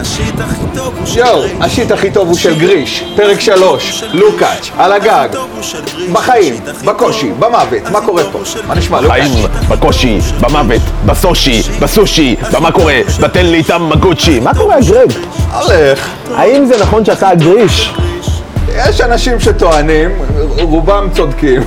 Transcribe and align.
השיט 0.00 0.40
הכי 0.40 0.64
טוב 0.74 0.94
הוא 0.98 1.06
של 1.06 1.18
יואו, 1.18 1.40
גריש. 1.40 1.52
השיט 1.60 1.90
הכי 1.90 2.10
טוב 2.10 2.28
הוא 2.28 2.36
של 2.36 2.58
גריש, 2.58 3.04
פרק 3.16 3.40
שלוש, 3.40 4.04
לוקאץ', 4.12 4.70
על 4.78 4.92
הגג, 4.92 5.28
בחיים, 6.12 6.54
בקושי, 6.84 7.32
במוות, 7.38 7.90
מה 7.92 8.00
קורה 8.00 8.22
פה? 8.32 8.38
מה 8.66 8.74
נשמע, 8.74 9.00
לוקאץ'? 9.00 9.20
חיים, 9.20 9.32
בקושי, 9.68 10.18
במוות, 10.40 10.80
בסושי, 11.06 11.62
בסושי, 11.80 12.36
במה 12.52 12.72
קורה? 12.72 13.00
בתן 13.20 13.46
לי 13.46 13.56
איתם 13.56 13.88
מגוצ'י. 13.88 14.40
מה 14.40 14.54
קורה, 14.54 14.76
גרג? 14.80 15.12
הולך. 15.54 16.08
האם 16.34 16.66
זה 16.66 16.82
נכון 16.82 17.04
שאתה 17.04 17.28
הגריש? 17.28 17.94
יש 18.76 19.00
אנשים 19.00 19.40
שטוענים, 19.40 20.10
רובם 20.58 21.08
צודקים. 21.12 21.62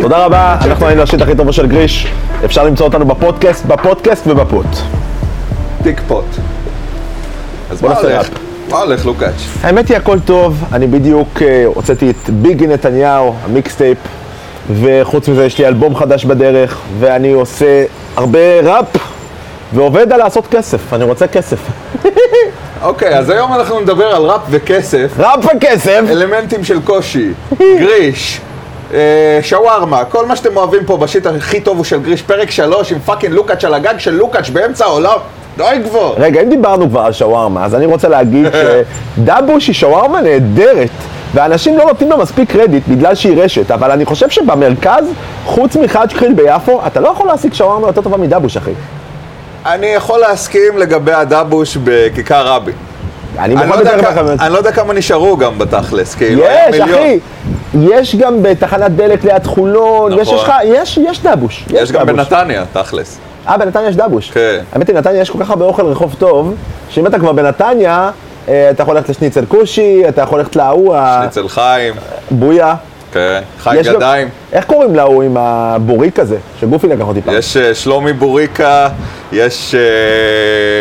תודה 0.00 0.24
רבה, 0.24 0.56
אנחנו 0.60 0.86
היינו 0.86 1.02
השיט 1.02 1.22
הכי 1.22 1.34
טוב 1.34 1.52
של 1.52 1.66
גריש. 1.66 2.06
אפשר 2.44 2.64
למצוא 2.64 2.86
אותנו 2.86 3.04
בפודקאסט, 3.04 3.66
בפודקאסט 3.66 4.26
ובפוט. 4.26 4.66
טיק 5.82 6.00
פוט. 6.08 6.24
אז 7.72 7.80
בוא 7.80 7.88
נעשה? 7.88 8.18
ראפ. 8.18 8.28
מה 8.70 8.78
הולך, 8.78 9.06
לוקאץ'? 9.06 9.32
האמת 9.62 9.88
היא 9.88 9.96
הכל 9.96 10.20
טוב, 10.20 10.64
אני 10.72 10.86
בדיוק 10.86 11.42
אה, 11.42 11.64
הוצאתי 11.66 12.10
את 12.10 12.30
ביגי 12.30 12.66
נתניהו, 12.66 13.34
ה 13.44 13.50
mixtape, 13.50 13.98
וחוץ 14.80 15.28
מזה 15.28 15.44
יש 15.44 15.58
לי 15.58 15.66
אלבום 15.66 15.96
חדש 15.96 16.24
בדרך, 16.24 16.80
ואני 17.00 17.32
עושה 17.32 17.84
הרבה 18.16 18.60
ראפ, 18.62 18.96
ועובד 19.74 20.12
על 20.12 20.18
לעשות 20.18 20.46
כסף, 20.46 20.92
אני 20.92 21.04
רוצה 21.04 21.26
כסף. 21.26 21.58
אוקיי, 22.82 23.18
אז 23.18 23.30
היום 23.30 23.52
אנחנו 23.52 23.80
נדבר 23.80 24.06
על 24.06 24.22
ראפ 24.22 24.40
וכסף, 24.50 25.12
ראפ 25.18 25.44
וכסף! 25.56 26.02
אלמנטים 26.10 26.64
של 26.64 26.82
קושי, 26.82 27.32
גריש, 27.58 28.40
שווארמה, 29.42 30.04
כל 30.04 30.26
מה 30.26 30.36
שאתם 30.36 30.56
אוהבים 30.56 30.84
פה 30.86 30.96
ב 30.96 31.02
shit 31.02 31.26
הכי 31.26 31.60
טוב 31.60 31.76
הוא 31.76 31.84
של 31.84 32.00
גריש, 32.00 32.22
פרק 32.22 32.50
שלוש 32.50 32.92
עם 32.92 32.98
fucking 32.98 33.34
לוקאץ' 33.34 33.64
על 33.64 33.74
הגג 33.74 33.94
של 33.98 34.14
לוקאץ' 34.14 34.48
באמצע 34.48 34.84
העולם. 34.84 35.18
די 35.56 35.78
כבר. 35.88 36.14
רגע, 36.16 36.40
אם 36.42 36.48
דיברנו 36.48 36.88
כבר 36.88 37.00
על 37.00 37.12
שווארמה, 37.12 37.64
אז 37.64 37.74
אני 37.74 37.86
רוצה 37.86 38.08
להגיד 38.08 38.46
שדבוש 39.16 39.66
היא 39.66 39.74
שווארמה 39.74 40.20
נהדרת, 40.20 40.90
ואנשים 41.34 41.78
לא 41.78 41.84
נותנים 41.84 42.10
לה 42.10 42.16
מספיק 42.16 42.50
קרדיט 42.52 42.82
בגלל 42.88 43.14
שהיא 43.14 43.42
רשת, 43.42 43.70
אבל 43.70 43.90
אני 43.90 44.04
חושב 44.04 44.30
שבמרכז, 44.30 45.04
חוץ 45.44 45.76
מחאג' 45.76 46.12
קריל 46.12 46.32
ביפו, 46.32 46.80
אתה 46.86 47.00
לא 47.00 47.08
יכול 47.08 47.26
להשיג 47.26 47.52
שווארמה 47.52 47.86
יותר 47.86 48.00
טובה 48.00 48.16
מדבוש, 48.16 48.56
אחי. 48.56 48.72
אני 49.66 49.86
יכול 49.86 50.20
להסכים 50.20 50.78
לגבי 50.78 51.12
הדבוש 51.12 51.76
בכיכר 51.76 52.46
רבין. 52.46 52.74
אני 53.38 53.56
אני 53.56 53.70
לא, 53.70 53.74
יודע 53.74 54.12
כמה. 54.14 54.32
אני 54.40 54.52
לא 54.52 54.58
יודע 54.58 54.72
כמה 54.72 54.92
נשארו 54.92 55.36
גם 55.36 55.58
בתכלס, 55.58 56.14
כאילו, 56.14 56.42
יש, 56.42 56.80
מיליון. 56.80 56.98
אחי! 56.98 57.18
יש 57.80 58.16
גם 58.16 58.42
בתחנת 58.42 58.90
דלק 58.96 59.24
ליד 59.24 59.46
חולון, 59.46 60.12
יש, 60.12 60.18
נכון. 60.20 60.34
יש 60.34 60.42
לך, 60.42 60.52
יש, 60.64 60.98
יש 61.10 61.22
דבוש. 61.22 61.64
יש 61.70 61.92
גם 61.92 62.06
דבוש. 62.06 62.16
בנתניה, 62.16 62.64
תכלס. 62.72 63.18
אה, 63.48 63.58
בנתניה 63.58 63.88
יש 63.88 63.96
דבוש. 63.96 64.30
כן. 64.30 64.58
האמת 64.72 64.88
היא, 64.88 64.96
בנתניה 64.96 65.20
יש 65.20 65.30
כל 65.30 65.38
כך 65.38 65.50
הרבה 65.50 65.64
אוכל 65.64 65.86
רחוב 65.86 66.14
טוב, 66.18 66.54
שאם 66.90 67.06
אתה 67.06 67.18
כבר 67.18 67.32
בנתניה, 67.32 68.10
אה, 68.48 68.70
אתה 68.70 68.82
יכול 68.82 68.94
ללכת 68.96 69.08
לשניצל 69.08 69.44
כושי, 69.48 70.02
אתה 70.08 70.22
יכול 70.22 70.38
ללכת 70.38 70.56
להוא, 70.56 70.96
אצל 70.98 71.48
חיים, 71.48 71.94
בויה. 72.30 72.74
כן, 73.12 73.40
גם- 73.64 73.94
ידיים. 73.94 74.28
איך 74.52 74.64
קוראים 74.64 74.94
להוא 74.94 75.22
עם 75.22 75.36
הבוריק 75.36 76.18
הזה? 76.18 76.36
שגופי 76.60 76.86
לקח 76.86 77.04
אותי 77.04 77.22
פעם. 77.22 77.34
יש 77.38 77.56
אה, 77.56 77.74
שלומי 77.74 78.12
בוריקה, 78.12 78.88
יש 79.32 79.74
אה, 79.74 79.80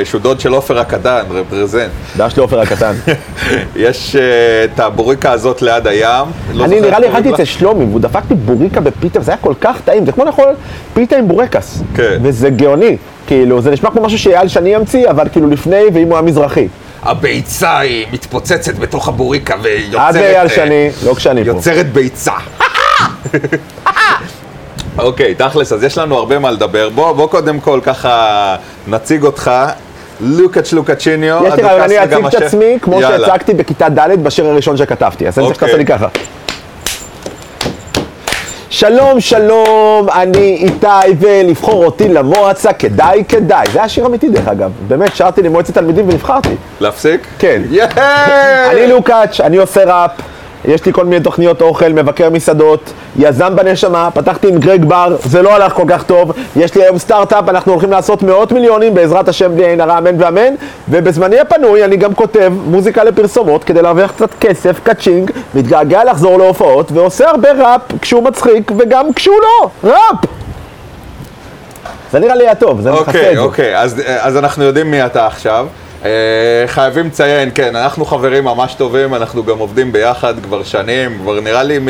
שהוא 0.06 0.22
דוד 0.22 0.40
של 0.40 0.54
עופר 0.54 0.80
הקטן, 0.80 1.22
רפרזנט. 1.30 1.90
דש 2.18 2.36
לי 2.36 2.42
עופר 2.42 2.60
הקטן. 2.62 2.94
יש 3.76 4.16
אה, 4.16 4.22
את 4.66 4.80
הבוריקה 4.80 5.32
הזאת 5.32 5.62
ליד 5.62 5.88
הים. 5.88 6.26
לא 6.54 6.66
אני 6.66 6.82
נראה 6.82 7.00
לי 7.00 7.10
אכלתי 7.10 7.34
אצל 7.34 7.46
שלומי, 7.46 7.86
והוא 7.86 8.00
דפק 8.00 8.22
לי 8.30 8.36
בוריקה 8.36 8.80
בפיתה, 8.82 9.20
וזה 9.20 9.32
היה 9.32 9.38
כל 9.42 9.54
כך 9.62 9.82
טעים, 9.86 10.06
זה 10.06 10.12
כמו 10.12 10.26
לאכול 10.26 10.50
פיתה 10.94 11.18
עם 11.18 11.28
בורקס. 11.28 11.84
כן. 11.96 12.18
וזה 12.22 12.50
גאוני. 12.50 12.98
כאילו, 13.28 13.62
זה 13.62 13.72
נשמע 13.72 13.92
כמו 13.92 14.02
משהו 14.02 14.20
שאייל 14.20 14.48
שני 14.48 14.70
ימציא, 14.70 15.10
אבל 15.10 15.28
כאילו 15.32 15.48
לפני, 15.50 15.82
ואם 15.94 16.08
הוא 16.08 16.14
היה 16.14 16.22
מזרחי. 16.22 16.68
הביצה 17.04 17.80
היא 17.80 18.06
מתפוצצת 18.12 18.76
בתוך 18.76 19.08
הבוריקה 19.08 19.56
ויוצרת... 19.62 20.02
עד 20.02 20.16
אייל 20.16 20.38
אה, 20.38 20.50
שני, 20.50 20.90
לא 21.06 21.14
כשאני 21.14 21.44
פה. 21.44 21.50
יוצרת 21.50 21.94
ביצה. 21.94 22.34
אוקיי, 24.98 25.36
תכלס, 25.36 25.74
אז 25.74 25.84
יש 25.84 25.98
לנו 25.98 26.18
הרבה 26.18 26.40
מה 26.40 26.52
לדבר. 26.52 26.90
בוא, 26.90 27.12
בוא 27.12 27.28
קודם 27.28 27.60
כל 27.60 27.80
ככה 27.84 28.56
נציג 28.88 29.24
אותך. 29.24 29.52
לוקאץ' 30.24 30.74
לוקאצ'יניו. 30.74 31.44
יש 31.48 31.54
לי 31.54 31.64
רעיון, 31.64 31.82
אני 31.82 32.04
אציג 32.04 32.26
את. 32.26 32.34
עצמי 32.34 32.78
כמו. 32.82 33.02
שהצגתי 33.02 33.54
בכיתה 33.54 33.90
ד' 33.90 34.24
בשיר 34.24 34.48
הראשון 34.48 34.78
שכתבתי, 34.78 35.28
אז 35.28 35.40
אני 35.40 35.46
צריך 35.46 35.56
אוקיי. 35.56 35.68
שתעשה 35.68 35.78
לי 35.78 35.86
ככה. 35.86 36.08
שלום, 38.82 39.20
שלום, 39.20 40.10
אני 40.10 40.56
איתי, 40.64 40.88
ולבחור 41.20 41.86
אותי 41.86 42.08
למועצה, 42.08 42.74
כדאי, 42.74 43.24
כדאי. 43.30 43.66
זה 43.74 43.80
היה 43.80 43.90
שיר 43.90 44.06
אמיתי 44.06 44.30
דרך 44.30 44.48
אגב. 44.48 44.72
באמת, 44.88 45.16
שרתי 45.16 45.42
למועצת 45.42 45.74
תלמידים 45.74 46.10
ונבחרתי. 46.10 46.56
להפסיק? 46.80 47.28
כן. 47.40 47.62
יאיי! 47.70 48.72
אני 48.72 48.88
לוקאץ', 48.88 49.40
אני 49.40 49.58
עושה 49.58 49.84
ראפ, 49.86 50.12
יש 50.66 50.86
לי 50.86 50.94
כל 50.94 51.06
מיני 51.06 51.24
תוכניות 51.24 51.62
אוכל, 51.62 51.90
מבקר 51.90 52.30
מסעדות, 52.30 52.94
יזם 53.20 53.56
בנשמה, 53.56 54.10
פתחתי 54.14 54.48
עם 54.48 54.58
גרג 54.58 54.86
בר, 54.86 55.16
זה 55.24 55.42
לא 55.42 55.56
הלך 55.56 55.74
כל 55.74 55.86
כך 55.88 56.04
טוב, 56.04 56.32
יש 56.56 56.76
לי 56.76 56.84
היום 56.84 56.98
סטארט-אפ, 56.98 57.50
אנחנו 57.50 57.72
הולכים 57.72 57.92
לעשות 57.92 58.24
מאות 58.24 58.52
מיליונים 58.52 58.94
בעזרת 58.94 59.28
השם 59.28 59.56
בלי 59.56 59.66
עין 59.66 59.82
הרע, 59.82 59.98
אמן 59.98 60.22
ואמן, 60.22 60.54
ובזמני 60.90 61.40
הפנוי 61.40 61.86
אני 61.86 61.98
גם 61.98 62.14
כותב 62.14 62.54
מוזיקה 62.66 63.04
לפרסומות 63.04 63.64
כדי 63.64 63.82
להרוויח 63.82 64.12
קצת 64.12 64.30
כסף, 64.40 64.80
ka-ching, 64.84 65.32
מתגעגע 65.56 66.04
לחזור 66.04 66.38
להופעות, 66.38 66.92
ועושה 66.92 67.30
הרבה 67.30 67.52
ראפ 67.52 67.82
כשהוא 68.02 68.24
מצחיק 68.24 68.72
וגם 68.78 69.14
כשהוא 69.14 69.36
לא, 69.42 69.70
ראפ! 69.84 70.26
זה 72.12 72.20
נראה 72.20 72.36
לי 72.36 72.44
היה 72.44 72.56
טוב, 72.56 72.82
זה 72.82 72.92
מכסה 72.92 73.02
את 73.02 73.08
אוקיי, 73.08 73.36
זה. 73.36 73.42
אוקיי, 73.42 73.78
אז, 73.80 74.02
אז 74.20 74.38
אנחנו 74.38 74.64
יודעים 74.64 74.92
מי 74.92 75.06
אתה 75.06 75.28
עכשיו. 75.28 75.68
אה, 76.06 76.10
חייבים 76.68 77.08
לציין, 77.08 77.50
כן, 77.56 77.76
אנחנו 77.76 78.06
חברים 78.06 78.44
ממש 78.44 78.74
טובים, 78.74 79.16
אנחנו 79.16 79.44
גם 79.46 79.58
עובדים 79.60 79.92
ביחד 79.92 80.34
כבר 80.44 80.64
שנים, 80.64 81.18
כבר 81.22 81.40
נראה 81.40 81.64
לי 81.64 81.80
מ... 81.80 81.88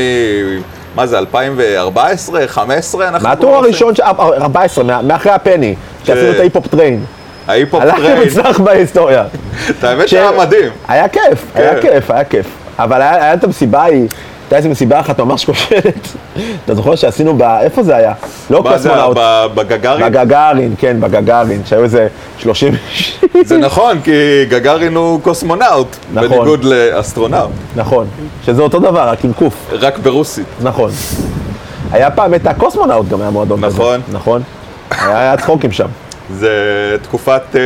מה 0.96 1.08
זה, 1.08 1.20
2014, 1.20 2.40
2015? 2.42 3.08
אנחנו 3.08 3.28
מהטור 3.30 3.56
הראשון, 3.56 3.96
ש- 3.96 4.00
אה, 4.00 4.10
14, 4.20 4.84
מה- 4.84 5.02
מאחרי 5.02 5.32
הפני, 5.32 5.76
שעשינו. 6.04 6.32
את 6.32 6.40
ההיפ-הופ 6.40 6.68
train. 6.68 7.04
ההיפ-הופ 7.48 7.84
train. 7.84 8.18
מוצלח 8.24 8.60
בהיסטוריה. 8.60 9.24
את 9.80 9.84
האמת 9.84 10.08
שהיה 10.10 10.32
מדהים. 10.32 10.72
היה 10.88 11.08
כיף, 11.08 11.46
היה 11.56 11.76
כן. 11.76 11.82
כיף, 11.82 12.12
היה 12.12 12.24
כיף. 12.24 12.46
אבל 12.80 13.02
היה 13.02 13.34
את 13.34 13.44
המסיבה 13.44 13.82
ההיא, 13.82 14.08
הייתה 14.52 14.58
איזו 14.58 14.70
מסיבה 14.70 15.00
אחת 15.00 15.20
ממש 15.20 15.46
כושלת. 15.46 16.08
אתה 16.66 16.76
זוכר 16.76 16.96
שעשינו 16.96 17.38
ב... 17.38 17.42
איפה 17.42 17.84
זה 17.84 17.96
היה? 17.96 18.14
לא 18.50 18.64
מה 18.64 18.78
זה, 18.78 18.90
קוסמונאוט. 18.90 19.18
בגגארין? 19.56 20.06
בגגארין, 20.06 20.76
כן, 20.78 20.98
בגגארין, 21.02 21.62
שהיו 21.66 21.84
איזה 21.84 22.08
30... 22.38 22.74
זה 23.46 23.58
נכון, 23.58 24.02
כי 24.02 24.12
גגארין 24.50 24.96
הוא 24.96 25.22
קוסמונאוט, 25.22 25.96
נכון. 26.14 26.30
בניגוד 26.30 26.64
לאסטרונאוט, 26.64 27.50
נכון, 27.76 28.08
שזה 28.46 28.62
אותו 28.62 28.80
דבר, 28.80 29.10
רק 29.10 29.26
עם 29.26 29.34
קוף, 29.34 29.70
רק 29.72 29.98
ברוסית. 29.98 30.48
נכון. 30.62 30.92
היה 31.92 32.12
פעם 32.12 32.34
את 32.34 32.48
הקוסמונאוט 32.48 33.10
גם 33.10 33.22
היה 33.22 33.30
מועדון 33.30 33.66
כזה. 33.66 33.78
נכון. 33.78 34.02
נכון. 34.12 34.42
היה 34.92 35.38
צחוקים 35.38 35.72
שם. 35.72 35.88
זה 36.34 36.52
תקופת 37.02 37.42
אה, 37.56 37.62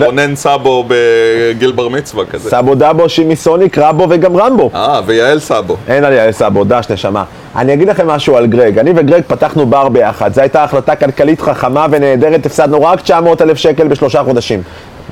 ו- 0.00 0.04
רונן 0.04 0.36
סאבו 0.36 0.84
בגיל 0.88 1.72
בר 1.72 1.88
מצווה 1.88 2.24
כזה. 2.24 2.50
סאבו 2.50 2.74
דאבו, 2.74 3.08
שימי 3.08 3.36
סוניק, 3.36 3.78
רבו 3.78 4.06
וגם 4.10 4.36
רמבו. 4.36 4.70
אה, 4.74 5.00
ויעל 5.06 5.38
סאבו. 5.38 5.76
אין 5.88 6.04
עליה 6.04 6.24
איזה 6.24 6.46
עבודה, 6.46 6.80
נשמה. 6.90 7.24
אני 7.56 7.72
אגיד 7.74 7.88
לכם 7.88 8.06
משהו 8.06 8.36
על 8.36 8.46
גרג. 8.46 8.78
אני 8.78 8.92
וגרג 8.96 9.22
פתחנו 9.26 9.66
בר 9.66 9.88
ביחד. 9.88 10.34
זו 10.34 10.40
הייתה 10.40 10.64
החלטה 10.64 10.96
כלכלית 10.96 11.40
חכמה 11.40 11.86
ונהדרת, 11.90 12.46
הפסדנו 12.46 12.82
רק 12.82 13.00
900 13.00 13.42
אלף 13.42 13.56
שקל 13.56 13.88
בשלושה 13.88 14.22
חודשים. 14.24 14.62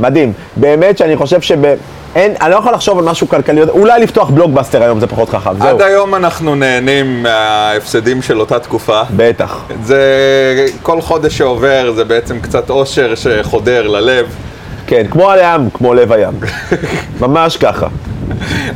מדהים. 0.00 0.32
באמת 0.56 0.98
שאני 0.98 1.16
חושב 1.16 1.40
שב... 1.40 1.74
אין, 2.14 2.34
אני 2.40 2.50
לא 2.50 2.56
יכול 2.56 2.72
לחשוב 2.72 2.98
על 2.98 3.04
משהו 3.04 3.28
כלכלי, 3.28 3.62
אולי 3.62 4.00
לפתוח 4.00 4.30
בלוגבאסטר 4.30 4.82
היום 4.82 5.00
זה 5.00 5.06
פחות 5.06 5.28
חכם, 5.28 5.50
זהו. 5.58 5.68
עד 5.68 5.82
היום 5.82 6.14
אנחנו 6.14 6.54
נהנים 6.54 7.22
מההפסדים 7.22 8.22
של 8.22 8.40
אותה 8.40 8.58
תקופה. 8.58 9.02
בטח. 9.16 9.60
זה, 9.84 10.04
כל 10.82 11.00
חודש 11.00 11.38
שעובר 11.38 11.92
זה 11.96 12.04
בעצם 12.04 12.40
קצת 12.40 12.70
אושר 12.70 13.14
שחודר 13.14 13.88
ללב. 13.88 14.26
כן, 14.90 15.06
כמו 15.10 15.30
על 15.30 15.38
הים, 15.38 15.70
כמו 15.74 15.94
לב 15.94 16.12
הים. 16.12 16.34
ממש 17.20 17.56
ככה. 17.56 17.86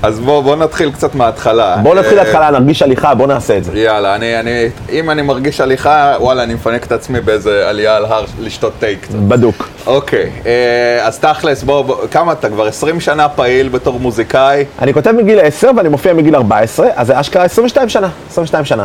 אז 0.02 0.20
בואו 0.20 0.42
בוא 0.42 0.56
נתחיל 0.56 0.92
קצת 0.92 1.14
מההתחלה. 1.14 1.76
בואו 1.82 1.94
נתחיל 1.94 2.18
אה, 2.18 2.22
התחלה, 2.22 2.50
נרגיש 2.50 2.82
הליכה, 2.82 3.14
בואו 3.14 3.28
נעשה 3.28 3.56
את 3.56 3.64
זה. 3.64 3.78
יאללה, 3.78 4.14
אני, 4.14 4.40
אני, 4.40 4.68
אם 4.92 5.10
אני 5.10 5.22
מרגיש 5.22 5.60
הליכה, 5.60 6.14
וואלה, 6.20 6.42
אני 6.42 6.54
מפנק 6.54 6.84
את 6.84 6.92
עצמי 6.92 7.20
באיזה 7.20 7.68
עלייה 7.68 7.96
על 7.96 8.04
הר 8.04 8.24
לשתות 8.40 8.72
תה 8.78 8.86
קצת. 9.00 9.14
בדוק. 9.14 9.68
אוקיי, 9.86 10.30
אה, 10.46 11.06
אז 11.06 11.18
תכלס, 11.18 11.62
בוא, 11.62 11.82
בוא, 11.82 11.96
כמה 12.10 12.32
אתה 12.32 12.48
כבר 12.48 12.66
20 12.66 13.00
שנה 13.00 13.28
פעיל 13.28 13.68
בתור 13.68 14.00
מוזיקאי? 14.00 14.64
אני 14.82 14.94
כותב 14.94 15.12
מגיל 15.12 15.40
10 15.40 15.70
ואני 15.76 15.88
מופיע 15.88 16.12
מגיל 16.12 16.36
14, 16.36 16.88
אז 16.94 17.06
זה 17.06 17.20
אשכרה 17.20 17.44
22 17.44 17.88
שנה. 17.88 18.08
22 18.30 18.64
שנה. 18.64 18.84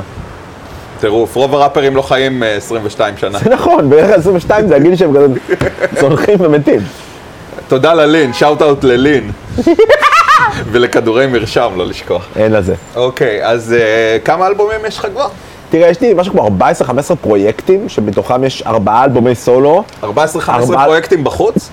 טירוף, 1.00 1.36
רוב 1.36 1.56
הראפרים 1.56 1.96
לא 1.96 2.02
חיים 2.02 2.44
אה, 2.44 2.56
22 2.56 3.18
שנה. 3.18 3.40
זה 3.40 3.50
נכון, 3.50 3.90
בערך 3.90 4.18
22 4.18 4.68
זה 4.68 4.76
הגיל 4.76 4.96
שהם 4.96 5.14
צונחים 6.00 6.36
ומתים. 6.40 6.80
תודה 7.70 7.94
ללין, 7.94 8.34
שאוט 8.34 8.62
אאוט 8.62 8.84
ללין. 8.84 9.32
ולכדורי 10.72 11.28
מרשם, 11.28 11.70
לא 11.76 11.86
לשכוח. 11.86 12.26
אין 12.36 12.52
לזה. 12.52 12.76
אוקיי, 12.96 13.46
אז 13.46 13.74
אה, 13.74 14.18
כמה 14.26 14.48
אלבומים 14.48 14.80
יש 14.88 14.98
לך 14.98 15.08
כבר? 15.14 15.28
תראה, 15.70 15.88
יש 15.90 16.02
לי 16.02 16.14
משהו 16.14 16.34
כמו 16.34 16.48
14-15 16.82 17.16
פרויקטים, 17.22 17.90
שמתוכם 17.90 18.44
יש 18.44 18.64
ארבעה 18.68 19.04
אלבומי 19.04 19.36
סולו. 19.36 19.84
14-15 20.04 20.06
ארבעה- 20.50 20.86
פרויקטים 20.86 21.24
בחוץ? 21.24 21.70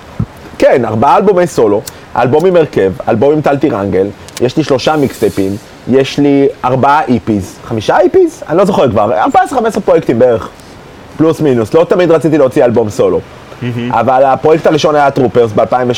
כן, 0.59 0.85
ארבעה 0.85 1.17
אלבומי 1.17 1.47
סולו. 1.47 1.83
אלבום 2.17 2.47
עם 2.47 2.57
הרכב, 2.57 2.93
אלבום 3.09 3.33
עם 3.33 3.41
טל 3.41 3.57
טירנגל, 3.57 4.07
יש 4.41 4.57
לי 4.57 4.65
שלושה 4.65 4.97
מיקסטייפים, 4.97 5.57
יש 5.89 6.19
לי 6.19 6.47
ארבעה 6.65 7.03
EPs, 7.05 7.57
חמישה 7.65 7.99
EPs? 8.01 8.43
אני 8.49 8.59
לא 8.59 8.65
זוכר 8.65 8.91
כבר, 8.91 9.13
14-15 9.35 9.37
פרויקטים 9.85 10.19
בערך, 10.19 10.49
פלוס 11.17 11.41
מינוס, 11.41 11.75
לא 11.75 11.85
תמיד 11.89 12.11
רציתי 12.11 12.39
להוציא 12.39 12.65
אלבום 12.65 12.91
סולו. 12.91 13.21
אבל 13.91 14.25
הפרויקט 14.25 14.67
הראשון 14.67 14.95
היה 14.95 15.11
טרופרס 15.11 15.53
ב-2006, 15.53 15.95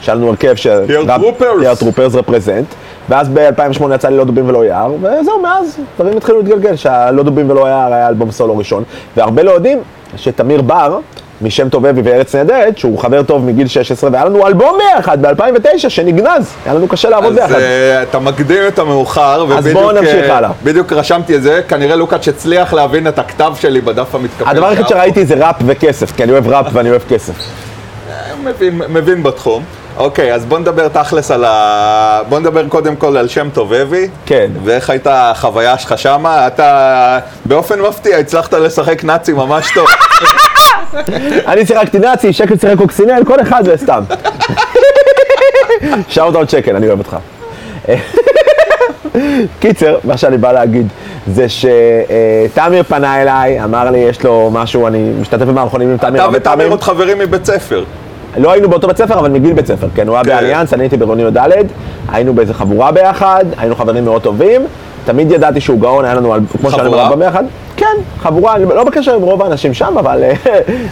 שהיה 0.00 0.14
לנו 0.14 0.28
הרכב 0.28 0.54
של... 0.54 0.84
Here 0.88 1.10
טרופרס 1.74 2.14
represent, 2.14 2.66
ואז 3.08 3.28
ב-2008 3.28 3.94
יצא 3.94 4.08
לי 4.08 4.16
לא 4.16 4.24
דובים 4.24 4.48
ולא 4.48 4.64
יער, 4.64 4.92
וזהו, 5.00 5.42
מאז 5.42 5.78
דברים 5.96 6.16
התחילו 6.16 6.38
להתגלגל, 6.38 6.76
שהלא 6.76 7.22
דובים 7.22 7.50
ולא 7.50 7.68
יער 7.68 7.92
היה 7.92 8.08
אלבום 8.08 8.30
סולו 8.30 8.56
ראשון, 8.58 8.82
והרבה 9.16 9.42
לא 9.42 9.50
יודעים 9.50 9.78
שתמיר 10.16 10.62
בר, 10.62 10.98
משם 11.42 11.68
טוב 11.68 11.86
אבי 11.86 12.00
וארץ 12.04 12.34
נהדרת, 12.34 12.78
שהוא 12.78 12.98
חבר 12.98 13.22
טוב 13.22 13.44
מגיל 13.44 13.66
16, 13.68 14.10
והיה 14.12 14.24
לנו 14.24 14.46
אלבום 14.46 14.78
ביחד 14.78 15.26
ב-2009 15.26 15.88
שנגנז, 15.88 16.52
היה 16.64 16.74
לנו 16.74 16.88
קשה 16.88 17.08
לעבוד 17.08 17.38
אז 17.38 17.38
ביחד. 17.38 17.60
אה, 17.60 18.02
אתה 18.02 18.18
מקדים 18.18 18.62
את 18.68 18.78
המאוחר, 18.78 19.42
אז 19.42 19.66
ובדיוק 19.66 19.78
בואו 19.78 19.92
נמשיך 19.92 20.30
אה, 20.30 20.36
הלאה. 20.36 20.50
בדיוק 20.64 20.92
רשמתי 20.92 21.36
את 21.36 21.42
זה, 21.42 21.60
כנראה 21.68 21.96
לוקאץ' 21.96 22.28
הצליח 22.28 22.72
להבין 22.72 23.08
את 23.08 23.18
הכתב 23.18 23.52
שלי 23.60 23.80
בדף 23.80 24.14
המתקפל. 24.14 24.50
הדבר 24.50 24.66
היחיד. 24.66 24.88
שראיתי 24.88 25.26
זה 25.26 25.34
ראפ 25.34 25.56
וכסף, 25.66 26.16
כי 26.16 26.22
אני 26.22 26.32
אוהב 26.32 26.48
ראפ 26.48 26.66
ואני 26.72 26.90
אוהב 26.90 27.02
כסף. 27.08 27.34
מבין, 28.44 28.82
מבין 28.88 29.22
בתחום. 29.22 29.64
אוקיי, 29.96 30.34
אז 30.34 30.44
בוא 30.44 30.58
נדבר 30.58 30.88
תכלס 30.88 31.30
על 31.30 31.44
ה... 31.44 32.20
בוא 32.28 32.38
נדבר 32.38 32.68
קודם 32.68 32.96
כל 32.96 33.16
על 33.16 33.28
שם 33.28 33.48
טובבי. 33.54 34.08
כן. 34.26 34.50
ואיך 34.64 34.90
הייתה 34.90 35.30
החוויה 35.30 35.78
שלך 35.78 35.98
שמה? 35.98 36.46
אתה 36.46 37.18
באופן 37.44 37.80
מפתיע 37.80 38.16
הצלחת 38.16 38.54
לשחק 38.54 39.04
נאצי 39.04 39.32
ממש 39.32 39.66
טוב. 39.74 39.86
אני 41.50 41.66
שיחקתי 41.66 41.98
נאצי, 41.98 42.32
שקל 42.32 42.58
שיחק 42.58 42.76
קוקסינל, 42.78 43.22
כל 43.26 43.40
אחד 43.40 43.64
זה 43.64 43.76
סתם. 43.76 44.02
שאוט 46.08 46.34
אאוט 46.36 46.50
שקל, 46.50 46.76
אני 46.76 46.88
אוהב 46.88 46.98
אותך. 46.98 47.16
קיצר, 49.60 49.98
מה 50.04 50.16
שאני 50.16 50.38
בא 50.38 50.52
להגיד 50.52 50.86
זה 51.26 51.46
שתמיר 51.48 52.82
פנה 52.82 53.22
אליי, 53.22 53.64
אמר 53.64 53.90
לי, 53.90 53.98
יש 53.98 54.24
לו 54.24 54.50
משהו, 54.52 54.86
אני 54.86 55.12
משתתף 55.20 55.44
במערכונים 55.44 55.90
עם 55.90 55.96
תמיר 55.96 56.22
אתה 56.24 56.30
ותמיר. 56.32 56.68
עוד 56.68 56.82
חברים 56.82 57.18
מבית 57.18 57.44
ספר. 57.44 57.84
לא 58.36 58.52
היינו 58.52 58.68
באותו 58.68 58.88
בית 58.88 58.96
ספר, 58.96 59.18
אבל 59.18 59.30
מגיל 59.30 59.52
בית 59.52 59.66
ספר, 59.66 59.86
כן, 59.94 60.08
הוא 60.08 60.16
היה 60.16 60.24
כן. 60.24 60.30
באליאנס, 60.30 60.74
אני 60.74 60.82
הייתי 60.82 60.96
ברוני 60.96 61.22
י"ד, 61.22 61.38
היינו 62.12 62.34
באיזה 62.34 62.54
חבורה 62.54 62.92
ביחד, 62.92 63.44
היינו 63.58 63.76
חברים 63.76 64.04
מאוד 64.04 64.22
טובים, 64.22 64.66
תמיד 65.04 65.32
ידעתי 65.32 65.60
שהוא 65.60 65.80
גאון, 65.80 66.04
היה 66.04 66.14
לנו, 66.14 66.34
כמו 66.60 66.70
שהיה 66.70 66.84
לנו 66.84 67.16
ביחד, 67.16 67.44
כן, 67.76 67.96
חבורה, 68.18 68.56
אני 68.56 68.64
לא 68.64 68.84
בקשר 68.84 69.14
עם 69.14 69.22
רוב 69.22 69.42
האנשים 69.42 69.74
שם, 69.74 69.98
אבל, 69.98 70.22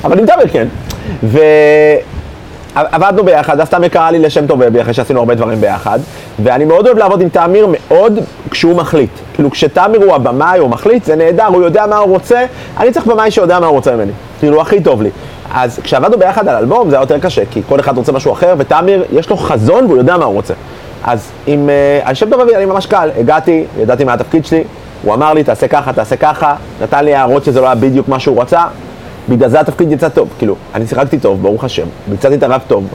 אבל 0.04 0.18
עם 0.18 0.26
תמיר 0.26 0.48
כן. 0.52 0.66
ועבדנו 2.74 3.24
ביחד, 3.24 3.60
אז 3.60 3.70
תמיר 3.70 3.88
קרא 3.88 4.10
לי 4.10 4.18
לשם 4.18 4.46
טובבי, 4.46 4.80
אחרי 4.80 4.94
שעשינו 4.94 5.18
הרבה 5.18 5.34
דברים 5.34 5.60
ביחד, 5.60 5.98
ואני 6.42 6.64
מאוד 6.64 6.86
אוהב 6.86 6.98
לעבוד 6.98 7.20
עם 7.20 7.28
תמיר 7.28 7.66
מאוד 7.70 8.18
כשהוא 8.50 8.76
מחליט. 8.76 9.10
כאילו, 9.34 9.50
כשתמיר 9.50 10.04
הוא 10.04 10.14
הבמאי, 10.14 10.58
הוא 10.58 10.70
מחליט, 10.70 11.04
זה 11.04 11.16
נהדר, 11.16 11.46
הוא 11.46 11.62
יודע 11.62 11.86
מה 11.86 11.96
הוא 11.96 12.10
רוצה, 12.10 12.44
אני 12.80 12.92
צריך 12.92 13.06
במאי 13.06 13.30
שיודע 13.30 13.60
מה 13.60 13.66
הוא 13.66 13.76
רוצה 13.76 13.96
ממני. 13.96 14.12
כאילו, 14.38 14.60
הכי 14.60 14.80
טוב 14.80 15.02
לי. 15.02 15.10
אז 15.54 15.80
כשעבדנו 15.82 16.18
ביחד 16.18 16.48
על 16.48 16.56
אלבום 16.56 16.90
זה 16.90 16.96
היה 16.96 17.02
יותר 17.02 17.18
קשה, 17.18 17.42
כי 17.50 17.62
כל 17.68 17.80
אחד 17.80 17.96
רוצה 17.96 18.12
משהו 18.12 18.32
אחר, 18.32 18.54
ותמיר, 18.58 19.04
יש 19.12 19.30
לו 19.30 19.36
חזון 19.36 19.84
והוא 19.84 19.98
יודע 19.98 20.16
מה 20.16 20.24
הוא 20.24 20.34
רוצה. 20.34 20.54
אז 21.04 21.30
עם 21.46 21.68
אה, 21.68 22.08
על 22.08 22.14
שם 22.14 22.30
טוב 22.30 22.40
האבי 22.40 22.50
היה 22.50 22.58
לי 22.58 22.64
ממש 22.64 22.86
קל, 22.86 23.10
הגעתי, 23.18 23.64
ידעתי 23.78 24.04
מה 24.04 24.12
התפקיד 24.12 24.46
שלי, 24.46 24.64
הוא 25.02 25.14
אמר 25.14 25.34
לי, 25.34 25.44
תעשה 25.44 25.68
ככה, 25.68 25.92
תעשה 25.92 26.16
ככה, 26.16 26.54
נתן 26.82 27.04
לי 27.04 27.14
הערות 27.14 27.44
שזה 27.44 27.60
לא 27.60 27.66
היה 27.66 27.74
בדיוק 27.74 28.08
מה 28.08 28.20
שהוא 28.20 28.42
רצה, 28.42 28.64
בגלל 29.28 29.48
זה 29.48 29.60
התפקיד 29.60 29.92
יצא 29.92 30.08
טוב, 30.08 30.28
כאילו, 30.38 30.56
אני 30.74 30.86
שיחקתי 30.86 31.18
טוב, 31.18 31.42
ברוך 31.42 31.64
השם, 31.64 31.86
ביצעתי 32.06 32.34
את 32.34 32.42
הרב 32.42 32.60
טוב, 32.66 32.88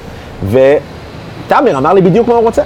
ותמיר 0.49 1.77
אמר 1.77 1.93
לי 1.93 2.01
בדיוק 2.01 2.27
מה 2.27 2.33
הוא 2.33 2.43
רוצה. 2.43 2.61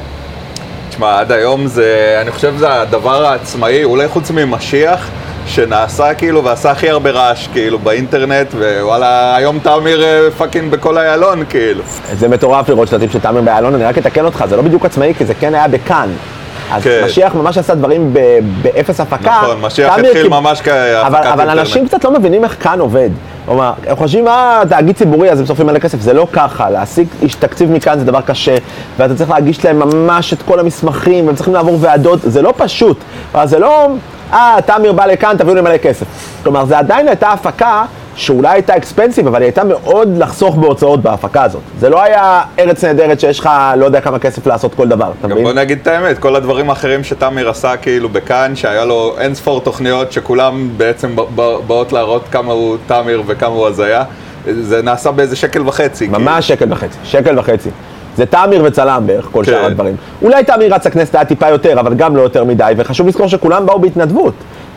תשמע, 0.89 1.19
עד 1.19 1.31
היום 1.31 1.67
זה, 1.67 2.17
אני 2.21 2.31
חושב 2.31 2.53
שזה 2.57 2.81
הדבר 2.81 3.25
העצמאי, 3.25 3.83
אולי 3.83 4.07
חוץ 4.07 4.31
ממשיח, 4.31 5.09
שנעשה 5.47 6.13
כאילו 6.13 6.43
ועשה 6.43 6.71
הכי 6.71 6.89
הרבה 6.89 7.09
רעש 7.11 7.47
כאילו 7.47 7.79
באינטרנט, 7.79 8.47
וואלה, 8.53 9.35
היום 9.35 9.59
תמיר 9.59 10.03
אה, 10.03 10.31
fucking 10.37 10.71
בכל 10.71 10.97
איילון 10.97 11.43
כאילו. 11.49 11.83
זה 12.13 12.27
מטורף 12.27 12.69
לראות 12.69 12.87
שלטים 12.87 13.09
של 13.09 13.19
תמיר 13.19 13.41
באלון, 13.41 13.75
אני 13.75 13.83
רק 13.83 13.97
אתקן 13.97 14.25
אותך, 14.25 14.45
זה 14.49 14.55
לא 14.55 14.61
בדיוק 14.61 14.85
עצמאי, 14.85 15.13
כי 15.17 15.25
זה 15.25 15.33
כן 15.33 15.55
היה 15.55 15.67
בכאן. 15.67 16.09
אז 16.71 16.83
כן. 16.83 17.01
משיח 17.05 17.35
ממש 17.35 17.57
עשה 17.57 17.75
דברים 17.75 18.13
ב- 18.13 18.39
באפס 18.61 18.99
הפקה. 18.99 19.39
נכון, 19.43 19.61
משיח 19.61 19.93
התחיל 19.97 20.13
קיב- 20.13 20.27
ממש 20.31 20.61
כהפקת 20.61 21.15
אבל, 21.25 21.41
אבל. 21.49 21.59
אנשים 21.59 21.87
קצת 21.87 22.03
לא 22.03 22.11
מבינים 22.11 22.43
איך 22.43 22.55
כאן 22.63 22.79
עובד. 22.79 23.09
כלומר, 23.45 23.73
הם 23.87 23.95
חושבים, 23.95 24.27
אה, 24.27 24.61
תאגיד 24.69 24.95
ציבורי, 24.95 25.31
אז 25.31 25.39
הם 25.39 25.45
שורפים 25.45 25.65
מלא 25.65 25.79
כסף. 25.79 25.99
זה 26.01 26.13
לא 26.13 26.27
ככה, 26.33 26.69
להשיג 26.69 27.07
איש 27.21 27.35
תקציב 27.35 27.71
מכאן 27.71 27.99
זה 27.99 28.05
דבר 28.05 28.21
קשה, 28.21 28.55
ואתה 28.97 29.15
צריך 29.15 29.29
להגיש 29.29 29.65
להם 29.65 29.79
ממש 29.79 30.33
את 30.33 30.41
כל 30.41 30.59
המסמכים, 30.59 31.25
והם 31.27 31.35
צריכים 31.35 31.53
לעבור 31.53 31.77
ועדות, 31.81 32.19
זה 32.23 32.41
לא 32.41 32.53
פשוט. 32.57 32.97
זה 33.43 33.59
לא, 33.59 33.87
אה, 34.33 34.57
תמיר 34.65 34.91
בא 34.91 35.05
לכאן, 35.05 35.35
תביאו 35.37 35.55
לי 35.55 35.61
מלא 35.61 35.77
כסף. 35.77 36.05
כלומר, 36.43 36.65
זה 36.65 36.77
עדיין 36.77 37.07
הייתה 37.07 37.29
הפקה 37.29 37.83
שאולי 38.15 38.49
הייתה 38.49 38.77
אקספנסיב, 38.77 39.27
אבל 39.27 39.41
היא 39.41 39.45
הייתה 39.45 39.63
מאוד 39.63 40.17
לחסוך 40.17 40.55
בהוצאות 40.55 41.01
בהפקה 41.01 41.43
הזאת. 41.43 41.61
זה 41.79 41.89
לא 41.89 42.03
היה 42.03 42.41
ארץ 42.59 42.83
נהדרת 42.83 43.19
שיש 43.19 43.39
לך 43.39 43.49
לא 43.77 43.85
יודע 43.85 44.01
כמה 44.01 44.19
כסף 44.19 44.47
לעשות 44.47 44.75
כל 44.75 44.87
דבר, 44.87 45.11
אתה 45.19 45.27
גם 45.27 45.31
מבין? 45.31 45.43
בוא 45.43 45.53
נגיד 45.53 45.79
את 45.81 45.87
האמת, 45.87 46.17
כל 46.17 46.35
הדברים 46.35 46.69
האחרים 46.69 47.03
שתמיר 47.03 47.49
עשה 47.49 47.77
כאילו 47.77 48.09
בכאן, 48.09 48.55
שהיה 48.55 48.85
לו 48.85 49.15
אין 49.19 49.35
ספור 49.35 49.61
תוכניות 49.61 50.11
שכולם 50.11 50.69
בעצם 50.77 51.15
באות 51.67 51.93
להראות 51.93 52.23
כמה 52.31 52.53
הוא 52.53 52.77
תמיר 52.87 53.23
וכמה 53.27 53.55
הוא 53.55 53.67
הזיה, 53.67 54.03
זה 54.61 54.81
נעשה 54.81 55.11
באיזה 55.11 55.35
שקל 55.35 55.67
וחצי. 55.67 56.05
כאילו. 56.05 56.19
ממש 56.19 56.47
שקל 56.47 56.65
וחצי, 56.69 56.97
שקל 57.03 57.39
וחצי. 57.39 57.69
זה 58.17 58.25
תמיר 58.25 58.63
וצלם 58.65 59.03
בערך, 59.05 59.27
כל 59.31 59.43
כן. 59.45 59.51
שאר 59.51 59.65
הדברים. 59.65 59.95
אולי 60.21 60.43
תמיר 60.43 60.73
רץ 60.73 60.85
לכנסת 60.85 61.15
היה 61.15 61.25
טיפה 61.25 61.49
יותר, 61.49 61.79
אבל 61.79 61.93
גם 61.93 62.15
לא 62.15 62.21
יותר 62.21 62.43
מדי, 62.43 62.73
וחשוב 62.77 63.07
לזכור 63.07 63.27
שכולם 63.27 63.65
באו 63.65 63.79
בהתנדבות. 63.79 64.33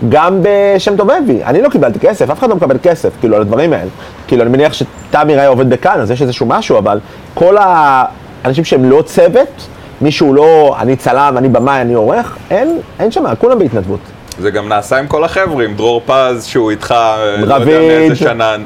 גם 0.08 0.40
בשם 0.42 0.96
טוב 0.96 1.10
אבי, 1.10 1.44
אני 1.44 1.62
לא 1.62 1.68
קיבלתי 1.68 1.98
כסף, 1.98 2.30
אף 2.30 2.38
אחד 2.38 2.48
לא 2.48 2.56
מקבל 2.56 2.76
כסף, 2.82 3.10
כאילו, 3.20 3.36
על 3.36 3.42
הדברים 3.42 3.72
האלה. 3.72 3.90
כאילו, 4.28 4.42
אני 4.42 4.50
מניח 4.50 4.72
שתמיר 4.72 5.40
היה 5.40 5.48
עובד 5.48 5.70
בכאן, 5.70 6.00
אז 6.00 6.10
יש 6.10 6.22
איזשהו 6.22 6.46
משהו, 6.46 6.78
אבל 6.78 7.00
כל 7.34 7.56
האנשים 7.60 8.64
שהם 8.64 8.90
לא 8.90 9.02
צוות, 9.02 9.66
מישהו 10.00 10.34
לא, 10.34 10.76
אני 10.78 10.96
צלם, 10.96 11.34
אני 11.38 11.48
במאי, 11.48 11.80
אני 11.80 11.94
עורך, 11.94 12.36
אין, 12.50 12.78
אין 12.98 13.10
שם, 13.10 13.24
כולם 13.38 13.58
בהתנדבות. 13.58 14.00
זה 14.38 14.50
גם 14.50 14.68
נעשה 14.68 14.98
עם 14.98 15.06
כל 15.06 15.24
החבר'ה, 15.24 15.64
עם 15.64 15.74
דרור 15.74 16.02
פז 16.06 16.44
שהוא 16.44 16.70
איתך, 16.70 16.92
אה, 16.92 17.36
לא 17.36 17.42
יודע 17.42 17.56
רביד. 17.56 17.78
מאיזה 17.78 18.16
שנה, 18.16 18.56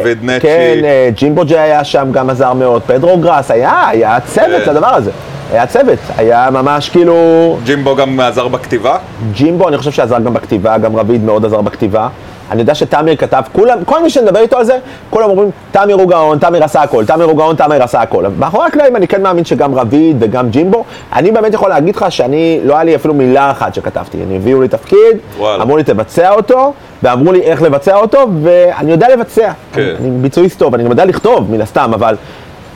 רביד 0.00 0.18
נצ'י. 0.22 0.40
כן, 0.40 0.80
אה, 0.84 1.08
ג'ימבו 1.14 1.44
ג'יי 1.44 1.58
היה 1.58 1.84
שם, 1.84 2.08
גם 2.12 2.30
עזר 2.30 2.52
מאוד, 2.52 2.82
פדרו 2.82 3.18
גראס, 3.18 3.50
היה, 3.50 3.88
היה 3.88 4.18
צוות 4.26 4.64
כן. 4.64 4.70
לדבר 4.70 4.86
הזה. 4.86 5.10
היה 5.52 5.66
צוות, 5.66 5.98
היה 6.16 6.48
ממש 6.50 6.88
כאילו... 6.88 7.58
ג'ימבו 7.64 7.96
גם 7.96 8.20
עזר 8.20 8.48
בכתיבה? 8.48 8.98
ג'ימבו, 9.32 9.68
אני 9.68 9.78
חושב 9.78 9.90
שעזר 9.90 10.18
גם 10.18 10.34
בכתיבה, 10.34 10.78
גם 10.78 10.96
רביד 10.96 11.24
מאוד 11.24 11.44
עזר 11.44 11.60
בכתיבה. 11.60 12.08
אני 12.50 12.60
יודע 12.60 12.74
שתמיר 12.74 13.16
כתב, 13.16 13.42
כולם, 13.52 13.78
כל 13.84 14.02
מי 14.02 14.10
שנדבר 14.10 14.40
איתו 14.40 14.58
על 14.58 14.64
זה, 14.64 14.78
כולם 15.10 15.30
אומרים, 15.30 15.50
תמיר 15.72 15.96
הוא 15.96 16.08
גאון, 16.08 16.38
תמיר 16.38 16.64
עשה 16.64 16.82
הכל, 16.82 17.04
תמיר 17.04 17.26
הוא 17.26 17.36
גאון, 17.36 17.56
תמיר 17.56 17.82
עשה 17.82 18.00
הכל. 18.00 18.24
מאחורי 18.38 18.66
הקלעים 18.66 18.96
אני 18.96 19.08
כן 19.08 19.22
מאמין 19.22 19.44
שגם 19.44 19.74
רביד 19.74 20.16
וגם 20.20 20.50
ג'ימבו, 20.50 20.84
אני 21.12 21.30
באמת 21.30 21.54
יכול 21.54 21.68
להגיד 21.68 21.96
לך 21.96 22.06
שאני, 22.08 22.60
לא 22.64 22.74
היה 22.74 22.84
לי 22.84 22.96
אפילו 22.96 23.14
מילה 23.14 23.50
אחת 23.50 23.74
שכתבתי. 23.74 24.18
אני 24.22 24.36
הביאו 24.36 24.62
לי 24.62 24.68
תפקיד, 24.68 25.16
וואלה. 25.38 25.62
אמרו 25.62 25.76
לי 25.76 25.84
תבצע 25.84 26.30
אותו, 26.30 26.72
ואמרו 27.02 27.32
לי 27.32 27.42
איך 27.42 27.62
לבצע 27.62 27.96
אותו, 27.96 28.26
ואני 28.42 28.90
יודע 28.90 29.08
לבצע. 29.08 29.52
כן. 29.72 29.82
אני, 29.82 30.08
אני 30.08 30.10
ביצועיסט 30.10 30.58
טוב, 30.58 30.74
אני 30.74 30.84
גם 30.84 30.90
יודע 30.90 31.04
לכתוב, 31.04 31.50
מן 31.50 31.60
הסתם, 31.60 31.90
אבל 31.94 32.16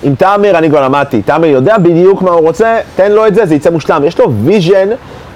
עם 0.02 0.14
תמיר 0.14 0.58
אני 0.58 0.70
כבר 0.70 0.84
למדתי, 0.84 1.22
תמיר 1.22 1.50
יודע 1.50 1.78
בדיוק 1.78 2.22
מה 2.22 2.30
הוא 2.30 2.40
רוצה, 2.40 2.78
תן 2.96 3.12
לו 3.12 3.26
את 3.26 3.34
זה, 3.34 3.46
זה 3.46 3.54
יצא 3.54 3.70
מושלם. 3.70 4.04
יש 4.04 4.18
לו 4.18 4.32
vision 4.32 4.88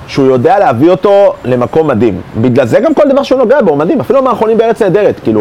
שהוא 0.06 0.26
יודע 0.26 0.58
להביא 0.58 0.90
אותו 0.90 1.34
למקום 1.44 1.88
מדהים. 1.88 2.20
בגלל 2.40 2.66
זה 2.66 2.80
גם 2.80 2.94
כל 2.94 3.02
דבר 3.08 3.22
שהוא 3.22 3.38
נוגע 3.38 3.62
בו 3.62 3.70
הוא 3.70 3.78
מדהים, 3.78 4.00
אפילו 4.00 4.18
המערכונים 4.18 4.58
בארץ 4.58 4.82
נהדרת, 4.82 5.20
כאילו 5.22 5.40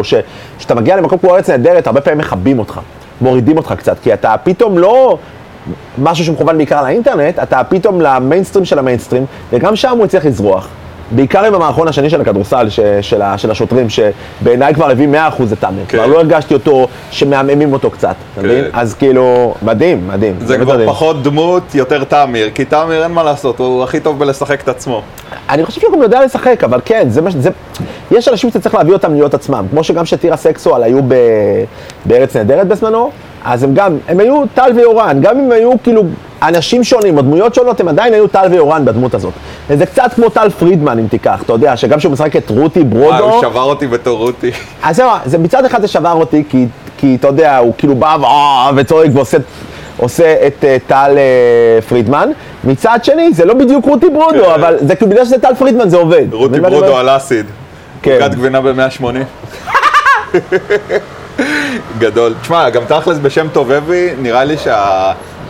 כשאתה 0.58 0.74
מגיע 0.74 0.96
למקום 0.96 1.18
כמו 1.18 1.34
ארץ 1.34 1.50
נהדרת, 1.50 1.86
הרבה 1.86 2.00
פעמים 2.00 2.18
מכבים 2.18 2.58
אותך, 2.58 2.80
מורידים 3.20 3.56
אותך 3.56 3.74
קצת, 3.78 3.96
כי 4.02 4.14
אתה 4.14 4.34
פתאום 4.44 4.78
לא 4.78 5.18
משהו 5.98 6.24
שמכוון 6.24 6.56
בעיקר 6.56 6.82
לאינטרנט, 6.82 7.38
אתה 7.38 7.64
פתאום 7.68 8.00
למיינסטרים 8.00 8.64
של 8.64 8.78
המיינסטרים, 8.78 9.26
וגם 9.52 9.76
שם 9.76 9.96
הוא 9.96 10.04
הצליח 10.04 10.26
לזרוח. 10.26 10.68
בעיקר 11.10 11.44
עם 11.44 11.54
המערכון 11.54 11.88
השני 11.88 12.10
של 12.10 12.20
הכדורסל, 12.20 12.68
ש, 12.68 12.80
של, 13.00 13.22
ה- 13.22 13.38
של 13.38 13.50
השוטרים, 13.50 13.86
שבעיניי 13.90 14.74
כבר 14.74 14.90
הביא 14.90 15.08
100% 15.38 15.42
את 15.52 15.60
תמיר. 15.60 15.84
כן. 15.88 15.98
כבר 15.98 16.06
לא 16.06 16.16
הרגשתי 16.16 16.54
אותו 16.54 16.88
שמעממים 17.10 17.72
אותו 17.72 17.90
קצת, 17.90 18.08
אתה 18.08 18.40
כן. 18.40 18.46
מבין? 18.46 18.64
אז 18.72 18.94
כאילו, 18.94 19.54
מדהים, 19.62 20.08
מדהים. 20.08 20.34
זה 20.40 20.58
כבר 20.58 20.74
מדהים. 20.74 20.88
פחות 20.88 21.22
דמות, 21.22 21.74
יותר 21.74 22.04
תמיר, 22.04 22.50
כי 22.54 22.64
תמיר 22.64 23.02
אין 23.02 23.12
מה 23.12 23.22
לעשות, 23.22 23.58
הוא 23.58 23.82
הכי 23.84 24.00
טוב 24.00 24.18
בלשחק 24.18 24.62
את 24.62 24.68
עצמו. 24.68 25.02
אני 25.50 25.64
חושב 25.64 25.80
שהוא 25.80 25.92
גם 25.92 26.02
יודע 26.02 26.24
לשחק, 26.24 26.64
אבל 26.64 26.80
כן, 26.84 27.06
זה 27.08 27.22
מה 27.22 27.30
ש... 27.30 27.34
זה... 27.34 27.50
יש 28.10 28.28
אנשים 28.28 28.50
שאתה 28.50 28.60
צריך 28.60 28.74
להביא 28.74 28.92
אותם 28.92 29.14
להיות 29.14 29.34
עצמם. 29.34 29.66
כמו 29.70 29.84
שגם 29.84 30.04
שטירה 30.06 30.36
סקסואל 30.36 30.82
היו 30.82 31.02
ב... 31.08 31.14
בארץ 32.04 32.36
נהדרת 32.36 32.68
בזמנו, 32.68 33.10
אז 33.44 33.62
הם 33.62 33.74
גם, 33.74 33.96
הם 34.08 34.20
היו 34.20 34.42
טל 34.54 34.72
ויורן, 34.76 35.18
גם 35.20 35.38
אם 35.38 35.52
היו 35.52 35.70
כאילו 35.82 36.02
אנשים 36.42 36.84
שונים 36.84 37.16
או 37.16 37.22
דמויות 37.22 37.54
שונות, 37.54 37.80
הם 37.80 37.88
עדיין 37.88 38.14
היו 38.14 38.28
טל 38.28 38.46
ויורן 38.50 38.84
בדמות 38.84 39.14
הזאת. 39.14 39.32
וזה 39.68 39.86
קצת 39.86 40.10
כמו 40.14 40.28
טל 40.28 40.50
פרידמן, 40.50 40.98
אם 40.98 41.06
תיקח, 41.06 41.42
אתה 41.42 41.52
יודע, 41.52 41.76
שגם 41.76 41.98
כשהוא 41.98 42.12
משחק 42.12 42.36
את 42.36 42.50
רותי 42.50 42.80
אה, 42.80 42.84
ברודו... 42.84 43.30
הוא 43.30 43.40
שבר 43.40 43.62
אותי 43.62 43.86
בתור 43.86 44.18
רותי. 44.18 44.50
אז 44.82 44.96
זהו, 44.96 45.10
זה 45.24 45.38
מצד 45.38 45.64
אחד 45.64 45.80
זה 45.80 45.88
שבר 45.88 46.12
אותי, 46.12 46.44
כי, 46.48 46.66
כי 46.98 47.16
אתה 47.20 47.28
יודע, 47.28 47.56
הוא 47.56 47.72
כאילו 47.78 47.94
בא 47.94 48.16
ו- 48.20 48.76
וצועק 48.76 49.10
ועושה 49.14 49.38
עושה 49.96 50.46
את 50.46 50.64
אה, 50.64 50.76
טל 50.86 51.14
אה, 51.16 51.82
פרידמן. 51.88 52.30
מצד 52.64 52.98
שני, 53.02 53.32
זה 53.32 53.44
לא 53.44 53.54
בדיוק 53.54 53.84
רותי 53.84 54.06
ברודו, 54.10 54.44
כן. 54.44 54.50
אבל 54.50 54.76
זה 54.80 54.94
כאילו 54.96 55.10
בגלל 55.10 55.24
שזה 55.24 55.38
טל 55.38 55.54
פרידמן 55.58 55.88
זה 55.88 55.96
עובד. 55.96 56.26
רותי 56.32 56.60
ברודו 56.60 56.86
אומר? 56.86 56.98
על 56.98 57.16
אסיד. 57.16 57.46
כן. 58.02 58.18
עוגת 58.22 58.34
גבינה 58.34 58.60
ב-180. 58.60 59.04
גדול. 61.98 62.34
תשמע, 62.42 62.70
גם 62.70 62.82
תכלס 62.84 63.18
בשם 63.18 63.46
טובבי, 63.52 64.10
נראה 64.18 64.44
לי 64.44 64.56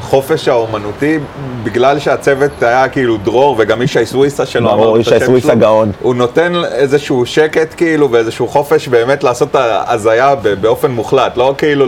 שהחופש 0.05 0.49
האומנותי, 0.49 1.19
בגלל 1.65 1.99
שהצוות 1.99 2.63
היה 2.63 2.89
כאילו 2.89 3.17
דרור, 3.17 3.57
וגם 3.59 3.83
ישי 3.83 4.07
סוויסה 4.07 4.47
שלו, 4.47 4.69
ברור, 4.69 4.83
אמרנו 4.85 4.97
את 4.97 5.01
ישי 5.01 5.15
השם 5.15 5.27
סוויסה 5.27 5.49
שלו, 5.49 5.59
גאון. 5.61 5.93
הוא 6.03 6.15
נותן 6.15 6.53
איזשהו 6.73 7.27
שקט 7.27 7.75
כאילו, 7.77 8.11
ואיזשהו 8.11 8.49
חופש 8.49 8.89
באמת 8.89 9.25
לעשות 9.25 9.51
את 9.51 9.55
ההזיה 9.55 10.35
באופן 10.61 10.91
מוחלט, 10.91 11.37
לא 11.37 11.55
כאילו 11.59 11.87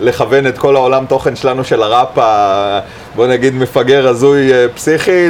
לכוון 0.00 0.46
את 0.46 0.58
כל 0.58 0.76
העולם 0.76 1.06
תוכן 1.06 1.36
שלנו 1.36 1.64
של 1.64 1.82
הראפ, 1.82 2.18
ה- 2.18 2.80
בוא 3.16 3.26
נגיד 3.26 3.54
מפגר 3.54 4.08
הזוי 4.08 4.52
אה, 4.52 4.66
פסיכי 4.74 5.26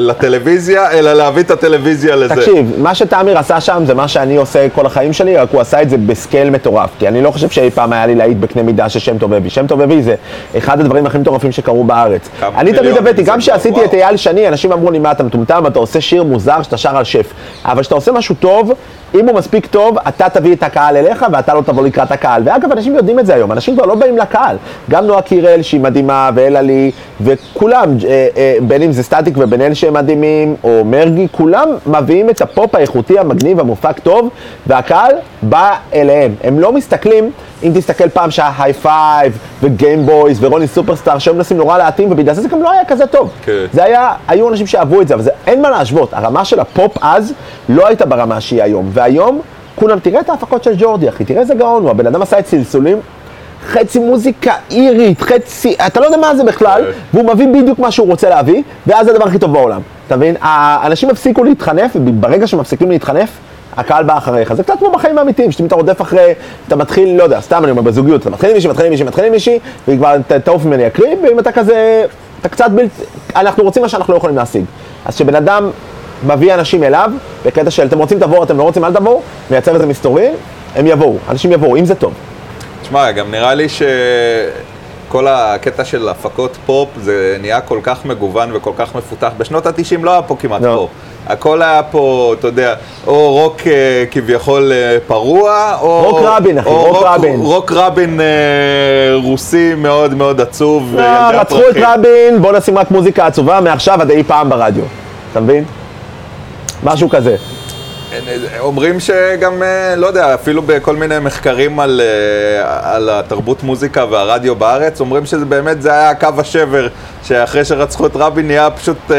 לטלוויזיה, 0.00 0.90
אלא 0.90 1.12
להביא 1.12 1.42
את 1.42 1.50
הטלוויזיה 1.50 2.16
לזה. 2.16 2.34
תקשיב, 2.34 2.72
מה 2.78 2.94
שתאמיר 2.94 3.38
עשה 3.38 3.60
שם 3.60 3.82
זה 3.86 3.94
מה 3.94 4.08
שאני 4.08 4.36
עושה 4.36 4.68
כל 4.68 4.86
החיים 4.86 5.12
שלי, 5.12 5.36
רק 5.36 5.48
הוא 5.52 5.60
עשה 5.60 5.82
את 5.82 5.90
זה 5.90 5.96
בסקייל 5.96 6.50
מטורף. 6.50 6.90
כי 6.98 7.08
אני 7.08 7.22
לא 7.22 7.30
חושב 7.30 7.50
שאי 7.50 7.70
פעם 7.70 7.92
היה 7.92 8.06
לי 8.06 8.14
להיט 8.14 8.38
בקנה 8.38 8.62
מידה 8.62 8.88
של 8.88 8.98
שם 8.98 9.18
טוב 9.18 9.32
אבי. 9.32 9.50
שם 9.50 9.66
טוב 9.66 9.80
אבי 9.80 10.02
זה 10.02 10.14
אחד 10.58 10.80
הדברים 10.80 11.06
הכי 11.06 11.18
מטורפים 11.18 11.52
שקרו 11.52 11.84
בארץ. 11.84 12.28
אני 12.42 12.72
תמיד 12.72 12.96
הבאתי, 12.96 13.22
גם 13.22 13.38
כשעשיתי. 13.38 13.84
את 13.84 13.94
אייל 13.94 14.16
שני, 14.16 14.48
אנשים 14.48 14.72
אמרו 14.72 14.90
לי, 14.90 14.98
מה 14.98 15.12
אתה 15.12 15.22
מטומטם, 15.22 15.66
אתה 15.66 15.78
עושה 15.78 16.00
שיר 16.00 16.22
מוזר 16.22 16.62
שאתה 16.62 16.76
שר 16.76 16.96
על 16.96 17.04
שף. 17.04 17.32
אבל 17.64 17.80
כשאתה 17.80 17.94
עושה 17.94 18.12
משהו 18.12 18.34
טוב, 18.40 18.72
אם 19.14 19.28
הוא 19.28 19.36
מספיק 19.36 19.66
טוב, 19.66 19.96
אתה 20.08 20.28
תביא 20.28 20.54
את 20.54 20.62
הקהל 20.62 20.96
אליך 20.96 21.26
ואתה 21.32 21.54
לא 21.54 21.60
תבוא 21.60 21.84
לקראת 21.86 22.12
הקהל. 22.12 22.42
ואגב, 22.44 22.72
אנשים 22.72 22.96
יודעים 22.96 23.18
את 23.18 23.26
זה 23.26 23.34
היום, 23.34 23.52
אנשים 23.52 23.76
כבר 23.76 23.86
לא 23.86 23.94
באים 23.94 24.18
לקהל. 24.18 24.56
גם 24.90 25.06
נועה 25.06 25.22
קירל, 25.22 25.62
שהיא 25.62 25.80
מדהימה, 25.80 26.30
ואלה 26.34 26.66
לי, 26.66 26.90
וכולם, 27.20 27.96
אה, 28.04 28.28
אה, 28.36 28.56
בין 28.62 28.82
אם 28.82 28.92
זה 28.92 29.02
סטטיק 29.02 29.34
ובן 29.38 29.60
אל 29.60 29.74
שהם 29.74 29.94
מדהימים, 29.94 30.56
או 30.64 30.84
מרגי, 30.84 31.26
כולם 31.32 31.68
מביאים 31.86 32.30
את 32.30 32.40
הפופ 32.40 32.74
האיכותי, 32.74 33.18
המגניב, 33.18 33.60
המופק 33.60 33.98
טוב, 33.98 34.28
והקהל 34.66 35.14
בא 35.42 35.76
אליהם. 35.94 36.34
הם 36.44 36.58
לא 36.58 36.72
מסתכלים, 36.72 37.30
אם 37.62 37.70
תסתכל 37.74 38.08
פעם 38.08 38.30
שהיה 38.30 38.52
היי 38.58 38.72
פייב, 38.72 39.38
וגיימבויז, 39.62 40.44
ורוני 40.44 40.66
סופרסטאר, 40.66 41.18
שהיו 41.18 41.34
מנסים 41.34 41.56
נורא 41.56 41.78
להתאים, 41.78 42.12
ובגלל 42.12 42.34
זה 42.34 42.42
זה 42.42 42.48
גם 42.48 42.62
לא 42.62 42.70
היה 42.70 42.84
כזה 42.84 43.06
טוב. 43.06 43.30
כן. 43.44 43.64
זה 43.72 43.84
היה, 43.84 44.12
היו 44.28 44.48
אנשים 44.48 44.66
שאהבו 44.66 45.00
את 45.00 45.08
זה, 45.08 45.14
אבל 45.14 45.22
זה, 45.22 45.30
אין 45.46 45.62
מה 45.62 45.70
להשוות. 45.70 46.14
הרמה 46.14 46.44
של 46.44 46.60
הפופ 46.60 46.98
אז 47.00 47.32
לא 47.68 47.86
הייתה 47.86 48.06
ברמה 48.06 48.40
שהיא 48.40 48.62
היום. 48.62 48.90
והיום, 48.92 49.40
כולם, 49.74 49.98
תראה 49.98 50.20
את 50.20 50.30
ההפקות 50.30 50.64
של 50.64 50.74
ג'ורדי, 50.78 51.08
אחי, 51.08 51.24
תראה 51.24 51.40
איזה 51.40 51.54
גאון 51.54 51.82
הוא. 51.82 51.90
הבן 51.90 52.06
אדם 52.06 52.22
עשה 52.22 52.38
את 52.38 52.44
צלצולים, 52.44 52.98
חצי 53.66 53.98
מוזיקה 53.98 54.52
אירית, 54.70 55.20
חצי, 55.20 55.74
אתה 55.86 56.00
לא 56.00 56.04
יודע 56.04 56.16
מה 56.16 56.36
זה 56.36 56.44
בכלל, 56.44 56.84
כן. 56.84 56.98
והוא 57.14 57.34
מביא 57.34 57.46
בדיוק 57.62 57.78
מה 57.78 57.90
שהוא 57.90 58.08
רוצה 58.08 58.28
להביא, 58.28 58.62
ואז 58.86 59.06
זה 59.06 59.12
הדבר 59.12 59.24
הכי 59.24 59.38
טוב 59.38 59.52
בעולם. 59.52 59.80
אתה 60.06 60.16
מבין? 60.16 60.36
האנשים 60.40 61.10
הפסיקו 61.10 61.44
להתחנף, 61.44 61.90
וברגע 61.94 62.46
שמפסיקים 62.46 62.90
להתחנף, 62.90 63.28
הקהל 63.76 64.04
בא 64.04 64.18
אחריך. 64.18 64.54
זה 64.54 64.62
קצת 64.62 64.78
כמו 64.78 64.90
בחיים 64.90 65.18
האמיתיים, 65.18 65.52
שאם 65.52 65.66
אתה 65.66 65.74
רודף 65.74 66.02
אחרי, 66.02 66.32
אתה 66.68 66.76
מתחיל, 66.76 67.16
לא 67.18 67.22
יודע, 67.22 67.40
סתם 67.40 67.64
אני 67.64 67.70
אומר 67.70 67.82
בזוגיות, 67.82 68.20
אתה 68.20 68.30
מתחיל 68.30 68.50
עם 68.50 68.54
מישהי, 68.54 68.70
מתחיל 68.70 68.86
עם 68.86 68.90
מישהי, 68.90 69.06
מתחיל 69.06 69.24
עם 69.24 69.32
מישהי, 69.32 69.58
והיא 69.88 69.98
כבר 69.98 70.16
תעוף 70.44 70.64
ממני 70.64 70.84
הקריב, 70.84 71.18
ואם 71.22 71.38
אתה 71.38 71.52
כזה, 71.52 72.04
אתה 72.40 72.48
קצת 72.48 72.70
בלתי, 72.70 73.02
אנחנו 73.36 73.64
רוצים 73.64 73.82
מה 73.82 73.88
שאנחנו 73.88 74.12
לא 74.12 74.18
יכולים 74.18 74.36
להשיג. 74.36 74.64
אז 75.06 75.14
כשבן 75.14 75.34
אדם 75.34 75.70
מביא 76.26 76.54
אנשים 76.54 76.84
אליו, 76.84 77.10
בקטע 77.46 77.70
של 77.70 77.86
אתם 77.86 77.98
רוצים 77.98 78.18
תבואו, 78.18 78.42
אתם 78.42 78.58
לא 78.58 78.62
רוצים 78.62 78.84
אל 78.84 78.92
תבואו, 78.92 79.20
מייצר 79.50 79.74
איזה 79.74 79.86
מסתורין, 79.86 80.34
הם 80.76 80.86
יבואו, 80.86 81.16
אנשים 81.28 81.52
יבואו, 81.52 81.76
אם 81.76 81.84
זה 81.84 81.94
טוב. 81.94 82.12
תשמע, 82.82 83.12
גם 83.12 83.30
נראה 83.30 83.54
לי 83.54 83.66
שכל 83.68 85.26
הקטע 85.28 85.84
של 85.84 86.08
הפקות 86.08 86.56
פופ 86.66 86.88
זה 87.00 87.36
נהיה 87.40 87.60
כל 87.60 87.78
כך 87.82 88.04
מגוון 88.04 88.50
וכל 88.56 88.72
כך 88.78 88.94
מפותח. 88.94 89.30
בשנות 89.38 89.66
ה-90 89.66 90.02
לא 90.02 90.10
היה 90.10 90.22
פה 90.22 90.36
כמעט 90.40 90.62
לא. 90.62 90.74
פופ. 90.76 90.90
הכל 91.26 91.62
היה 91.62 91.82
פה, 91.82 92.34
אתה 92.38 92.48
יודע, 92.48 92.74
או 93.06 93.32
רוק 93.32 93.56
אה, 93.66 94.04
כביכול 94.10 94.72
אה, 94.72 94.98
פרוע, 95.06 95.76
או... 95.80 96.02
רוק 96.02 96.20
רבין, 96.22 96.58
אחי, 96.58 96.68
או 96.68 96.84
רוק 96.84 97.02
רבין. 97.02 97.40
רוק 97.40 97.72
רבין 97.72 98.20
אה, 98.20 98.26
רוסי 99.22 99.74
מאוד 99.74 100.14
מאוד 100.14 100.40
עצוב. 100.40 100.94
לא, 100.96 101.02
רצחו 101.32 101.60
את. 101.70 101.76
רבין, 101.76 102.42
בוא 102.42 102.52
נשים 102.52 102.78
רק 102.78 102.90
מוזיקה 102.90 103.26
עצובה 103.26 103.60
מעכשיו 103.60 104.00
עד 104.00 104.10
אי 104.10 104.22
פעם 104.22 104.50
ברדיו. 104.50 104.84
אתה 105.32 105.40
מבין? 105.40 105.64
משהו 106.84 107.08
כזה. 107.08 107.36
אומרים 108.60 109.00
שגם, 109.00 109.62
אה, 109.62 109.94
לא 109.96 110.06
יודע, 110.06 110.34
אפילו 110.34 110.62
בכל 110.62 110.96
מיני 110.96 111.18
מחקרים 111.18 111.80
על, 111.80 112.00
אה, 112.04 112.94
על 112.96 113.08
התרבות 113.12 113.62
מוזיקה 113.62 114.04
והרדיו 114.10 114.54
בארץ, 114.56 115.00
אומרים 115.00 115.26
שזה 115.26 115.44
באמת, 115.44 115.82
זה 115.82 115.92
היה 115.92 116.14
קו 116.14 116.28
השבר, 116.38 116.88
שאחרי 117.24 117.64
שרצחו 117.64 118.06
את 118.06 118.12
רבין 118.16 118.46
נהיה 118.46 118.70
פשוט 118.70 118.96
אה, 119.10 119.16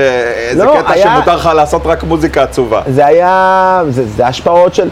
איזה 0.50 0.64
לא, 0.66 0.78
קטע 0.82 0.92
היה- 0.94 1.04
שמותר 1.16 1.36
לך 1.36 1.50
לעשות 1.56 1.82
רק 1.86 2.04
מוזיקה 2.04 2.44
עצובה. 2.44 2.82
זה 2.88 3.06
היה, 3.06 3.82
זה, 3.90 4.06
זה 4.08 4.28
השפעות 4.28 4.76
של, 4.76 4.90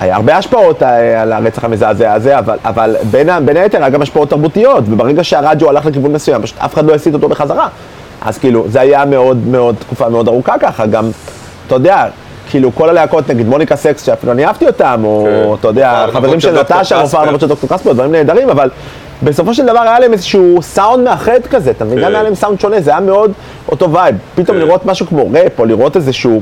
היה 0.00 0.16
הרבה 0.16 0.36
השפעות 0.36 0.82
על 1.18 1.32
הרצח 1.32 1.64
המזעזע 1.64 2.12
הזה, 2.12 2.38
אבל, 2.38 2.58
אבל 2.64 2.96
בין, 3.10 3.28
בין 3.44 3.56
היתר 3.56 3.78
היה 3.78 3.88
גם 3.88 4.02
השפעות 4.02 4.30
תרבותיות, 4.30 4.84
וברגע 4.88 5.24
שהרדיו 5.24 5.68
הלך 5.68 5.86
לכיוון 5.86 6.12
מסוים, 6.12 6.42
פשוט 6.42 6.58
אף 6.58 6.74
אחד 6.74 6.84
לא 6.84 6.94
הסיט 6.94 7.14
אותו 7.14 7.28
בחזרה. 7.28 7.68
אז 8.22 8.38
כאילו, 8.38 8.64
זה 8.68 8.80
היה 8.80 9.04
מאוד 9.04 9.46
מאוד, 9.46 9.74
תקופה 9.78 10.08
מאוד 10.08 10.28
ארוכה 10.28 10.54
ככה, 10.60 10.86
גם, 10.86 11.10
אתה 11.66 11.74
יודע, 11.74 12.06
כאילו 12.50 12.74
כל 12.74 12.88
הלהקות, 12.88 13.30
נגיד 13.30 13.46
מוניקה 13.46 13.76
סקס, 13.76 14.06
שאפילו 14.06 14.32
אני 14.32 14.46
אהבתי 14.46 14.66
אותם, 14.66 15.00
או 15.04 15.26
כן. 15.26 15.54
אתה 15.60 15.68
יודע, 15.68 16.06
חברים 16.12 16.40
של 16.40 16.60
נטשה, 16.60 17.00
או 17.00 17.04
קספר. 17.04 17.18
הארנבות 17.18 17.40
של 17.40 17.48
דוקטור 17.48 17.70
קספר, 17.70 17.92
דברים 17.92 18.12
נהדרים, 18.12 18.50
אבל 18.50 18.70
בסופו 19.22 19.54
של 19.54 19.66
דבר 19.66 19.78
היה 19.78 20.00
להם 20.00 20.12
איזשהו 20.12 20.62
סאונד 20.62 21.04
מאחד 21.04 21.40
כזה, 21.50 21.70
אתה 21.70 21.84
מבין? 21.84 21.98
כן. 21.98 22.04
גם 22.04 22.14
היה 22.14 22.22
להם 22.22 22.34
סאונד 22.34 22.60
שונה, 22.60 22.80
זה 22.80 22.90
היה 22.90 23.00
מאוד 23.00 23.32
אותו 23.68 23.92
vibe. 23.92 24.16
פתאום 24.34 24.56
כן. 24.56 24.64
לראות 24.64 24.86
משהו 24.86 25.06
כמו 25.06 25.30
ראפ, 25.32 25.58
או 25.60 25.64
לראות 25.64 25.96
איזשהו 25.96 26.40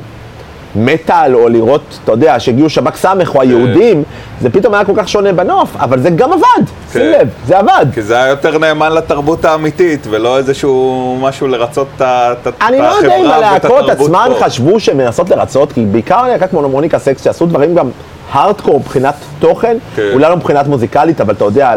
מטאל, 0.77 1.35
או 1.35 1.49
לראות, 1.49 1.81
אתה 2.05 2.13
יודע, 2.13 2.41
שהגיעו 2.41 2.71
שב"כ 2.71 2.97
סמך 2.97 3.35
או 3.35 3.41
היהודים, 3.43 4.03
זה 4.41 4.51
פתאום 4.51 4.75
היה 4.75 4.85
כל 4.85 4.93
כך 4.97 5.09
שונה 5.09 5.33
בנוף, 5.33 5.77
אבל 5.77 6.01
זה 6.01 6.11
גם 6.11 6.33
עבד, 6.33 6.67
שים 6.93 7.01
כן. 7.01 7.19
לב, 7.21 7.29
זה 7.47 7.59
עבד. 7.59 7.87
כי 7.95 8.03
זה 8.03 8.15
היה 8.17 8.29
יותר 8.29 8.59
נאמן 8.59 8.93
לתרבות 8.93 9.45
האמיתית, 9.45 10.07
ולא 10.11 10.39
איזשהו 10.39 11.17
משהו 11.21 11.47
לרצות 11.47 11.87
את 11.97 12.01
ה- 12.01 12.33
את 12.33 12.47
ה- 12.47 12.51
את 12.51 12.55
אני 12.69 12.79
לא 12.79 12.85
יודע 12.85 13.17
אם 13.17 13.25
החברה 13.27 13.39
ואת 13.39 13.65
הלהקות 13.65 13.65
התרבות 13.85 13.91
עצמן 13.91 14.29
פה. 14.39 14.45
חשבו 14.45 14.81
שהן 14.81 14.97
מנסות 14.97 15.31
לרצות, 15.31 15.73
כי 15.73 15.85
בעיקר 15.85 16.23
להקה 16.23 16.47
כמו 16.47 16.69
מוניקה 16.69 16.99
סקס, 16.99 17.25
שעשו 17.25 17.47
דברים 17.47 17.75
גם 17.75 17.89
הארדקור 18.33 18.81
מבחינת 18.81 19.15
תוכן, 19.39 19.77
כן. 19.97 20.03
אולי 20.13 20.29
לא 20.31 20.37
מבחינת 20.37 20.67
מוזיקלית, 20.67 21.21
אבל 21.21 21.35
אתה 21.35 21.45
יודע, 21.45 21.75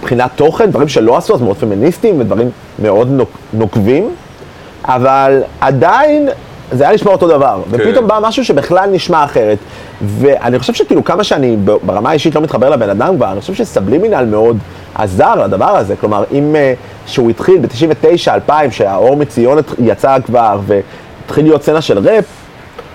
מבחינת 0.00 0.30
תוכן, 0.36 0.70
דברים 0.70 0.88
שלא 0.88 1.16
עשו, 1.16 1.34
אז 1.34 1.42
מאוד 1.42 1.56
פמיניסטיים 1.56 2.20
ודברים 2.20 2.50
מאוד 2.78 3.08
נוק- 3.10 3.38
נוקבים, 3.52 4.10
אבל 4.84 5.42
עדיין 5.60 6.28
זה 6.72 6.84
היה 6.84 6.94
נשמע 6.94 7.12
אותו 7.12 7.28
דבר, 7.28 7.60
ופתאום 7.70 8.06
בא 8.06 8.18
משהו 8.22 8.44
שבכלל 8.44 8.90
נשמע 8.90 9.24
אחרת. 9.24 9.58
ואני 10.02 10.58
חושב 10.58 10.74
שכאילו 10.74 11.04
כמה 11.04 11.24
שאני 11.24 11.56
ברמה 11.82 12.10
האישית 12.10 12.34
לא 12.34 12.40
מתחבר 12.40 12.70
לבן 12.70 12.90
אדם 12.90 13.16
כבר, 13.16 13.32
אני 13.32 13.40
חושב 13.40 13.54
שסבלימינל 13.54 14.24
מאוד 14.24 14.58
עזר 14.94 15.34
לדבר 15.34 15.76
הזה. 15.76 15.96
כלומר, 15.96 16.24
אם 16.32 16.56
אה, 16.56 16.74
שהוא 17.06 17.30
התחיל 17.30 17.58
ב-99, 17.58 18.34
2000, 18.34 18.70
שהאור 18.70 19.16
מציון 19.16 19.58
יצא 19.78 20.16
כבר 20.26 20.60
והתחיל 20.66 21.44
להיות 21.44 21.62
סצנה 21.62 21.80
של 21.80 21.98
ראפ, 21.98 22.24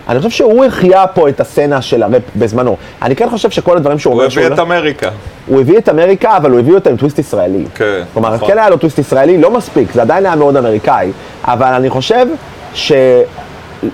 אני 0.10 0.18
חושב 0.18 0.30
שהוא 0.30 0.66
החיה 0.66 1.08
פה 1.08 1.30
את 1.30 1.40
הסצנה 1.40 1.82
של 1.82 2.04
הראפ 2.04 2.22
בזמנו. 2.36 2.78
אני 3.02 3.16
כן 3.16 3.30
חושב 3.30 3.50
שכל 3.50 3.78
הדברים 3.78 4.00
שהוא 4.00 4.14
הוא 4.14 4.20
אומר 4.20 4.30
שהוא 4.30 4.42
הביא 4.42 4.50
לא... 4.50 4.56
את 4.56 4.60
אמריקה. 4.60 5.10
הוא 5.48 5.62
הביא 5.62 5.78
את 5.78 5.90
אמריקה, 5.90 6.38
אבל 6.38 6.52
הוא 6.52 6.60
הביא 6.60 6.74
אותה 6.74 6.90
עם 6.90 6.98
טוויסט 6.98 7.20
ישראלי. 7.20 7.66
כן, 7.76 8.04
כלומר, 8.14 8.36
נכון. 8.36 8.48
כן 8.48 8.58
היה 8.58 8.70
לו 8.70 8.78
טוויסט 8.78 9.00
ישראלי, 9.00 9.38
לא 9.38 9.52
מספיק, 9.52 9.92
זה 9.92 10.02
עדיין 10.02 10.26
היה 10.26 10.36
מאוד 10.36 10.58
אמריקאי. 10.58 11.12
אבל 11.44 11.74
אני 11.74 11.90
חושב 11.90 12.28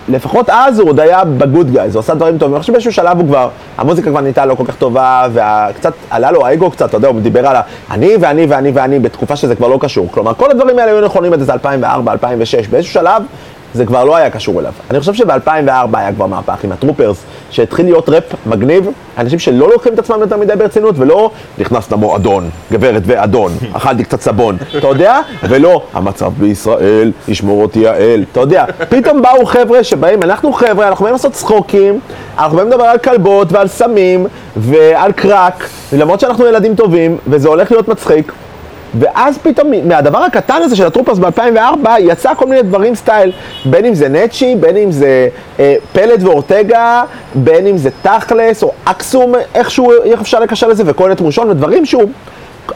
שלפחות 0.08 0.50
אז 0.50 0.80
הוא 0.80 0.90
עוד 0.90 1.00
היה 1.00 1.24
בגוד 1.24 1.72
גייז, 1.72 1.96
הוא 1.96 2.00
עשה 2.00 2.14
דברים 2.14 2.38
טובים. 2.38 2.56
אני 2.56 2.62
חושב 2.62 2.72
שבאיזשהו 2.74 2.94
שלב 2.94 3.20
הוא 3.20 3.28
כבר, 3.28 3.50
המוזיקה 3.78 4.10
כבר 4.10 4.22
נהייתה 4.22 4.46
לא 4.46 4.56
כל 4.56 4.64
כך 4.68 4.76
טובה, 4.76 5.28
וקצת, 5.34 5.94
עלה 6.10 6.32
לו 6.32 6.46
האגו 6.46 6.72
קצת, 6.72 6.90
אתה 6.90 6.98
יודע, 6.98 7.08
הוא 7.08 7.22
דיבר 7.22 7.48
על. 7.48 7.58
אני 7.92 8.16
ואני 8.22 8.46
ואני 8.46 8.72
ואני, 8.72 9.00
בתקופה 9.00 9.36
שזה 9.36 9.56
כבר 9.56 9.68
לא 9.68 9.78
קשור. 9.82 10.08
כלומר, 10.12 10.34
כל 10.34 10.52
הדברים 10.52 10.80
האלה 10.80 10.92
היו 10.92 11.06
נכונים 11.06 11.34
עד 11.34 11.40
איזה 11.40 11.54
2004, 11.54 12.12
2006. 12.12 12.68
באיזשהו 12.68 12.94
שלב 12.94 13.24
זה 13.74 13.86
כבר 13.86 14.06
לא 14.06 14.16
היה 14.16 14.30
קשור 14.30 14.60
אליו. 14.60 14.74
אני 14.92 15.00
חושב 15.00 15.14
שב-2004 15.14 15.98
היה 15.98 16.14
כבר 16.14 16.26
מהפך 16.26 16.64
עם 16.64 16.72
הטרופרס, 16.72 17.24
שהתחיל 17.52 17.86
להיות 17.86 18.10
ראפ 18.10 18.24
מגניב, 18.46 18.88
אנשים 19.18 19.40
שלא 19.40 19.70
לוקחים 19.70 19.94
את 19.94 20.00
עצמם 20.00 20.18
יותר 20.22 20.38
מדי 20.38 20.56
ברצינות, 20.56 20.96
ולא 20.98 21.32
נכנס 21.58 21.92
למועדון, 21.92 22.50
גברת 22.72 23.02
ואדון, 23.06 23.52
אכלתי 23.78 24.04
קצת 24.04 24.22
סבון, 24.22 24.58
אתה 24.78 24.88
יודע? 24.88 25.20
ולא, 25.50 25.84
המצב 25.94 26.32
בישראל, 26.38 27.12
ישמור 27.28 27.62
אותי 27.62 27.88
האל, 27.88 28.24
אתה 28.32 28.40
יודע. 28.40 28.66
פתאום 28.90 29.22
באו 29.22 29.46
חבר'ה 29.46 29.84
שבאים, 29.84 30.24
אנחנו 30.24 30.54
חבר'ה, 30.54 30.88
אנחנו 30.88 31.04
באים 31.04 31.14
לעשות 31.14 31.34
צחוקים, 31.34 32.00
אנחנו 32.38 32.58
באים 32.58 32.70
לדבר 32.70 32.84
על 32.84 32.98
כלבות 32.98 33.52
ועל 33.52 33.68
סמים 33.68 34.28
ועל 34.58 35.12
קרק, 35.12 35.70
למרות 35.94 36.20
שאנחנו 36.20 36.48
ילדים 36.48 36.76
טובים, 36.76 37.18
וזה 37.28 37.48
הולך 37.48 37.72
להיות 37.72 37.88
מצחיק. 37.88 38.32
ואז 39.00 39.38
פתאום 39.38 39.72
מהדבר 39.84 40.18
הקטן 40.18 40.62
הזה 40.64 40.76
של 40.76 40.86
הטרופרס 40.86 41.18
ב-2004 41.18 41.90
יצא 42.00 42.34
כל 42.34 42.46
מיני 42.46 42.62
דברים 42.62 42.96
סטייל, 42.96 43.32
בין 43.66 43.86
אם 43.86 43.94
זה 43.94 44.10
נצ'י, 44.10 44.56
בין 44.56 44.78
אם 44.78 44.92
זה 44.92 45.30
אה, 45.60 45.76
פלד 45.94 46.24
ואורטגה, 46.24 47.04
בין 47.36 47.68
אם 47.68 47.78
זה 47.78 47.90
תכלס 48.02 48.64
או 48.64 48.72
אקסום, 48.86 49.34
איכשהו, 49.56 49.92
איך 50.04 50.22
אפשר 50.22 50.40
לקשר 50.40 50.68
לזה, 50.68 50.84
וכהן 50.86 51.12
את 51.12 51.22
ראשון, 51.22 51.50
ודברים 51.50 51.86
שהוא 51.86 52.04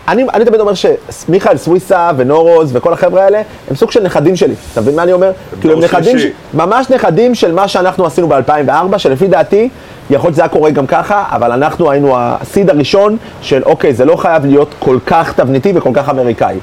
אני, 0.08 0.26
אני 0.34 0.46
תמיד 0.46 0.60
אומר 0.60 0.74
שמיכאל 0.74 1.58
סוויסה 1.58 2.12
ונורוז 2.18 2.76
וכל 2.76 2.94
החבר'ה 2.94 3.24
האלה 3.24 3.42
הם 3.70 3.76
סוג 3.76 3.92
של 3.92 4.04
נכדים 4.04 4.36
שלי, 4.36 4.54
אתה 4.72 4.82
מבין 4.82 4.96
מה 4.96 5.04
אני 5.04 5.14
אומר? 5.14 5.32
כאילו 5.62 5.74
הם 5.74 5.80
נכדים, 5.84 6.20
ש... 6.20 6.26
ממש 6.54 6.90
נכדים 6.90 7.36
של 7.36 7.52
מה 7.52 7.68
שאנחנו 7.68 8.06
עשינו 8.06 8.28
ב-2004, 8.28 8.98
שלפי 8.98 9.28
דעתי, 9.28 9.70
יכול 10.10 10.28
להיות 10.28 10.34
שזה 10.34 10.42
היה 10.42 10.50
קורה 10.50 10.72
גם 10.72 10.88
ככה, 10.88 11.24
אבל 11.30 11.52
אנחנו 11.52 11.92
היינו 11.92 12.16
הסיד 12.18 12.70
הראשון 12.70 13.18
של 13.42 13.64
אוקיי, 13.64 13.94
זה 13.94 14.06
לא 14.06 14.16
חייב 14.16 14.46
להיות 14.46 14.74
כל 14.80 14.98
כך 15.06 15.34
תבניתי 15.34 15.72
וכל 15.76 15.90
כך 15.94 16.10
אמריקאי, 16.10 16.56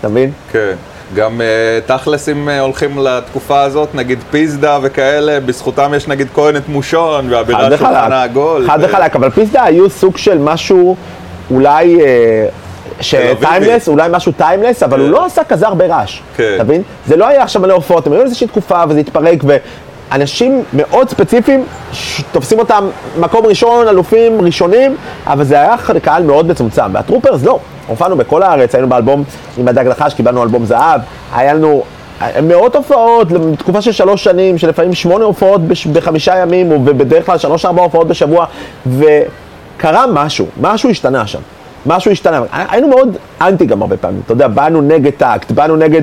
אתה 0.00 0.08
מבין? 0.08 0.30
כן. 0.52 0.74
גם 1.14 1.40
אה, 1.40 1.96
תכלס 1.96 2.28
אם 2.28 2.48
אה, 2.48 2.60
הולכים 2.60 2.98
לתקופה 2.98 3.62
הזאת, 3.62 3.94
נגיד 3.94 4.18
פיזדה 4.30 4.78
וכאלה, 4.82 5.40
בזכותם 5.40 5.92
יש 5.96 6.08
נגיד 6.08 6.28
כהן 6.34 6.56
את 6.56 6.68
מושון 6.68 7.24
חד 7.26 7.32
והבירת 7.32 7.78
שולחן 7.78 8.12
העגול. 8.12 8.66
חד 8.66 8.78
ו- 8.80 8.84
וחלק, 8.84 9.16
אבל 9.16 9.30
פיסדה 9.30 9.64
היו 9.64 9.90
סוג 9.90 10.16
של 10.16 10.38
משהו 10.38 10.96
אולי 11.50 12.00
אה, 12.00 12.46
אביבי. 13.32 13.46
timeless, 13.46 13.88
אולי 13.88 14.08
משהו 14.12 14.32
timeless, 14.32 14.82
אבל 14.82 14.96
כן. 14.96 15.02
הוא 15.02 15.10
לא 15.10 15.26
עשה 15.26 15.44
כזה 15.44 15.66
הרבה 15.66 15.86
רעש, 15.86 16.20
כן. 16.36 16.52
אתה 16.54 16.64
מבין? 16.64 16.82
זה 17.06 17.16
לא 17.16 17.28
היה 17.28 17.42
עכשיו 17.42 17.62
מלא 17.62 17.74
הופעות, 17.74 18.06
הם 18.06 18.12
היו 18.12 18.22
איזושהי 18.22 18.46
תקופה 18.46 18.82
וזה 18.88 19.00
התפרק, 19.00 19.44
ואנשים 20.10 20.64
מאוד 20.72 21.08
ספציפיים 21.08 21.64
תופסים 22.32 22.58
אותם 22.58 22.88
מקום 23.18 23.46
ראשון, 23.46 23.88
אלופים 23.88 24.40
ראשונים, 24.40 24.96
אבל 25.26 25.44
זה 25.44 25.54
היה 25.54 25.76
קהל 26.02 26.22
מאוד 26.22 26.46
מצומצם, 26.46 26.90
והטרופרס 26.92 27.44
לא, 27.44 27.58
הופענו 27.86 28.16
בכל 28.16 28.42
הארץ, 28.42 28.74
היינו 28.74 28.88
באלבום 28.88 29.24
עם 29.58 29.68
הדג 29.68 29.86
נחש, 29.88 30.14
קיבלנו 30.14 30.42
אלבום 30.42 30.64
זהב, 30.64 31.00
היה 31.34 31.54
לנו... 31.54 31.82
מאות 32.42 32.76
הופעות, 32.76 33.32
בתקופה 33.32 33.82
של 33.82 33.92
שלוש 33.92 34.24
שנים, 34.24 34.58
שלפעמים 34.58 34.94
שמונה 34.94 35.24
הופעות 35.24 35.60
בש, 35.60 35.86
בחמישה 35.86 36.36
ימים, 36.36 36.72
ובדרך 36.72 37.26
כלל 37.26 37.38
שלוש-ארבע 37.38 37.82
הופעות 37.82 38.08
בשבוע, 38.08 38.46
וקרה 38.86 40.04
משהו, 40.12 40.46
משהו 40.60 40.90
השתנה 40.90 41.26
שם. 41.26 41.38
משהו 41.86 42.10
השתנה. 42.10 42.42
היינו 42.52 42.88
מאוד 42.88 43.16
אנטי 43.40 43.66
גם 43.66 43.82
הרבה 43.82 43.96
פעמים, 43.96 44.20
אתה 44.24 44.32
יודע, 44.32 44.48
באנו 44.48 44.80
נגד 44.80 45.10
טקט, 45.10 45.50
באנו 45.50 45.76
נגד... 45.76 46.02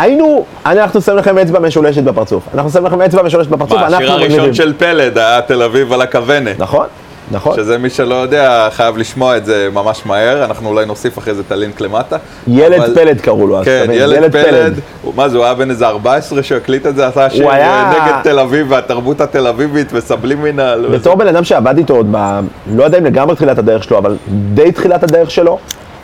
היינו, 0.00 0.44
אנחנו 0.66 1.00
שמים 1.00 1.18
לכם 1.18 1.38
אצבע 1.38 1.58
משולשת 1.58 2.02
בפרצוף. 2.02 2.42
אנחנו 2.54 2.70
שמים 2.70 2.86
לכם 2.86 3.02
אצבע 3.02 3.22
משולשת 3.22 3.50
בפרצוף, 3.50 3.78
אנחנו 3.78 3.96
השיר 3.96 4.12
הראשון 4.12 4.30
מגניבים. 4.32 4.54
של 4.54 4.72
פלד 4.78 5.18
היה 5.18 5.40
תל 5.40 5.62
אביב 5.62 5.92
על 5.92 6.02
הכוונת. 6.02 6.58
נכון, 6.58 6.86
נכון. 7.30 7.56
שזה 7.56 7.78
מי 7.78 7.90
שלא 7.90 8.14
יודע, 8.14 8.68
חייב 8.72 8.96
לשמוע 8.98 9.36
את 9.36 9.44
זה 9.44 9.68
ממש 9.72 10.02
מהר, 10.06 10.44
אנחנו 10.44 10.68
אולי 10.68 10.86
נוסיף 10.86 11.18
אחרי 11.18 11.34
זה 11.34 11.42
את 11.46 11.52
הלינק 11.52 11.80
למטה. 11.80 12.16
ילד 12.48 12.80
אבל- 12.80 12.94
פלד 12.94 13.20
קראו 13.20 13.46
לו 13.46 13.58
אז, 13.58 13.64
כן, 13.64 13.80
אתה 13.84 13.92
מבין? 13.92 14.02
ילד 14.02 14.32
פלד, 14.32 14.80
הוא- 15.02 15.12
מה 15.16 15.28
זה, 15.28 15.36
הוא 15.36 15.44
היה 15.44 15.54
בן 15.54 15.70
איזה 15.70 15.86
14 15.86 16.42
שהקליט 16.42 16.86
את 16.86 16.96
זה, 16.96 17.06
עשה 17.06 17.30
שיר 17.30 17.50
היה- 17.50 17.92
נגד 17.92 18.22
תל 18.22 18.38
אביב 18.38 18.66
והתרבות 18.70 19.20
התל 19.20 19.46
אביבית 19.46 19.88
וסבלימינל. 19.92 20.84
וזה. 20.88 20.98
בתור 20.98 21.14
בן 21.14 21.26
אדם 21.26 21.44
שעבד 21.44 21.78
איתו 21.78 21.94
עוד 21.96 22.06
ב... 22.10 22.40
לא 22.74 22.84
יודע 22.84 22.98
אם 22.98 23.04
לגמרי 23.04 23.34
תחילת 23.36 23.58
הדרך 23.58 23.84
שלו, 23.84 23.98
אבל 23.98 24.16
די 24.54 24.72
תחילת 24.72 25.02
הדרך 25.02 25.30
שלו, 25.30 25.58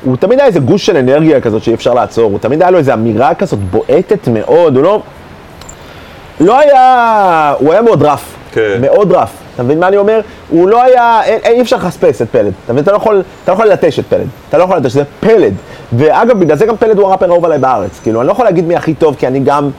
הוא 0.05 0.17
תמיד 0.17 0.39
היה 0.39 0.49
איזה 0.49 0.61
גוש 0.61 0.87
של 0.87 0.97
אנרגיה 0.97 1.41
כזאת 1.41 1.63
שאי 1.63 1.75
אפשר 1.75 1.95
לעצור, 1.95 2.31
הוא 2.31 2.39
תמיד 2.39 2.63
היה 2.63 2.71
לו 2.71 2.79
איזו 2.79 2.93
אמירה 2.93 3.35
כזאת 3.35 3.59
בועטת 3.59 4.29
מאוד, 4.29 4.77
הוא 4.77 4.85
לא... 4.85 5.03
לא 6.41 6.59
היה... 6.59 7.55
הוא 7.59 7.73
היה 7.73 7.83
מאוד 7.83 8.03
רף. 8.03 8.35
כן. 8.53 8.79
מאוד 8.81 9.13
רף. 9.13 9.33
אתה 9.55 9.63
מבין 9.63 9.81
מה 9.81 9.89
אני 9.89 9.97
אומר? 9.97 10.21
הוא 10.49 10.69
לא 10.69 10.83
היה... 10.83 11.21
אין, 11.25 11.41
אי 11.45 11.61
אפשר 11.61 11.77
לחספס 11.77 12.23
את 12.23 12.29
פלד. 12.31 12.53
אתה 12.65 12.73
מבין? 12.73 12.83
אתה 12.83 12.93
לא 12.93 12.97
יכול, 12.97 13.23
אתה 13.45 13.53
לא 13.53 13.55
יכול 13.55 13.67
ללטש 13.67 13.99
את 13.99 14.05
פלד. 14.09 14.27
אתה 14.49 14.59
לא 14.59 14.65
יכול 14.65 14.77
ללטש, 14.77 14.93
זה 14.93 15.03
פלד. 15.21 15.53
ואגב, 15.93 16.41
בגלל 16.41 16.57
זה 16.57 16.67
גם 16.67 16.77
פלד 16.77 16.99
הוא 16.99 17.09
הראפר 17.09 17.31
האהוב 17.31 17.45
עליי 17.45 17.59
בארץ. 17.59 18.01
כאילו, 18.03 18.21
אני 18.21 18.27
לא 18.27 18.33
יכול 18.33 18.45
להגיד 18.45 18.65
מי 18.65 18.77
הכי 18.77 18.95
טוב, 18.95 19.17
כי 19.19 19.27
אני 19.27 19.41
גם 19.41 19.71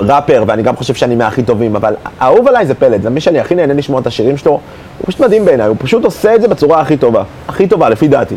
ראפר, 0.00 0.44
ואני 0.46 0.62
גם 0.62 0.76
חושב 0.76 0.94
שאני 0.94 1.14
מהכי 1.14 1.42
טובים, 1.42 1.76
אבל 1.76 1.94
האהוב 2.20 2.48
עליי 2.48 2.66
זה 2.66 2.74
פלד, 2.74 3.02
זה 3.02 3.10
מי 3.10 3.20
שאני 3.20 3.40
הכי 3.40 3.54
נהנה 3.54 3.74
לשמוע 3.74 4.00
את 4.00 4.06
השירים 4.06 4.36
שלו, 4.36 4.50
הוא 4.52 5.06
פשוט 5.06 5.20
מדהים 5.20 5.44
בעיניי, 5.44 5.66
הוא 5.66 5.76
פשוט 5.78 6.04
עושה 6.04 6.34
את 6.34 6.40
זה 6.40 6.48
בצורה 6.48 6.80
הכי 6.80 6.96
טובה, 6.96 7.22
הכי 7.48 7.66
טובה 7.66 7.88
לפי 7.88 8.08
דעתי. 8.08 8.36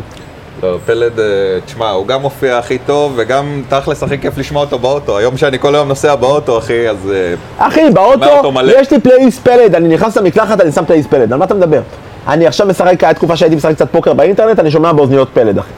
לא, 0.62 0.78
פלד, 0.86 1.20
אה, 1.20 1.24
תשמע, 1.66 1.90
הוא 1.90 2.06
גם 2.06 2.22
מופיע 2.22 2.58
הכי 2.58 2.78
טוב, 2.78 3.12
וגם 3.16 3.62
תכלס 3.68 4.02
הכי 4.02 4.18
כיף 4.18 4.38
לשמוע 4.38 4.64
אותו 4.64 4.78
באוטו. 4.78 5.18
היום 5.18 5.36
שאני 5.36 5.58
כל 5.58 5.74
היום 5.74 5.88
נוסע 5.88 6.14
באוטו, 6.14 6.58
אחי, 6.58 6.88
אז... 6.88 7.10
אה, 7.14 7.66
אחי, 7.66 7.90
באוטו. 7.92 8.52
יש 8.66 8.90
לי 8.90 9.00
פלייליסט 9.00 9.48
פלד, 9.48 9.74
אני 9.74 9.88
נכנס 9.88 10.16
למקלחת, 10.16 10.60
אני 10.60 10.72
שם 10.72 10.84
פלייליסט 10.84 11.10
פלד, 11.10 11.32
על 11.32 11.38
מה 11.38 11.44
אתה 11.44 11.54
מדבר? 11.54 11.80
אני 12.28 12.46
עכשיו 12.46 12.66
משחק, 12.66 13.04
היה 13.04 13.14
תקופה 13.14 13.36
שהייתי 13.36 13.56
משחק 13.56 13.74
קצת 13.74 13.90
פוקר 13.90 14.12
באינטרנט, 14.12 14.58
אני 14.58 14.70
שומע 14.70 14.92
באוזניות 14.92 15.28
פלד, 15.34 15.58
אחי. 15.58 15.70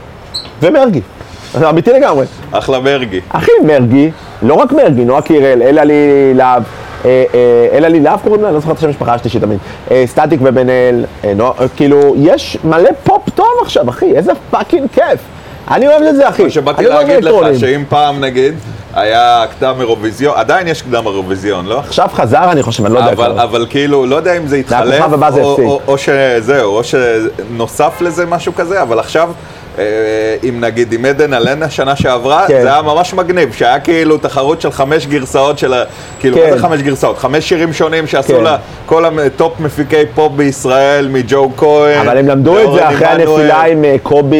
ומרגי, 0.62 1.00
אמיתי 1.68 1.92
לגמרי. 1.92 2.26
אחלה 2.50 2.80
מרגי. 2.80 3.20
אחי, 3.28 3.52
מרגי, 3.64 4.10
לא 4.42 4.54
רק 4.54 4.72
מרגי, 4.72 5.04
נועה 5.04 5.22
קירל, 5.22 5.62
אלה 5.62 5.84
לי 5.84 6.34
להב, 6.34 6.62
אלה 7.72 7.88
לי 7.88 8.00
להב 8.00 8.20
קוראים 8.20 8.42
לה? 8.42 8.48
אני 8.48 8.54
לא 8.54 8.60
זוכר 8.60 8.72
את 8.72 8.78
השם 8.78 8.86
המשפחה 8.86 9.14
השלישית 9.14 9.42
תמיד. 9.42 9.58
אה, 9.90 10.04
סטטיק 10.06 10.40
ובן 10.42 10.68
אל, 10.68 11.04
אה, 11.24 11.32
אה, 11.40 11.68
כאילו, 11.76 12.14
יש 12.18 12.58
מלא 12.64 12.90
פופ 13.04 13.30
טוב 13.34 13.46
עכשיו, 13.62 13.88
אחי, 13.90 14.16
איזה 14.16 14.32
fucking 14.50 14.86
כיף. 14.92 15.20
אני 15.70 15.88
אוהב 15.88 16.02
את 16.02 16.16
זה, 16.16 16.28
אחי. 16.28 16.50
שבאתי 16.50 16.86
אוהב 16.86 17.08
להגיד 17.08 17.24
לך. 17.24 17.34
שאם 17.60 17.84
פעם 17.88 18.20
נגיד, 18.20 18.54
היה 18.94 19.44
קדם 19.58 19.74
אירוויזיון, 19.80 20.34
עדיין 20.36 20.68
יש 20.68 20.82
קדם 20.82 21.06
אירוויזיון, 21.06 21.66
לא? 21.66 21.78
עכשיו 21.78 22.08
חזר, 22.12 22.52
אני 22.52 22.62
חושב, 22.62 22.84
אני 22.84 22.94
לא 22.94 22.98
יודע 22.98 23.12
אבל, 23.12 23.32
כבר. 23.32 23.42
אבל 23.42 23.66
כאילו, 23.70 24.06
לא 24.06 24.16
יודע 24.16 24.36
אם 24.36 24.46
זה 24.46 24.56
זה 25.30 25.42
או, 25.88 25.98
שזהו, 25.98 26.76
או 26.76 26.82
שנוסף 26.84 28.00
לזה 28.00 28.26
משהו 28.26 28.54
כזה, 28.54 28.82
אבל 28.82 28.98
עכשיו, 28.98 29.28
אה, 29.28 29.32
אם 30.48 30.60
נגיד 30.60 30.92
עם 30.92 31.04
עדן 31.04 31.34
אלנה 31.34 31.70
שנה 31.70 31.96
שעברה, 31.96 32.44
כן. 32.48 32.62
זה 32.62 32.72
היה 32.72 32.82
ממש 32.82 33.14
מגניב, 33.14 33.52
שהיה 33.52 33.80
כאילו 33.80 34.18
תחרות 34.18 34.60
של 34.60 34.70
חמש 34.70 35.06
גרסאות 35.06 35.58
של 35.58 35.74
ה... 35.74 35.84
כאילו, 36.20 36.36
כן. 36.36 36.50
מה 36.50 36.56
זה 36.56 36.62
חמש 36.62 36.80
גרסאות? 36.80 37.18
חמש 37.18 37.48
שירים 37.48 37.72
שונים 37.72 38.06
שעשו 38.06 38.34
כן. 38.36 38.44
לה 38.44 38.56
כל 38.86 39.04
הטופ 39.04 39.60
מפיקי 39.60 39.96
פופ 40.14 40.32
בישראל, 40.32 41.08
מג'ו 41.08 41.50
כהן. 41.56 41.98
אבל 42.00 42.18
הם 42.18 42.28
למדו 42.28 42.58
את 42.58 42.72
זה 42.74 42.88
אחרי. 42.88 43.06
הנפילה 43.06 43.62
עם 43.62 43.84
אה, 43.84 43.96
קובי 44.02 44.36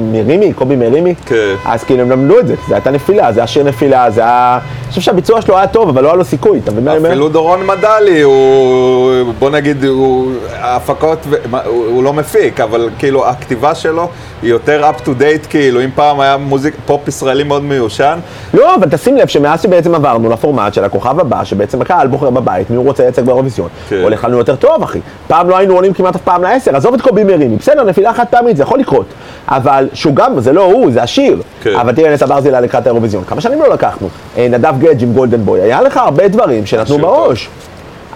מרימי, 0.00 0.52
קובי 0.52 0.76
מרימי. 0.76 1.14
כן. 1.26 1.54
אז 1.64 1.84
כאילו 1.84 2.02
הם 2.02 2.10
למדו 2.10 2.38
את 2.38 2.46
זה, 2.46 2.54
זה 2.68 2.74
הייתה 2.74 2.90
נפילה, 2.90 3.32
זה 3.32 3.40
היה 3.40 3.46
שיר 3.46 3.64
נפילה, 3.64 4.10
זה 4.10 4.20
היה... 4.20 4.58
אני 4.86 4.90
חושב 4.90 5.00
שהביצוע 5.00 5.42
שלו 5.42 5.56
היה 5.56 5.66
טוב, 5.66 5.88
אבל 5.88 6.02
לא 6.02 6.08
היה 6.08 6.16
לו 6.16 6.24
סיכוי, 6.24 6.58
אתה 6.58 6.70
מבין 6.70 6.84
מה 6.84 6.90
אני 6.90 6.98
אומר? 6.98 7.08
אפילו 7.08 7.28
דורון 7.28 7.66
מדלי, 7.66 8.20
הוא, 8.20 9.32
בוא 9.38 9.50
נגיד, 9.50 9.84
הוא, 9.84 10.32
ההפקות, 10.52 11.18
הוא, 11.66 12.04
לא 12.04 12.12
מפיק, 12.12 12.60
אבל 12.60 12.90
כאילו 12.98 13.28
הכתיבה 13.28 13.74
שלו 13.74 14.08
היא 14.42 14.50
יותר 14.50 14.90
up 14.90 15.02
to 15.02 15.08
date, 15.08 15.48
כאילו, 15.50 15.84
אם 15.84 15.90
פעם 15.94 16.20
היה 16.20 16.36
מוזיק, 16.36 16.74
פופ 16.86 17.08
ישראלי 17.08 17.44
מאוד 17.44 17.62
מיושן, 17.62 18.18
לא, 18.54 18.74
אבל 18.74 18.88
תשים 18.90 19.16
לב 19.16 19.26
שמאז 19.26 19.62
שבעצם 19.62 19.94
עברנו 19.94 20.30
לפורמט 20.30 20.74
של 20.74 20.84
הכוכב 20.84 21.20
הבא, 21.20 21.44
שבעצם 21.44 21.80
הקהל 21.80 22.06
בוחר 22.06 22.30
בבית, 22.30 22.70
מי 22.70 22.76
הוא 22.76 22.84
רוצה 22.84 23.02
לייצג 23.02 23.22
באירוויזיון, 23.22 23.68
כן. 23.88 24.02
הולך 24.02 24.24
לנו 24.24 24.38
יותר 24.38 24.56
טוב, 24.56 24.82
אחי. 24.82 25.00
פעם 25.26 25.50
לא 25.50 25.56
היינו 25.56 25.74
עולים 25.74 25.92
כמעט 25.92 26.16
אף 26.16 26.22
פעם 26.22 26.42
לעשר, 26.42 26.76
עזוב 26.76 26.94
את 26.94 27.00
קובי 27.00 27.24
מרימי, 27.24 27.56
בסדר, 27.56 27.84
נפילה 27.84 28.12
חד 28.12 28.24
פעמית, 28.30 28.56
זה 28.56 28.62
יכול 28.62 28.78
לקרות. 28.78 29.06
אבל 29.48 29.88
שהוא 29.92 30.14
גם, 30.14 30.40
זה 30.40 30.52
לא 30.52 30.64
הוא, 30.64 30.90
זה 30.92 31.02
השיר. 31.02 31.42
כן. 31.62 31.76
אבל 31.76 31.94
תראה, 31.94 32.14
נטע 32.14 32.26
ברזילה 32.26 32.60
לקראת 32.60 32.86
האירוויזיון, 32.86 33.24
כמה 33.24 33.40
שנים 33.40 33.60
לא 33.60 33.70
לקחנו. 33.70 34.08
אה, 34.36 34.48
נדב 34.50 34.74
גדג 34.78 35.02
עם 35.02 35.12
Golden 35.12 35.40
Boy, 35.44 35.60
היה 35.60 35.82
לך 35.82 35.96
הרבה 35.96 36.28
דברים 36.28 36.66
שנתנו. 36.66 36.98
בראש. 36.98 37.48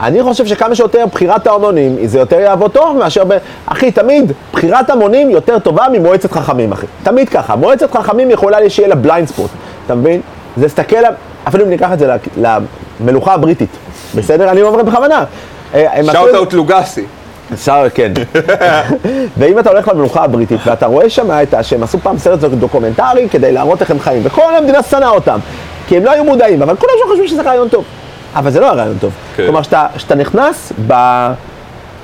אני 0.01 0.23
חושב 0.23 0.47
שכמה 0.47 0.75
שיותר 0.75 1.05
בחירת 1.13 1.47
ההמונים, 1.47 1.97
זה 2.05 2.19
יותר 2.19 2.41
יעבוד 2.41 2.71
טוב 2.71 2.97
מאשר 2.97 3.25
ב... 3.25 3.33
אחי, 3.67 3.91
תמיד 3.93 4.33
בחירת 4.53 4.91
המונים 4.91 5.31
יותר 5.31 5.59
טובה 5.59 5.87
ממועצת 5.93 6.33
חכמים, 6.33 6.73
אחי. 6.73 6.87
תמיד 7.03 7.29
ככה. 7.29 7.57
מועצת 7.57 7.93
חכמים 7.97 8.31
יכולה 8.31 8.71
שיהיה 8.71 8.89
לה 8.89 8.95
blind 8.95 9.29
spot, 9.29 9.51
אתה 9.87 9.95
מבין? 9.95 10.21
זה 10.57 10.63
להסתכל, 10.63 10.97
על- 10.97 11.15
אפילו 11.49 11.65
אם 11.65 11.71
ניקח 11.71 11.93
את 11.93 11.99
זה 11.99 12.17
למלוכה 13.01 13.35
הבריטית, 13.35 13.71
בסדר? 14.15 14.51
אני 14.51 14.63
אומר 14.63 14.83
בכוונה. 14.83 15.25
shout 16.13 16.35
out 16.35 16.53
לוגסי. 16.53 17.05
אפשר, 17.53 17.87
כן. 17.95 18.13
ואם 19.39 19.59
אתה 19.59 19.71
הולך 19.71 19.89
למלוכה 19.89 20.25
הבריטית 20.25 20.61
ואתה 20.67 20.87
רואה 20.87 21.11
שם 21.11 21.31
את. 21.31 21.55
שהם 21.63 21.83
עשו 21.83 21.99
פעם 21.99 22.19
סרט 22.19 22.39
דוקומנטרי 22.41 23.29
כדי 23.31 23.53
להראות 23.53 23.81
איך 23.81 23.91
הם 23.91 23.99
חיים, 24.01 24.21
וכל 24.25 24.55
המדינה 24.59 24.83
שנאה 24.83 25.09
אותם, 25.09 25.39
כי 25.91 25.97
הם 25.97 26.05
לא 26.05 26.11
היו 26.11 26.25
מודעים, 26.25 26.63
אבל 26.63 26.77
כולם 26.77 26.93
שם 26.99 27.13
חשבו 27.13 27.29
שזה 27.29 27.43
רעיון 27.43 27.69
טוב. 27.69 27.85
אבל 28.35 28.51
זה 28.51 28.61
לא 28.61 28.65
היה 28.67 28.75
רעיון 28.75 28.97
טוב. 29.01 29.13
כן. 29.37 29.43
כלומר, 29.43 29.63
שאתה 29.63 29.87
שאתה 29.97 30.15
נכנס 30.15 30.73
ב... 30.87 30.95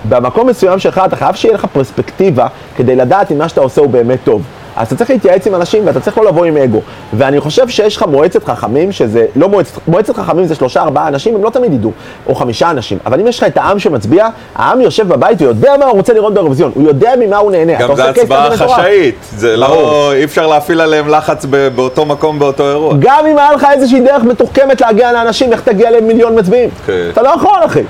במקום 0.08 0.48
מסוים 0.48 0.78
שלך, 0.78 1.00
אתה 1.06 1.16
חייב 1.16 1.34
שיהיה 1.34 1.54
לך 1.54 1.66
פרספקטיבה 1.72 2.46
כדי 2.76 2.96
לדעת 2.96 3.32
אם 3.32 3.38
מה 3.38 3.48
שאתה 3.48 3.60
עושה 3.60 3.80
הוא 3.80 3.90
באמת 3.90 4.18
טוב. 4.24 4.42
אז 4.76 4.86
אתה 4.86 4.96
צריך 4.96 5.10
להתייעץ 5.10 5.46
עם 5.46 5.54
אנשים 5.54 5.86
ואתה 5.86 6.00
צריך 6.00 6.18
לא 6.18 6.24
לבוא 6.24 6.44
עם 6.44 6.56
אגו. 6.56 6.80
ואני 7.12 7.40
חושב 7.40 7.68
שיש 7.68 7.96
לך 7.96 8.02
מועצת 8.02 8.44
חכמים, 8.44 8.92
שזה 8.92 9.26
לא 9.36 9.48
מועצת, 9.48 9.78
מועצת 9.88 10.16
חכמים 10.16 10.44
זה 10.46 10.54
שלושה 10.54 10.82
ארבעה 10.82 11.08
אנשים, 11.08 11.34
הם 11.34 11.44
לא 11.44 11.50
תמיד 11.50 11.72
ידעו, 11.72 11.92
או 12.26 12.34
חמישה 12.34 12.70
אנשים. 12.70 12.98
אבל 13.06 13.20
אם 13.20 13.26
יש 13.26 13.38
לך 13.38 13.44
את 13.44 13.56
העם 13.56 13.78
שמצביע, 13.78 14.28
העם 14.54 14.80
יושב 14.80 15.08
בבית 15.08 15.42
ויודע 15.42 15.76
מה 15.76 15.84
הוא 15.84 15.96
רוצה 15.96 16.12
לראות 16.12 16.34
באירוויזיון, 16.34 16.72
הוא 16.74 16.88
יודע 16.88 17.12
ממה 17.20 17.36
הוא 17.36 17.50
נהנה. 17.50 17.72
גם 17.78 17.96
זה 17.96 18.04
הצבעה. 18.10 18.56
חשאית, 18.56 19.14
זה 19.36 19.56
לא. 19.56 20.12
אי 20.14 20.24
אפשר 20.24 20.46
להפעיל 20.46 20.80
עליהם 20.80 21.08
לחץ 21.08 21.46
ב- 21.50 21.68
באותו 21.68 22.04
מקום, 22.06 22.38
באותו 22.38 22.68
אירוע. 22.70 22.94
גם 22.98 23.26
אם 23.26 23.38
היה 23.38 23.52
לך 23.52 23.66
איזושהי 23.72 24.00
דרך 24.00 24.22
מתוחכמת 24.22 24.80
להגיע 24.80 25.12
לאנשים, 25.12 25.52
איך 25.52 25.60
תגיע 25.60 25.90
למיליון 25.90 26.38
מצביעים? 26.38 26.70
כן. 26.86 26.92
אתה 27.12 27.22
לא 27.22 27.28
יכול, 27.28 27.58
אחי. 27.64 27.82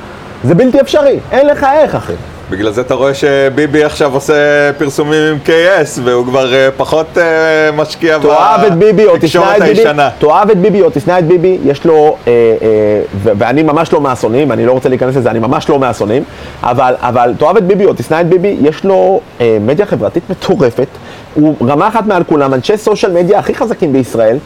זה 0.44 0.54
בלתי 0.54 0.80
אפשרי, 0.80 1.18
אין 1.32 1.46
לך 1.46 1.66
איך, 1.80 1.94
אחי. 1.94 2.12
בגלל 2.50 2.72
זה 2.72 2.80
אתה 2.80 2.94
רואה 2.94 3.14
שביבי 3.14 3.84
עכשיו 3.84 4.14
עושה 4.14 4.34
פרסומים 4.78 5.20
עם 5.32 5.38
KS, 5.46 6.00
והוא 6.04 6.26
כבר 6.26 6.54
אה, 6.54 6.68
פחות 6.76 7.18
אה, 7.18 7.72
משקיע 7.72 8.18
בתקשורת 8.18 9.60
הישנה. 9.60 10.10
תאהב 10.18 10.50
את 10.50 10.58
ביבי 10.58 10.82
או 10.82 10.88
תשנא 10.92 11.18
את 11.18 11.24
ביבי, 11.24 11.58
יש 11.64 11.84
לו, 11.84 12.16
אה, 12.26 12.32
אה, 12.62 13.00
ואני 13.22 13.62
ממש 13.62 13.92
לא 13.92 14.00
מהשונאים, 14.00 14.52
אני 14.52 14.66
לא 14.66 14.72
רוצה 14.72 14.88
להיכנס 14.88 15.16
לזה, 15.16 15.30
אני 15.30 15.38
ממש 15.38 15.68
לא 15.68 15.78
מהשונאים, 15.78 16.24
אבל, 16.62 16.94
אבל 17.00 17.34
תאהב 17.38 17.56
את 17.56 17.64
ביבי 17.64 17.84
או 17.84 17.92
תשנא 17.92 18.20
את 18.20 18.26
ביבי, 18.26 18.56
יש 18.60 18.84
לו 18.84 19.20
אה, 19.40 19.58
מדיה 19.60 19.86
חברתית 19.86 20.30
מטורפת, 20.30 20.88
הוא 21.34 21.54
רמה 21.66 21.88
אחת 21.88 22.06
מעל 22.06 22.24
כולם, 22.24 22.54
אנשי 22.54 22.76
social 22.76 23.12
media 23.12 23.38
הכי 23.38 23.54
חזקים 23.54 23.92
בישראל, 23.92 24.36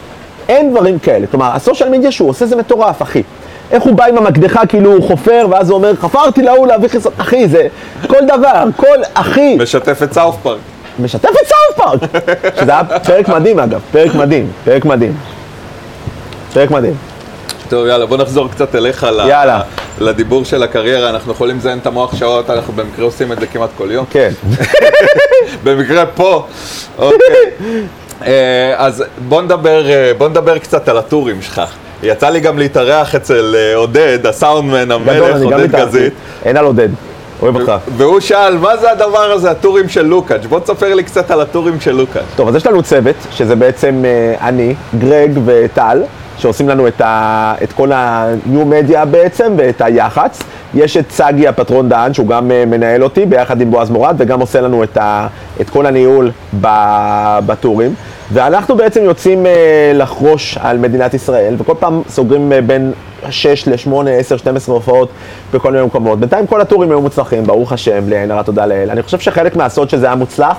אין 0.49 0.71
דברים 0.71 0.99
כאלה, 0.99 1.27
כלומר, 1.27 1.51
ה 1.55 1.60
social 1.60 1.89
media 1.89 2.13
שהוא 2.13 2.29
עושה 2.29 2.47
זה 2.47 2.57
מטורף, 2.57 3.03
אחי. 3.03 3.23
איך 3.71 3.83
הוא 3.83 3.95
בא 3.95 4.05
עם 4.05 4.19
המקדחה, 4.19 4.67
כאילו 4.67 4.93
הוא 4.93 5.09
חופר, 5.09 5.47
ואז 5.51 5.71
הוא 5.71 5.77
אומר, 5.77 5.97
חפרתי 5.97 6.43
להוא 6.43 6.67
להביא 6.67 6.89
חיסון, 6.89 7.13
אחי, 7.17 7.49
זה 7.49 7.67
כל 8.07 8.27
דבר, 8.27 8.65
כל, 8.77 8.99
אחי, 9.15 9.57
משתף 9.61 10.03
את 10.03 10.13
South 10.13 10.37
Park. 10.43 10.59
משתף 10.99 11.29
את 11.29 11.47
South 11.47 11.77
Park! 11.77 12.01
שזה 12.61 12.73
היה 12.73 12.85
פרק 12.85 13.29
מדהים 13.29 13.59
אגב, 13.59 13.81
פרק 13.93 14.15
מדהים, 14.15 14.51
פרק 14.65 14.85
מדהים. 14.85 15.17
פרק 16.53 16.71
מדהים. 16.71 16.95
טוב, 17.69 17.87
יאללה, 17.87 18.07
בוא 18.07 18.17
נחזור 18.17 18.49
קצת 18.49 18.75
אליך 18.75 19.03
יאללה. 19.03 19.61
לדיבור 20.01 20.45
של 20.45 20.63
הקריירה. 20.63 21.11
אנחנו 21.11 21.33
יכולים 21.33 21.57
לזיין 21.57 21.79
את 21.79 21.87
המוח 21.87 22.17
שעות, 22.17 22.51
אנחנו 22.51 22.73
במקרה 22.73 23.05
עושים 23.05 23.33
את 23.33 23.41
זה 23.41 23.47
כמעט 23.47 23.71
כל 23.79 23.91
יום. 23.91 24.05
כן. 24.11 24.31
במקרה 25.65 26.07
פה. 26.07 26.47
אוקיי. 26.99 27.19
אה, 28.27 28.75
אז 28.77 29.05
בוא 29.29 29.43
נדבר, 29.43 29.91
אה, 29.91 30.13
בוא 30.19 30.29
נדבר 30.29 30.59
קצת 30.59 30.89
על 30.89 30.99
הטורים 30.99 31.43
שלך. 31.43 31.63
יצא 32.03 32.29
לי 32.29 32.41
גם 32.41 32.59
להתארח 32.59 33.15
אצל 33.15 33.57
אה, 33.59 33.77
עודד, 33.77 34.27
הסאונדמן 34.27 34.91
המלך, 34.91 35.43
עודד. 35.43 35.73
גזית. 35.73 36.13
אין 36.45 36.57
על 36.57 36.65
עודד. 36.65 36.89
אוהב 37.43 37.57
אותך. 37.57 37.73
והוא 37.97 38.21
שאל, 38.21 38.59
מה 38.59 38.77
זה 38.77 38.91
הדבר 38.91 39.33
הזה, 39.33 39.51
הטורים 39.51 39.89
של 39.89 40.03
לוקאץ'? 40.03 40.47
בוא 40.49 40.61
תספר 40.61 40.95
לי 40.95 41.03
קצת 41.03 41.31
על 41.31 41.41
הטורים 41.41 41.81
של 41.81 41.93
לוקאץ'. 41.93 42.23
טוב, 42.37 42.49
אז 42.49 42.55
יש 42.55 42.67
לנו 42.67 42.83
צוות, 42.83 43.17
שזה 43.31 43.57
בעצם 43.57 44.03
אני, 44.41 44.75
גרג 44.99 45.39
וטל, 45.45 46.03
שעושים 46.41 46.69
לנו 46.69 46.89
את, 46.89 47.01
ה, 47.01 47.55
את 47.63 47.73
כל 47.73 47.93
הניו 47.95 48.67
מדיה 48.67 49.05
בעצם, 49.05 49.53
ואת 49.57 49.81
היח"צ. 49.81 50.43
יש 50.75 50.97
את 50.97 51.09
צגי 51.09 51.49
הפטרון 51.49 51.89
דהן, 51.89 52.15
שהוא 52.15 52.27
גם 52.27 52.51
אה, 52.51 52.65
מנהל 52.67 53.05
אותי, 53.05 53.27
ביחד 53.27 53.61
עם 53.61 53.71
בועז 53.71 53.91
מורד, 53.91 54.15
וגם 54.19 54.41
עושה 54.41 54.61
לנו 54.61 54.85
את, 54.85 54.97
ה, 54.97 55.27
את 55.61 55.71
כל 55.71 55.87
הניהול 55.87 56.31
בטורים. 57.47 57.95
ואנחנו 58.33 58.77
בעצם 58.77 59.05
יוצאים 59.05 59.47
אה, 59.47 59.93
לחרוש 59.95 60.59
על 60.61 60.79
מדינת 60.79 61.15
ישראל, 61.15 61.55
וכל 61.59 61.75
פעם 61.79 62.03
סוגרים 62.09 62.53
אה, 62.53 62.61
בין 62.61 62.93
6 63.31 63.69
ל-8, 63.69 64.09
10, 64.09 64.37
12 64.37 64.75
הופעות 64.75 65.09
בכל 65.55 65.73
מיני 65.73 65.85
מקומות. 65.85 66.21
בינתיים 66.21 66.47
כל 66.47 66.61
הטורים 66.61 66.91
היו 66.91 67.01
מוצלחים, 67.01 67.45
ברוך 67.45 67.73
השם, 67.73 68.09
לעין 68.09 68.31
הרע 68.31 68.43
תודה 68.43 68.67
לאל. 68.67 68.91
אני 68.91 69.03
חושב 69.03 69.19
שחלק 69.19 69.57
מהסוד 69.57 69.91
שזה 69.91 70.07
היה 70.07 70.15
מוצלח, 70.15 70.57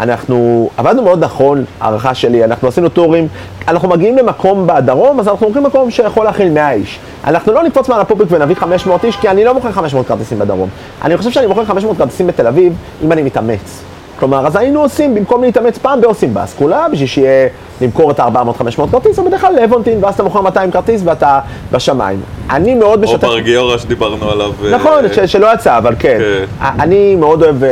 אנחנו 0.00 0.70
עבדנו 0.76 1.02
מאוד 1.02 1.24
נכון, 1.24 1.64
הערכה 1.80 2.14
שלי, 2.14 2.44
אנחנו 2.44 2.68
עשינו 2.68 2.88
טורים, 2.88 3.28
אנחנו 3.68 3.88
מגיעים 3.88 4.18
למקום 4.18 4.66
בדרום, 4.66 5.20
אז 5.20 5.28
אנחנו 5.28 5.46
הולכים 5.46 5.64
למקום 5.64 5.90
שיכול 5.90 6.24
להכיל 6.24 6.50
100 6.50 6.72
איש. 6.72 6.98
אנחנו 7.24 7.52
לא 7.52 7.62
נקפוץ 7.62 7.88
מעל 7.88 8.00
הפופיק 8.00 8.26
ונביא 8.30 8.56
500 8.56 9.04
איש, 9.04 9.16
כי 9.16 9.28
אני 9.28 9.44
לא 9.44 9.54
מוכר 9.54 9.72
500 9.72 10.06
כרטיסים 10.06 10.38
בדרום. 10.38 10.68
אני 11.02 11.16
חושב 11.16 11.30
שאני 11.30 11.46
מוכר 11.46 11.64
500 11.64 11.96
כרטיסים 11.96 12.26
בתל 12.26 12.46
אביב, 12.46 12.72
אם 13.04 13.12
אני 13.12 13.22
מתאמץ. 13.22 13.82
כלומר, 14.18 14.46
אז 14.46 14.56
היינו 14.56 14.80
עושים, 14.80 15.14
במקום 15.14 15.44
להתאמץ 15.44 15.78
פעם 15.78 16.00
בעושים 16.00 16.34
באסכולה, 16.34 16.86
בשביל 16.92 17.08
שיהיה 17.08 17.48
למכור 17.80 18.10
את 18.10 18.20
ה-400-500 18.20 18.90
כרטיס, 18.90 19.18
או 19.18 19.24
בדרך 19.24 19.40
כלל 19.40 19.54
לבונטין, 19.62 19.98
ואז 20.04 20.14
אתה 20.14 20.22
מוכר 20.22 20.40
200 20.40 20.70
כרטיס 20.70 21.02
ואתה 21.04 21.40
בשמיים. 21.72 22.20
אני 22.50 22.74
מאוד 22.74 23.04
או 23.04 23.04
משתף... 23.10 23.20
פרגיורה 23.26 23.78
שדיברנו 23.78 24.30
עליו. 24.30 24.52
אה, 24.64 24.70
נכון, 24.70 24.92
ש- 25.12 25.18
שלא 25.32 25.54
יצא, 25.54 25.78
אבל 25.78 25.94
כן. 25.98 26.18
כן. 26.20 26.44
אני 26.80 27.16
מאוד 27.16 27.42
אוהב, 27.42 27.64
אה, 27.64 27.70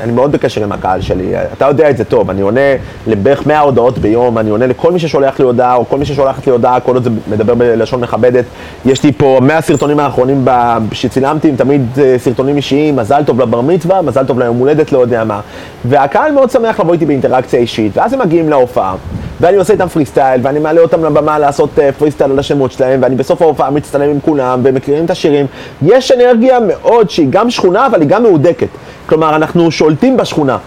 אני 0.00 0.12
מאוד 0.12 0.32
בקשר 0.32 0.62
עם 0.62 0.72
הקהל 0.72 1.00
שלי, 1.00 1.32
אתה 1.52 1.64
יודע 1.64 1.90
את 1.90 1.96
זה 1.96 2.04
טוב, 2.04 2.30
אני 2.30 2.40
עונה 2.40 2.60
לבערך 3.06 3.46
100 3.46 3.60
הודעות 3.60 3.98
ביום, 3.98 4.38
אני 4.38 4.50
עונה 4.50 4.66
לכל 4.66 4.92
מי 4.92 4.98
ששולח 4.98 5.38
לי 5.38 5.44
הודעה, 5.44 5.74
או 5.74 5.88
כל 5.88 5.98
מי 5.98 6.04
ששולחת 6.06 6.46
לי 6.46 6.52
הודעה, 6.52 6.80
כל 6.80 6.94
עוד 6.94 7.04
זה 7.04 7.10
מדבר 7.30 7.54
בלשון 7.54 8.00
מכבדת. 8.00 8.44
יש 8.86 9.02
לי 9.04 9.12
פה 9.12 9.38
100 9.42 9.60
סרטונים 9.60 10.00
האחרונים 10.00 10.44
שצילמתי, 10.92 11.48
הם 11.48 11.56
תמיד 11.56 11.82
אה, 11.98 12.14
סרטונים 12.18 12.56
אישיים, 12.56 12.96
מזל 12.96 13.22
טוב 13.26 13.40
לבר 13.40 13.60
מצווה, 13.60 14.02
מזל 14.02 14.24
טוב 14.26 14.38
ליום 14.38 14.56
הולדת, 14.58 14.92
לא 14.92 14.98
יודע 14.98 15.24
מה. 15.24 15.40
והקהל 15.84 16.32
מאוד 16.32 16.50
שמח 16.50 16.80
לבוא 16.80 16.92
איתי 16.92 17.06
באינטראקציה 17.06 17.60
אישית, 17.60 17.96
ואז 17.96 18.12
הם 18.12 18.20
מגיעים 18.20 18.48
להופעה, 18.48 18.94
ואני 19.40 19.56
עושה 19.56 19.72
איתם 19.72 19.88
פרי 19.88 20.04
סטייל, 20.04 20.40
ואני 20.44 20.58
מעלה 20.58 20.80
אותם 20.80 21.04
לבמה 21.04 21.38
לעשות 21.38 21.78
אה, 21.78 21.92
פרי 21.92 22.10
סטייל 22.10 22.30
על 22.30 22.38
השמות 22.38 22.72
שלהם, 22.72 23.00
ואני 23.02 23.16
בסוף 23.16 23.42
ההופעה 23.42 23.70
מצטלם 23.70 24.10
עם 24.10 24.20
כולם, 24.20 24.60
והם 24.62 24.74
מכירים 24.74 25.04
את 25.04 25.10
השירים. 25.10 25.46
יש 25.82 26.12
אנרגיה 26.12 26.58
מאוד 26.60 27.10
שהיא 27.10 27.28
גם 27.30 27.50
שכונה, 27.50 27.86
אבל 27.86 28.00
היא 28.00 28.08
גם 28.08 28.22
מהודקת. 28.22 28.68
כלומר, 29.06 29.36
אנחנו 29.36 29.70
שולטים 29.70 30.16
בשכונה. 30.16 30.58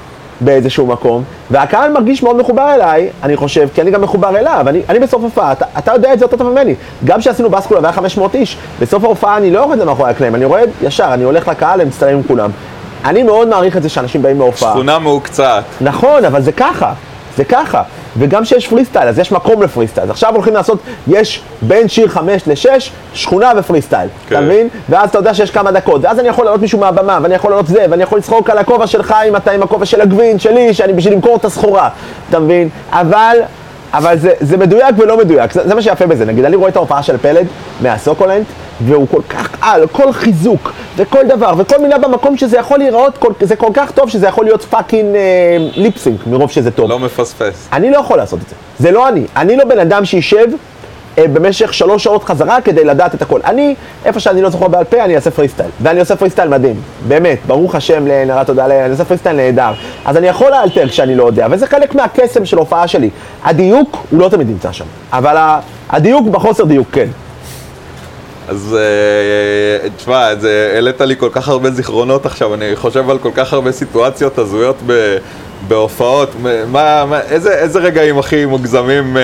באיזשהו 0.41 0.87
מקום, 0.87 1.23
והקהל 1.51 1.91
מרגיש 1.91 2.23
מאוד 2.23 2.35
מחובר 2.35 2.73
אליי, 2.73 3.09
אני 3.23 3.37
חושב, 3.37 3.67
כי 3.73 3.81
אני 3.81 3.91
גם 3.91 4.01
מחובר 4.01 4.37
אליו, 4.37 4.65
אני, 4.67 4.81
אני 4.89 4.99
בסוף 4.99 5.23
הופעה, 5.23 5.51
אתה, 5.51 5.65
אתה 5.77 5.91
יודע 5.91 6.13
את 6.13 6.19
זה 6.19 6.25
יותר 6.25 6.37
טוב 6.37 6.49
ממני, 6.49 6.75
גם 7.05 7.19
כשעשינו 7.19 7.49
בסקולה 7.49 7.81
והיה 7.81 7.93
500 7.93 8.35
איש, 8.35 8.57
בסוף 8.79 9.03
ההופעה 9.03 9.37
אני 9.37 9.51
לא 9.51 9.59
יורד 9.59 9.79
למאחורי 9.79 10.09
הקלעים, 10.09 10.35
אני 10.35 10.43
יורד 10.43 10.69
ישר, 10.81 11.09
אני 11.13 11.23
הולך 11.23 11.47
לקהל, 11.47 11.81
אני 11.81 11.89
מצטלם 11.89 12.17
עם 12.17 12.23
כולם. 12.23 12.49
אני 13.05 13.23
מאוד 13.23 13.47
מעריך 13.47 13.77
את 13.77 13.83
זה 13.83 13.89
שאנשים 13.89 14.21
באים 14.21 14.39
להופעה. 14.39 14.71
שכונה 14.71 14.99
מהוקצעת. 14.99 15.63
נכון, 15.81 16.25
אבל 16.25 16.41
זה 16.41 16.51
ככה, 16.51 16.93
זה 17.37 17.43
ככה. 17.43 17.81
וגם 18.17 18.43
כשיש 18.43 18.67
פרי 18.67 18.85
סטייל, 18.85 19.07
אז 19.07 19.19
יש 19.19 19.31
מקום 19.31 19.61
לפרי 19.61 19.87
סטייל. 19.87 20.05
אז 20.05 20.09
עכשיו 20.09 20.33
הולכים 20.33 20.53
לעשות, 20.53 20.79
יש 21.07 21.41
בין 21.61 21.87
שיר 21.87 22.07
5 22.07 22.47
ל-6, 22.47 22.69
שכונה 23.13 23.51
ופרי 23.57 23.81
סטייל. 23.81 24.09
כן. 24.29 24.35
אתה 24.35 24.45
מבין? 24.45 24.67
ואז 24.89 25.09
אתה 25.09 25.17
יודע 25.17 25.33
שיש 25.33 25.51
כמה 25.51 25.71
דקות. 25.71 26.01
ואז 26.03 26.19
אני 26.19 26.27
יכול 26.27 26.45
לעלות 26.45 26.61
מישהו 26.61 26.79
מהבמה, 26.79 27.19
ואני 27.21 27.35
יכול 27.35 27.51
לעלות 27.51 27.67
זה, 27.67 27.85
ואני 27.89 28.03
יכול 28.03 28.17
לצחוק 28.17 28.49
על 28.49 28.57
הכובע 28.57 28.87
שלך 28.87 29.15
אם 29.29 29.35
אתה 29.35 29.51
עם 29.51 29.63
הכובע 29.63 29.85
של 29.85 30.01
הגבין, 30.01 30.39
שלי, 30.39 30.73
שאני 30.73 30.93
בשביל 30.93 31.13
למכור 31.13 31.35
את 31.35 31.45
הסחורה. 31.45 31.89
אתה 32.29 32.39
מבין? 32.39 32.69
אבל... 32.91 33.37
אבל 33.93 34.17
זה, 34.17 34.33
זה 34.39 34.57
מדויק 34.57 34.95
ולא 34.97 35.17
מדויק, 35.17 35.53
זה, 35.53 35.67
זה 35.67 35.75
מה 35.75 35.81
שיפה 35.81 36.05
בזה. 36.05 36.25
נגיד, 36.25 36.45
אני 36.45 36.55
רואה 36.55 36.69
את 36.69 36.75
ההופעה 36.75 37.03
של 37.03 37.17
פלד 37.17 37.47
מה 37.81 37.94
סוקולנט, 37.94 38.45
והוא 38.85 39.07
כל 39.11 39.21
כך 39.29 39.49
על, 39.61 39.87
כל 39.87 40.11
חיזוק, 40.13 40.73
וכל 40.95 41.27
דבר, 41.27 41.53
וכל 41.57 41.77
מילה 41.81 41.97
במקום 41.97 42.37
שזה 42.37 42.57
יכול 42.57 42.79
להיראות, 42.79 43.17
כל, 43.17 43.31
זה 43.41 43.55
כל 43.55 43.69
כך 43.73 43.91
טוב 43.91 44.09
שזה 44.09 44.27
יכול 44.27 44.45
להיות 44.45 44.63
fucking 44.63 45.15
אה, 45.15 45.21
lip 45.75 45.95
sync, 45.95 46.27
מרוב 46.27 46.51
שזה 46.51 46.71
טוב. 46.71 46.89
לא 46.89 46.99
מפספס. 46.99 47.67
אני 47.73 47.91
לא 47.91 47.97
יכול 47.97 48.17
לעשות 48.17 48.39
את 48.43 48.49
זה. 48.49 48.55
זה 48.79 48.91
לא 48.91 49.07
אני. 49.07 49.25
אני 49.35 49.55
לא 49.55 49.65
בן 49.65 49.79
אדם 49.79 50.05
שישב 50.05 50.47
במשך 51.19 51.73
שלוש 51.73 52.03
שעות 52.03 52.23
חזרה 52.23 52.61
כדי 52.61 52.83
לדעת 52.83 53.15
את 53.15 53.21
הכל. 53.21 53.39
אני, 53.45 53.75
איפה 54.05 54.19
שאני 54.19 54.41
לא 54.41 54.49
זוכר 54.49 54.67
בעל 54.67 54.83
פה, 54.83 55.03
אני 55.03 55.15
אעשה 55.15 55.31
פרי 55.31 55.47
סטייל. 55.47 55.69
ואני 55.81 55.99
עושה 55.99 56.15
פרי 56.15 56.29
סטייל 56.29 56.49
מדהים. 56.49 56.75
באמת, 57.07 57.39
ברוך 57.47 57.75
השם, 57.75 58.07
אין 58.07 58.43
תודה 58.43 58.65
אני 58.65 58.91
עושה 58.91 59.05
פרי 59.05 59.17
סטייל 59.17 59.35
נהדר. 59.35 59.71
אז 60.05 60.17
אני 60.17 60.27
יכול 60.27 60.51
לאלתר 60.51 60.87
כשאני 60.89 61.15
לא 61.15 61.23
יודע, 61.27 61.47
וזה 61.51 61.67
חלק 61.67 61.95
מהקסם 61.95 62.45
של 62.45 62.57
הופעה 62.57 62.87
שלי. 62.87 63.09
הדיוק, 63.43 63.97
הוא 64.09 64.19
לא 64.19 64.29
תמיד 64.29 64.47
נמצא 64.49 64.71
שם. 64.71 64.85
אבל 65.13 65.35
הדיוק 65.89 66.27
בחוסר 66.27 66.63
דיוק, 66.63 66.87
כן. 66.91 67.07
אז 68.49 68.77
אה, 69.83 69.89
תשמע, 69.97 70.35
זה- 70.35 70.71
העלית 70.75 71.01
לי 71.01 71.15
כל 71.15 71.29
כך 71.31 71.47
הרבה 71.49 71.71
זיכרונות 71.71 72.25
עכשיו, 72.25 72.53
אני 72.53 72.75
חושב 72.75 73.09
על 73.09 73.17
כל 73.17 73.31
כך 73.35 73.53
הרבה 73.53 73.71
סיטואציות 73.71 74.37
הזויות 74.37 74.75
ב... 74.85 75.17
בהופעות, 75.67 76.29
מה, 76.71 77.05
מה, 77.05 77.19
איזה, 77.29 77.53
איזה 77.53 77.79
רגעים 77.79 78.17
הכי 78.19 78.45
מוגזמים 78.45 79.17
אה, 79.17 79.21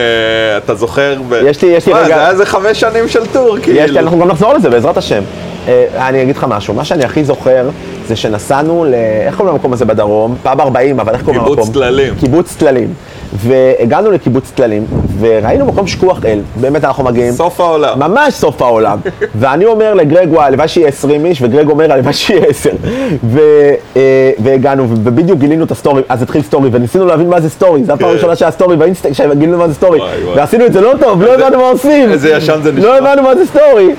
אתה 0.58 0.76
זוכר? 0.76 1.16
ב... 1.30 1.34
יש 1.46 1.62
לי- 1.62 1.68
יש 1.70 1.88
לי 1.88 1.94
מה, 1.94 2.00
רגע- 2.00 2.08
זה 2.08 2.20
היה 2.22 2.30
איזה 2.30 2.46
חמש 2.46 2.80
שנים 2.80 3.08
של 3.08 3.26
טור, 3.26 3.58
כאילו. 3.62 3.80
יש, 3.80 3.92
אנחנו 3.96 4.20
גם 4.20 4.28
נחזור 4.28 4.54
לזה, 4.54 4.70
בעזרת 4.70 4.98
השם. 4.98 5.24
אה, 5.68 5.86
אני 6.10 6.22
אגיד 6.22 6.38
לך 6.38 6.46
משהו, 6.50 6.74
מה 6.74 6.86
שאני 6.86 7.04
הכי 7.04 7.24
זוכר 7.24 7.70
זה 8.08 8.16
שנסענו 8.16 8.86
ל... 8.86 8.94
איך 9.26 9.36
קוראים 9.38 9.56
למקום 9.56 9.74
הזה 9.74 9.86
בדרום? 9.86 10.36
פאב 10.44 10.62
40, 10.62 11.00
אבל 11.00 11.14
איך 11.14 11.22
קוראים 11.24 11.42
קיבוץ 11.44 11.58
למקום? 11.60 11.74
טללים. 11.74 12.14
קיבוץ 12.20 12.56
טללים. 12.56 12.94
והגענו 13.36 14.12
לקיבוץ 14.12 14.52
טללים, 14.56 14.86
וראינו 15.20 15.66
מקום 15.66 15.88
שכוח 15.88 16.26
אל, 16.26 16.40
באמת 16.56 16.84
אנחנו 16.84 17.04
מגיעים. 17.04 17.32
סוף 17.34 17.60
העולם. 17.60 18.00
ממש 18.00 18.34
סוף 18.34 18.62
העולם. 18.62 19.00
ואני 19.40 19.66
אומר 19.66 19.94
לגרג, 19.94 20.32
וואי, 20.32 20.46
הלוואי 20.46 20.68
שיהיה 20.68 20.88
20 20.88 21.26
איש, 21.26 21.42
וגרג 21.42 21.70
אומר, 21.70 21.92
הלוואי 21.92 22.14
שיהיה 22.14 22.46
10. 22.50 22.70
ו, 23.24 23.40
אה, 23.96 24.32
והגענו, 24.40 24.84
ובדיוק 24.90 25.40
גילינו 25.40 25.64
את 25.64 25.72
הסטורי, 25.72 26.02
אז 26.10 26.22
התחיל 26.22 26.42
סטורי, 26.42 26.70
וניסינו 26.72 27.06
להבין 27.06 27.30
מה 27.30 27.42
זה 27.42 27.50
סטורי, 27.50 27.84
זו 27.84 27.94
הפעם 27.94 28.08
כן. 28.08 28.14
הראשונה 28.14 28.36
שהיה 28.36 28.52
סטורי 28.52 28.78
באינסטגרם, 28.78 29.14
שגילינו 29.14 29.58
מה 29.58 29.68
זה 29.68 29.74
סטורי. 29.74 30.00
ועשינו 30.36 30.66
את 30.66 30.74
זה 30.74 30.82
לא 30.82 30.94
טוב, 31.00 31.22
לא 31.22 31.34
הבנו 31.34 31.58
מה 31.58 31.70
עושים. 31.70 32.12
איזה 32.12 32.30
ישן 32.30 32.60
זה 32.64 32.72
נשמע. 32.72 32.86
לא 32.86 32.98
הבנו 32.98 33.24
מה 33.24 33.36
זה 33.36 33.46
סטורי. 33.46 33.90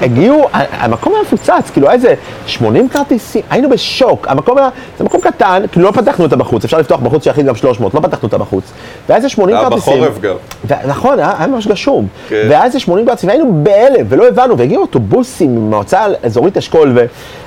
והגיעו, 0.00 0.48
המקום 0.52 1.12
היה 1.14 1.22
מפוצץ, 1.22 1.70
כאילו 1.72 1.86
היה 1.86 1.94
איזה 1.94 2.14
80 2.46 2.88
כרטיסים, 2.88 3.42
היינו 3.50 3.68
בשוק. 3.68 4.26
המקום 4.28 4.58
היה, 4.58 4.68
זה 4.98 5.04
מקום 5.04 5.20
קטן, 5.20 5.62
כאילו 5.72 5.86
לא 5.86 5.90
פתחנו 5.90 6.24
אותה 6.24 6.36
בחוץ, 6.36 6.64
אפשר 6.64 6.78
לפתוח 6.78 7.00
בחוץ 7.00 7.15
שיכיל 7.22 7.46
גם 7.46 7.54
300, 7.54 7.94
לא 7.94 8.00
פתחנו 8.00 8.22
אותה 8.22 8.38
בחוץ. 8.38 8.64
והיה 9.08 9.16
איזה 9.16 9.28
80 9.28 9.56
היה 9.56 9.70
כרטיסים. 9.70 9.92
בחורף 9.92 10.20
גם. 10.20 10.34
ו- 10.64 10.88
נכון, 10.88 11.18
היה, 11.18 11.34
היה 11.38 11.46
ממש 11.46 11.66
גשום. 11.66 12.06
כן. 12.28 12.46
והיה 12.48 12.64
איזה 12.64 12.80
80 12.80 13.06
כרטיסים, 13.06 13.28
והיינו 13.28 13.60
בהלם, 13.62 14.06
ולא 14.08 14.28
הבנו, 14.28 14.58
והגיעו 14.58 14.82
אוטובוסים 14.82 15.56
ממועצה 15.56 16.04
אזורית 16.22 16.56
אשכול, 16.56 16.98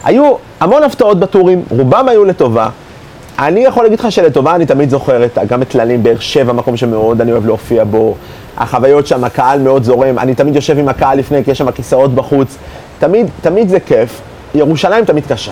והיו 0.04 0.34
המון 0.60 0.84
הפתעות 0.84 1.20
בטורים, 1.20 1.64
רובם 1.70 2.10
היו 2.10 2.26
לטובה. 2.26 2.70
אני 3.40 3.60
יכול 3.60 3.84
להגיד 3.84 4.00
לך 4.00 4.12
שלטובה 4.12 4.56
אני 4.56 4.66
תמיד 4.66 4.90
זוכר 4.90 5.26
את, 5.26 5.38
גם 5.48 5.62
את 5.62 5.70
טללים, 5.70 6.04
באר 6.04 6.20
שבע, 6.20 6.54
מקום 6.54 6.78
שמאוד 6.78 7.22
אני 7.22 7.32
אוהב 7.32 7.46
להופיע 7.46 7.84
בו. 7.84 8.16
החוויות 8.58 9.08
שם, 9.08 9.24
הקהל 9.24 9.60
מאוד 9.60 9.84
זורם, 9.84 10.20
אני 10.20 10.36
תמיד 10.36 10.56
יושב 10.56 10.80
עם 10.80 10.90
הקהל 10.90 11.18
לפני, 11.18 11.44
כי 11.44 11.52
יש 11.52 11.58
שם 11.58 11.72
כיסאות 11.72 12.16
בחוץ. 12.16 12.58
תמיד, 13.00 13.28
תמיד 13.42 13.70
זה 13.70 13.80
כיף. 13.80 14.22
ירושלים 14.56 15.06
תמיד 15.06 15.26
קשה. 15.28 15.52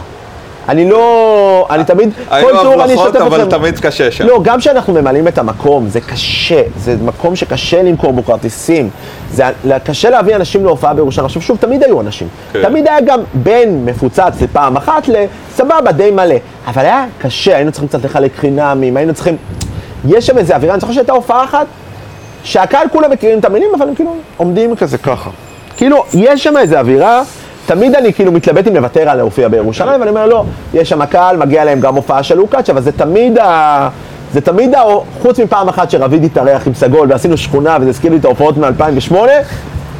אני 0.69 0.89
לא, 0.89 1.67
אני 1.69 1.83
תמיד, 1.83 2.09
היו 2.31 2.47
כל 2.47 2.53
טור 2.63 2.73
אני 2.73 2.83
הבלחות, 2.83 3.07
אשתף 3.07 3.21
אבל 3.25 3.43
אתכם. 3.43 3.57
תמיד 3.57 3.79
קשה 3.79 4.11
שם. 4.11 4.25
לא, 4.25 4.39
גם 4.43 4.59
כשאנחנו 4.59 4.93
ממלאים 4.93 5.27
את 5.27 5.37
המקום, 5.37 5.87
זה 5.87 6.01
קשה, 6.01 6.61
זה 6.77 6.95
מקום 7.05 7.35
שקשה 7.35 7.83
למכור 7.83 8.13
בו 8.13 8.25
כרטיסים. 8.25 8.89
זה 9.31 9.43
קשה 9.83 10.09
להביא 10.09 10.35
אנשים 10.35 10.65
להופעה 10.65 10.93
בירושלים. 10.93 11.25
עכשיו 11.25 11.41
שוב, 11.41 11.57
תמיד 11.57 11.83
היו 11.83 12.01
אנשים. 12.01 12.27
כן. 12.53 12.63
תמיד 12.63 12.87
היה 12.87 13.01
גם 13.01 13.19
בין 13.33 13.85
מפוצץ 13.85 14.41
לפעם 14.41 14.77
אחת 14.77 15.07
לסבבה, 15.07 15.91
די 15.91 16.11
מלא. 16.11 16.35
אבל 16.67 16.81
היה 16.81 17.05
קשה, 17.21 17.55
היינו 17.55 17.71
צריכים 17.71 17.87
קצת 17.87 18.05
לחלק 18.05 18.31
חינמים, 18.35 18.97
היינו 18.97 19.13
צריכים... 19.13 19.37
יש 20.07 20.27
שם 20.27 20.37
איזה 20.37 20.55
אווירה, 20.55 20.73
אני 20.73 20.81
זוכר 20.81 20.93
שהייתה 20.93 21.13
הופעה 21.13 21.43
אחת, 21.43 21.67
שהקהל 22.43 22.87
כולם 22.91 23.11
מכירים 23.11 23.39
את 23.39 23.45
המילים, 23.45 23.69
אבל 23.77 23.87
הם 23.87 23.95
כאילו 23.95 24.15
עומדים 24.37 24.75
כזה 24.75 24.97
ככה. 24.97 25.29
כאילו, 25.77 26.03
יש 26.13 26.43
שם 26.43 26.57
איזה 26.57 26.79
אווירה, 26.79 27.21
תמיד 27.67 27.95
אני 27.95 28.13
כאילו 28.13 28.31
מתלבט 28.31 28.67
אם 28.67 28.75
לוותר 28.75 29.09
על 29.09 29.17
להופיע 29.17 29.47
בירושלים, 29.47 29.99
ואני 29.99 30.09
אומר, 30.09 30.25
לא, 30.25 30.43
יש 30.73 30.89
שם 30.89 31.05
קהל, 31.05 31.37
מגיע 31.37 31.65
להם 31.65 31.79
גם 31.79 31.95
הופעה 31.95 32.23
של 32.23 32.35
לוקאץ', 32.37 32.69
אבל 32.69 32.81
זה 32.81 32.91
תמיד 32.91 33.37
ה... 33.37 33.89
זה 34.33 34.41
תמיד, 34.41 34.75
ה... 34.75 34.81
חוץ 35.21 35.39
מפעם 35.39 35.69
אחת 35.69 35.91
שרביד 35.91 36.23
התארח 36.23 36.67
עם 36.67 36.73
סגול 36.73 37.07
ועשינו 37.11 37.37
שכונה 37.37 37.77
וזה 37.81 37.89
הזכיר 37.89 38.11
לי 38.11 38.17
את 38.17 38.25
ההופעות 38.25 38.57
מ-2008, 38.57 39.15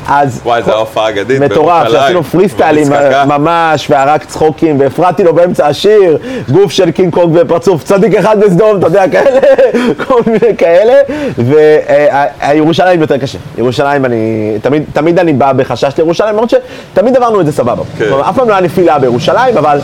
אז... 0.08 0.41
וואי, 0.43 0.63
זו 0.63 0.78
הופעה 0.78 1.10
אגדית 1.10 1.41
מטורף. 1.41 1.89
שעשינו 1.89 2.24
פריסטיילים. 2.23 2.88
ממש, 3.28 3.88
ורק 3.89 4.25
צחוקים, 4.26 4.80
והפרעתי 4.80 5.24
לו 5.24 5.34
באמצע 5.34 5.67
השיר, 5.67 6.17
גוף 6.50 6.72
של 6.72 6.91
קינג 6.91 7.13
קונג 7.13 7.38
ופרצוף, 7.41 7.84
צדיק 7.84 8.15
אחד 8.15 8.39
בסדום, 8.39 8.78
אתה 8.78 8.88
יודע, 8.88 9.08
כאלה, 9.08 9.39
כל 10.08 10.22
מיני 10.28 10.58
כאלה, 10.58 10.93
וירושלים 11.38 13.02
יותר 13.02 13.17
קשה. 13.17 13.38
ירושלים, 13.58 14.06
אני, 14.06 14.54
תמיד, 14.62 14.84
תמיד 14.93 15.20
אני 15.20 15.34
בא 15.34 15.54
בחשש 15.54 15.91
לירושלים, 15.98 16.34
למרות 16.34 16.50
שתמיד 16.50 17.17
עברנו 17.17 17.41
את 17.41 17.46
זה 17.46 17.52
סבבה. 17.52 17.84
כן. 17.98 18.06
אף 18.30 18.36
פעם 18.36 18.50
לא 18.50 18.54
היה 18.54 18.62
נפילה 18.62 19.00
בירושלים, 19.00 19.58
אבל 19.58 19.80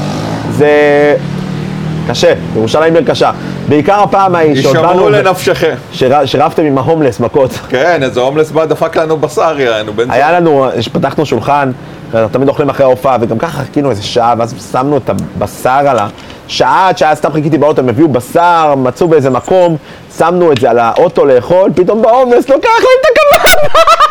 זה 0.52 0.70
קשה, 2.10 2.34
ירושלים 2.56 2.96
עיר 2.96 3.04
קשה. 3.08 3.32
בעיקר 3.70 4.00
הפעם 4.04 4.36
ההיא 4.36 4.62
שעוד 4.62 4.78
באנו, 4.78 5.10
לנפשכם. 5.10 5.76
שר- 5.92 6.26
שרבתם 6.26 6.64
עם 6.64 6.78
ההומלס 6.78 7.20
מכות. 7.20 7.52
כן, 7.70 8.04
איזה 8.04 8.22
הומלס 8.22 8.52
בא 8.52 8.66
דפק 8.66 8.98
לנו 8.98 9.18
בשר, 9.18 9.60
יענו, 9.60 9.94
בן 9.94 10.12
היה 10.12 10.32
לנו, 10.32 10.66
פתחנו 10.94 11.26
שולחן, 11.26 11.72
אנחנו 12.14 12.30
תמיד 12.30 12.50
אוכלים 12.50 12.70
אחרי 12.70 12.86
ההופעה, 12.86 13.18
וגם 13.22 13.38
ככה 13.38 13.64
חיכינו 13.64 13.90
איזה 13.90 14.04
שעה, 14.04 14.34
ואז 14.38 14.56
שמנו 14.72 14.98
את 14.98 15.10
הבשר 15.10 15.70
על 15.70 15.98
השעה, 16.48 16.88
עד 16.90 16.98
שעה 16.98 17.16
סתם 17.16 17.32
חיכיתי 17.34 17.58
באוטו, 17.58 17.82
הם 17.82 17.90
הביאו 17.90 18.08
בשר, 18.08 18.74
מצאו 18.78 19.08
באיזה 19.08 19.30
מקום, 19.30 19.78
שמנו 20.18 20.52
את 20.52 20.58
זה 20.62 20.70
על 20.70 20.80
האוטו 20.80 21.26
לאכול, 21.26 21.72
פתאום 21.76 22.02
בהומלס 22.02 22.50
לוקח 22.50 22.70
להם 22.70 23.00
את 23.02 23.06
הקבב! 23.12 23.70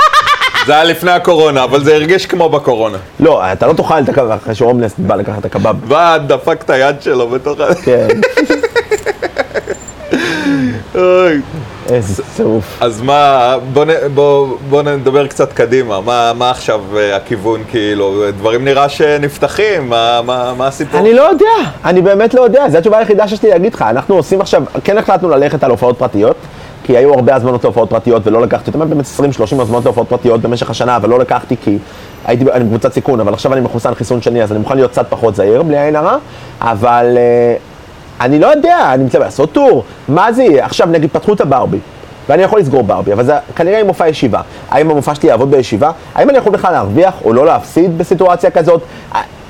זה 0.66 0.72
היה 0.75 0.85
לפני 0.85 1.11
הקורונה, 1.11 1.64
אבל 1.64 1.85
זה 1.85 1.94
הרגיש 1.94 2.27
כמו 2.27 2.48
בקורונה. 2.48 2.98
לא, 3.20 3.53
אתה 3.53 3.66
לא 3.66 3.72
תאכל 3.72 3.98
את 3.98 4.09
הקבב 4.09 4.31
אחרי 4.31 4.55
שהומלס 4.55 4.94
בא 4.98 5.14
לקחת 5.14 5.38
את 5.38 5.44
הקבב. 5.44 5.77
בא, 5.88 6.18
דפק 6.27 6.62
את 6.64 6.70
היד 6.70 7.03
שלו 7.03 7.29
בתוך 7.29 7.61
ה... 7.61 7.75
כן, 7.75 8.09
אוי. 10.94 11.40
איזה 11.90 12.22
צירוף. 12.37 12.64
אז 12.81 13.01
מה, 13.03 13.57
בוא, 13.72 13.85
נ- 13.85 14.14
בוא, 14.14 14.57
בוא 14.70 14.83
נדבר 14.83 15.27
קצת 15.27 15.53
קדימה, 15.53 16.01
מה, 16.01 16.33
מה 16.38 16.51
עכשיו 16.51 16.81
אה, 16.96 17.16
הכיוון 17.16 17.62
כאילו, 17.70 18.25
דברים 18.38 18.64
נראה 18.64 18.88
שנפתחים, 18.88 19.88
מה, 19.88 20.20
מה, 20.25 20.53
מה 20.59 20.66
הסיפור? 20.66 21.01
אני 21.01 21.14
לא 21.14 21.22
יודע, 21.22 21.46
אני 21.85 22.03
באמת 22.03 22.35
לא 22.35 22.40
יודע, 22.42 22.64
זו 22.70 22.79
התשובה 22.79 22.98
היחידה 22.98 23.29
שיש 23.29 23.42
לי 23.42 23.51
להגיד 23.51 23.75
לך. 23.75 23.83
אנחנו 23.83 24.14
עושים 24.16 24.40
עכשיו, 24.40 24.62
כן 24.85 24.98
החלטנו 24.98 25.29
ללכת 25.29 25.64
על 25.64 25.70
הופעות 25.70 25.98
פרטיות, 25.98 26.37
כי 26.84 26.96
היו 26.96 27.14
הרבה 27.14 27.34
הזמנות 27.34 27.64
להופעות 27.64 27.90
פרטיות 27.90 28.26
ולא 28.26 28.42
לקחתי 28.42 28.70
אותן, 28.70 28.90
באמת 28.90 29.04
20-30 29.18 29.62
הזמנות 29.62 29.84
להופעות 29.84 30.08
פרטיות 30.08 30.40
במשך 30.40 30.70
השנה, 30.70 30.96
אבל 30.96 31.08
לא 31.08 31.18
לקחתי 31.18 31.56
כי 31.64 31.78
הייתי 32.24 32.44
בקבוצת 32.44 32.92
סיכון, 32.92 33.20
אבל 33.20 33.32
עכשיו 33.32 33.52
אני 33.52 33.60
מחוסן 33.60 33.94
חיסון 33.94 34.22
שני, 34.22 34.42
אז 34.42 34.52
אני 34.52 34.60
מוכן 34.60 34.76
להיות 34.76 34.90
קצת 34.90 35.06
פחות 35.08 35.34
זהיר, 35.34 35.62
בלי 35.62 35.78
עין 35.78 35.96
הרע, 35.96 36.16
אבל 36.60 37.14
אה, 37.16 37.56
אני 38.20 38.38
לא 38.38 38.46
יודע, 38.46 38.90
אני 38.94 39.04
מצטער, 39.04 39.20
לעשות 39.20 39.52
טור, 39.52 39.84
מה 40.08 40.32
זה 40.32 40.42
יהיה? 40.42 40.64
עכשיו 40.64 40.86
נגיד 40.86 41.10
פתחו 41.12 41.32
את 41.32 41.40
הברבי. 41.40 41.78
ואני 42.28 42.42
יכול 42.42 42.61
לסגור 42.61 42.82
ברבי, 42.82 43.12
אבל 43.12 43.24
זה 43.24 43.35
כנראה 43.56 43.80
עם 43.80 43.87
מופע 43.87 44.08
ישיבה. 44.08 44.40
האם 44.70 44.90
המופע 44.90 45.14
שלי 45.14 45.28
יעבוד 45.28 45.50
בישיבה? 45.50 45.90
האם 46.14 46.30
אני 46.30 46.38
יכול 46.38 46.52
בכלל 46.52 46.72
להרוויח 46.72 47.14
או 47.24 47.32
לא 47.32 47.46
להפסיד 47.46 47.98
בסיטואציה 47.98 48.50
כזאת? 48.50 48.82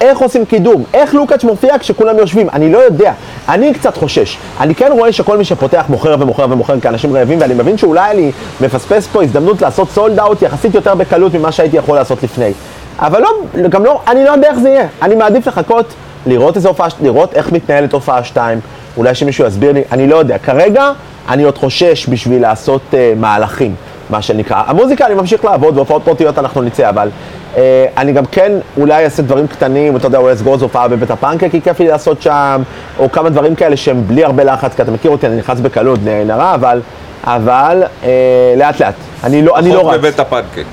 איך 0.00 0.18
עושים 0.18 0.44
קידום? 0.44 0.84
איך 0.94 1.14
לוקאץ' 1.14 1.44
מופיע 1.44 1.78
כשכולם 1.78 2.18
יושבים? 2.18 2.48
אני 2.52 2.72
לא 2.72 2.78
יודע. 2.78 3.12
אני 3.48 3.74
קצת 3.74 3.96
חושש. 3.96 4.38
אני 4.60 4.74
כן 4.74 4.92
רואה 4.92 5.12
שכל 5.12 5.38
מי 5.38 5.44
שפותח 5.44 5.84
מוכר 5.88 6.16
ומוכר 6.20 6.46
ומוכר 6.50 6.80
כאנשים 6.80 7.16
רעבים, 7.16 7.40
ואני 7.40 7.54
מבין 7.54 7.78
שאולי 7.78 8.10
אני 8.10 8.32
מפספס 8.60 9.06
פה 9.06 9.22
הזדמנות 9.22 9.62
לעשות 9.62 9.90
סולד 9.90 10.18
אאוט 10.18 10.42
יחסית 10.42 10.74
יותר 10.74 10.94
בקלות 10.94 11.34
ממה 11.34 11.52
שהייתי 11.52 11.76
יכול 11.76 11.96
לעשות 11.96 12.22
לפני. 12.22 12.52
אבל 12.98 13.22
לא, 13.22 13.68
גם 13.68 13.84
לא, 13.84 14.00
אני 14.08 14.24
לא 14.24 14.30
יודע 14.30 14.50
איך 14.50 14.58
זה 14.58 14.68
יהיה. 14.68 14.86
אני 15.02 15.14
מעדיף 15.14 15.46
לחכות, 15.46 15.86
לראות 16.26 16.56
איזה 16.56 16.68
הופעה, 16.68 16.88
לראות 17.02 17.34
איך 17.34 17.52
מתנהלת 17.52 17.92
הופעה 17.92 18.24
2, 18.24 18.60
אולי 18.96 19.14
שמישהו 19.14 19.46
יסביר 19.46 19.72
לי, 19.72 19.82
אני 19.92 20.06
לא 20.06 20.16
יודע. 20.16 20.38
כרגע 20.38 20.92
אני 21.28 21.42
עוד 21.42 21.58
חושש 21.58 22.08
בשביל 22.08 22.42
לעשות 22.42 22.82
uh, 22.90 22.94
מהלכים, 23.16 23.74
מה 24.10 24.22
שנקרא. 24.22 24.62
המוזיקה, 24.66 25.06
אני 25.06 25.14
ממשיך 25.14 25.44
לעבוד, 25.44 25.74
בהופעות 25.74 26.02
פרטיות 26.04 26.38
אנחנו 26.38 26.62
נצא, 26.62 26.88
אבל 26.88 27.08
uh, 27.54 27.58
אני 27.96 28.12
גם 28.12 28.26
כן 28.26 28.52
אולי 28.76 29.04
אעשה 29.04 29.22
דברים 29.22 29.46
קטנים, 29.46 29.96
אתה 29.96 30.06
יודע, 30.06 30.18
אולי 30.18 30.32
אסגור 30.32 30.54
איזו 30.54 30.64
הופעה 30.64 30.88
בבית 30.88 31.10
הפנקק, 31.10 31.50
כי 31.50 31.60
כיף 31.60 31.80
לי 31.80 31.88
לעשות 31.88 32.22
שם, 32.22 32.62
או 32.98 33.12
כמה 33.12 33.30
דברים 33.30 33.54
כאלה 33.54 33.76
שהם 33.76 34.02
בלי 34.06 34.24
הרבה 34.24 34.44
לחץ, 34.44 34.74
כי 34.74 34.82
אתה 34.82 34.90
מכיר 34.90 35.10
אותי, 35.10 35.26
אני 35.26 35.36
נכנס 35.36 35.60
בקלות, 35.60 35.98
בלי 35.98 36.10
עין 36.10 36.30
הרע, 36.30 36.54
אבל, 36.54 36.80
אבל 37.24 37.82
uh, 38.02 38.06
לאט 38.56 38.80
לאט. 38.80 38.94
אני 39.24 39.42
לא, 39.42 39.58
אני 39.58 39.72
לא 39.72 39.90
רץ. 39.90 39.98
בבית 39.98 40.20
הפנקק. 40.20 40.64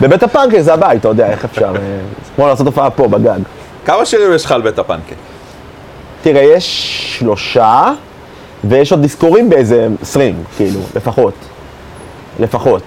בבית 0.00 0.22
הפנקק 0.22 0.60
זה 0.60 0.74
הבית, 0.74 1.00
אתה 1.00 1.08
יודע, 1.08 1.26
איך 1.26 1.44
אפשר, 1.44 1.72
אה, 1.76 1.98
כמו 2.36 2.46
לעשות 2.46 2.66
הופעה 2.66 2.90
פה, 2.90 3.08
בגג. 3.08 3.38
כמה 3.84 4.06
שירים 4.06 4.32
יש 4.32 4.44
לך 4.44 4.52
על 4.52 4.62
בית 4.62 4.78
הפנקק? 4.78 5.14
תראה, 6.26 6.42
יש 6.42 7.16
שלושה, 7.18 7.92
ויש 8.64 8.92
עוד 8.92 9.02
דיסקורים 9.02 9.50
באיזה 9.50 9.88
20, 10.02 10.34
כאילו, 10.56 10.80
לפחות. 10.96 11.34
לפחות. 12.40 12.82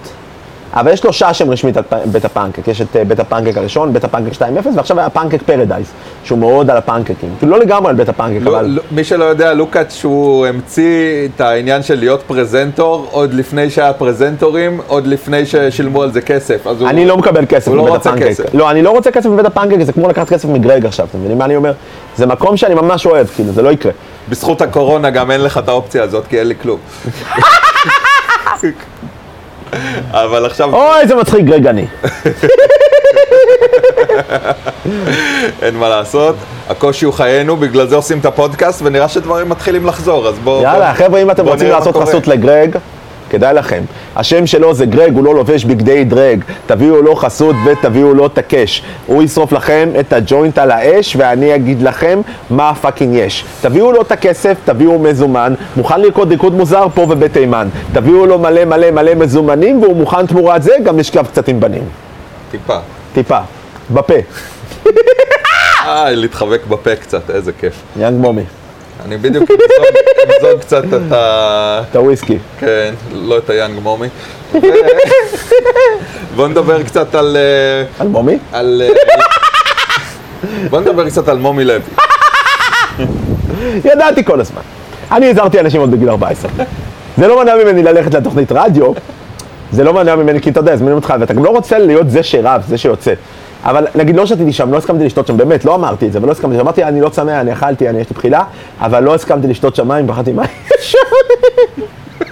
אבל 0.74 0.92
יש 0.92 1.00
שלושה 1.00 1.34
שהם 1.34 1.50
רשמית 1.50 1.76
על 1.76 1.82
בית 2.04 2.24
הפנקק. 2.24 2.68
יש 2.68 2.80
את 2.80 2.96
אה, 2.96 3.04
בית 3.04 3.20
הפנקק 3.20 3.56
הראשון, 3.56 3.92
בית 3.92 4.04
הפנקק 4.04 4.32
2.0, 4.32 4.68
ועכשיו 4.76 4.98
היה 5.00 5.10
פנקק 5.10 5.42
פרדייז, 5.42 5.86
שהוא 6.24 6.38
מאוד 6.38 6.70
על 6.70 6.76
הפנקקים. 6.76 7.28
כאילו, 7.38 7.52
לא 7.52 7.58
לגמרי 7.58 7.90
על 7.90 7.96
בית 7.96 8.08
הפנקק, 8.08 8.42
לא, 8.42 8.50
אבל... 8.50 8.66
לא, 8.66 8.82
מי 8.90 9.04
שלא 9.04 9.24
יודע, 9.24 9.54
לוקאץ' 9.54 10.04
הוא 10.04 10.46
המציא 10.46 11.28
את 11.36 11.40
העניין 11.40 11.82
של 11.82 11.98
להיות 11.98 12.22
פרזנטור 12.26 13.06
עוד 13.10 13.34
לפני 13.34 13.70
שהיה 13.70 13.92
פרזנטורים, 13.92 14.80
עוד 14.86 15.06
לפני 15.06 15.46
ששילמו 15.46 16.02
על 16.02 16.12
זה 16.12 16.20
כסף. 16.20 16.66
אז 16.66 16.80
הוא... 16.80 16.88
אני 16.88 17.06
לא 17.06 17.16
מקבל 17.16 17.46
כסף 17.48 17.68
הוא 17.68 17.76
לא 17.76 17.82
בבית 17.82 17.94
רוצה 17.94 18.10
הפנקק. 18.10 18.26
כסף. 18.26 18.54
לא, 18.54 18.70
אני 18.70 18.82
לא 18.82 18.90
רוצה 18.90 19.10
כסף 19.10 19.26
בבית 19.30 19.46
הפנקק, 19.46 19.82
זה 19.82 19.92
כמו 19.92 20.08
לקחת 20.08 20.28
כסף 20.28 20.48
מגרג 20.48 20.86
עכשיו, 20.86 21.06
אתם 21.10 21.18
מבינים 21.18 21.38
מה 21.38 21.44
אני 21.44 21.56
אומר? 21.56 21.72
זה 22.20 22.26
מקום 22.26 22.56
שאני 22.56 22.74
ממש 22.74 23.06
אוהב, 23.06 23.26
כאילו, 23.26 23.52
זה 23.52 23.62
לא 23.62 23.70
יקרה. 23.70 23.92
בזכות 24.28 24.62
הקורונה 24.62 25.10
גם 25.10 25.30
אין 25.30 25.40
לך 25.40 25.58
את 25.58 25.68
האופציה 25.68 26.02
הזאת, 26.02 26.26
כי 26.26 26.38
אין 26.38 26.46
לי 26.46 26.54
כלום. 26.62 26.78
אבל 30.10 30.46
עכשיו 30.46 30.74
אוי, 30.74 31.00
איזה 31.00 31.14
מצחיק 31.14 31.44
גרג 31.44 31.66
אני. 31.66 31.86
אין 35.62 35.76
מה 35.76 35.88
לעשות, 35.88 36.36
הקושי 36.68 37.04
הוא 37.04 37.14
חיינו, 37.14 37.56
בגלל 37.56 37.86
זה 37.86 37.96
עושים 37.96 38.18
את 38.18 38.24
הפודקאסט, 38.24 38.82
ונראה 38.84 39.08
שדברים 39.08 39.48
מתחילים 39.48 39.86
לחזור, 39.86 40.28
אז 40.28 40.38
בואו... 40.38 40.62
יאללה, 40.62 40.94
חבר'ה, 40.94 41.22
אם 41.22 41.30
אתם 41.30 41.46
רוצים 41.46 41.68
לעשות. 41.68 41.96
חסות 41.96 42.28
לגריש, 42.28 42.76
כדאי 43.30 43.54
לכם. 43.54 43.82
השם 44.16 44.46
שלו 44.46 44.74
זה 44.74 44.86
גריש, 44.86 45.14
הוא 45.14 45.24
לא 45.24 45.34
לובש 45.34 45.64
בגדי 45.64 46.04
דרג. 46.04 46.44
תביאו 46.66 47.02
לו 47.02 47.16
חסות 47.16 47.56
ותביאו 47.66 48.14
לו 48.14 48.26
את 48.26 48.38
הקאש. 48.38 48.82
הוא 49.06 49.22
ישרוף 49.22 49.52
לכם 49.52 49.88
את 50.00 50.12
הג'וינט 50.12 50.58
על 50.58 50.70
האש, 50.70 51.16
ואני 51.18 51.54
אגיד 51.54 51.82
לכם 51.82 52.20
מה 52.50 52.74
fucking 52.74 53.14
יש. 53.14 53.44
תביאו 53.60 53.92
לו 53.92 54.02
את 54.02 54.12
הכסף, 54.12 54.56
תביאו 54.64 54.98
מזומן, 54.98 55.54
מוכן 55.76 56.00
לרקוד 56.00 56.30
ריקוד 56.30 56.54
מוזר 56.54 56.86
פה 56.94 57.06
ובתימן. 57.08 57.68
תביאו 57.92 58.26
לו 58.26 58.38
מלא 58.38 58.64
מלא 58.64 58.90
מלא 58.90 59.14
מזומנים, 59.14 59.82
והוא 59.82 59.96
מוכן 59.96 60.26
תמורת 60.26 60.62
זה 60.62 60.72
גם 60.84 60.98
לשכב 60.98 61.26
קצת 61.26 61.48
עם 61.48 61.60
בנים. 61.60 61.84
טיפה. 62.50 62.78
טיפה. 63.14 63.38
בפה. 63.90 64.14
אה, 65.86 66.10
להתחבק 66.10 66.60
בפה 66.68 66.96
קצת, 66.96 67.30
איזה 67.30 67.52
כיף. 67.52 67.74
יאנג 67.96 68.20
מומי. 68.20 68.42
אני 69.04 69.16
בדיוק 69.16 69.50
אמזוג- 69.50 70.60
קצת 70.60 70.84
את 70.84 71.12
ה... 71.12 71.82
את 71.90 71.96
הוויסקי. 71.96 72.38
כן, 72.58 72.94
לא 73.12 73.38
את 73.38 73.50
היאנג 73.50 73.78
מומי. 73.82 74.06
ו- 74.54 74.58
בוא 76.36 76.48
נדבר 76.48 76.82
קצת 76.82 77.14
על... 77.14 77.36
אה, 77.36 77.84
על 77.98 78.08
מומי? 78.08 78.38
על... 78.52 78.82
אה, 78.84 78.88
בוא 80.70 80.80
נדבר 80.80 81.08
קצת 81.08 81.28
על 81.28 81.38
מומי 81.38 81.64
לוי. 81.64 81.80
ידעתי 83.84 84.24
כל 84.24 84.40
הזמן. 84.40 84.62
אני 85.12 85.30
הזהרתי 85.30 85.60
אנשים 85.60 85.80
עוד 85.80 85.90
בגיל 85.90 86.08
14. 86.10 86.50
זה 87.18 87.28
לא 87.28 87.42
מנע 87.42 87.54
ממני 87.64 87.82
ללכת 87.82 88.14
לתוכנית 88.14 88.52
רדיו, 88.52 88.92
זה 89.72 89.84
לא 89.84 89.92
מנע 89.94 90.16
ממני, 90.16 90.40
כי 90.40 90.50
אתה 90.50 90.60
יודע, 90.60 90.72
הזמינים 90.72 90.96
אותך, 90.96 91.14
ואתה 91.20 91.34
גם 91.34 91.44
לא 91.44 91.50
רוצה 91.50 91.78
להיות 91.78 92.10
זה 92.10 92.22
שרב, 92.22 92.62
זה 92.68 92.78
שיוצא. 92.78 93.12
אבל 93.64 93.86
נגיד, 93.94 94.16
לא 94.16 94.26
שתיתי 94.26 94.52
שם, 94.52 94.72
לא 94.72 94.76
הסכמתי 94.78 95.04
לשתות 95.04 95.26
שם, 95.26 95.36
באמת, 95.36 95.64
לא 95.64 95.74
אמרתי 95.74 96.06
את 96.06 96.12
זה, 96.12 96.18
ולא 96.22 96.32
הסכמתי, 96.32 96.60
אמרתי, 96.60 96.84
אני 96.84 97.00
לא 97.00 97.08
צמא, 97.08 97.40
אני 97.40 97.52
אכלתי, 97.52 97.88
אני 97.88 98.00
יש 98.00 98.10
לי 98.10 98.14
בחילה, 98.16 98.44
אבל 98.80 99.02
לא 99.02 99.14
הסכמתי 99.14 99.46
לשתות 99.46 99.76
שם 99.76 99.88
מים, 99.88 100.06
פחדתי 100.08 100.32
מים. 100.32 100.48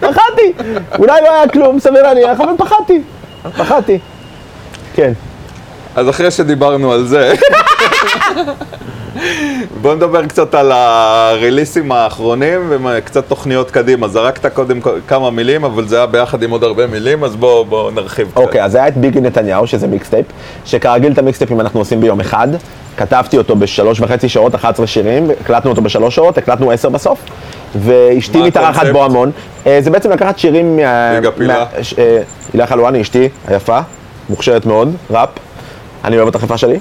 פחדתי, 0.01 0.53
אולי 0.99 1.21
לא 1.23 1.35
היה 1.35 1.49
כלום, 1.49 1.81
סביר 1.81 2.03
להניח, 2.03 2.41
אבל 2.41 2.53
פחדתי, 2.59 3.03
פחדתי. 3.57 3.99
כן. 4.95 5.13
אז 5.97 6.09
אחרי 6.09 6.31
שדיברנו 6.31 6.93
על 6.93 7.07
זה, 7.07 7.33
בוא 9.83 9.95
נדבר 9.95 10.27
קצת 10.27 10.55
על 10.55 10.73
הריליסים 10.73 11.93
האחרונים 11.93 12.73
וקצת 12.85 13.29
תוכניות 13.29 13.71
קדימה. 13.71 14.09
זרקת 14.09 14.55
קודם 14.55 14.79
כמה 15.09 15.31
מילים, 15.31 15.65
אבל 15.65 15.89
זה 15.89 15.97
היה 15.97 16.07
ביחד 16.07 16.43
עם 16.43 16.51
עוד 16.51 16.65
הרבה 16.65 16.87
מילים, 16.87 17.25
אז 17.25 17.37
בוא, 17.37 17.65
בוא 17.67 17.91
נרחיב. 17.91 18.33
אוקיי, 18.37 18.65
אז 18.65 18.75
היה 18.75 18.89
את 18.89 18.97
ביגי 18.97 19.21
נתניהו, 19.21 19.67
שזה 19.67 19.87
מיקסטייפ, 19.87 20.27
שכרגיל 20.65 21.13
את 21.13 21.19
המיקסטייפים 21.19 21.61
אנחנו 21.61 21.81
עושים 21.81 22.01
ביום 22.01 22.21
אחד. 22.21 22.49
כתבתי 22.97 23.39
אותו 23.39 23.57
בשלוש 23.57 24.01
וחצי 24.01 24.29
שעות, 24.29 24.55
11 24.55 24.87
שירים, 24.87 25.31
הקלטנו 25.41 25.71
אותו 25.71 25.83
בשלוש 25.83 26.15
שעות, 26.15 26.39
הקלטנו 26.39 26.71
עשר 26.71 26.89
בסוף. 26.89 27.19
ואשתי 27.77 28.43
מתארחת? 28.43 28.87
בו 28.93 29.05
המון. 29.05 29.31
אה, 29.67 29.79
זה 29.81 29.91
בעצם 29.91 30.11
לקחת 30.11 30.39
שירים 30.39 30.77
מה... 30.77 31.13
רגע, 31.17 31.31
פילה. 31.31 31.65
אה, 31.99 32.23
הילה 32.53 32.67
חלואני, 32.67 33.01
אשתי, 33.01 33.29
היפה, 33.47 33.79
מוכשרת 34.31 34.67
מאוד, 34.67 34.97
ראפ. 35.11 35.29
אני 36.05 36.17
אוהב 36.17 36.29
את 36.29 36.35
החיפה 36.35 36.59
שלי. 36.59 36.79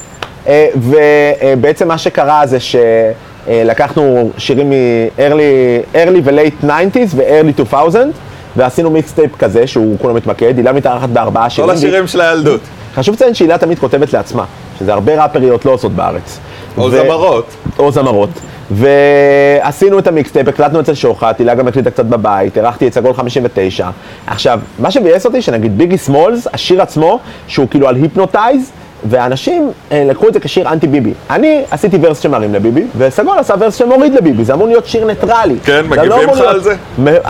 אה, 0.48 0.68
ובעצם 0.76 1.88
מה 1.88 1.98
שקרה 1.98 2.44
זה 2.48 2.58
שלקחנו 2.60 4.32
שירים 4.38 4.70
מ-early 4.70 5.96
early 5.96 6.20
ו-late 6.24 6.66
90's 6.66 7.16
ו-early 7.16 7.60
2000 7.60 8.12
ועשינו 8.58 8.90
מיקסטייפ 8.90 9.36
כזה 9.36 9.68
שהוא 9.68 10.00
כולו 10.00 10.14
מתמקד, 10.14 10.58
הילה 10.58 10.74
מתארחת 10.74 11.10
בארבעה 11.10 11.50
שירים. 11.50 11.70
כל 11.70 11.76
השירים 11.76 12.08
של 12.08 12.22
הילדות. 12.22 12.62
חשוב 12.96 13.16
לציין 13.16 13.34
שהילה 13.34 13.58
תמיד 13.58 13.80
כותבת 13.80 14.14
לעצמה, 14.14 14.46
שזה 14.80 14.94
הרבה 14.94 15.24
ראפריות 15.24 15.66
לא 15.66 15.72
עושות 15.72 15.92
בארץ. 15.92 16.40
או 16.78 16.84
ו- 16.84 16.90
זמרות. 16.92 17.46
או 17.80 17.92
זמרות. 17.92 18.30
ועשינו 18.72 20.00
את 20.00 20.08
המיקסטייפ, 20.08 20.48
הקלטנו 20.48 20.80
אצל 20.80 20.94
שוחט, 20.94 21.40
הילה 21.40 21.56
גם 21.56 21.68
הקליטה 21.68 21.92
קצת 21.92 22.06
בבית, 22.06 22.58
אירחתי 22.58 22.88
את 22.88 22.94
סגול 22.94 23.14
59. 23.14 23.90
עכשיו, 24.28 24.60
מה 24.80 24.92
שביאס 24.92 25.26
אותי, 25.26 25.42
שנגיד 25.42 25.78
ביגי 25.78 25.98
סמולס, 25.98 26.48
השיר 26.54 26.82
עצמו, 26.82 27.20
שהוא 27.48 27.68
כאילו 27.70 27.88
על 27.88 27.96
היפנוטייז, 27.96 28.72
ואנשים 29.10 29.72
אה, 29.92 30.04
לקחו 30.10 30.28
את 30.28 30.34
זה 30.34 30.40
כשיר 30.40 30.70
אנטי 30.70 30.88
ביבי. 30.88 31.14
אני 31.30 31.62
עשיתי 31.72 31.98
verse 32.02 32.20
שמרים 32.20 32.54
לביבי, 32.54 32.84
וסגול 32.98 33.40
עשה 33.40 33.54
verse 33.60 33.76
שמוריד 33.76 34.14
לביבי, 34.14 34.46
זה 34.46 34.54
אמור 34.54 34.68
להיות 34.68 34.86
שיר 34.88 35.06
ניטרלי. 35.06 35.56
כן, 35.64 35.86
מגיבים 35.90 36.10
לא 36.10 36.24
אמור 36.24 36.34
לך 36.36 36.40
להיות- 36.42 36.54
על 36.54 36.62
זה? 36.62 36.76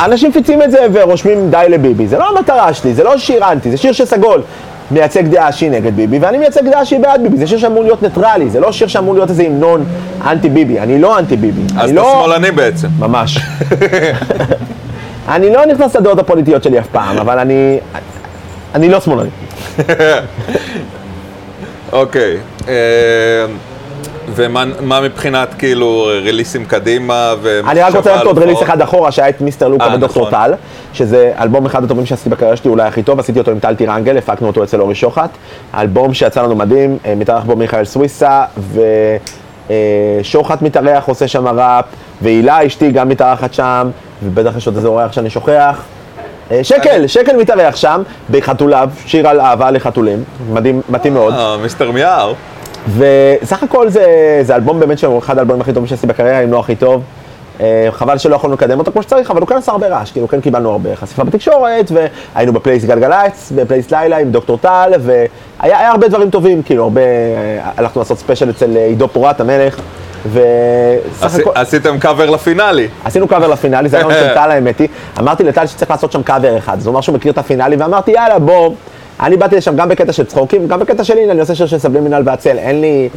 אנשים 0.06 0.30
מפיצים 0.30 0.62
את 0.62 0.72
זה 0.72 0.78
ורושמים 0.94 1.50
די 1.50 1.66
לביבי, 1.70 2.08
זה 2.08 2.18
לא 2.18 2.30
המטרה 2.30 2.74
שלי, 2.74 2.94
זה 2.94 3.04
לא 3.04 3.18
שיר 3.18 3.52
אנטי, 3.52 3.72
זה 3.72 3.78
שיר 3.78 3.92
שסגול 3.92 4.42
מייצג 4.92 5.28
דעה 5.28 5.52
שהיא 5.52 5.72
נגד 5.72 5.96
ביבי, 5.96 6.20
ואני 6.20 6.38
מייצג 6.38 6.70
דעה 6.70 6.86
שהיא 6.86 7.00
בעד 7.00 7.24
ביבי, 7.24 7.38
זה 7.38 7.48
שיר 7.48 7.58
שאמור 7.58 7.84
להיות 7.84 8.04
ניטרלי, 8.04 8.50
זה 8.50 8.60
לא 8.60 8.72
שיר 8.72 8.88
שאמור 8.88 9.14
להיות 9.14 9.30
איזה 9.30 9.44
המנון 9.44 9.86
אנטי 10.26 10.50
ביבי, 10.50 10.80
אני 10.80 11.02
לא 11.02 11.20
אנטי 11.20 11.38
ביבי, 11.38 11.62
אז 11.78 11.90
אתה 11.90 12.00
לא... 12.00 12.24
שמאלני 12.26 12.52
בעצם. 12.52 12.88
ממש. 13.00 13.38
אני 15.30 15.54
לא 15.54 15.66
נכנס 15.66 15.96
לדעות 15.96 16.20
הפוליטיות 16.20 16.64
שלי 16.64 16.80
אף 16.80 16.88
פעם, 16.88 17.18
אבל 17.18 17.40
אני... 17.40 17.78
אני 18.76 18.90
לא 18.90 19.00
שמאלני. 19.00 19.30
אוקיי. 21.92 22.38
אה, 22.68 22.74
ומה 24.36 24.64
מה 24.82 25.02
מבחינת 25.02 25.54
כאילו 25.58 26.10
ריליסים 26.24 26.66
קדימה 26.66 27.34
ומחשבה 27.42 27.72
אני 27.72 27.82
רק 27.82 27.96
רוצה 27.96 28.12
ללכת 28.14 28.26
עוד 28.26 28.38
רליס 28.38 28.50
הופעות? 28.50 28.70
אחד 28.70 28.82
אחורה, 28.82 29.12
שהיה 29.12 29.30
את 29.30 29.42
מיסטר 29.42 29.68
לוקה 29.68 29.86
אה, 29.86 29.96
ודוקטור 29.96 30.28
נכון. 30.28 30.32
טל, 30.32 30.54
שזה 30.94 31.34
אלבום 31.40 31.66
אחד 31.66 31.84
הטובים 31.84 32.06
שעשיתי 32.06 32.30
בקריירה 32.30 32.56
שלי, 32.56 32.72
אולי 32.72 32.88
הכי 32.88 33.04
טוב, 33.04 33.20
עשיתי 33.20 33.40
אותו 33.40 33.52
עם 33.52 33.60
טל 33.60 33.76
טירנגל, 33.76 34.18
הפקנו 34.18 34.48
אותו 34.48 34.64
אצל 34.64 34.82
אורי 34.82 34.96
שוחט. 34.96 35.30
אלבום 35.76 36.14
שיצא 36.14 36.42
לנו 36.44 36.56
מדהים, 36.56 36.98
אה, 37.06 37.16
מתארח 37.16 37.44
בו 37.44 37.56
מיכאל 37.56 37.86
סוויסה, 37.86 38.44
ושוחט 39.70 40.62
מתארח, 40.62 41.08
עושה 41.08 41.28
שם 41.28 41.48
ראפ, 41.48 41.86
והילה 42.22 42.66
אשתי 42.66 42.92
גם 42.92 43.10
מתארחת 43.10 43.54
שם, 43.54 43.90
ובטח 44.24 44.58
יש 44.58 44.68
עוד 44.68 44.76
איזה 44.76 44.88
אורח 44.88 45.12
שאני 45.12 45.30
שוכח. 45.30 45.82
אה, 46.52 46.64
שקל, 46.64 47.08
שקל 47.08 47.38
מתארח 47.38 47.76
שם, 47.76 48.02
בחתוליו, 48.32 48.90
שיר 49.06 49.28
על 49.28 49.42
אהבה 49.42 49.72
לחתולים, 49.72 50.24
מדהים, 50.50 50.82
מתאים 50.90 51.14
מאוד. 51.14 51.34
אה, 51.34 51.58
מיסטר 51.58 51.92
מיאר. 51.92 52.34
וסך 52.98 53.64
הכל 53.64 53.90
זה, 53.90 54.06
זה 54.42 54.56
אלבום 54.56 54.80
באמת 54.80 55.00
שהוא 55.00 55.20
אחד 55.20 55.38
האלבומים 55.38 55.62
הכי 55.62 55.74
טובים 55.74 55.88
שעשיתי 55.88 56.08
בקריירה, 56.08 56.40
אם 56.40 56.52
לא 56.52 56.60
הכי 56.60 56.76
טוב. 56.76 57.02
אה, 57.62 57.88
חבל 57.92 58.18
שלא 58.18 58.36
יכולנו 58.36 58.56
לקדם 58.56 58.80
אותו 58.80 58.92
כמו 58.92 59.04
שצריך, 59.04 59.32
אבל 59.32 59.40
הוא 59.42 59.48
כן 59.48 59.56
עשה 59.56 59.72
הרבה 59.72 59.88
רעש, 59.88 60.12
כאילו 60.12 60.28
כן 60.28 60.42
קיבלנו 60.42 60.72
הרבה 60.72 60.96
חשיפה 60.96 61.24
בתקשורת, 61.24 61.92
והיינו 62.36 62.54
בפלייליסט 62.54 62.86
גלגלצ, 62.86 63.52
בפלייליסט 63.56 63.92
לילה 63.92 64.18
עם 64.18 64.32
דוקטור 64.32 64.58
טל, 64.58 64.92
והיה 65.00 65.20
היה 65.80 65.92
הרבה 65.92 66.08
דברים 66.08 66.30
טובים, 66.30 66.64
כאילו 66.64 66.84
הרבה, 66.84 67.02
אה, 67.02 67.08
הלכנו 67.78 68.02
לעשות 68.02 68.20
special 68.20 68.50
אצל 68.50 68.78
אה, 68.78 68.86
עידו 68.86 69.08
פורט 69.08 69.42
המלך, 69.42 69.80
וסך 70.34 71.24
עשי- 71.26 71.42
הכל, 71.42 71.52
עשיתם 71.56 72.00
קאבר 72.00 72.30
לפינאלי. 72.30 72.88
עשינו 73.06 73.28
קאבר 73.28 73.48
לפינאלי, 73.48 73.90
זה 73.90 73.98
היה 73.98 74.06
של 74.20 74.34
טל 74.44 74.52
האמת 74.52 74.80
היא, 74.80 74.88
אמרתי 75.20 75.44
לטל 75.44 75.66
שצריך 75.68 75.92
לעשות 75.92 76.12
שם 76.12 76.24
קאבר 76.24 76.58
אחד, 76.58 76.78
אז 76.78 76.86
הוא 76.88 76.92
אמר 76.94 77.02
שהוא 77.02 77.16
מכיר 77.16 77.32
את 77.32 77.38
הפינאלי, 77.38 77.76
ואמרתי 77.76 78.12
יאללה 78.12 78.40
בוא, 78.40 78.70
אני 79.20 79.38
באתי 79.38 79.56
לשם 79.56 79.76
גם 79.76 79.90
בקטע 79.90 80.14
של 80.14 80.26
צחוקים, 80.26 80.68
גם 80.68 80.80
בקטע 80.80 81.04
שלי, 81.04 81.24
הנה, 81.24 81.32
אני 81.32 81.40
עושה 81.42 81.56
שיר 81.56 81.66
של 81.68 81.78
סבלימינל 81.80 82.22
והצל, 82.26 82.58
אין 82.58 82.82
לי, 82.82 83.10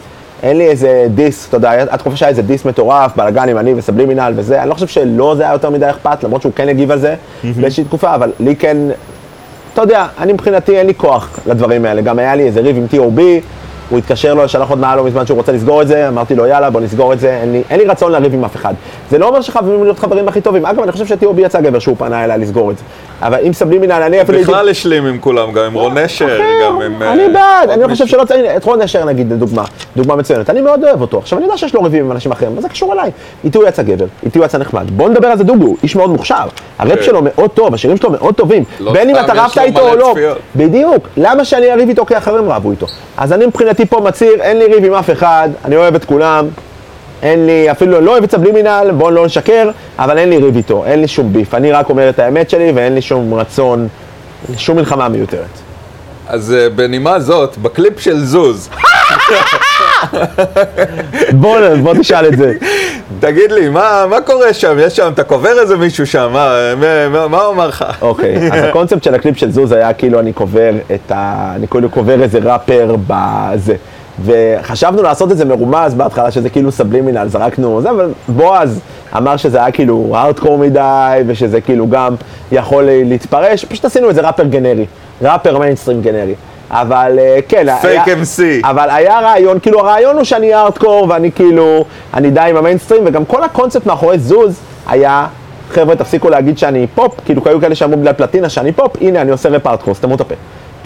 אין 0.43 0.59
לי 0.59 0.67
איזה 0.67 1.07
דיס, 1.15 1.49
אתה 1.49 1.57
יודע, 1.57 1.73
עד 1.73 1.99
תקופה 1.99 2.17
שהיה 2.17 2.31
איזה 2.31 2.43
דיס 2.43 2.65
מטורף, 2.65 3.17
בלאגן 3.17 3.49
עם 3.49 3.59
אני 3.59 3.75
וסבלימינל 3.75 4.33
וזה, 4.37 4.61
אני 4.61 4.69
לא 4.69 4.75
חושב 4.75 4.87
שלא 4.87 5.35
זה 5.37 5.43
היה 5.43 5.53
יותר 5.53 5.71
מדי 5.71 5.91
אכפת, 5.91 6.25
למרות 6.25 6.43
שהוא 6.43 6.53
כן 6.57 6.69
הגיב 6.69 6.91
על 6.91 6.99
זה 6.99 7.15
באיזושהי 7.45 7.85
תקופה, 7.85 8.15
אבל 8.15 8.33
לי 8.41 8.57
כן, 8.57 8.77
אתה 9.75 9.83
יודע, 9.83 10.07
אני 10.19 10.33
מבחינתי 10.33 10.79
אין 10.79 10.87
לי 10.87 10.95
כוח 10.95 11.39
לדברים 11.47 11.85
האלה, 11.85 12.01
גם 12.03 12.19
היה 12.19 12.35
לי 12.35 12.43
איזה 12.43 12.61
ריב 12.61 12.77
עם 12.77 12.87
T.O.B, 12.91 13.21
הוא 13.91 13.99
התקשר 13.99 14.35
לו, 14.35 14.49
שלח 14.49 14.71
הודעה 14.71 14.97
לא 14.97 15.05
מזמן 15.05 15.27
שהוא 15.27 15.37
רוצה 15.37 15.53
לסגור 15.53 15.83
את 15.83 15.89
זה, 15.89 16.09
אמרתי 16.09 16.35
לו 16.35 16.47
יאללה 16.47 16.71
בוא 16.71 16.81
נסגור 16.81 17.13
את 17.13 17.21
זה, 17.21 17.37
אין 17.41 17.53
לי, 17.53 17.63
אין 17.71 17.81
לי 17.81 17.87
רצון 17.87 18.13
לריב 18.13 18.35
עם 18.35 18.45
אף 18.45 18.57
אחד. 18.57 18.75
זה 19.11 19.19
לא 19.19 19.29
אומר 19.29 19.41
שחייבים 19.41 19.85
להיות 19.85 19.99
חברים 19.99 20.29
הכי 20.29 20.41
טובים, 20.41 20.67
אגב 20.67 20.83
אני 20.83 20.93
חושב 20.93 21.07
ש-T.O.B 21.07 21.41
יצא 21.41 21.61
גבר 21.61 21.79
שהוא 21.79 21.97
פנה 21.99 22.25
אליי 22.25 22.39
לסגור 22.39 22.71
את 22.71 22.79
זה. 22.79 22.85
אבל 23.23 23.39
אם 23.47 23.53
סבלימינל, 23.53 23.93
אני 23.93 24.23
אפילו. 24.23 24.39
בכלל 24.39 24.69
השלים 24.69 25.07
עם 25.07 25.19
כולם, 25.19 25.53
גם 25.53 25.65
עם 25.65 25.75
רון 25.75 25.99
נשר, 25.99 26.39
גם 26.65 26.81
עם... 26.81 27.03
אה, 27.03 27.13
אני 27.13 27.29
בעד, 27.29 27.61
עוד 27.61 27.71
אני 27.71 27.83
לא 27.83 27.89
חושב. 27.89 28.07
שלא 28.07 28.25
צריך, 28.25 28.41
את 28.57 28.65
רון 28.65 28.83
נשר 28.83 29.05
נגיד 29.05 29.33
לדוגמה, 29.33 29.65
דוגמה 29.97 30.17
מצוינת, 30.17 30.51
אני 30.51 30.61
מאוד 30.61 30.85
אוהב 30.85 31.01
אותו. 31.01 31.19
עכשיו 31.19 31.39
אני 31.39 31.47
יודע 31.47 31.59
שיש 31.59 31.75
לו 31.75 31.83
ריבים 31.83 32.05
עם 32.05 32.13
אנשים 32.13 32.33
אחרים, 32.33 32.53
אבל 32.53 32.63
זה 32.63 32.69
קשור 32.69 32.93
אליי. 32.93 33.11
איתי 33.45 33.59
הוא 33.59 33.69
יצא 33.69 33.83
גבר, 33.83 34.05
איתי 34.23 34.39
הוא 34.39 34.45
יצא 34.45 34.59
נחמד. 34.59 34.91
בוא 34.91 35.09
נדבר 35.09 35.29
על 35.29 35.39
זה 35.39 35.45
דוגו, 35.45 35.77
איש 35.83 35.97
מאוד 35.97 36.11
מוכשר. 36.11 36.47
הראפ 36.79 36.99
כן. 36.99 37.03
שלו 37.03 37.21
מאוד 37.23 37.51
טוב, 37.51 37.75
השירים 37.75 37.97
שלו 37.97 38.11
מאוד 38.11 38.35
טובים. 38.35 38.65
לא 38.81 38.93
בין 38.93 39.11
אם 39.11 39.17
אתה 39.25 39.33
רבת 39.33 39.59
איתו 39.59 39.89
או 39.89 39.97
לא. 39.97 40.15
בדיוק. 40.57 41.09
למה 41.17 41.45
שאני 41.45 41.73
אריב 41.73 41.89
איתו 41.89 42.07
כי 42.07 42.19
אחרים 42.19 42.51
רבו 42.51 42.71
איתו? 42.71 42.87
אז 43.17 43.33
אני 43.33 43.47
מבחינתי 43.47 43.87
פה 43.87 44.01
מצהיר, 44.01 44.43
אין 44.43 44.59
לי 44.59 44.67
ריב 44.67 44.85
עם 44.85 44.95
אף 44.95 45.11
אחד, 45.11 45.49
אני 45.65 45.77
אוהב 45.77 45.95
את 45.95 46.05
כולם. 46.05 46.47
אין 47.23 47.47
לי, 47.47 47.71
אפילו 47.71 48.01
לא 48.01 48.11
אוהב 48.11 48.23
את 48.25 48.31
סבלימינל, 48.31 48.91
בואו 48.99 49.11
לא 49.11 49.27
נשקר, 49.27 49.71
אבל 49.99 50.19
אין 50.19 50.31
לי 50.31 50.39
ריב 50.39 50.57
איתו, 50.57 50.85
אין 50.87 51.01
לי 51.01 51.09
שום 51.09 51.33
ביף. 51.33 51.55
אני 51.55 51.73
רק 51.73 51.89
אומר 51.91 52.09
את 52.09 52.19
האמת 52.19 52.51
שלי 52.51 52.73
ואין 52.75 52.95
לי 52.95 53.03
שום 53.03 53.35
רצון, 53.35 53.89
שום 54.57 54.77
מלחמה 54.77 55.09
מיותרת. 55.09 55.45
אז 56.29 56.55
אה, 56.59 56.69
בנימה 56.69 57.21
זאת, 57.21 57.59
בקליפ 57.59 58.01
של 58.01 58.25
זוז, 58.25 58.69
בוא, 61.33 61.57
בוא 61.83 61.95
תשאל 62.01 62.27
את 62.27 62.37
זה. 62.39 62.53
תגיד 63.21 63.53
לי, 63.53 63.69
מה 63.69 64.05
מה 64.11 64.21
קורה 64.21 64.55
שם? 64.55 64.77
יש 64.81 64.97
שם, 64.97 65.11
אתה 65.15 65.25
קובר 65.25 65.61
איזה 65.61 65.77
מישהו 65.77 66.07
שם, 66.07 66.31
מה- 66.33 66.75
מה- 67.11 67.29
מה 67.29 67.43
הוא 67.43 67.55
אמר 67.55 67.67
לך? 67.69 67.85
אוקיי, 68.03 68.37
אז 68.53 68.65
הקונספט 68.65 69.03
של 69.03 69.15
הקליפ 69.15 69.37
של 69.37 69.51
זוז 69.51 69.73
היה 69.73 69.93
כאילו 69.93 70.21
אני 70.21 70.33
קובר 70.33 70.71
את 70.95 71.13
ה... 71.13 71.53
אני 71.57 71.69
כאילו 71.69 71.91
קובר 71.91 72.23
איזה 72.23 72.39
ראפר 72.43 72.95
בזה. 73.07 73.75
וחשבנו 74.25 75.03
לעשות 75.03 75.33
את 75.33 75.37
זה 75.37 75.45
מרומז 75.45 75.95
בהתחלה, 75.95 76.31
שזה 76.31 76.51
כאילו 76.51 76.73
סבלימינל, 76.73 77.29
זרקנו 77.29 77.83
זה, 77.83 77.91
אבל 77.91 78.13
בועז 78.29 78.81
אמר 79.17 79.37
שזה 79.37 79.59
היה 79.59 79.71
כאילו 79.71 80.13
הארדקור 80.15 80.59
מדי, 80.59 81.23
ושזה 81.27 81.61
כאילו 81.61 81.89
גם 81.89 82.15
יכול 82.53 82.85
להתפרש, 82.91 83.65
פשוט 83.65 83.85
עשינו 83.85 84.09
איזה 84.09 84.21
ראפר 84.21 84.45
גנרי, 84.45 84.87
ראפ 85.23 85.59
מיינסטרים 85.59 86.03
גנרי. 86.03 86.35
אבל 86.71 87.19
אה, 87.19 87.39
כן, 87.49 87.67
fake 87.81 88.03
MC. 88.07 88.69
אבל 88.69 88.91
היה 88.91 89.21
רעיון, 89.21 89.59
כאילו 89.59 89.81
הרעיון 89.81 90.17
הוא 90.17 90.25
שאני 90.25 90.55
הארדקור 90.55 91.07
ואני 91.09 91.33
כאילו, 91.33 91.85
אני 92.15 92.31
די 92.31 92.41
עם 92.41 92.57
המיינסטרים, 92.57 93.03
וגם 93.07 93.25
כל 93.25 93.45
הקונספט 93.45 93.87
מאחורי 93.87 94.19
זוז 94.19 94.61
היה, 94.87 95.27
חבר'ה 95.71 95.97
תפסיקו 95.97 96.31
להגיד 96.31 96.59
שאני 96.59 96.87
פופ, 96.95 97.15
כאילו 97.25 97.43
היו 97.45 97.61
כאלה 97.61 97.75
שאמרו 97.75 97.97
בגלל 97.97 98.13
פלטינה 98.13 98.49
שאני 98.49 98.73
פופ, 98.73 98.97
הנה 99.01 99.21
אני 99.21 99.31
עושה 99.31 99.49
רפ 99.49 99.67
הארדקור, 99.67 99.95
סתמו 99.95 100.15
את 100.15 100.21
הפה. 100.21 100.35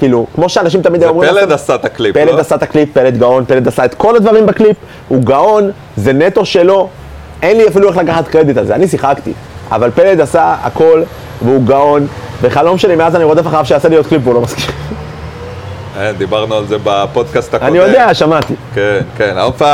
כאילו, 0.04 0.26
כמו 0.34 0.48
שאנשים 0.48 0.82
תמיד 0.82 1.04
אומרים... 1.04 1.30
פלד 1.30 1.52
עשה 1.52 1.74
את 1.74 1.84
הקליפ, 1.84 2.14
פלד 2.14 2.34
לא? 2.34 2.40
עשה 2.40 2.54
את 2.54 2.62
הקליפ, 2.62 2.88
פלד 2.92 3.18
גאון, 3.18 3.44
פלד 3.44 3.68
עשה 3.68 3.84
את 3.84 3.94
כל 3.94 4.16
הדברים 4.16 4.46
בקליפ, 4.46 4.76
הוא 5.08 5.22
גאון, 5.22 5.70
זה 5.96 6.12
נטו 6.12 6.44
שלו, 6.44 6.88
אין 7.42 7.56
לי 7.56 7.68
אפילו 7.68 7.88
איך 7.88 7.96
לקחת 7.96 8.28
קרדיט 8.28 8.56
על 8.56 8.66
זה, 8.66 8.74
אני 8.74 8.88
שיחקתי, 8.88 9.32
אבל 9.70 9.90
פלד 9.90 10.20
עשה 10.20 10.56
הכל, 10.62 11.02
והוא 11.42 11.62
גאון, 11.62 12.06
וחלום 12.42 12.78
שלי 12.78 12.96
מאז 12.96 13.16
אני 13.16 13.24
רודף 13.24 13.46
אחריו 13.46 13.64
שיעשה 13.64 13.88
לי 13.88 13.96
עוד 13.96 14.06
קליפ 14.06 14.22
והוא 14.24 14.34
לא 14.34 14.40
מסכים. 14.40 14.74
אה, 15.96 16.12
דיברנו 16.12 16.54
על 16.54 16.66
זה 16.66 16.76
בפודקאסט 16.84 17.54
הקודם. 17.54 17.70
אני 17.70 17.78
יודע, 17.78 18.14
שמעתי. 18.14 18.54
כן, 18.74 19.00
כן, 19.16 19.38
הופה, 19.38 19.66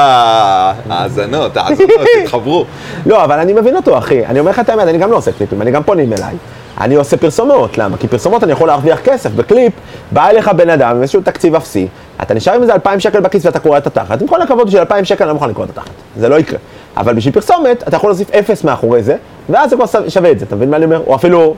האזנות, 0.91 1.57
האזנות, 1.57 1.91
תתחברו. 2.25 2.65
לא, 3.07 3.25
אבל 3.25 3.39
אני 3.39 3.53
מבין 3.53 3.77
אותו, 3.77 3.99
אחי. 3.99 4.27
אני 4.27 4.41
אומר 4.41 4.51
לך 4.51 4.61
את 4.61 4.69
האמת, 4.69 4.89
אני 4.89 4.99
גם 4.99 5.11
לא 5.11 5.17
עושה 5.17 5.33
קליפים, 5.33 5.63
אני 5.63 5.71
גם 5.71 5.83
פונים 5.83 6.13
אליי. 6.13 6.35
אני 6.81 6.95
עושה 6.95 7.17
פרסומות, 7.17 7.79
למה? 7.79 7.97
כי 7.97 8.09
פרסומות 8.09 8.45
אני 8.45 8.53
יכול 8.53 8.69
להרוויח 8.69 9.01
כסף. 9.05 9.31
בקליפ, 9.31 9.73
בא 10.13 10.29
אליך 10.29 10.49
בן 10.49 10.71
אדם 10.71 10.97
עם 10.97 11.03
איזשהו 11.03 11.21
תקציב 11.21 11.55
אפסי, 11.55 11.89
אתה 12.23 12.35
נשאר 12.35 12.55
עם 12.55 12.63
איזה 12.63 12.75
2,000 12.75 13.01
שקל 13.01 13.21
בכיס 13.21 13.47
ואתה 13.47 13.59
קורע 13.59 13.79
את 13.79 13.87
התחת. 13.87 14.21
עם 14.23 14.27
כל 14.27 14.43
הכבוד 14.43 14.67
בשביל 14.67 14.81
2,000 14.81 15.05
שקל 15.05 15.25
אני 15.25 15.29
לא 15.29 15.35
מוכן 15.35 15.49
לקרוע 15.49 15.67
את 15.67 15.71
התחת. 15.71 15.91
זה 16.17 16.29
לא 16.29 16.39
יקרה. 16.39 16.59
אבל 16.97 17.15
בשביל 17.15 17.35
פרסומת, 17.35 17.83
אתה 17.89 17.97
יכול 17.97 18.11
להוסיף 18.11 18.31
אפס 18.31 18.65
מאחורי 18.65 19.03
זה, 19.03 19.17
ואז 19.49 19.71
זה 19.71 19.77
כבר 19.77 19.87
שווה 20.09 20.31
את 20.31 20.39
זה, 20.39 20.45
אתה 20.45 20.57
מבין 20.57 20.71
מה 20.71 20.77
אני 20.77 20.85
אומר? 20.85 21.03
או 21.07 21.15
אפילו 21.15 21.55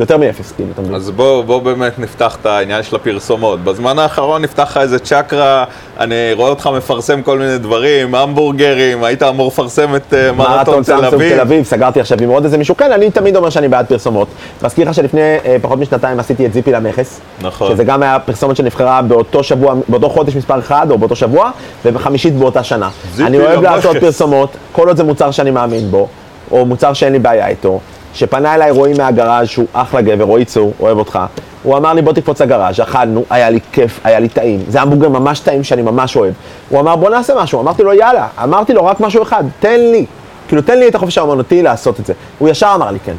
יותר 0.00 0.16
מאפס, 0.16 0.52
כאילו, 0.52 0.68
אתה 0.72 0.82
מבין? 0.82 0.94
אז 0.94 1.10
בוא, 1.10 1.44
בוא 1.44 1.62
באמת 1.62 1.98
נפתח 1.98 2.36
את 2.40 2.46
העניין 2.46 2.82
של 2.82 2.96
הפרסומות. 2.96 3.64
בזמן 3.64 3.98
האחרון 3.98 4.42
נפתח 4.42 4.62
לך 4.62 4.76
איזה 4.76 4.98
צ'קרה, 4.98 5.64
אני 6.00 6.32
רואה 6.32 6.50
אותך 6.50 6.70
מפרסם 6.76 7.22
כל 7.22 7.38
מיני 7.38 7.58
דברים, 7.58 8.14
המבורגרים, 8.14 9.04
היית 9.04 9.22
אמור 9.22 9.48
לפרסם 9.48 9.96
את 9.96 10.14
אה, 10.14 10.32
מרתון 10.32 10.82
תל 10.82 11.04
אביב. 11.04 11.34
תל 11.34 11.40
אביב, 11.40 11.64
סגרתי 11.64 12.00
עכשיו 12.00 12.18
עם 12.22 12.28
עוד 12.28 12.44
איזה 12.44 12.58
מישהו, 12.58 12.76
כן, 12.76 12.92
אני 12.92 13.10
תמיד 13.10 13.36
אומר 13.36 13.50
שאני 13.50 13.68
בעד 13.68 13.86
פרסומות. 13.86 14.28
מזכיר 14.62 14.88
לך 14.88 14.94
שלפני 14.94 15.20
אה, 15.20 15.56
פחות 15.62 15.78
משנתיים 15.78 16.20
עשיתי 16.20 16.46
את 16.46 16.52
זיפי 16.52 16.72
למכס. 16.72 17.20
נכון. 17.42 17.72
שזה 17.72 17.84
גם 17.84 18.02
היה 18.02 18.18
פרסומת 18.18 18.56
שנבחרה 18.56 19.02
באותו 19.02 19.42
שבוע, 19.42 19.74
באותו 19.88 20.08
חודש 20.08 20.36
מספר 20.36 20.58
אחד, 20.58 20.86
או 20.90 20.98
באותו 20.98 21.16
שבוע, 21.16 21.50
ובחמישית 21.84 22.34
באותה 22.34 22.62
שנה. 22.64 22.88
זיפי 23.10 23.28
אני 23.28 23.38
אוהב 23.38 23.58
למכס. 23.58 23.76
לעשות 23.76 23.96
פרסומות, 23.96 24.56
כל 24.72 24.88
עוד 24.88 24.96
זה 24.96 25.04
מוצר 25.04 25.30
שאני 25.30 25.50
מאמין 25.50 25.90
בו, 25.90 26.08
או 26.50 26.66
מוצר 26.66 26.92
שאין 26.92 27.12
לי 27.12 27.18
בעיה 27.18 27.48
איתו. 27.48 27.80
שפנה 28.14 28.54
אליי 28.54 28.70
רועי 28.70 28.92
מהגראז' 28.98 29.48
שהוא 29.48 29.66
אחלה 29.72 30.00
גבר, 30.00 30.24
רועי 30.24 30.44
צור, 30.44 30.72
אוהב 30.80 30.98
אותך. 30.98 31.18
הוא 31.62 31.76
אמר 31.76 31.92
לי 31.92 32.02
בוא 32.02 32.12
תקפוץ 32.12 32.40
לגראז', 32.40 32.80
אכלנו, 32.80 33.24
היה 33.30 33.50
לי 33.50 33.60
כיף, 33.72 34.00
היה 34.04 34.20
לי 34.20 34.28
טעים. 34.28 34.60
זה 34.68 34.80
המבורגר 34.80 35.08
ממש 35.08 35.40
טעים 35.40 35.64
שאני 35.64 35.82
ממש 35.82 36.16
אוהב. 36.16 36.32
הוא 36.68 36.80
אמר 36.80 36.96
בוא 36.96 37.10
נעשה 37.10 37.34
משהו, 37.36 37.60
אמרתי 37.60 37.82
לו 37.82 37.92
יאללה, 37.92 38.26
אמרתי 38.42 38.72
לו 38.72 38.84
רק 38.84 39.00
משהו 39.00 39.22
אחד, 39.22 39.44
תן 39.60 39.80
לי. 39.80 40.06
כאילו 40.48 40.62
תן 40.62 40.78
לי 40.78 40.88
את 40.88 40.94
החופש 40.94 41.18
האמנותי 41.18 41.62
לעשות 41.62 42.00
את 42.00 42.06
זה. 42.06 42.12
הוא 42.38 42.48
ישר 42.48 42.72
אמר 42.74 42.90
לי 42.90 42.98
כן. 43.04 43.14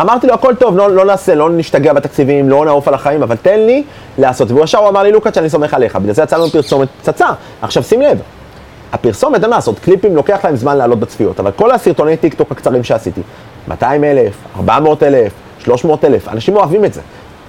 אמרתי 0.00 0.26
לו 0.26 0.34
הכל 0.34 0.54
טוב, 0.54 0.76
לא, 0.76 0.90
לא 0.90 1.04
נעשה, 1.04 1.34
לא 1.34 1.50
נשתגע 1.50 1.92
בתקציבים, 1.92 2.48
לא 2.48 2.64
נעוף 2.64 2.88
על 2.88 2.94
החיים, 2.94 3.22
אבל 3.22 3.36
תן 3.36 3.60
לי 3.60 3.82
לעשות. 4.18 4.50
והוא 4.50 4.64
ישר 4.64 4.78
אמר 4.88 5.02
לי 5.02 5.12
לוקאץ' 5.12 5.38
אני 5.38 5.50
סומך 5.50 5.74
עליך, 5.74 5.96
בגלל 5.96 6.14
זה 6.14 6.22
יצאה 6.22 6.37
לנו 6.37 6.46
פרסומת 6.46 6.88
פצצה. 7.00 7.28
עכשיו 7.62 7.82
שים 7.82 8.02
לב, 8.02 8.18
הפרסומת, 8.92 9.42
אין 9.42 9.50
מה 9.50 9.56
לעשות, 9.56 9.78
קליפים 9.78 10.16
לוקח 10.16 10.44
להם 10.44 10.56
זמן 10.56 10.76
לעלות 10.76 10.98
בצפיות, 10.98 11.40
אבל 11.40 11.50
כל 11.50 11.70
הסרטוני 11.70 12.16
טיק 12.16 12.34
טוק 12.34 12.52
הקצרים 12.52 12.84
שעשיתי, 12.84 13.20
200 13.68 14.04
אלף, 14.04 14.34
400 14.56 15.02
אלף, 15.02 15.32
300 15.58 16.04
אלף, 16.04 16.28
אנשים 16.28 16.56
אוהבים 16.56 16.84
את 16.84 16.94
זה. 16.94 17.00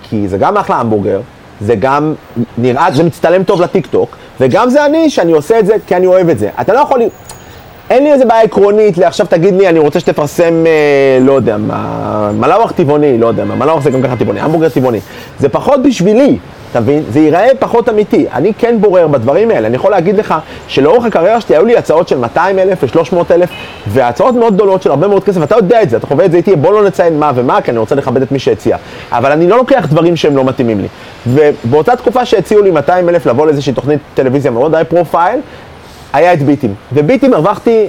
כי 0.03 0.27
זה 0.27 0.37
גם 0.37 0.57
אחלה 0.57 0.75
המבורגר, 0.75 1.21
זה 1.61 1.75
גם 1.75 2.13
נראה, 2.57 2.91
זה 2.91 3.03
מצטלם 3.03 3.43
טוב 3.43 3.61
לטיק 3.61 3.87
טוק, 3.87 4.15
וגם 4.39 4.69
זה 4.69 4.85
אני 4.85 5.09
שאני 5.09 5.31
עושה 5.31 5.59
את 5.59 5.65
זה 5.65 5.75
כי 5.87 5.95
אני 5.95 6.05
אוהב 6.05 6.29
את 6.29 6.39
זה. 6.39 6.49
אתה 6.61 6.73
לא 6.73 6.79
יכול... 6.79 7.01
אין 7.93 8.03
לי 8.03 8.13
איזה 8.13 8.25
בעיה 8.25 8.41
עקרונית 8.41 8.97
לעכשיו 8.97 9.25
תגיד 9.25 9.53
לי, 9.53 9.69
אני 9.69 9.79
רוצה 9.79 9.99
שתפרסם, 9.99 10.63
אה, 10.67 11.19
לא 11.21 11.31
יודע, 11.31 11.57
מה, 11.57 12.31
מלאווח 12.39 12.71
טבעוני, 12.71 13.17
לא 13.17 13.27
יודע, 13.27 13.45
מה, 13.45 13.55
מלאווח 13.55 13.83
זה 13.83 13.89
גם 13.89 14.01
ככה 14.01 14.15
טבעוני, 14.15 14.39
המבורגר 14.39 14.69
טבעוני. 14.69 14.99
זה 15.39 15.49
פחות 15.49 15.83
בשבילי, 15.83 16.37
אתה 16.71 16.79
מבין? 16.79 17.03
זה 17.09 17.19
ייראה 17.19 17.47
פחות 17.59 17.89
אמיתי. 17.89 18.25
אני 18.33 18.53
כן 18.57 18.77
בורר 18.81 19.07
בדברים 19.07 19.51
האלה. 19.51 19.67
אני 19.67 19.75
יכול 19.75 19.91
להגיד 19.91 20.17
לך 20.17 20.35
שלאורך 20.67 21.05
הקריירה 21.05 21.41
שלי 21.41 21.55
היו 21.55 21.65
לי 21.65 21.77
הצעות 21.77 22.07
של 22.07 22.17
200 22.17 22.59
אלף 22.59 22.83
ו-300 22.83 23.15
אלף, 23.31 23.49
והצעות 23.87 24.35
מאוד 24.35 24.53
גדולות 24.53 24.81
של 24.81 24.89
הרבה 24.89 25.07
מאוד 25.07 25.23
כסף, 25.23 25.43
אתה 25.43 25.55
יודע 25.55 25.81
את 25.81 25.89
זה, 25.89 25.97
אתה 25.97 26.07
חווה 26.07 26.25
את 26.25 26.31
זה 26.31 26.37
איתי, 26.37 26.55
בוא 26.55 26.73
לא 26.73 26.83
נציין 26.83 27.19
מה 27.19 27.31
ומה, 27.35 27.61
כי 27.61 27.71
אני 27.71 27.79
רוצה 27.79 27.95
לכבד 27.95 28.21
את 28.21 28.31
מי 28.31 28.39
שהציע. 28.39 28.77
אבל 29.11 29.31
אני 29.31 29.47
לא 29.47 29.57
לוקח 29.57 29.85
דברים 29.89 30.15
שהם 30.15 30.35
לא 30.35 30.43
מתאימים 30.43 30.79
לי. 30.79 30.87
ובאותה 31.27 31.95
תקופה 31.95 32.25
שהציעו 32.25 32.61
לי 32.61 32.71
200 32.71 33.09
אלף 33.09 33.25
לבוא 33.25 33.45
לאיזושהי 33.45 33.73
תוכנית 33.73 33.99
טלוויזיה 34.13 34.51
מאוד 34.51 34.75
היי 34.75 34.85
פרופייל, 34.85 35.39
היה 36.13 36.33
את 36.33 36.43
ביטים. 36.43 36.73
וביטים 36.93 37.33
הרווחתי 37.33 37.87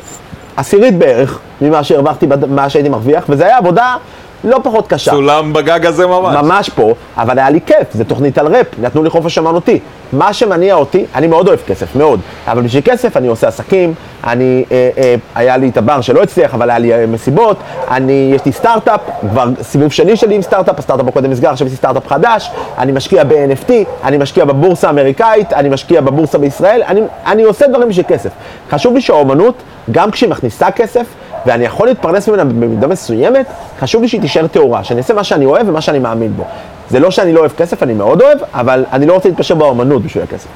עשירית 0.57 0.99
בערך 0.99 1.39
ממה 1.61 1.85
שהרווחתי, 1.85 2.27
מה 2.49 2.71
שהייתי 2.71 2.89
מרוויח, 2.89 3.25
וזו 3.29 3.45
הייתה 3.45 3.57
עבודה 3.59 3.97
לא 4.45 4.61
פחות 4.63 4.87
קשה. 4.87 5.11
סולם 5.11 5.53
בגג 5.53 5.87
הזה 5.87 6.07
ממש. 6.07 6.37
ממש 6.37 6.69
פה, 6.69 6.95
אבל 7.17 7.39
היה 7.39 7.51
לי 7.51 7.61
כיף, 7.67 7.93
זה 7.93 8.05
תוכנית 8.05 8.39
על 8.39 8.57
ראפ, 8.57 8.67
נתנו 8.79 9.03
לי 9.03 9.11
חופש 9.11 9.39
אמנותי. 9.39 9.81
מה 10.13 10.33
שמניע 10.33 10.75
אותי, 10.75 11.05
אני 11.15 11.27
מאוד 11.27 11.49
אוהב 11.49 11.61
כסף, 11.67 11.97
מאוד, 11.97 12.21
אבל 12.47 12.63
בשביל 12.63 12.83
כסף 12.85 13.17
אני 13.17 13.29
עושה 13.29 13.49
עסקים, 13.49 13.95
אני, 14.25 14.65
אה, 14.73 14.91
אה, 14.99 15.15
היה 15.35 15.57
לי 15.57 15.69
את 15.69 15.77
הבר 15.77 16.01
שלא 16.01 16.23
הצליח, 16.23 16.55
אבל 16.55 16.71
היה 16.71 16.79
לי 16.79 16.95
אה, 16.95 17.07
מסיבות, 17.07 17.57
אני, 17.91 18.33
יש 18.35 18.45
לי 18.45 18.53
סטארט-אפ, 18.53 19.01
כבר 19.31 19.49
סיבוב 19.63 19.93
שני 19.93 20.17
שלי 20.17 20.35
עם 20.35 20.43
סטארט-אפ, 20.43 20.79
הסטארט-אפ 20.79 21.09
הקודם 21.09 21.31
נסגר, 21.31 21.51
עכשיו 21.51 21.67
יש 21.67 21.73
לי 21.73 21.77
סטארט-אפ 21.77 22.09
חדש, 22.09 22.51
אני 22.79 22.93
משקיע 22.93 23.25
ב-NFT, 23.25 23.73
אני 24.05 24.19
משקיע 24.19 24.45
בבורסה 24.45 24.87
האמריקאית, 24.87 25.53
אני 25.53 25.69
משקיע 25.69 26.01
בבורסה 26.01 26.39
בישראל, 26.39 26.83
אני, 26.87 27.01
אני 27.27 27.43
עושה 27.43 27.67
דברים 27.67 27.89
בשביל 27.89 28.07
כסף. 28.09 28.31
חשוב 28.71 28.95
לי 28.95 29.01
שהאומנות, 29.01 29.55
גם 29.91 30.11
כשהיא 30.11 30.31
מכניסה 30.31 30.71
כסף, 30.71 31.07
ואני 31.47 31.65
יכול 31.65 31.87
להתפרנס 31.87 32.29
ממנה 32.29 32.45
במידה 32.45 32.87
מסוימת, 32.87 33.47
חשוב 33.81 34.03
לי 34.03 34.09
שהיא 34.09 34.21
תישאר 34.21 34.47
טהורה, 34.47 34.85
שאני 34.85 34.99
אעשה 34.99 35.15
מה 35.15 35.25
שאני 35.25 35.45
אוהב 35.45 35.69
ומה 35.69 35.81
שאני 35.81 35.99
מאמין 35.99 36.33
בו. 36.37 36.45
זה 36.91 37.01
לא 37.01 37.11
שאני 37.11 37.33
לא 37.33 37.41
אוהב 37.41 37.53
כסף, 37.53 37.83
אני 37.83 37.95
מאוד 37.95 38.23
אוהב, 38.23 38.39
אבל 38.55 38.85
אני 38.93 39.07
לא 39.07 39.15
רוצה 39.15 39.29
להתפשר 39.29 39.55
באומנות 39.55 40.03
בשביל 40.03 40.25
הכסף. 40.25 40.49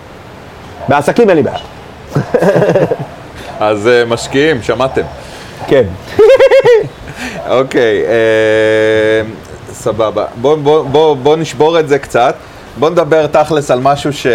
בעסקים 0.89 1.28
אין 1.30 1.36
לי 1.36 1.43
בעיה. 1.43 1.59
אז 3.61 3.89
אה, 3.89 4.05
משקיעים, 4.05 4.62
שמעתם. 4.62 5.03
כן. 5.66 5.84
אוקיי, 7.49 8.03
אה, 8.07 9.22
סבבה. 9.72 10.24
בוא, 10.41 10.57
בוא, 10.57 10.84
בוא, 10.84 11.16
בוא 11.16 11.36
נשבור 11.36 11.80
את 11.80 11.89
זה 11.89 11.99
קצת. 11.99 12.34
בוא 12.78 12.91
נדבר 12.91 13.26
תכלס 13.26 13.70
על 13.70 13.80
משהו 13.80 14.12
ש... 14.12 14.26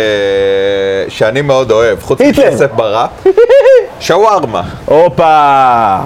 שאני 1.07 1.41
מאוד 1.41 1.71
אוהב, 1.71 2.01
חוץ. 2.01 2.21
מכסף 2.21 2.71
בראפ. 2.75 3.09
שווארמה. 3.99 4.61
הופה. 4.85 5.97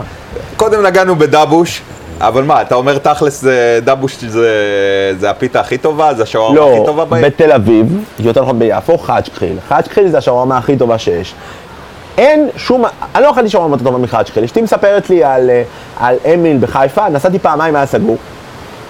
קודם 0.57 0.85
נגענו 0.85 1.15
בדבוש, 1.15 1.81
אבל 2.19 2.43
מה, 2.43 2.61
אתה 2.61 2.75
אומר 2.75 2.97
תכלס 2.97 3.41
זה- 3.41 3.79
דבוש 3.83 4.23
זה, 4.23 4.49
זה 5.19 5.29
הפיתה 5.29 5.59
הכי 5.59 5.77
טובה? 5.77 6.13
זה 6.13 6.23
השווארמה 6.23 6.61
הכי 6.69 6.79
לא, 6.79 6.83
טובה 6.85 7.05
בעיר? 7.05 7.25
בתל 7.25 7.51
אביב, 7.51 8.03
יותר 8.19 8.41
נכון 8.41 8.59
ביפו, 8.59 8.97
חאג'קחיל. 8.97 9.57
חאג'קחיל 9.69 10.07
זה 10.07 10.17
השווארמה 10.17 10.57
הכי 10.57 10.77
טובה 10.77 10.97
שיש. 10.97 11.35
אין 12.17 12.49
שום, 12.55 12.85
אני 13.15 13.23
לא 13.23 13.31
אכלתי 13.31 13.49
שווארמה 13.49 13.73
יותר 13.73 13.85
טובה 13.85 13.97
מחאג'קחיל. 13.97 14.43
אשתי 14.43 14.61
מספרת 14.61 15.09
לי 15.09 15.23
על, 15.23 15.49
אה, 15.49 15.63
על 15.99 16.15
אמיל 16.33 16.57
בחיפה, 16.57 17.09
נסעתי 17.09 17.39
פעמיים, 17.39 17.75
היה 17.75 17.85
סגור. 17.85 18.17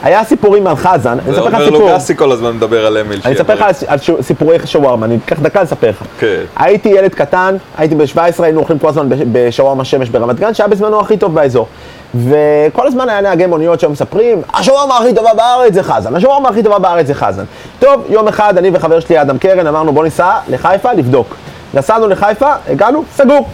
היה 0.04 0.24
סיפורים 0.24 0.68
על 0.68 0.76
חזן, 0.76 1.18
אני 1.26 1.32
אספר 1.32 1.46
לך 1.48 1.58
סיפור. 1.66 1.96
גסי 1.96 2.16
כל 2.16 2.32
הזמן 2.32 2.56
מדבר 2.56 2.86
על 2.86 2.98
אמיל. 2.98 3.22
אני 3.26 3.36
אספר 3.36 3.54
לך. 3.54 3.66
על, 3.88 3.98
סיפורי 4.22 4.58
שווארמה, 4.66 5.06
אני 5.06 5.18
אקח 5.26 5.40
דקה 5.40 5.62
לספר 5.64 5.90
לך. 5.90 6.04
כן. 6.20 6.42
הייתי 6.56 6.90
ילד 6.90 7.14
קטן, 7.14 7.56
הייתי 7.78 7.96
ב-17, 7.96 8.20
היינו 8.44 8.60
אוכלים 8.60 8.80
כל 8.80 8.90
הזמן 8.90 9.08
בשווארמה 9.32 9.86
שמש 9.86 10.10
ברמת 10.10 10.40
גן, 10.40 10.54
שהיה 10.54 10.68
בזמנו 10.68 11.00
הכי 11.00 11.18
טוב 11.18 11.36
באזור. 11.36 11.68
וכל 12.16 12.88
הזמן 12.88 13.10
היה 13.10 13.22
נהגי 13.22 13.46
מוניות 13.46 13.80
שהיו 13.80 13.92
מספרים, 13.92 14.42
השווארמה 14.54 14.98
הכי 14.98 15.14
טובה 15.16 15.34
בארץ 15.34 15.74
זה 15.74 15.84
חזן, 15.84 16.16
השווארמה 16.16 16.50
הכי 16.50 16.64
טובה 16.64 16.80
בארץ 16.80 17.08
זה 17.08 17.14
חזן. 17.14 17.44
טוב, 17.80 18.02
יום 18.10 18.28
אחד 18.28 18.58
אני 18.58 18.72
וחבר 18.74 19.00
שלי 19.00 19.22
אדם 19.22 19.38
קרן 19.38 19.68
אמרנו 19.68 19.94
בוא 19.94 20.04
ניסע 20.04 20.32
לחיפה 20.50 20.94
לבדוק. 20.94 21.36
נסענו 21.74 22.08
לחיפה, 22.08 22.52
הגענו, 22.70 23.04
סגור. 23.16 23.48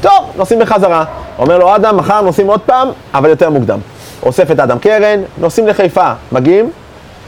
טוב, 0.00 0.32
נוסעים 0.36 0.60
בחזרה. 0.60 1.04
אומר 1.38 1.58
לו 1.58 1.76
אדם, 1.76 1.96
מחר 1.96 2.20
נוסעים 2.20 2.48
עוד 2.48 2.60
פעם, 2.60 2.88
אבל 3.14 3.28
יותר 3.28 3.50
מוקדם. 3.50 3.78
אוסף 4.24 4.50
את 4.50 4.60
אדם 4.60 4.78
קרן, 4.78 5.20
נוסעים 5.38 5.66
לחיפה, 5.66 6.12
מגיעים, 6.32 6.70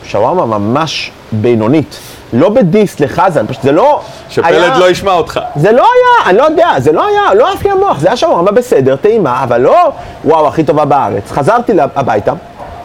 שווארמה 0.05 0.59
ממש 0.59 1.11
בינונית. 1.33 1.99
לא 2.33 2.49
בדיס 2.49 3.01
לחזן, 3.01 3.47
פשוט 3.47 3.63
זה 3.63 3.73
לא... 3.73 4.01
שפלד 4.29 4.47
היה- 4.63 4.79
לא 4.79 4.91
ישמע 4.91 5.13
אותך. 5.13 5.41
זה 5.57 5.73
לא 5.73 5.83
היה, 5.83 6.31
אני 6.31 6.39
לא 6.39 6.43
יודע, 6.43 6.69
זה 6.79 6.93
לא 6.93 7.07
היה, 7.07 7.35
לא 7.35 7.53
עף 7.53 7.65
לי 7.65 7.71
המוח, 7.71 7.99
זה 7.99 8.07
היה 8.09 8.17
שווארמה 8.17 8.51
בסדר, 8.53 8.97
טעימה, 8.97 9.43
אבל 9.43 9.61
לא, 9.61 9.91
וואו, 10.25 10.49
הכי 10.49 10.65
טובה 10.65 10.85
בארץ. 10.85 11.33
חזרתי 11.33 11.73
הביתה, 11.97 12.33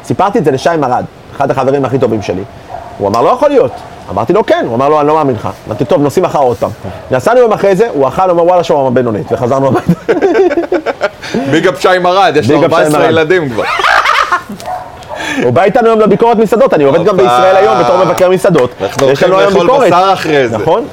סיפרתי 0.03 0.39
את 0.39 0.45
זה 0.45 0.51
לשי 0.51 0.69
מרד, 0.79 1.05
אחד 1.35 1.51
החברים 1.51 1.85
הכי 1.85 1.99
טובים 1.99 2.21
שלי. 2.21 2.43
הוא 2.97 3.07
אמר, 3.07 3.21
לא 3.21 3.29
יכול 3.29 3.49
להיות. 3.49 3.71
אמרתי 4.09 4.33
לו, 4.33 4.45
כן. 4.45 4.65
הוא 4.67 4.75
אמר 4.75 4.89
לו, 4.89 4.99
אני 4.99 5.07
לא 5.07 5.15
מאמין 5.15 5.35
לך. 5.35 5.49
אמרתי, 5.67 5.85
טוב, 5.85 6.01
נוסעים 6.01 6.25
מחר 6.25 6.39
עוד 6.39 6.57
פעם. 6.57 6.69
נסענו 7.11 7.39
יום 7.39 7.53
אחרי 7.53 7.75
זה, 7.75 7.87
הוא 7.93 8.07
אכל, 8.07 8.21
הוא 8.21 8.31
אמר, 8.31 8.43
וואלה, 8.45 8.63
שווארמה 8.63 8.89
בינונית, 8.89 9.31
וחזרנו 9.31 9.67
הביתה. 9.67 10.13
big 11.51 11.67
up 11.67 11.81
שי 11.81 11.97
מרד, 12.01 12.33
יש 12.35 12.49
לו 12.51 12.55
big 12.61 12.63
up 12.65 12.71
שי 12.71 12.75
14 12.77 12.99
מרד. 12.99 13.09
ילדים 13.09 13.49
כבר. 13.49 13.63
הוא 15.43 15.53
בא 15.53 15.63
איתנו 15.63 15.87
היום 15.87 15.99
לביקורת 15.99 16.37
מסעדות, 16.37 16.73
אני 16.73 16.83
עובד 16.83 17.03
גם. 17.03 17.17
בישראל 17.17 17.55
היום 17.55 17.79
בתור 17.83 18.05
מבקר 18.05 18.29
מסעדות. 18.29 18.71
אנחנו 18.81 19.07
הולכים 19.07 19.31
לאכול. 19.31 19.85
בשר 19.87 20.09
אחרי 20.13 20.47
זה. 20.47 20.57
נכון. 20.57 20.87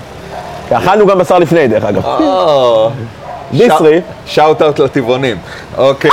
אכלנו 0.70 1.07
גם 1.07 1.18
בשר 1.18 1.39
לפני, 1.39 1.68
דרך 1.68 1.84
אגב. 1.84 2.05
או, 2.05 2.91
ביסרי. 3.53 4.01
shout 4.26 4.62
out 4.62 4.78
לטבעונים. 4.78 5.36
אוקיי. 5.76 6.11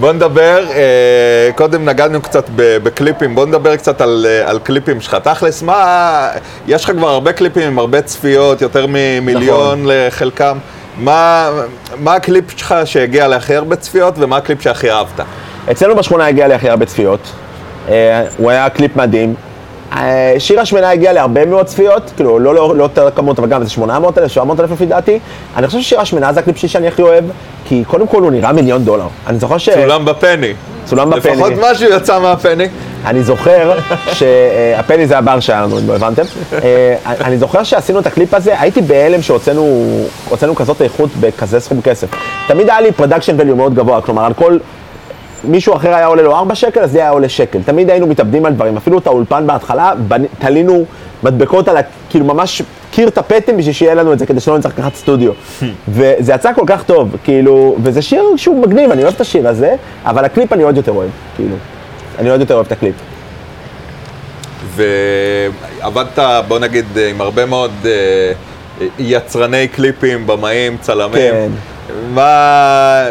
בוא 0.00 0.12
נדבר, 0.12 0.64
אה, 0.70 1.50
קודם 1.54 1.84
נגענו 1.84 2.22
קצת 2.22 2.44
בקליפים, 2.56 3.34
בוא 3.34 3.46
נדבר 3.46 3.76
קצת 3.76 4.00
על, 4.00 4.26
אה, 4.28 4.50
על 4.50 4.58
קליפים 4.58 5.00
שלך. 5.00 5.14
תכלס, 5.14 5.62
מה, 5.62 6.28
יש 6.66 6.84
לך 6.84 6.90
כבר 6.90 7.08
הרבה 7.08 7.32
קליפים 7.32 7.62
עם 7.62 7.78
הרבה 7.78 8.02
צפיות, 8.02 8.62
יותר 8.62 8.86
ממיליון 8.88 9.82
נכון. 9.82 9.84
לחלקם. 9.86 10.58
מה, 10.98 11.50
מה 11.98 12.14
הקליפ 12.14 12.44
שלך 12.56 12.74
שהגיע 12.84 13.28
להכי 13.28 13.54
הרבה 13.54 13.76
צפיות 13.76 14.14
ומה 14.18 14.36
הקליפ 14.36 14.62
שהכי 14.62 14.90
אהבת? 14.90 15.20
אצלנו 15.70 15.96
בשכונה 15.96 16.26
הגיע 16.26 16.48
לי 16.48 16.54
הכי 16.54 16.68
הרבה 16.68 16.86
צפיות. 16.86 17.20
אה, 17.88 18.24
הוא 18.36 18.50
היה 18.50 18.70
קליפ 18.70 18.96
מדהים. 18.96 19.34
אה, 19.96 20.34
שיר 20.38 20.60
השמנה 20.60 20.90
הגיע 20.90 21.12
להרבה 21.12 21.46
מאוד 21.46 21.66
צפיות, 21.66 22.12
כאילו 22.16 22.38
לא 22.38 22.54
לא 22.54 22.76
לא 22.76 22.82
יותר 22.82 23.10
כמות, 23.14 23.38
אבל 23.38 23.48
גם 23.48 23.60
איזה 23.60 23.70
800 23.70 24.18
אלף, 24.18 24.30
700 24.30 24.60
אלף 24.60 24.70
לפי 24.70 24.86
דעתי. 24.86 25.18
אני 25.56 25.66
חושב 25.66 25.80
ששיר 25.80 26.00
השמנה 26.00 26.32
זה 26.32 26.40
הקליפ 26.40 26.56
שלי 26.56 26.68
שאני 26.68 26.88
הכי 26.88 27.02
אוהב, 27.02 27.24
כי 27.64 27.84
קודם 27.86 28.06
כל 28.06 28.22
הוא 28.22 28.30
נראה 28.30 28.52
מיליון 28.52 28.84
דולר. 28.84 29.06
אני 29.26 29.38
זוכר 29.38 29.58
ש... 29.58 29.68
צולם 29.68 30.04
בפני. 30.04 30.52
צולם 30.84 31.10
בפני. 31.10 31.32
לפחות 31.32 31.52
משהו 31.70 31.90
יצא 31.90 32.18
מהפני. 32.18 32.68
אני 33.06 33.22
זוכר 33.22 33.72
שהפני 34.18 35.06
זה 35.06 35.18
הבר 35.18 35.40
שהיה 35.40 35.62
לנו, 35.62 35.78
אם 35.78 35.88
לא 35.88 35.94
הבנתם. 35.94 36.22
אה, 36.52 36.96
אני 37.26 37.38
זוכר 37.38 37.62
שעשינו 37.62 37.98
את 37.98 38.06
הקליפ 38.06 38.34
הזה, 38.34 38.60
הייתי 38.60 38.80
בהלם 38.80 39.22
שהוצאנו 39.22 39.86
הוצאנו 40.28 40.54
כזאת 40.54 40.82
איכות 40.82 41.10
בכזה 41.20 41.60
סכום 41.60 41.80
כסף. 41.80 42.08
תמיד 42.48 42.70
היה 42.70 42.80
לי 42.80 42.92
production 42.92 43.40
value 43.40 43.54
מאוד 43.54 43.74
גבוה, 43.74 44.00
כלומר 44.00 44.24
על 44.24 44.32
כל 44.34 44.58
מישהו 45.44 45.76
אחר 45.76 45.94
היה 45.94 46.06
עולה 46.06 46.22
לו 46.22 46.36
4 46.36 46.54
שקל, 46.54 46.80
אז 46.80 46.90
זה 46.92 46.98
היה 46.98 47.10
עולה 47.10 47.28
שקל. 47.28 47.58
תמיד 47.62 47.90
היינו 47.90 48.06
מתאבדים 48.06 48.46
על 48.46 48.52
דברים. 48.52 48.76
אפילו 48.76 48.98
את 48.98 49.06
האולפן 49.06 49.46
בהתחלה, 49.46 49.92
תלינו 50.38 50.84
מדבקות 51.22 51.68
על 51.68 51.76
ה... 51.76 51.80
כאילו 52.10 52.24
ממש 52.24 52.62
קיר 52.90 53.10
טפטים 53.10 53.56
בשביל 53.56 53.74
שיהיה 53.74 53.94
לנו 53.94 54.12
את 54.12 54.18
זה, 54.18 54.26
כדי 54.26 54.40
שלא 54.40 54.58
נצטרך 54.58 54.78
לקחת 54.78 54.94
סטודיו. 54.94 55.32
וזה 55.94 56.32
יצא 56.32 56.52
כל 56.52 56.64
כך 56.66 56.82
טוב, 56.82 57.16
כאילו, 57.24 57.76
וזה 57.82 58.02
שיר 58.02 58.24
שהוא 58.36 58.62
מגניב, 58.62 58.90
אני 58.90 59.02
אוהב 59.02 59.14
את 59.14 59.20
השיר 59.20 59.48
הזה, 59.48 59.74
אבל 60.04 60.24
הקליפ 60.24 60.52
אני 60.52 60.62
עוד 60.62 60.76
יותר 60.76 60.92
אוהב, 60.92 61.10
כאילו. 61.36 61.56
אני 62.18 62.30
עוד 62.30 62.40
יותר 62.40 62.54
אוהב 62.54 62.66
את 62.66 62.72
הקליפ. 62.72 62.94
ועבדת, 64.74 66.18
בוא 66.48 66.58
נגיד, 66.58 66.84
עם 67.10 67.20
הרבה 67.20 67.46
מאוד 67.46 67.70
אה, 67.84 68.32
יצרני 68.98 69.68
קליפים, 69.68 70.26
במאים, 70.26 70.76
צלמים. 70.80 71.32
כן. 71.32 71.48
מה, 72.14 73.04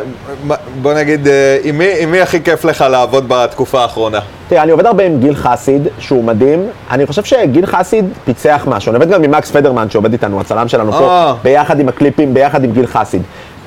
בוא 0.82 0.93
נגיד, 0.93 1.28
אה, 1.28 1.57
עם 1.63 1.78
מי, 1.78 1.89
עם 1.99 2.11
מי 2.11 2.22
הכי 2.22 2.43
כיף 2.43 2.65
לך 2.65 2.86
לעבוד 2.89 3.26
בתקופה 3.28 3.82
האחרונה? 3.82 4.19
תראה, 4.49 4.63
אני 4.63 4.72
עובד 4.72 4.86
הרבה 4.86 5.03
עם 5.03 5.19
גיל 5.19 5.36
חסיד, 5.36 5.88
שהוא 5.99 6.24
מדהים. 6.24 6.67
אני 6.91 7.05
חושב 7.05 7.24
שגיל 7.24 7.65
חסיד 7.65 8.05
פיצח 8.26 8.63
משהו. 8.67 8.89
אני 8.89 9.03
עובד 9.03 9.13
גם 9.13 9.24
עם 9.24 9.32
מקס 9.32 9.51
פדרמן, 9.51 9.89
שעובד 9.89 10.11
איתנו, 10.11 10.41
הצלם 10.41 10.67
שלנו 10.67 10.93
אה. 10.93 10.99
פה, 10.99 11.34
ביחד 11.43 11.80
עם 11.80 11.89
הקליפים, 11.89 12.34
ביחד 12.34 12.63
עם 12.63 12.72
גיל 12.72 12.88
חסיד. 12.88 13.22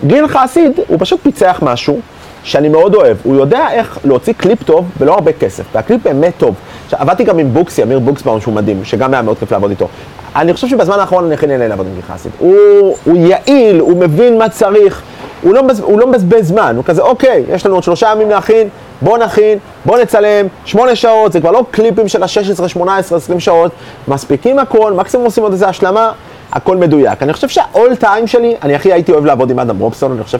גיל 0.06 0.28
חסיד, 0.28 0.72
הוא 0.88 0.96
פשוט 1.00 1.20
פיצח 1.22 1.58
משהו 1.62 2.00
שאני 2.44 2.68
מאוד 2.68 2.94
אוהב. 2.94 3.16
הוא 3.22 3.36
יודע 3.36 3.66
איך 3.72 3.98
להוציא 4.04 4.32
קליפ 4.36 4.62
טוב 4.62 4.90
ולא 4.98 5.14
הרבה 5.14 5.32
כסף, 5.32 5.64
והקליפ 5.74 6.02
באמת 6.02 6.32
טוב. 6.38 6.54
עכשיו, 6.94 7.08
עבדתי 7.08 7.24
גם 7.24 7.38
עם 7.38 7.52
בוקסי, 7.54 7.82
אמיר 7.82 7.98
בוקסבאום, 7.98 8.40
שהוא 8.40 8.54
מדהים, 8.54 8.84
שגם 8.84 9.12
היה 9.14 9.22
מאוד 9.22 9.38
כיף 9.38 9.52
לעבוד 9.52 9.70
איתו. 9.70 9.88
אני 10.36 10.52
חושב 10.54 10.68
שבזמן 10.68 10.98
האחרון 11.00 11.24
אני 11.24 11.34
הכי 11.34 11.46
נהנה 11.46 11.68
לעבוד 11.68 11.86
עם 11.86 11.92
גיל 11.94 12.02
חסיד. 12.14 12.32
הוא, 12.38 12.56
הוא 13.04 13.16
יעיל, 13.16 13.80
הוא 13.80 13.96
מבין 13.96 14.38
מה 14.38 14.48
צריך. 14.48 15.02
הוא 15.42 15.54
לא, 15.54 15.62
מבז- 15.62 15.82
הוא 15.82 15.98
לא 16.00 16.06
מבזבז 16.06 16.48
זמן, 16.48 16.74
הוא 16.76 16.84
כזה, 16.84 17.02
אוקיי, 17.02 17.44
יש 17.48 17.66
לנו 17.66 17.74
עוד 17.74 17.82
שלושה 17.84 18.08
ימים 18.12 18.30
להכין, 18.30 18.68
בוא 19.02 19.18
נכין, 19.18 19.58
בוא 19.84 19.98
נצלם, 19.98 20.46
שמונה 20.64 20.96
שעות, 20.96 21.32
זה 21.32 21.40
כבר 21.40 21.50
לא 21.50 21.64
קליפים 21.70 22.08
של 22.08 22.22
ה-16, 22.22 22.68
18, 22.68 23.18
20 23.18 23.40
שעות, 23.40 23.72
מספיקים 24.08 24.58
הכל, 24.58 24.92
מקסימום 24.92 25.26
עושים 25.26 25.42
עוד 25.42 25.52
איזה 25.52 25.68
השלמה, 25.68 26.12
הכל 26.52 26.76
מדויק. 26.76 27.22
אני 27.22 27.32
חושב 27.32 27.48
שהאול 27.48 27.94
טיים 27.96 28.26
שלי, 28.26 28.54
אני 28.62 28.74
הכי 28.74 28.92
הייתי 28.92 29.12
אוהב 29.12 29.24
לעבוד 29.24 29.50
עם 29.50 29.58
אדם 29.58 29.78
רובסון, 29.78 30.12
אני 30.12 30.22
חושב 30.24 30.38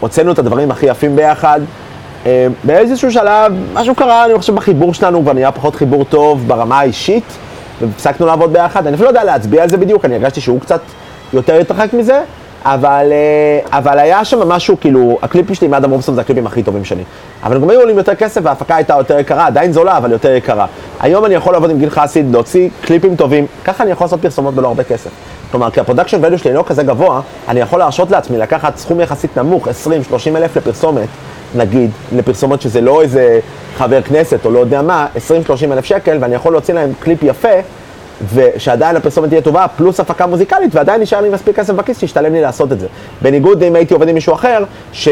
שהוצאנו 0.00 0.32
את 0.32 0.38
הדברים 0.38 0.70
הכי 0.70 0.86
יפים 0.86 1.16
ביחד. 1.16 1.60
אה, 2.26 2.46
באיזשהו 2.64 3.12
שלב, 3.12 3.52
משהו 3.74 3.94
קרה, 3.94 4.24
אני 4.24 4.38
חושב 4.38 4.54
בחיבור 4.54 4.94
שלנו 4.94 5.22
כבר 5.22 5.32
נהיה 5.32 5.52
פחות 5.52 5.74
חיבור 5.74 6.04
טוב 6.04 6.48
ברמה 6.48 6.80
האישית, 6.80 7.24
והפסקנו 7.80 8.26
לעבוד 8.26 8.52
ביחד. 8.52 8.86
אני 8.86 8.94
אפילו 8.94 9.12
לא 9.12 9.18
יודע 9.18 9.24
להצביע 9.24 9.62
על 9.62 9.68
זה 9.68 9.76
בדיוק, 9.76 10.04
אני 10.04 10.14
הרגשתי 10.14 10.40
שהוא 10.40 10.60
קצת 10.60 10.80
יותר 11.32 11.54
התרחק 11.54 11.92
מזה, 11.92 12.20
אבל, 12.64 13.12
אה, 13.12 13.78
אבל 13.78 13.98
היה 13.98 14.24
שם 14.24 14.48
משהו, 14.48 14.76
כאילו, 14.80 15.18
הקליפים 15.22 15.54
שלי 15.54 15.66
עם 15.66 15.74
אדם 15.74 15.90
רובסון 15.90 16.14
זה 16.14 16.20
הקליפים 16.20 16.46
הכי 16.46 16.62
טובים 16.62 16.84
שלי. 16.84 17.02
אבל 17.42 17.60
גם 17.60 17.70
היו 17.70 17.80
עולים 17.80 17.98
יותר 17.98 18.14
כסף 18.14 18.40
וההפקה 18.44 18.76
הייתה 18.76 18.94
יותר 18.98 19.18
יקרה, 19.18 19.46
עדיין 19.46 19.72
זולה, 19.72 19.96
אבל 19.96 20.12
יותר 20.12 20.34
יקרה. 20.34 20.66
היום 21.00 21.24
אני 21.24 21.34
יכול 21.34 21.52
לעבוד 21.52 21.70
עם 21.70 21.78
גיל 21.78 21.90
חסיד, 21.90 22.32
להוציא 22.32 22.68
קליפים 22.80 23.16
טובים, 23.16 23.46
ככה 23.64 23.82
אני 23.84 23.90
יכול 23.90 24.04
לעשות 24.04 24.22
פרסומות 24.22 24.54
בלא 24.54 24.68
הרבה 24.68 24.84
כסף. 24.84 25.10
כלומר, 25.50 25.70
כי 25.70 25.80
ה 25.80 25.84
production 25.84 26.24
value 26.24 26.38
שלי 26.38 26.52
לא 26.52 26.64
כזה 26.66 26.82
גבוה, 26.82 27.20
אני 27.48 27.60
יכול 27.60 27.78
להרשות 27.78 28.10
לעצמי 28.10 28.38
לקחת 28.38 28.76
סכום 28.76 29.00
יחסית 29.00 29.38
נמוך, 29.38 29.68
20-30 29.68 29.70
אלף 30.36 30.56
לפרסומת, 30.56 31.08
נגיד, 31.54 31.90
לפרסומות 32.16 32.62
שזה 32.62 32.80
לא 32.80 33.02
איזה 33.02 33.40
חבר 33.76 34.02
כנסת 34.02 34.44
או 34.44 34.50
לא 34.50 34.58
יודע 34.58 34.82
מה, 34.82 35.06
20-30 35.16 35.72
אלף 35.72 35.84
שקל, 35.84 36.18
ואני 36.20 36.34
יכול 36.34 36.52
להוציא 36.52 36.74
להם 36.74 36.92
קליפ 37.00 37.22
יפה, 37.22 37.48
ושעדיין 38.34 38.96
הפרסומת 38.96 39.28
תהיה 39.28 39.40
טובה, 39.40 39.66
פלוס 39.76 40.00
הפקה 40.00 40.26
מוזיקלית, 40.26 40.74
ועדיין 40.74 41.00
נשאר 41.00 41.20
לי 41.20 41.28
מספיק 41.28 41.56
כסף 41.56 41.74
בכיס 41.74 42.00
שישתלם 42.00 42.32
לי 42.32 42.40
לעשות 42.40 42.72
את 42.72 42.80
זה. 42.80 42.86
בניגוד 43.22 43.62
אם 43.62 43.76
הייתי 43.76 43.94
עובד 43.94 44.08
עם 44.08 44.14
מישהו 44.14 44.34
אחר, 44.34 44.64
ש... 44.92 45.08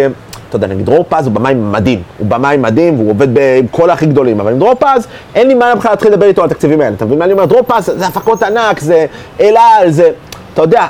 אתה 0.49 0.57
יודע, 0.57 0.67
נגיד 0.67 0.87
דרור 0.87 1.05
פז 1.09 1.27
הוא 1.27 1.35
במאי 1.35 1.55
מדהים, 1.55 2.03
הוא 2.19 2.27
במאי 2.27 2.57
מדהים 2.57 2.95
והוא 2.95 3.11
עובד 3.11 3.39
עם 3.59 3.67
כל 3.71 3.91
הכי 3.91 4.07
גדולים, 4.07 4.41
אבל 4.41 4.53
עם 4.53 4.59
דרור 4.59 4.75
פז 4.75 5.07
אין 5.35 5.49
לי 5.49 5.55
מה 5.55 5.75
בכלל 5.75 5.93
להתחיל 5.93 6.13
לדבר 6.13 6.27
איתו 6.27 6.43
על 6.43 6.49
התקציבים 6.49 6.81
האלה, 6.81 6.95
אתה 6.97 7.05
מבין 7.05 7.19
מה 7.19 7.25
אני 7.25 7.33
אומר? 7.33 7.45
דרור 7.45 7.63
פז 7.67 7.93
זה 7.97 8.07
הפקות 8.07 8.43
ענק, 8.43 8.81
זה 8.81 9.07
אל 9.41 9.55
על, 9.57 9.91
זה, 9.91 10.11
אתה 10.55 10.63
יודע, 10.63 10.87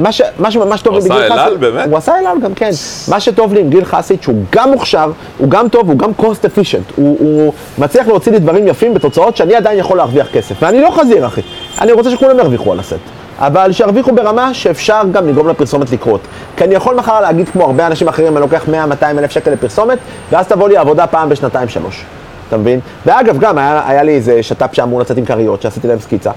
מה, 0.00 0.12
ש, 0.12 0.22
מה 0.38 0.50
שממש 0.50 0.82
טוב 0.82 0.94
הוא 0.94 1.02
לי 1.02 1.08
בגיל 1.08 1.22
עשה 1.22 1.32
חסיד, 1.34 1.38
אל 1.38 1.46
על, 1.46 1.56
באמת? 1.56 1.88
הוא 1.88 1.96
עשה 1.96 2.18
אל 2.18 2.26
על 2.26 2.40
גם 2.40 2.54
כן, 2.54 2.70
מה 3.08 3.20
שטוב 3.20 3.54
לי 3.54 3.60
עם 3.60 3.70
גיל 3.70 3.84
חסיד 3.84 4.22
שהוא 4.22 4.44
גם 4.50 4.70
מוכשר, 4.70 5.10
הוא 5.38 5.48
גם 5.48 5.68
טוב, 5.68 5.88
הוא 5.88 5.98
גם 5.98 6.10
cost 6.18 6.44
efficient, 6.44 6.92
הוא, 6.96 7.16
הוא 7.20 7.52
מצליח 7.78 8.06
להוציא 8.06 8.32
לי 8.32 8.38
דברים 8.38 8.68
יפים 8.68 8.94
בתוצאות 8.94 9.36
שאני 9.36 9.54
עדיין 9.54 9.78
יכול 9.78 9.96
להרוויח 9.96 10.26
כסף, 10.32 10.54
ואני 10.62 10.80
לא 10.80 10.90
חזיר 10.90 11.26
אחי, 11.26 11.40
אני 11.80 11.92
רוצה 11.92 12.10
שכולם 12.10 12.38
ירוויחו 12.38 12.72
על 12.72 12.80
הסט. 12.80 12.96
אבל 13.38 13.72
שירוויחו 13.72 14.12
ברמה 14.12 14.54
שאפשר 14.54 15.02
גם 15.12 15.28
לגרום 15.28 15.48
לפרסומת 15.48 15.90
לקרות. 15.90 16.20
כי 16.56 16.64
אני 16.64 16.74
יכול 16.74 16.94
מחר 16.94 17.20
להגיד 17.20 17.48
כמו 17.48 17.64
הרבה 17.64 17.86
אנשים 17.86 18.08
אחרים, 18.08 18.32
אני 18.32 18.40
לוקח 18.40 18.64
100-200 19.00 19.04
אלף 19.04 19.30
שקל 19.30 19.50
לפרסומת, 19.50 19.98
ואז 20.30 20.46
תבוא 20.46 20.68
לי 20.68 20.76
עבודה 20.76 21.06
פעם 21.06 21.28
בשנתיים 21.28 21.68
שלוש. 21.68 22.04
אתה 22.48 22.56
מבין? 22.56 22.80
ואגב, 23.06 23.38
גם 23.38 23.58
היה, 23.58 23.82
היה 23.86 24.02
לי 24.02 24.14
איזה 24.14 24.42
שת"פ 24.42 24.74
שאמור 24.74 25.00
לצאת 25.00 25.18
עם 25.18 25.24
כריות, 25.24 25.62
שעשיתי 25.62 25.88
להם 25.88 25.98
סקיצה, 25.98 26.30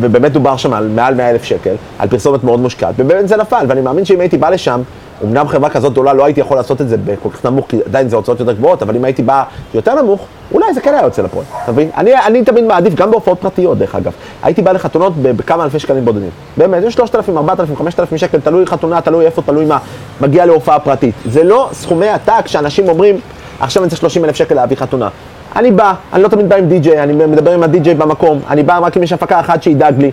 ובאמת 0.00 0.32
דובר 0.32 0.56
שם 0.56 0.72
על 0.72 0.88
מעל 0.88 1.14
100 1.14 1.30
אלף 1.30 1.44
שקל, 1.44 1.74
על 1.98 2.08
פרסומת 2.08 2.44
מאוד 2.44 2.60
מושקעת, 2.60 2.94
ובאמת 2.98 3.28
זה 3.28 3.36
נפל, 3.36 3.64
ואני 3.68 3.80
מאמין 3.80 4.04
שאם 4.04 4.20
הייתי 4.20 4.38
בא 4.38 4.48
לשם, 4.48 4.82
אמנם 5.24 5.48
חברה 5.48 5.70
כזאת 5.70 5.92
גדולה 5.92 6.12
לא 6.12 6.24
הייתי 6.24 6.40
יכול 6.40 6.56
לעשות 6.56 6.80
את 6.80 6.88
זה 6.88 6.96
בכל 6.96 7.30
כך 7.30 7.44
נמוך, 7.44 7.66
כי 7.68 7.78
עדיין 7.86 8.08
זה 8.08 8.16
הוצאות 8.16 8.40
יותר 8.40 8.52
גבוהות, 8.52 8.82
אבל 8.82 8.96
אם 8.96 9.04
הייתי 9.04 9.22
בא 9.22 9.42
יותר 9.74 10.02
נמוך, 10.02 10.26
אולי 10.52 10.74
זה 10.74 10.80
כן 10.80 10.94
היה 10.94 11.02
יוצא 11.02 11.22
לפועל, 11.22 11.44
אתה 11.64 11.72
מבין? 11.72 11.90
אני, 11.96 12.14
אני 12.26 12.44
תמיד 12.44 12.64
מעדיף, 12.64 12.94
גם 12.94 13.10
בהופעות 13.10 13.38
פרטיות 13.40 13.78
דרך 13.78 13.94
אגב, 13.94 14.12
הייתי 14.42 14.62
בא 14.62 14.72
לחתונות 14.72 15.12
בכמה 15.16 15.64
אלפי 15.64 15.78
שקלים 15.78 16.04
בודדים. 16.04 16.30
באמת, 16.56 16.82
זה 16.82 16.90
3,000, 16.90 17.36
4,000, 17.36 17.76
5,000 17.76 18.18
שקל, 18.18 18.40
תלוי 18.40 18.66
חתונה, 18.66 19.00
תלוי 19.00 19.26
איפה, 19.26 19.42
תלוי 19.42 19.64
מה, 19.64 19.78
מגיע 20.20 20.46
להופעה 20.46 20.78
פרטית. 20.78 21.14
זה 21.24 21.44
לא 21.44 21.68
סכומי 21.72 22.08
עתק 22.08 22.46
שאנשים 22.46 22.88
אומרים, 22.88 23.20
עכשיו 23.60 23.82
אני 23.82 23.90
צריך 23.90 24.00
30 24.00 24.24
אלף 24.24 24.36
שקל 24.36 24.54
להביא 24.54 24.76
חתונה. 24.76 25.08
אני 25.56 25.70
בא, 25.70 25.94
אני 26.12 26.22
לא 26.22 26.28
תמיד 26.28 26.48
בא 26.48 26.56
עם 26.56 26.68
די-ג'יי, 26.68 27.02
אני 27.02 27.12
מדבר 27.12 27.52
עם 27.52 27.62
הדי-ג'יי 27.62 27.94
במקום, 27.94 28.40
אני 28.48 28.62
בא 28.62 28.78
רק 28.78 28.96
אם 28.96 29.02
יש 29.02 29.12
הפקה 29.12 29.40
אחת 29.40 29.62
שידאג 29.62 29.98
לי. 29.98 30.10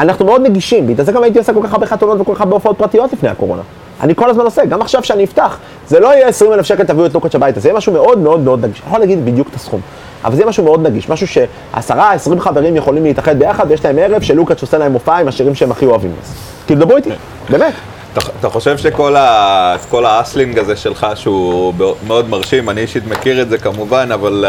אנחנו 0.00 0.24
מאוד 0.24 0.42
נגישים, 0.42 0.86
בגלל 0.86 1.06
זה 1.06 1.12
גם 1.12 1.22
הייתי 1.22 1.38
עושה 1.38 1.52
כל 1.52 1.60
כך 1.62 1.72
הרבה 1.72 1.86
חתונות 1.86 2.20
וכל 2.20 2.34
כך 2.34 2.40
הרבה 2.40 2.54
הופעות 2.54 2.78
פרטיות 2.78 3.12
לפני 3.12 3.28
הקורונה. 3.28 3.62
אני 4.00 4.14
כל 4.14 4.30
הזמן 4.30 4.44
עושה, 4.44 4.64
גם 4.64 4.80
עכשיו 4.80 5.04
שאני 5.04 5.24
אפתח, 5.24 5.58
זה 5.88 6.00
לא 6.00 6.14
יהיה 6.14 6.28
20 6.28 6.52
אלף 6.52 6.66
שקל 6.66 6.84
תביאו 6.84 7.06
את 7.06 7.14
לוקאץ' 7.14 7.34
הביתה, 7.34 7.60
זה 7.60 7.68
יהיה 7.68 7.76
משהו 7.76 7.92
מאוד 7.92 8.18
מאוד 8.18 8.40
מאוד 8.40 8.64
נגיש. 8.64 8.80
אני 8.80 8.88
יכול 8.88 9.00
להגיד 9.00 9.24
בדיוק 9.24 9.48
את 9.48 9.54
הסכום, 9.54 9.80
אבל 10.24 10.34
זה 10.34 10.40
יהיה 10.40 10.48
משהו 10.48 10.64
מאוד 10.64 10.86
נגיש, 10.86 11.08
משהו 11.08 11.26
שעשרה, 11.26 12.12
עשרים 12.12 12.40
חברים 12.40 12.76
יכולים 12.76 13.04
להתאחד 13.04 13.38
ביחד, 13.38 13.66
ויש 13.68 13.84
להם 13.84 13.98
ערב 13.98 14.22
שלוקאץ' 14.22 14.62
עושה 14.62 14.78
להם 14.78 14.92
מופע 14.92 15.16
עם 15.16 15.28
השירים 15.28 15.54
שהם 15.54 15.70
הכי 15.70 15.86
אוהבים. 15.86 16.12
אז 16.22 16.34
כאילו 16.66 16.80
דברו 16.80 16.96
איתי, 16.96 17.10
באמת. 17.50 17.74
אתה, 18.18 18.30
אתה 18.40 18.48
חושב 18.48 18.78
שכל 18.78 19.16
ה, 19.16 19.76
כל 19.88 20.06
האסלינג 20.06 20.58
הזה 20.58 20.76
שלך, 20.76 21.06
שהוא 21.14 21.74
מאוד 22.06 22.28
מרשים, 22.28 22.70
אני 22.70 22.80
אישית 22.80 23.06
מכיר 23.06 23.42
את 23.42 23.48
זה 23.48 23.58
כמובן, 23.58 24.08
אבל 24.14 24.44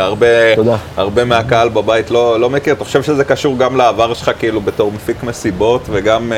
הרבה, 0.96 1.26
מהקהל 1.26 1.70
בבית 1.70 2.12
לא, 2.12 2.40
לא 2.40 2.50
מכיר. 2.50 2.74
אתה 2.74 2.84
חושב 2.84 3.04
שזה 3.04 3.24
קשור 3.24 3.58
גם 3.58 3.78
לעבר 3.78 4.14
שלך 4.14 4.32
כאילו 4.40 4.62
בתור 4.62 4.92
מפיק 4.92 5.24
מסיבות, 5.24 5.82
וגם 5.90 6.32
uh, 6.32 6.36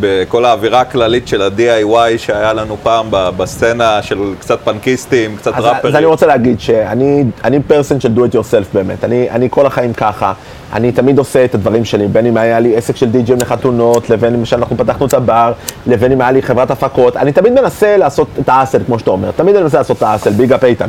בכל 0.00 0.44
האווירה 0.44 0.80
הכללית 0.80 1.28
של 1.28 1.42
ה-DIY 1.42 2.18
שהיה 2.18 2.52
לנו 2.52 2.76
פעם 2.82 3.06
בסצנה 3.10 4.02
של 4.02 4.18
קצת 4.40 4.58
פנקיסטים, 4.64 5.36
קצת 5.36 5.54
אז, 5.54 5.64
ראפרים? 5.64 5.94
אז 5.94 5.98
אני 5.98 6.06
רוצה 6.06 6.26
להגיד 6.26 6.60
שאני 6.60 7.24
אני 7.44 7.60
פרסן 7.62 8.00
של 8.00 8.12
do 8.16 8.18
it 8.18 8.34
yourself 8.34 8.74
באמת, 8.74 9.04
אני, 9.04 9.30
אני 9.30 9.48
כל 9.50 9.66
החיים 9.66 9.92
ככה, 9.92 10.32
אני 10.72 10.92
תמיד 10.92 11.18
עושה 11.18 11.44
את 11.44 11.54
הדברים 11.54 11.84
שלי, 11.84 12.06
בין 12.06 12.26
אם 12.26 12.36
היה 12.36 12.60
לי 12.60 12.76
עסק 12.76 12.96
של 12.96 13.10
די.ג'ים 13.10 13.38
לחתונות, 13.40 14.10
לבין 14.10 14.34
אם 14.34 14.44
שאנחנו 14.44 14.76
פתחנו 14.76 15.06
את 15.06 15.14
הבר, 15.14 15.52
לבין 15.86 16.12
אם 16.12 16.20
היה 16.20 16.30
לי 16.30 16.42
חברת 16.42 16.70
הפקות, 16.70 17.16
אני 17.16 17.32
תמיד 17.32 17.60
מנסה 17.60 17.96
לעשות 17.96 18.28
את 18.40 18.48
האסל, 18.48 18.78
כמו 18.86 18.98
שאתה 18.98 19.10
אומר, 19.10 19.30
תמיד 19.30 19.54
אני 19.54 19.62
מנסה 19.62 19.78
לעשות 19.78 19.96
את 19.96 20.02
האסל, 20.02 20.30
ביג 20.30 20.52
אפ 20.52 20.64
איתן. 20.64 20.88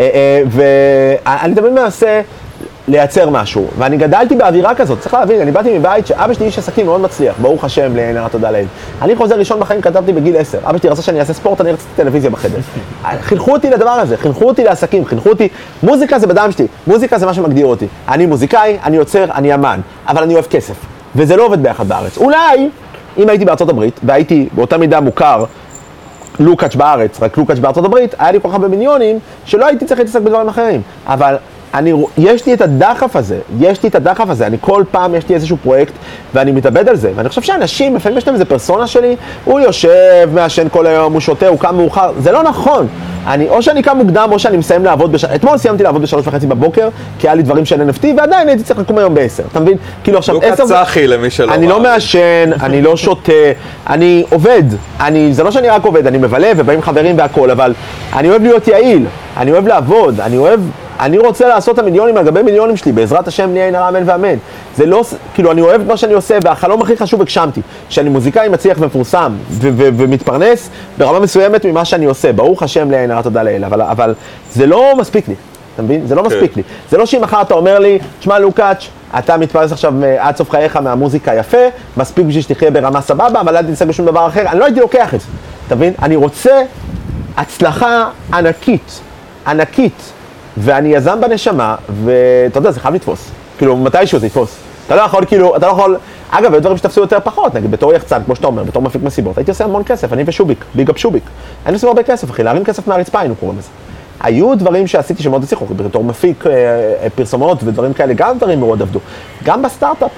אה, 0.00 0.08
אה, 0.14 0.42
ואני 0.50 1.54
תמיד 1.54 1.72
מנסה 1.72 2.20
לייצר 2.88 3.30
משהו, 3.30 3.66
ואני 3.78 3.96
גדלתי 3.96 4.36
באווירה 4.36 4.74
כזאת, 4.74 5.00
צריך 5.00 5.14
להבין, 5.14 5.40
אני 5.40 5.50
באתי 5.50 5.78
מבית 5.78 6.06
שאבא 6.06 6.34
שלי 6.34 6.46
איש 6.46 6.58
עסקים 6.58 6.86
מאוד 6.86 7.00
מצליח, 7.00 7.34
ברוך 7.38 7.64
השם, 7.64 7.96
לעין 7.96 8.16
הרע 8.16 8.28
תודה 8.28 8.50
לאל. 8.50 8.64
אני 9.02 9.16
חוזר 9.16 9.38
ראשון 9.38 9.60
בחיים, 9.60 9.80
כתבתי 9.80 10.12
בגיל 10.12 10.36
10, 10.36 10.58
אבא 10.64 10.78
שלי 10.78 10.90
רצה 10.90 11.02
שאני 11.02 11.20
אעשה 11.20 11.32
ספורט, 11.32 11.60
אני 11.60 11.72
רציתי 11.72 11.90
טלוויזיה 11.96 12.30
בחדר. 12.30 12.58
חינכו 13.28 13.52
אותי 13.52 13.70
לדבר 13.70 13.90
הזה, 13.90 14.16
חינכו 14.16 14.44
אותי 14.44 14.64
לעסקים, 14.64 15.04
חינכו 15.04 15.28
אותי, 15.28 15.48
מוזיקה 15.82 16.18
זה 16.18 16.26
בדם 16.26 16.50
שלי, 16.56 16.66
מוזיקה 16.86 17.18
זה 17.18 17.26
מה 17.26 17.34
שמגדיר 17.34 17.66
אותי. 17.66 17.86
אני 18.08 18.26
מוזיקאי, 18.26 18.78
אני 18.84 18.96
יוצר, 18.96 19.24
אני 19.34 19.54
אמן, 19.54 19.80
אבל 20.08 20.22
אני 20.22 20.34
אוהב 20.34 20.46
כסף, 20.46 20.74
וזה 21.16 21.36
לא 21.36 21.46
עובד 21.46 21.62
ביחד 21.62 21.88
בארץ. 21.88 22.18
אולי, 22.18 22.68
אם 23.18 23.28
הייתי 23.28 23.44
בארצות 23.44 23.68
הברית, 23.68 24.00
והייתי 24.02 24.48
באותה 24.52 24.78
מידה 24.78 25.00
מוכר, 25.00 25.44
לוקאץ' 26.40 26.74
בארץ, 26.74 27.22
רק 27.22 27.38
לוקאץ' 27.38 27.58
בארצות 27.58 27.84
הברית, 27.84 28.14
היה 28.18 28.32
לי 28.32 28.40
כל 28.40 28.48
כך 28.48 28.54
הרבה 28.54 28.68
מיליונים, 28.68 29.18
שלא 29.44 29.66
הייתי 29.66 29.84
צריך 29.84 30.00
להתעסק 30.00 30.20
בדברים 30.20 30.48
אחרים. 30.48 30.82
אבל 31.06 31.36
אני, 31.74 31.92
יש 32.18 32.46
לי 32.46 32.54
את 32.54 32.60
הדחף 32.60 33.16
הזה, 33.16 33.38
יש 33.60 33.82
לי 33.82 33.88
את 33.88 33.94
הדחף 33.94 34.30
הזה, 34.30 34.46
אני 34.46 34.56
כל 34.60 34.84
פעם 34.90 35.14
יש 35.14 35.28
לי 35.28 35.34
איזשהו 35.34 35.56
פרויקט 35.62 35.92
ואני 36.34 36.52
מתאבד 36.52 36.88
על 36.88 36.96
זה. 36.96 37.10
ואני 37.14 37.28
חושב 37.28 37.42
שאנשים, 37.42 37.96
לפעמים 37.96 38.18
יש 38.18 38.26
להם 38.26 38.34
איזה 38.34 38.44
פרסונה 38.44 38.86
שלי, 38.86 39.16
הוא 39.44 39.60
יושב, 39.60 40.28
מעשן 40.34 40.68
כל 40.68 40.86
היום, 40.86 41.12
הוא 41.12 41.20
שותה, 41.20 41.48
הוא 41.48 41.58
קם 41.58 41.76
מאוחר, 41.76 42.12
זה 42.18 42.32
לא 42.32 42.42
נכון. 42.42 42.86
אני, 43.26 43.48
או 43.48 43.62
שאני 43.62 43.82
קם 43.82 43.96
מוקדם, 43.96 44.28
או 44.32 44.38
שאני 44.38 44.56
מסיים 44.56 44.84
לעבוד 44.84 45.12
בשעה, 45.12 45.34
אתמול 45.34 45.58
סיימתי 45.58 45.82
לעבוד 45.82 46.02
בשלוש 46.02 46.26
וחצי 46.26 46.46
בבוקר, 46.46 46.88
כי 47.18 47.28
היה 47.28 47.34
לי 47.34 47.42
דברים 47.42 47.64
של 47.64 47.90
NFT, 47.90 48.06
ועדיין 48.16 48.48
הייתי 48.48 48.62
צריך 48.62 48.80
לקום 48.80 48.98
היום 48.98 49.14
בעשר, 49.14 49.42
אתה 49.52 49.60
מבין? 49.60 49.76
כאילו 50.04 50.18
עכשיו, 50.18 50.34
לוקה 50.34 50.46
עשר... 50.46 50.66
צחי 50.66 51.06
למי 51.06 51.30
שלא 51.30 51.54
אני 51.54 51.66
לא. 51.66 51.82
מעשן, 51.82 52.50
אני 52.62 52.82
לא 52.82 52.96
שותה, 52.96 53.32
אני 53.86 54.24
עובד. 54.30 54.62
אני, 55.00 55.34
זה 55.34 55.44
לא 55.44 55.50
שאני 55.50 55.68
רק 55.68 55.84
עובד, 55.84 56.06
אני 56.06 56.18
מבלה 56.18 56.52
ובאים 56.56 56.82
חברים 56.82 57.18
והכול, 57.18 57.50
אבל 57.50 57.74
אני 58.16 58.30
אוהב 58.30 58.42
להיות 58.42 58.68
יעיל, 58.68 59.06
אני 59.36 59.52
אוהב 59.52 59.66
לעבוד, 59.66 60.20
אני 60.20 60.36
אוהב... 60.36 60.60
אני 61.00 61.18
רוצה 61.18 61.48
לעשות 61.48 61.74
את 61.74 61.78
המיליונים 61.78 62.16
על 62.16 62.24
גבי 62.24 62.42
מיליונים 62.42 62.76
שלי, 62.76 62.92
בעזרת 62.92 63.28
השם 63.28 63.50
נהיה 63.50 63.64
עין 63.64 63.74
הרע 63.74 63.88
אמן 63.88 64.02
ואמן. 64.06 64.34
זה 64.76 64.86
לא, 64.86 65.02
כאילו, 65.34 65.52
אני 65.52 65.60
אוהב 65.60 65.80
את 65.80 65.86
מה 65.86 65.96
שאני 65.96 66.12
עושה, 66.12 66.38
והחלום 66.44 66.82
הכי 66.82 66.96
חשוב 66.96 67.20
הגשמתי, 67.20 67.60
שאני 67.88 68.08
מוזיקאי 68.08 68.48
מצליח 68.48 68.78
ומפורסם, 68.80 69.32
ו- 69.50 69.68
ו- 69.76 69.88
ומתפרנס 69.96 70.70
ברמה 70.98 71.20
מסוימת 71.20 71.64
ממה 71.66 71.84
שאני 71.84 72.04
עושה. 72.04 72.32
ברוך 72.32 72.62
השם 72.62 72.88
נהיה 72.88 73.00
עין 73.00 73.10
הרע 73.10 73.22
תודה 73.22 73.42
לאל, 73.42 73.64
אבל, 73.64 73.82
אבל 73.82 74.14
זה 74.52 74.66
לא 74.66 74.92
מספיק 74.98 75.28
לי, 75.28 75.34
אתה 75.74 75.82
מבין? 75.82 76.06
זה 76.06 76.14
לא 76.14 76.22
מספיק 76.22 76.56
לי. 76.56 76.62
זה 76.90 76.98
לא 76.98 77.06
שאם 77.06 77.20
מחר 77.22 77.42
אתה 77.42 77.54
אומר 77.54 77.78
לי, 77.78 77.98
תשמע 78.18 78.38
לוקאץ', 78.38 78.86
אתה 79.18 79.36
מתפרנס 79.36 79.72
עכשיו 79.72 79.94
אה, 80.04 80.28
עד 80.28 80.36
סוף 80.36 80.50
חייך 80.50 80.76
מהמוזיקה 80.76 81.34
יפה, 81.34 81.58
מספיק 81.96 82.26
בשביל 82.26 82.42
שתחיה 82.42 82.70
ברמה 82.70 83.00
סבבה, 83.00 83.40
אבל 83.40 83.56
אל 83.56 83.62
תתעסק 83.62 83.86
בשום 83.86 84.06
דבר 84.06 84.26
אחר, 84.26 84.42
אני 84.48 84.58
לא 84.58 84.64
הייתי 84.64 84.80
לוקח 84.80 85.14
את 85.14 85.20
זה, 85.20 85.26
אתה 85.66 85.74
מבין? 85.74 85.92
אני 86.02 86.16
רוצה 86.16 86.62
הצלחה 87.36 88.08
ענקית, 88.32 89.00
ענקית, 89.46 90.12
ואני 90.56 90.88
יזם 90.88 91.20
בנשמה, 91.20 91.76
ואתה 92.04 92.58
יודע, 92.58 92.70
זה 92.70 92.80
חייב 92.80 92.94
לתפוס. 92.94 93.30
כאילו, 93.58 93.76
מתישהו 93.76 94.18
זה 94.18 94.26
יתפוס. 94.26 94.56
אתה 94.86 94.96
לא 94.96 95.00
יכול, 95.00 95.24
כאילו, 95.24 95.56
אתה 95.56 95.66
לא 95.66 95.72
יכול... 95.72 95.96
אגב, 96.30 96.54
יש 96.54 96.60
דברים 96.60 96.76
שתפסו 96.76 97.00
יותר 97.00 97.18
פחות, 97.24 97.54
נגיד 97.54 97.70
בתור 97.70 97.92
יחצן, 97.92 98.22
כמו 98.24 98.36
שאתה 98.36 98.46
אומר, 98.46 98.64
בתור 98.64 98.82
מפיק 98.82 99.02
מסיבות, 99.02 99.38
הייתי 99.38 99.50
עושה 99.50 99.64
המון 99.64 99.82
כסף, 99.84 100.12
אני 100.12 100.22
ושוביק, 100.26 100.64
ביג 100.74 100.90
אפ 100.90 100.98
שוביק. 100.98 101.22
היינו 101.64 101.76
עושים 101.76 101.88
הרבה 101.88 102.02
כסף, 102.02 102.30
אחי, 102.30 102.42
להרים 102.42 102.64
כסף 102.64 102.88
מהרצפה 102.88 103.20
היינו 103.20 103.34
קוראים 103.34 103.58
לזה. 103.58 103.68
היו 104.20 104.54
דברים 104.54 104.86
שעשיתי 104.86 105.22
שמאוד 105.22 105.42
הצליחו, 105.42 105.66
בתור 105.66 106.04
מפיק 106.04 106.46
אה, 106.46 106.52
אה, 106.52 107.10
פרסומות 107.14 107.62
ודברים 107.64 107.92
כאלה, 107.92 108.14
גם 108.16 108.38
דברים 108.38 108.60
מאוד 108.60 108.82
עבדו. 108.82 108.98
גם 109.44 109.62
בסטארט-אפ, 109.62 110.10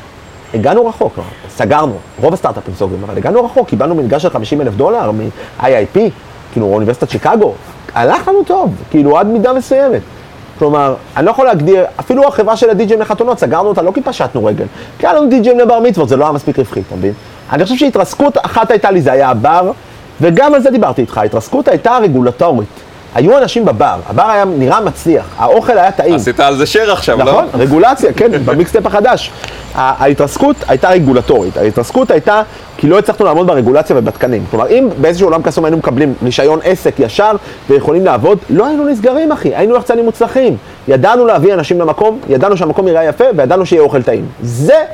הגענו 0.55 0.87
רחוק, 0.87 1.19
לא, 1.19 1.25
סגרנו, 1.49 1.95
רוב 2.21 2.35
הסטארט-אפים 2.35 2.75
סוגרים, 2.75 3.05
אבל 3.05 3.17
הגענו 3.17 3.45
רחוק, 3.45 3.69
קיבלנו 3.69 3.95
מלגה 3.95 4.19
של 4.19 4.31
50 4.31 4.61
אלף 4.61 4.75
דולר 4.75 5.11
מ-IIP, 5.11 5.99
כאילו 6.53 6.67
אוניברסיטת 6.67 7.11
שיקגו, 7.11 7.53
הלך 7.95 8.29
לנו 8.29 8.45
טוב, 8.45 8.75
כאילו 8.91 9.19
עד 9.19 9.27
מידה 9.27 9.53
מסוימת. 9.53 10.01
כלומר, 10.63 10.95
אני 11.17 11.27
לא 11.27 11.31
יכול 11.31 11.47
להגדיר, 11.47 11.85
אפילו 12.01 12.29
החברה 12.29 12.57
של 12.57 12.71
הדי-ג'ים 12.71 13.01
לחתונות, 13.01 13.39
סגרנו 13.39 13.69
אותה 13.69 13.83
לא 13.83 13.93
כי 13.95 14.03
פשטנו 14.03 14.45
רגל, 14.45 14.65
כי 14.99 15.07
היה 15.07 15.15
לנו 15.17 15.29
די-ג'ים 15.29 15.59
לבר 15.59 15.81
מצוות, 15.81 16.09
זה 16.09 16.17
לא 16.17 16.25
היה 16.25 16.33
מספיק 16.33 16.59
רווחי, 16.59 16.81
אתה 16.81 16.97
מבין? 16.97 17.13
אני 17.53 17.65
חושב 17.65 17.77
שהתרסקות 17.77 18.39
אחת 18.43 18.71
הייתה 18.71 18.91
לי, 18.91 19.03
זה 19.03 19.13
היה 19.13 19.29
הבר, 19.29 19.73
וגם 20.21 20.55
על 20.55 20.61
זה 20.61 20.71
דיברתי 20.71 21.01
איתך, 21.01 21.19
ההתרסקות 21.19 21.69
הייתה 21.69 21.99
רגולטורית. 22.03 22.69
היו 23.15 23.39
אנשים 23.39 23.65
בבר, 23.65 23.97
הבר 24.07 24.31
היה 24.31 24.45
נראה 24.45 24.81
מצליח, 24.81 25.27
האוכל 25.39 25.79
היה 25.79 25.93
טעים. 25.93 26.15
עשית 26.15 26.41
על 26.41 26.57
זה 26.57 26.65
share 26.65 26.93
עכשיו, 26.93 27.19
לא? 27.19 27.25
נכון, 27.25 27.45
רגולציה, 27.55 28.13
כן, 28.13 28.31
במיקסטפ 28.47 28.87
החדש. 28.87 29.31
ההתרסקות 29.75 30.57
הייתה 30.69 30.89
רגולטורית, 30.89 31.57
ההתרסקות 31.57 32.11
הייתה 32.11 32.43
כי 32.77 32.87
לא 32.87 32.99
הצלחנו 32.99 33.25
לעמוד 33.25 33.47
ברגולציה 33.47 33.97
ובתקנים. 33.99 34.45
כלומר, 34.51 34.69
אם 34.69 34.89
באיזשהו 35.01 35.27
עולם 35.27 35.43
קסום 35.43 35.65
היינו 35.65 35.77
מקבלים 35.77 36.15
רישיון 36.23 36.59
עסק 36.65 36.95
ישר 36.99 37.37
ויכולים 37.69 38.05
לעבוד, 38.05 38.39
לא 38.51 38.67
היינו 38.67 38.85
נסגרים, 38.89 39.33
אחי, 39.33 39.55
היינו 39.57 39.77
יחצנים 39.77 40.05
מוצלחים. 40.05 40.57
ידענו 40.89 41.27
להביא 41.27 41.55
אנשים 41.55 41.81
למקום, 41.81 42.19
ידענו 42.29 42.57
שהמקום 42.57 42.89
ייראה 42.89 43.05
יפה 43.05 43.25
וידענו 43.37 43.67
שיהיה 43.67 43.83
אוכל 43.83 44.03
טעים. 44.03 44.27
זה 44.43 44.85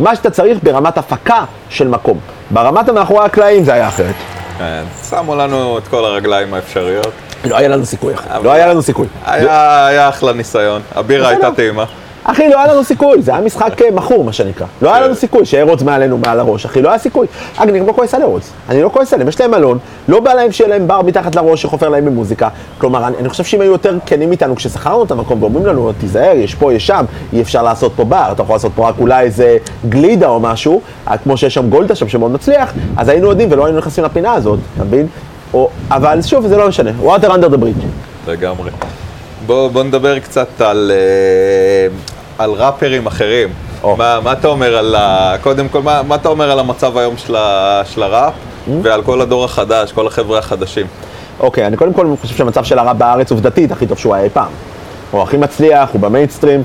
מה 0.00 0.16
שאתה 0.16 0.30
צריך 0.30 0.58
ברמת 0.62 0.98
הפקה 0.98 1.44
של 1.68 1.88
מקום. 1.88 2.18
ברמת 2.50 2.88
המאחורי 2.88 3.24
הקלעים 3.24 3.64
זה 3.64 3.74
היה 3.74 3.88
אחרת. 3.88 4.14
כן, 4.58 4.82
שמו 5.10 5.36
לנו 5.36 5.78
את 5.78 5.88
כל 5.88 6.04
הרגליים 6.04 6.54
האפשריות. 6.54 7.12
לא 7.44 7.56
היה 7.56 7.68
לנו 7.68 7.86
סיכוי, 7.86 8.14
אחי. 8.14 8.28
לא 8.42 8.52
היה 8.52 8.66
לנו 8.66 8.82
סיכוי. 8.82 9.06
היה 9.24 10.08
אחלה 10.08 10.32
ניסיון, 10.32 10.82
הבירה. 10.94 11.28
הייתה 11.28 11.50
טעימה. 11.50 11.84
אחי, 12.30 12.48
לא 12.48 12.62
היה 12.62 12.72
לנו 12.72 12.84
סיכוי, 12.84 13.22
זה 13.22 13.32
היה 13.32 13.40
משחק 13.40 13.82
אה, 13.82 13.90
מכור, 13.90 14.24
מה 14.24 14.32
שנקרא. 14.32 14.66
לא 14.82 14.88
היה 14.88 14.98
כן. 14.98 15.04
לנו 15.04 15.14
סיכוי 15.14 15.44
שארודס 15.44 15.82
מעלינו 15.82 16.18
מעל 16.18 16.40
הראש, 16.40 16.64
אחי, 16.64 16.82
לא 16.82 16.88
היה 16.88 16.98
סיכוי. 16.98 17.26
אגב, 17.56 17.68
אני 17.68 17.78
גם 17.78 17.86
לא 17.86 17.92
כועס 17.92 18.14
על 18.14 18.22
ארודס, 18.22 18.52
אני 18.68 18.82
לא 18.82 18.88
כועס 18.88 19.12
עליהם, 19.12 19.28
יש 19.28 19.40
להם 19.40 19.50
מלון, 19.50 19.78
לא 20.08 20.20
בא 20.20 20.32
להם 20.34 20.52
שיהיה 20.52 20.70
להם 20.70 20.88
בר 20.88 21.02
מתחת 21.02 21.36
לראש 21.36 21.62
שחופר 21.62 21.88
להם 21.88 22.04
במוזיקה. 22.04 22.48
כלומר, 22.78 23.06
אני, 23.06 23.16
אני 23.16 23.28
חושב 23.28 23.44
שאם 23.44 23.60
היו 23.60 23.72
יותר 23.72 23.98
כנים 24.06 24.32
איתנו 24.32 24.56
כששכרנו 24.56 25.04
את 25.04 25.10
המקום 25.10 25.42
ואומרים 25.42 25.66
לנו, 25.66 25.92
תיזהר, 26.00 26.36
יש 26.36 26.54
פה, 26.54 26.74
יש 26.74 26.86
שם, 26.86 27.04
אי 27.32 27.40
אפשר 27.40 27.62
לעשות 27.62 27.92
פה 27.96 28.04
בר, 28.04 28.28
אתה 28.32 28.42
יכול 28.42 28.54
לעשות 28.54 28.72
פה 28.74 28.88
רק 28.88 28.94
אולי 28.98 29.24
איזה 29.24 29.56
גלידה 29.88 30.28
או 30.28 30.40
משהו, 30.40 30.80
אה, 31.08 31.18
כמו 31.18 31.36
שיש 31.36 31.54
שם 31.54 31.70
גולדה 31.70 31.94
שם 31.94 32.08
שמאוד 32.08 32.32
מצליח, 32.32 32.72
אז 32.96 33.08
היינו 33.08 33.28
יודעים 33.28 33.48
ולא 33.52 33.64
היינו 33.66 33.78
נכנסים 33.78 34.04
לפינה 34.04 34.32
הזאת, 34.32 34.58
אתה 34.76 34.84
מבין? 34.84 35.06
או, 35.54 35.70
אבל 35.90 36.22
שוב, 36.22 36.46
זה 36.46 36.56
לא 36.56 36.68
משנה, 36.68 36.90
water 37.02 37.28
under 37.28 37.48
the 37.48 37.58
bridge. 37.58 37.84
לגמרי. 38.26 38.70
בוא, 39.46 39.68
בוא 39.68 39.82
נדבר 39.82 40.18
קצת 40.18 40.60
על, 40.60 40.92
אה, 40.94 41.94
על 42.38 42.50
ראפרים 42.50 43.06
אחרים. 43.06 43.48
או. 43.82 43.96
מה, 43.96 44.20
מה 44.24 44.32
אתה 44.32 44.48
אומר 44.48 44.76
על 44.76 44.94
ה... 44.94 45.34
קודם 45.42 45.68
כל, 45.68 45.82
מה, 45.82 46.02
מה 46.02 46.14
אתה 46.14 46.28
אומר 46.28 46.50
על 46.50 46.58
המצב 46.58 46.98
היום 46.98 47.16
של, 47.16 47.36
ה, 47.36 47.82
של 47.84 48.02
הראפ 48.02 48.34
Mm-hmm. 48.68 48.70
ועל 48.82 49.02
כל 49.02 49.20
הדור 49.20 49.44
החדש, 49.44 49.92
כל 49.92 50.06
החבר'ה 50.06 50.38
החדשים? 50.38 50.86
אוקיי, 51.40 51.66
אני 51.66 51.76
קודם 51.76 51.92
כל 51.92 52.14
חושב 52.20 52.36
שהמצב 52.36 52.64
של 52.64 52.78
הראפ 52.78 52.96
בארץ 52.96 53.30
עובדתית 53.30 53.72
הכי 53.72 53.86
טוב 53.86 53.98
שהוא 53.98 54.14
היה 54.14 54.24
אי 54.24 54.30
פעם. 54.30 54.48
הוא 55.10 55.22
הכי 55.22 55.36
מצליח, 55.36 55.90
הוא 55.92 56.00
במיינסטרים. 56.00 56.62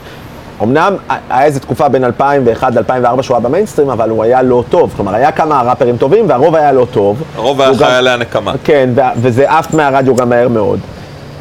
אמנם 0.63 0.95
היה 1.29 1.45
איזו 1.45 1.59
תקופה 1.59 1.89
בין 1.89 2.03
2001 2.03 2.75
ל-2004 2.75 3.21
שהוא 3.21 3.37
היה 3.37 3.43
במיינסטרים, 3.43 3.89
אבל 3.89 4.09
הוא 4.09 4.23
היה 4.23 4.41
לא 4.41 4.63
טוב. 4.69 4.93
כלומר, 4.95 5.15
היה 5.15 5.31
כמה 5.31 5.61
ראפרים 5.61 5.97
טובים 5.97 6.29
והרוב 6.29 6.55
היה 6.55 6.71
לא 6.71 6.87
טוב. 6.91 7.23
הרוב 7.35 7.61
היה 7.61 7.73
חי 7.77 7.85
עליה 7.85 8.17
נקמה. 8.17 8.53
כן, 8.63 8.89
ו- 8.95 9.01
וזה 9.17 9.51
עף 9.51 9.73
מהרדיו 9.73 10.15
גם 10.15 10.29
מהר 10.29 10.47
מאוד. 10.47 10.79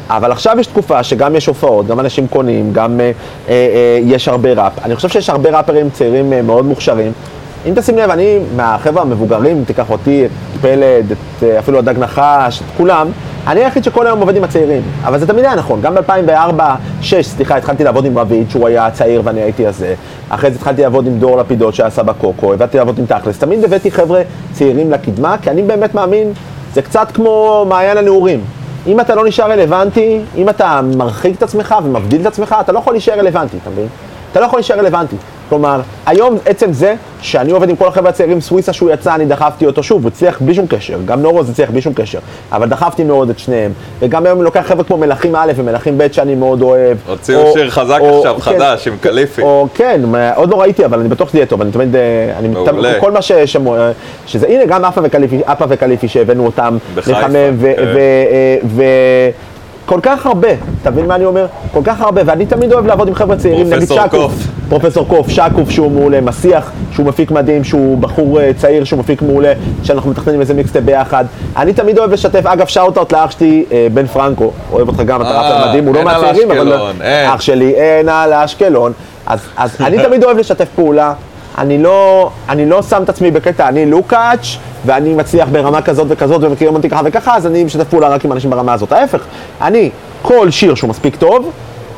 אבל 0.09 0.31
עכשיו 0.31 0.59
יש 0.59 0.67
תקופה 0.67 1.03
שגם 1.03 1.35
יש 1.35 1.45
הופעות, 1.45 1.87
גם 1.87 1.99
אנשים 1.99 2.27
קונים, 2.27 2.73
גם 2.73 2.99
אה, 2.99 3.05
אה, 3.05 3.11
אה, 3.53 3.99
יש 4.03 4.27
הרבה 4.27 4.53
ראפ. 4.53 4.73
אני 4.85 4.95
חושב 4.95 5.09
שיש 5.09 5.29
הרבה 5.29 5.57
ראפרים 5.57 5.89
צעירים 5.89 6.33
אה, 6.33 6.41
מאוד 6.41 6.65
מוכשרים. 6.65 7.11
אם 7.65 7.73
תשים 7.75 7.97
לב, 7.97 8.09
אני 8.09 8.39
מהחבר'ה 8.55 9.01
המבוגרים, 9.01 9.63
תיקח 9.67 9.89
אותי, 9.89 10.25
את 10.25 10.31
פלד, 10.61 11.11
את, 11.11 11.43
אה, 11.43 11.59
אפילו 11.59 11.79
הדג 11.79 11.99
נחש, 11.99 12.59
את 12.59 12.77
כולם, 12.77 13.07
אני 13.47 13.63
היחיד 13.63 13.83
שכל 13.83 14.07
היום 14.07 14.19
עובד 14.19 14.35
עם 14.35 14.43
הצעירים. 14.43 14.81
אבל 15.03 15.19
זה 15.19 15.27
תמיד 15.27 15.45
היה 15.45 15.55
נכון. 15.55 15.81
גם 15.81 15.95
ב-2004-2006, 15.95 17.21
סליחה, 17.21 17.57
התחלתי 17.57 17.83
לעבוד 17.83 18.05
עם 18.05 18.17
רביד, 18.17 18.49
שהוא 18.49 18.67
היה 18.67 18.91
צעיר 18.91 19.21
ואני 19.23 19.41
הייתי 19.41 19.67
הזה. 19.67 19.95
אחרי 20.29 20.51
זה 20.51 20.57
התחלתי 20.57 20.81
לעבוד 20.81 21.07
עם 21.07 21.19
דור 21.19 21.37
לפידות 21.37 21.73
שהיה 21.73 21.89
סבא 21.89 22.13
קוקו, 22.13 22.53
הבאתי 22.53 22.77
לעבוד 22.77 22.99
עם 22.99 23.05
תכלס. 23.05 23.37
תמיד 23.37 23.63
הבאתי 23.63 23.91
חבר'ה 23.91 24.21
צעירים 24.51 24.91
לקדמה, 24.91 25.35
כי 25.41 25.49
אני 25.49 25.61
באמת 25.61 25.95
מאמין, 25.95 26.33
זה 26.73 26.81
קצת 26.81 27.07
כמו 27.13 27.65
מעיין 27.69 27.97
הנעורים. 27.97 28.41
אם 28.87 28.99
אתה 28.99 29.15
לא 29.15 29.25
נשאר 29.25 29.51
רלוונטי, 29.51 30.19
אם 30.35 30.49
אתה 30.49 30.81
מרחיק 30.97 31.37
את 31.37 31.43
עצמך 31.43 31.75
ומבדיל 31.83 32.21
את 32.21 32.25
עצמך, 32.25 32.55
אתה 32.61 32.71
לא 32.71 32.79
יכול 32.79 32.93
להישאר 32.93 33.19
רלוונטי, 33.19 33.57
אתה 33.61 33.69
מבין? 33.69 33.87
אתה 34.31 34.39
לא 34.39 34.45
יכול 34.45 34.59
להישאר 34.59 34.79
רלוונטי. 34.79 35.15
כלומר, 35.49 35.81
היום 36.05 36.37
עצם 36.45 36.73
זה 36.73 36.95
שאני 37.21 37.51
עובד 37.51 37.69
עם 37.69 37.75
כל 37.75 37.87
החבר'ה 37.87 38.09
הצעירים, 38.09 38.41
סוויסה 38.41 38.73
שהוא 38.73 38.91
יצא, 38.91 39.15
אני 39.15 39.25
דחפתי 39.25 39.65
אותו 39.65 39.83
שוב, 39.83 40.01
הוא 40.03 40.07
הצליח 40.07 40.41
בלי 40.41 40.53
שום 40.53 40.67
קשר, 40.67 40.97
גם 41.05 41.21
נורוז 41.21 41.49
הצליח 41.49 41.69
בלי 41.71 41.81
שום 41.81 41.93
קשר, 41.93 42.19
אבל 42.51 42.69
דחפתי 42.69 43.03
מאוד 43.03 43.29
את 43.29 43.39
שניהם, 43.39 43.71
וגם 43.99 44.25
היום 44.25 44.37
אני 44.37 44.45
לוקח 44.45 44.63
חבר'ה 44.67 44.83
כמו 44.83 44.97
מלכים 44.97 45.35
א' 45.35 45.51
ומלכים 45.55 45.97
ב' 45.97 46.07
שאני 46.11 46.35
מאוד 46.35 46.61
אוהב. 46.61 46.97
הוציאו 47.07 47.41
או- 47.41 47.53
שיר 47.53 47.69
חזק 47.69 47.97
או- 48.01 48.17
עכשיו, 48.17 48.35
כן, 48.35 48.41
חדש, 48.41 48.87
עם 48.87 48.97
קליפי. 49.01 49.41
או 49.41 49.67
כן, 49.73 50.01
עוד 50.35 50.49
לא 50.49 50.61
ראיתי, 50.61 50.85
אבל 50.85 50.99
אני 50.99 51.09
בטוח 51.09 51.29
שזה 51.29 51.37
יהיה 51.37 51.45
טוב, 51.45 51.61
אני 51.61 51.71
תמיד, 51.71 51.95
אה, 51.95 52.01
אני. 52.39 52.47
תמיד, 52.65 52.85
כל 52.99 53.11
מה 53.11 53.21
ששמעו, 53.21 53.75
אה, 53.77 53.91
שזה, 54.27 54.47
הנה 54.47 54.65
גם 54.65 54.85
אפה 54.85 55.01
וקליפי, 55.03 55.41
אפה 55.45 55.65
וקליפי 55.69 56.07
שהבאנו 56.07 56.45
אותם 56.45 56.77
לחמם, 56.95 57.33
ו- 57.57 57.73
כן. 57.77 57.83
אה, 57.83 58.57
ו- 58.65 58.83
כל 59.85 59.99
כך 60.03 60.25
הרבה, 60.25 60.47
אתה 60.81 60.91
מבין 60.91 61.05
מה 61.05 61.15
אני 61.15 61.25
אומר? 61.25 61.45
כל 61.73 61.79
כך 61.83 62.01
הרבה, 62.01 62.21
ואני 62.25 62.45
תמיד 62.45 62.73
אוהב 62.73 62.85
לעבוד 62.87 63.07
עם 63.07 63.15
חבר'ה 63.15 63.35
צעירים, 63.37 63.69
נגיד 63.69 63.87
שקוף, 63.87 64.09
קוף. 64.11 64.33
פרופסור 64.79 65.07
קוף, 65.07 65.29
שקוף 65.29 65.69
שהוא 65.69 65.91
מעולה, 65.91 66.21
מסיח 66.21 66.71
שהוא 66.91 67.05
מפיק 67.05 67.31
מדהים, 67.31 67.63
שהוא 67.63 67.97
בחור 67.97 68.41
אה, 68.41 68.51
צעיר 68.57 68.83
שהוא 68.83 68.99
מפיק 68.99 69.21
מעולה, 69.21 69.53
שאנחנו 69.83 70.11
מתכננים 70.11 70.41
איזה 70.41 70.53
מיקסטייפ 70.53 70.85
ביחד. 70.85 71.25
אני 71.57 71.73
תמיד 71.73 71.97
אוהב 71.99 72.11
לשתף, 72.11 72.45
אגב 72.45 72.67
shout-out 72.67 73.13
לאח 73.13 73.31
שלי 73.31 73.65
אה, 73.71 73.87
בן 73.93 74.07
פרנקו, 74.07 74.51
אוהב 74.71 74.87
אותך 74.87 74.99
גם, 74.99 75.21
אתה 75.21 75.29
אה, 75.29 75.41
ראפר 75.41 75.67
מדהים, 75.67 75.85
הוא 75.87 75.95
לא 75.95 76.03
מהצעירים, 76.03 76.51
אבל. 76.51 76.73
אח 77.27 77.41
שלי, 77.41 77.73
אין 77.73 78.09
על 78.09 78.33
אשקלון. 78.33 78.93
אז, 79.25 79.39
אז 79.57 79.75
אני 79.85 80.03
תמיד 80.03 80.23
אוהב 80.23 80.37
לשתף 80.37 80.67
פעולה. 80.75 81.13
אני 81.57 81.77
לא, 81.77 82.29
אני 82.49 82.69
לא 82.69 82.81
שם 82.81 83.03
את 83.03 83.09
עצמי 83.09 83.31
בקטע, 83.31 83.67
אני 83.67 83.85
לוקאץ' 83.85 84.57
ואני 84.85 85.13
מצליח 85.13 85.47
ברמה 85.51 85.81
כזאת 85.81 86.07
וכזאת 86.09 86.43
ומכירים 86.43 86.75
אותי 86.75 86.89
ככה 86.89 87.01
וככה, 87.05 87.35
אז 87.35 87.47
אני 87.47 87.63
משתף 87.63 87.87
פעולה 87.89 88.07
רק 88.07 88.25
עם 88.25 88.31
אנשים 88.31 88.49
ברמה 88.49 88.73
הזאת. 88.73 88.91
ההפך, 88.91 89.23
אני, 89.61 89.89
כל 90.21 90.51
שיר 90.51 90.75
שהוא 90.75 90.89
מספיק 90.89 91.15
טוב, 91.15 91.51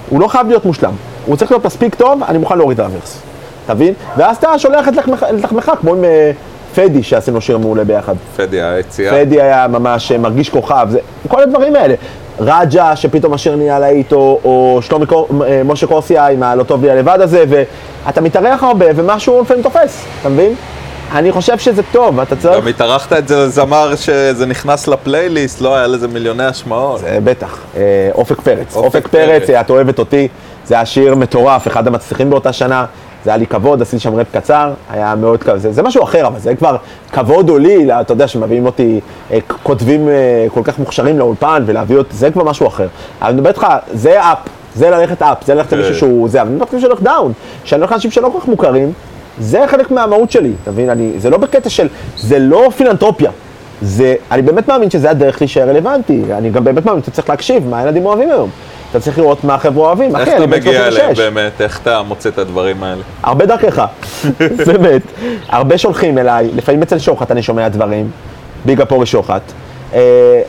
הוא 0.10 0.22
לא 0.22 0.28
חייב 0.28 0.48
להיות 0.48 0.66
מושלם. 0.66 0.94
הוא 1.26 1.36
צריך 1.36 1.52
להיות 1.52 1.66
מספיק 1.66 1.96
טוב, 1.96 2.24
אני 2.28 2.38
מוכן 2.38 2.58
להוריד 2.58 2.80
את 2.80 2.86
ה 2.86 2.91
verse. 2.91 3.20
אתה 3.66 3.74
מבין? 3.74 3.94
ואז 4.18 4.38
אתה 4.38 4.60
שולח 4.60 4.88
את 4.88 4.94
לחמך, 5.32 5.72
כמו 5.82 5.96
עם 5.96 6.04
אה, 6.04 6.32
פדי 6.76 7.04
שעשינו 7.04 7.42
שיר 7.42 7.58
מעולה 7.58 7.84
ביחד. 7.84 8.14
פדי 8.36 8.62
היציאה. 8.62 9.12
פדי 9.12 9.42
היה 9.42 9.68
ממש 9.68 10.12
אה, 10.12 10.18
מרגיש 10.18 10.50
כוכב, 10.50 10.88
זה, 10.90 11.00
כל 11.28 11.44
הדברים 11.44 11.76
האלה. 11.76 11.96
רג'ה, 12.40 12.96
שפתאום 12.96 13.34
השיר 13.34 13.56
נהיה 13.56 13.80
להיט, 13.80 14.12
או, 14.14 14.40
או 14.44 14.80
שלומי 14.82 15.06
קור, 15.06 15.30
אה, 15.48 15.62
משה 15.66 15.88
קורסיה 15.88 16.28
עם 16.28 16.44
הלא 16.44 16.64
טוב 16.64 16.86
לי 16.86 16.92
הלבד 16.92 17.18
הזה, 17.22 17.44
ואתה 17.50 18.22
מתארח 18.22 18.64
הרבה, 18.64 18.86
ומשהו 18.96 19.42
לפעמים 19.42 19.64
תופס, 19.64 20.06
אתה 20.22 20.30
מבין? 20.30 20.56
אני 21.12 21.32
חושב 21.32 21.58
שזה 21.58 21.82
טוב, 21.92 22.20
אתה 22.20 22.36
צריך... 22.36 22.58
גם 22.58 22.68
התארחת 22.68 23.14
את 23.14 23.28
זה 23.28 23.46
לזמר 23.46 23.96
שזה 23.96 24.46
נכנס 24.46 24.88
לפלייליסט, 24.88 25.62
לא 25.62 25.76
היה 25.76 25.88
לזה 25.88 26.08
מיליוני 26.08 26.44
השמעות. 26.44 27.00
זה 27.00 27.18
בטח. 27.24 27.60
אופק 28.14 28.42
פרץ. 28.42 28.76
אופק 28.76 28.86
אופק 28.86 29.08
פרץ, 29.08 29.46
פרץ. 29.46 29.50
את 29.50 29.70
אוהבת 29.70 30.00
אותי. 30.00 30.28
זה 30.66 30.76
היה 30.76 30.86
שיר 30.86 31.16
מטורף, 31.16 31.68
אחד 31.68 31.88
המצליחים 31.88 32.30
באותה 32.30 32.54
שנה. 32.54 32.86
זה 33.26 33.32
היה 33.32 33.38
לי 33.38 33.48
כבוד, 33.48 33.82
עשיתי 33.82 34.00
שם 34.00 34.16
רפ 34.16 34.28
קצר, 34.32 34.74
היה 34.90 35.16
מאוד 35.16 35.44
כבוד, 35.44 35.58
זה, 35.58 35.72
זה 35.72 35.84
משהו 35.84 36.04
אחר, 36.04 36.28
אבל 36.28 36.40
זה 36.40 36.56
כבר 36.56 36.76
כבוד 37.12 37.50
הוא 37.50 37.60
לי, 37.60 37.94
אתה 38.02 38.14
יודע, 38.14 38.28
שמביאים 38.28 38.66
אותי 38.66 39.00
אה, 39.32 39.38
כותבים 39.64 40.10
אה, 40.10 40.46
כל 40.54 40.62
כך 40.64 40.80
מוכשרים 40.80 41.20
לאולפן 41.20 41.64
ולהביא 41.66 41.98
אותי, 41.98 42.16
זה 42.16 42.32
כבר 42.32 42.44
משהו 42.44 42.68
אחר. 42.68 42.88
אבל 43.22 43.30
אני 43.30 43.38
מדבר 43.38 43.50
איתך, 43.50 43.68
זה 43.94 44.20
up, 44.22 44.38
זה 44.76 44.90
ללכת 44.90 45.22
up, 45.22 45.38
זה 45.46 45.56
ללכת 45.56 45.70
כן. 45.70 45.78
למישהו 45.78 45.96
שהוא 45.96 46.30
זה, 46.30 46.42
אבל 46.42 46.48
אני 46.50 46.56
מדבר 46.56 46.68
איתך 46.72 46.82
שהולך 46.82 47.02
down, 47.02 47.34
שאני 47.64 47.80
הולך 47.80 47.92
לאנשים 47.92 48.12
שלא 48.12 48.30
כל 48.34 48.40
כך 48.40 48.48
מוכרים, 48.48 48.92
זה 49.40 49.66
חלק 49.68 49.92
מהמהות 49.92 50.32
שלי, 50.32 50.52
אתה 50.64 50.72
מבין? 50.72 50.90
אני, 50.90 51.12
זה 51.18 51.30
לא 51.30 51.38
בקטע 51.38 51.70
של, 51.70 51.88
זה 52.18 52.40
לא 52.40 52.70
פילנטרופיה. 52.78 53.32
זה, 53.82 54.16
אני 54.32 54.42
באמת 54.42 54.68
מאמין 54.68 54.90
שזה 54.90 55.10
הדרך 55.10 55.42
להישאר 55.42 55.70
רלוונטי, 55.70 56.24
אני 56.32 56.50
גם 56.50 56.64
באמת 56.64 56.86
מאמין 56.86 57.02
שאתה 57.02 57.12
צריך 57.12 57.30
להקשיב 57.30 57.68
מה 57.68 57.80
הילדים 57.80 58.06
אוהבים 58.06 58.30
היום. 58.30 58.50
אתה 58.96 59.04
צריך 59.04 59.18
לראות 59.18 59.44
מה 59.44 59.56
החבר'ה 59.56 59.88
אוהבים, 59.88 60.16
איך 60.16 60.30
אתה 60.30 60.48
מגיע 60.48 60.92
36. 60.92 60.98
אליהם 61.00 61.14
באמת? 61.16 61.62
איך 61.62 61.80
אתה 61.82 62.02
מוצא 62.02 62.30
את 62.30 62.38
הדברים 62.38 62.84
האלה? 62.84 63.02
הרבה 63.24 63.46
דרכך, 63.46 63.86
באמת. 64.68 65.02
הרבה 65.50 65.78
שולחים 65.78 66.18
אליי, 66.18 66.50
לפעמים 66.56 66.82
אצל 66.82 67.00
שוחט 67.00 67.32
אני 67.32 67.44
שומע 67.44 67.68
דברים, 67.68 68.12
big 68.66 68.86
up 68.86 68.92
אורי 68.92 69.06
שוחט. 69.06 69.42
אה, 69.94 70.42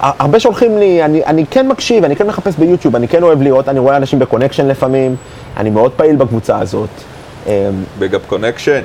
הרבה 0.00 0.40
שולחים 0.40 0.78
לי, 0.78 1.04
אני, 1.04 1.24
אני 1.24 1.46
כן 1.50 1.68
מקשיב, 1.68 2.04
אני 2.04 2.16
כן 2.16 2.26
מחפש 2.26 2.56
ביוטיוב, 2.56 2.96
אני 2.96 3.08
כן 3.08 3.22
אוהב 3.22 3.42
לראות, 3.42 3.68
אני 3.68 3.78
רואה 3.78 3.96
אנשים 3.96 4.18
בקונקשן 4.18 4.66
לפעמים, 4.68 5.16
אני 5.56 5.70
מאוד 5.70 5.92
פעיל 5.92 6.16
בקבוצה 6.16 6.58
הזאת. 6.58 6.88
אה, 7.46 7.70
big 7.98 8.14
up 8.14 8.26
קונקשן? 8.26 8.80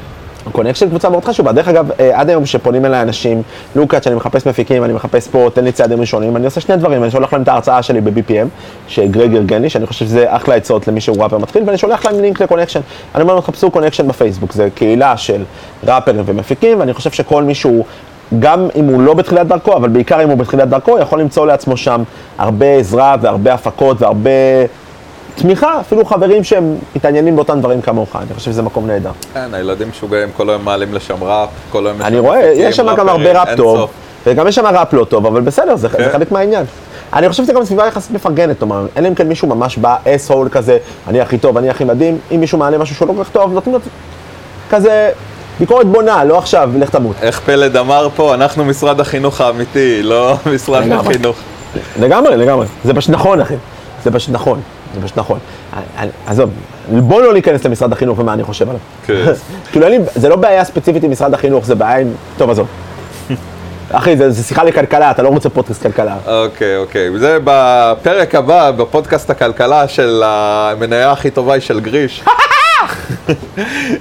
קונקשן 0.52 0.89
קבוצה 0.89 1.10
מאוד 1.10 1.26
חשובה. 1.26 1.52
דרך 1.52 1.68
אגב, 1.68 1.91
אה, 2.00 2.20
עד 2.20 2.30
היום 2.30 2.45
שפונים 2.45 2.86
אליי 2.86 3.02
אנשים, 3.02 3.41
לוקאץ', 3.76 4.08
אני 4.08 4.16
מחפש 4.16 4.45
מפיקים, 4.45 4.84
אני 4.84 4.93
מחפש 4.93 5.28
פה, 5.28 5.50
תן 5.54 5.64
לי 5.64 5.72
צעדים 5.72 6.02
ראשונים, 6.02 6.36
אני 6.36 6.45
עושה 6.45 6.62
שני 6.62 6.78
דברים, 6.78 7.04
אני 7.04 7.12
שולח 7.12 7.34
להם 7.34 7.41
את 7.41 7.47
ההרצאה 7.47 7.84
שלי 7.84 8.02
ב-BPM, 8.02 8.47
שגרג 8.88 9.36
ארגן 9.36 9.62
לי, 9.62 9.70
שאני 9.70 9.88
חושב 9.88 10.06
שזה 10.06 10.26
אחלה 10.28 10.56
עצות 10.56 10.88
למי 10.88 11.02
שהוא 11.02 11.24
ראפר 11.24 11.38
מתחיל, 11.38 11.64
ואני 11.66 11.78
שולח 11.78 12.06
להם 12.06 12.22
לינק 12.22 12.41
לקונקשן. 12.41 12.80
אני 13.16 13.22
אומר 13.22 13.34
להם, 13.34 13.43
תחפשו 13.43 13.72
קונקשן 13.72 14.08
בפייסבוק, 14.08 14.54
זה 14.54 14.70
קהילה 14.76 15.18
של 15.18 15.43
ראפרים 15.84 16.24
ומפיקים, 16.26 16.80
ואני 16.80 16.93
חושב 16.93 17.12
שכל 17.12 17.43
מישהו, 17.43 17.86
גם 18.39 18.68
אם 18.76 18.86
הוא 18.86 19.02
לא 19.02 19.14
בתחילת 19.14 19.47
דרכו, 19.47 19.74
אבל 19.74 19.89
בעיקר 19.89 20.24
אם 20.24 20.30
הוא 20.30 20.38
בתחילת 20.38 20.70
דרכו, 20.70 21.00
יכול 21.00 21.20
למצוא 21.20 21.47
לעצמו 21.47 21.78
שם 21.78 22.04
הרבה 22.38 22.66
עזרה 22.66 23.16
והרבה 23.22 23.54
הפקות 23.54 24.02
והרבה... 24.02 24.30
תמיכה, 25.41 25.79
אפילו 25.79 26.05
חברים 26.05 26.43
שהם 26.43 26.75
מתעניינים 26.95 27.35
באותם 27.35 27.59
דברים 27.59 27.81
כמוך, 27.81 28.15
אני 28.15 28.33
חושב 28.35 28.51
שזה 28.51 28.61
מקום 28.61 28.87
נהדר. 28.87 29.11
כן, 29.33 29.53
הילדים 29.53 29.89
משוגעים, 29.89 30.29
כל 30.37 30.49
היום 30.49 30.65
מעלים 30.65 30.93
לשם 30.93 31.23
ראפ, 31.23 31.49
כל 31.71 31.87
היום... 31.87 32.01
אני 32.01 32.19
רואה, 32.19 32.51
יש 32.55 32.75
שם 32.75 32.95
גם 32.95 33.09
הרבה 33.09 33.41
ראפ 33.41 33.57
טוב. 33.57 33.89
וגם 34.25 34.47
יש 34.47 34.55
שם 34.55 34.65
ראפ 34.65 34.93
לא 34.93 35.05
טוב, 35.05 35.25
אבל 35.25 35.41
בסדר, 35.41 35.75
זה, 35.75 35.89
כן. 35.89 36.03
זה 36.03 36.09
חלק 36.11 36.31
מהעניין. 36.31 36.65
אני 37.13 37.29
חושב 37.29 37.43
שזה 37.43 37.53
גם 37.53 37.65
סביבה 37.65 37.87
יחסית 37.87 38.11
מפרגנת, 38.11 38.59
כלומר, 38.59 38.85
אלא 38.97 39.07
אם 39.07 39.15
כן 39.15 39.27
מישהו 39.27 39.47
ממש 39.47 39.77
בא 39.77 39.95
אס 40.07 40.31
הול 40.31 40.49
כזה, 40.49 40.77
אני 41.07 41.21
הכי 41.21 41.37
טוב, 41.37 41.57
אני 41.57 41.69
הכי 41.69 41.83
מדהים, 41.83 42.17
אם 42.35 42.39
מישהו 42.39 42.57
מעלה 42.57 42.77
משהו 42.77 42.95
שהוא 42.95 43.07
לא 43.07 43.13
כל 43.13 43.23
כך 43.23 43.29
טוב, 43.29 43.53
נותנים 43.53 43.75
לו 43.75 43.81
כזה 44.69 45.09
ביקורת 45.59 45.87
בונה, 45.87 46.23
לא 46.23 46.37
עכשיו, 46.37 46.69
לך 46.77 46.89
תמות. 46.89 47.15
איך 47.21 47.39
פלד 47.39 47.77
אמר 47.77 48.07
פה, 48.15 48.33
אנחנו 48.33 48.65
משרד 48.65 48.99
החינוך 48.99 49.41
האמיתי, 49.41 50.03
לא 50.03 50.35
משרד. 50.55 50.91
החינוך. 50.91 51.37
לגמרי, 51.99 52.37
לגמרי. 52.37 52.65
זה 52.83 52.93
פשוט 52.93 53.09
נכון, 53.09 53.41
אחי. 53.41 53.55
זה 54.03 54.11
פשוט 54.11 54.29
נכון. 54.33 54.61
זה 54.95 55.01
פשוט 55.01 55.17
נכון. 55.17 55.39
עזוב, 56.27 56.49
בוא 56.91 57.21
לא 57.21 57.33
ניכנס 57.33 57.65
למשרד 57.65 57.93
החינוך 57.93 58.19
ומה 58.19 58.33
אני 58.33 58.43
חושב 58.43 58.69
עליו. 58.69 58.81
כן. 59.05 59.25
כאילו, 59.71 59.87
זה 60.15 60.29
לא 60.29 60.35
בעיה 60.35 60.63
ספציפית 60.63 61.03
עם 61.03 61.11
משרד 61.11 61.33
החינוך, 61.33 61.65
זה 61.65 61.75
בעיה 61.75 61.97
עם... 61.97 62.07
טוב, 62.37 62.49
עזוב. 62.49 62.67
אחי, 63.91 64.17
זה, 64.17 64.31
זה 64.31 64.43
שיחה 64.43 64.63
לכלכלה, 64.63 65.11
אתה 65.11 65.21
לא 65.21 65.29
רוצה 65.29 65.49
פודקאסט 65.49 65.81
כלכלה. 65.81 66.15
אוקיי, 66.25 66.77
אוקיי. 66.77 67.19
זה 67.19 67.37
בפרק 67.43 68.35
הבא, 68.35 68.71
בפודקאסט 68.71 69.29
הכלכלה 69.29 69.87
של 69.87 70.23
המניה 70.25 71.11
הכי 71.11 71.31
טובה 71.31 71.53
היא 71.53 71.61
של 71.61 71.79
גריש. 71.79 72.23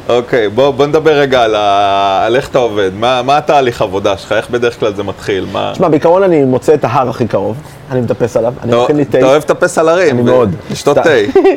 אוקיי, 0.08 0.48
בוא, 0.48 0.70
בוא 0.70 0.86
נדבר 0.86 1.12
רגע 1.12 1.42
על, 1.42 1.54
ה... 1.54 2.22
על 2.26 2.36
איך 2.36 2.48
אתה 2.48 2.58
עובד. 2.58 2.90
מה, 2.94 3.22
מה 3.22 3.36
התהליך 3.36 3.82
עבודה 3.82 4.16
שלך? 4.16 4.32
איך 4.32 4.50
בדרך 4.50 4.80
כלל 4.80 4.94
זה 4.94 5.02
מתחיל? 5.02 5.46
מה... 5.52 5.70
תשמע, 5.72 5.88
בעיקרון 5.88 6.22
אני 6.22 6.44
מוצא 6.44 6.74
את 6.74 6.84
ההר 6.84 7.08
הכי 7.08 7.26
קרוב, 7.26 7.56
אני 7.90 8.00
מטפס 8.00 8.36
עליו, 8.36 8.54
אני 8.62 8.82
מכין 8.82 8.96
לי 8.96 9.04
תה. 9.04 9.18
אתה 9.18 9.26
אוהב 9.26 9.42
לטפס 9.42 9.78
על 9.78 9.88
הרים. 9.88 10.16
אני 10.16 10.22
מאוד. 10.22 10.54
לשתות. 10.70 10.96
תה. 10.96 11.10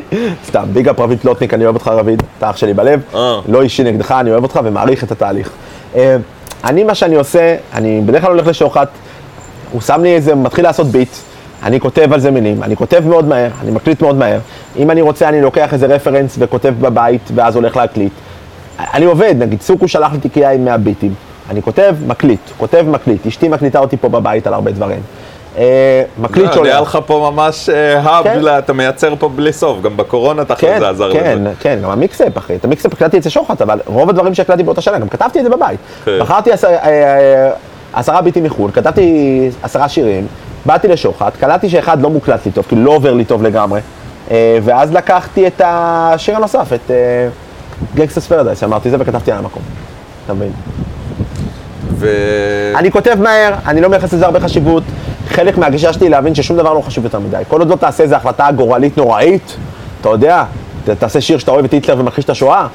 סתם, 0.48 0.64
ביג 0.72 0.88
אפ 0.88 1.00
רביד 1.00 1.20
פלוטניק, 1.20 1.54
אני 1.54 1.64
אוהב 1.64 1.74
אותך 1.74 1.88
רביד, 1.88 2.22
אתה 2.38 2.50
אח 2.50 2.56
שלי 2.56 2.74
בלב, 2.74 3.00
אה. 3.14 3.40
לא 3.48 3.62
אישי 3.62 3.82
נגדך, 3.84 4.12
אני 4.12 4.30
אוהב 4.30 4.42
אותך 4.42 4.60
ומעריך 4.64 5.04
את 5.04 5.12
התהליך. 5.12 5.50
אה, 5.96 6.16
אני, 6.64 6.84
מה 6.84 6.94
שאני 6.94 7.16
עושה, 7.16 7.56
אני 7.74 8.00
בדרך 8.06 8.22
כלל 8.22 8.30
הולך 8.30 8.46
לשוחט, 8.46 8.88
הוא 9.72 9.80
שם 9.80 10.02
לי 10.02 10.14
איזה, 10.14 10.34
מתחיל 10.34 10.64
לעשות 10.64 10.86
ביט, 10.86 11.08
אני 11.62 11.80
כותב 11.80 12.12
על 12.12 12.20
זה 12.20 12.30
מילים, 12.30 12.62
אני 12.62 12.76
כותב 12.76 13.02
מאוד 13.06 13.24
מהר, 13.24 13.50
אני 13.62 13.70
מקליט 13.70 14.02
מאוד 14.02 14.16
מהר. 14.16 14.38
אם 14.76 14.90
אני 14.90 15.00
רוצה, 15.00 15.28
אני 15.28 15.40
לוקח 15.42 15.72
איזה 15.72 15.86
רפרנס 15.86 16.36
וכותב 16.38 16.74
בבית, 16.80 17.30
ואז 17.34 17.56
הולך 17.56 17.76
להקליט. 17.76 18.12
אני 18.78 19.04
עובד, 19.04 19.34
נגיד 19.38 19.60
סוכו 19.60 19.88
שלח 19.88 20.12
לי 20.12 20.18
תיקייה 20.18 20.50
עם 20.50 20.64
100 20.64 20.76
ביטים. 20.76 21.14
אני 21.50 21.62
כותב, 21.62 21.96
מקליט, 22.06 22.40
כותב, 22.58 22.84
מקליט. 22.88 23.26
אשתי 23.26 23.48
מקליטה 23.48 23.78
אותי 23.78 23.96
פה 23.96 24.08
בבית 24.08 24.46
על 24.46 24.54
הרבה 24.54 24.70
דברים. 24.70 25.00
אה, 25.58 26.02
מקליט 26.18 26.46
לא, 26.46 26.52
שולח. 26.52 26.66
נהיה 26.66 26.80
לך 26.80 26.98
פה 27.06 27.30
ממש 27.32 27.68
אה, 27.68 28.00
hub, 28.00 28.24
כן. 28.24 28.58
אתה 28.58 28.72
מייצר 28.72 29.14
פה 29.18 29.28
בלי 29.28 29.52
סוף. 29.52 29.82
גם 29.82 29.96
בקורונה 29.96 30.44
תכל'ס 30.44 30.60
כן, 30.60 30.80
זה 30.80 30.88
עזר 30.88 31.12
כן, 31.12 31.38
לזה. 31.40 31.50
כן, 31.60 31.78
גם 31.82 31.90
המיקסאפ, 31.90 32.38
אחי. 32.38 32.56
את 32.56 32.64
המיקסאפ 32.64 32.92
הקלטתי 32.92 33.18
אצל 33.18 33.28
שוחט, 33.28 33.62
אבל 33.62 33.80
רוב 33.86 34.10
הדברים 34.10 34.34
שהקלטתי 34.34 34.62
באותה 34.62 34.80
שנה, 34.80 34.98
גם 34.98 35.08
כתבתי 35.08 35.38
את 35.38 35.44
זה 35.44 35.50
בבית. 35.50 35.80
כן. 36.04 36.18
בחרתי 36.20 36.50
אה, 36.52 37.50
עשרה 37.92 38.22
ביטים 38.22 38.44
מחו"ל, 38.44 38.70
כתבתי 38.70 39.50
עשרה 39.62 39.88
שירים, 39.88 40.26
באתי 40.66 40.88
לשוחט, 40.88 41.36
קלטתי 41.40 41.68
שאחד 41.70 42.02
לא 42.02 42.10
מוקלט 42.10 42.46
לי 42.46 42.52
טוב, 42.52 42.64
כאילו 42.68 42.84
לא 42.84 42.90
עובר 42.90 43.14
לי 43.14 43.24
טוב 43.24 43.42
לגמרי, 43.42 43.80
אה, 44.30 44.58
ואז 44.64 44.92
לקחתי 44.92 45.46
את 45.46 45.60
השיר 45.64 46.36
הנוסף, 46.36 46.72
את 46.72 46.90
Gangsta's 47.94 48.26
Paradise, 48.26 48.64
אמרתי 48.64 48.90
זה 48.90 48.96
וכתבתי 49.00 49.32
על 49.32 49.38
המקום. 49.38 49.62
אתה 50.24 50.34
מבין? 50.34 50.52
ו... 51.90 52.08
אני 52.76 52.90
כותב 52.90 53.16
מהר, 53.20 53.54
אני 53.66 53.80
לא 53.80 53.88
מייחס 53.88 54.12
לזה 54.14 54.24
הרבה 54.24 54.40
חשיבות. 54.40 54.82
חלק 55.28 55.58
מהגישה 55.58 55.92
שלי 55.92 56.08
להבין 56.08 56.34
ששום 56.34 56.56
דבר 56.56 56.74
לא 56.74 56.80
חשוב 56.80 57.04
יותר 57.04 57.18
מדי. 57.20 57.42
כל 57.48 57.60
עוד 57.60 57.68
לא 57.68 57.76
תעשה 57.76 58.02
איזו 58.02 58.14
החלטה 58.16 58.48
גורלית 58.56 58.96
נוראית, 58.98 59.56
אתה 60.00 60.08
יודע, 60.08 60.44
ת- 60.86 60.90
תעשה 60.90 61.20
שיר 61.20 61.38
שאתה 61.38 61.50
אוהב 61.50 61.64
את 61.64 61.72
היטלר 61.72 61.96
ומכחיש 62.00 62.24
את 62.24 62.30
השואה, 62.30 62.66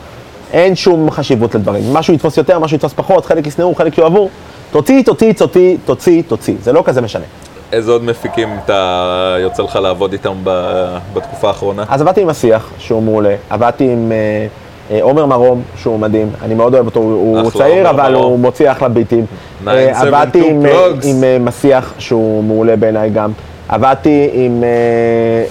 אין 0.54 0.76
שום 0.76 1.12
חשיבות 1.12 1.56
לדברים. 1.56 1.94
משהו 1.94 2.14
יתפוס 2.14 2.38
יותר, 2.38 2.60
משהו 2.60 2.76
יתפוס 2.76 2.94
פחות, 2.94 3.26
חלק 3.26 3.48
ישנאו, 3.48 3.76
חלק 3.76 3.98
יאהבו. 3.98 4.30
תוציא, 4.72 5.04
תוציא, 5.04 5.34
תוציא, 5.34 5.78
תוציא, 5.86 6.22
תוציא. 6.28 6.56
זה 6.64 6.72
לא 6.74 6.82
כזה 6.86 7.02
משנה. 7.02 7.26
איזה 7.72 7.92
עוד 7.92 8.04
מפיקים 8.04 8.50
אתה 8.66 9.04
יוצא 9.40 9.64
לך 9.64 9.76
לעבוד 9.76 10.12
איתם 10.12 10.34
ב- 10.44 10.98
בתקופה 11.14 11.48
האחרונה? 11.48 11.84
אז 11.90 12.02
עבדתי 12.02 12.22
עם 12.22 12.30
השיח, 12.30 12.70
שהוא 12.78 13.04
מעולה. 13.04 13.36
עבדתי 13.50 13.84
עם 13.92 14.12
אה, 14.12 14.48
אה, 14.96 15.04
עומר 15.04 15.26
מרום, 15.26 15.62
שהוא 15.78 16.00
מדהים. 16.00 16.30
אני 16.42 16.54
מאוד 16.56 16.74
אוהב 16.74 16.86
אותו, 16.86 17.00
הוא 17.00 17.40
אחלה, 17.40 17.52
צעיר, 17.52 17.90
אבל 17.90 18.12
מרום. 18.12 18.26
הוא 18.26 18.40
מוציא 18.40 18.72
אחלה 18.72 18.90
ביטים. 18.90 19.26
אה, 19.68 19.74
972 19.94 20.08
עבדתי 20.14 20.50
עם, 20.50 20.66
אה. 20.66 20.88
עם 21.04 21.24
אה, 21.24 21.38
מסיח, 21.40 21.94
שהוא 21.98 22.44
מעולה 22.44 22.76
בעיניי 22.76 23.10
גם. 23.10 23.32
עבדתי 23.70 24.30
עם, 24.34 24.64
אה, 24.64 24.68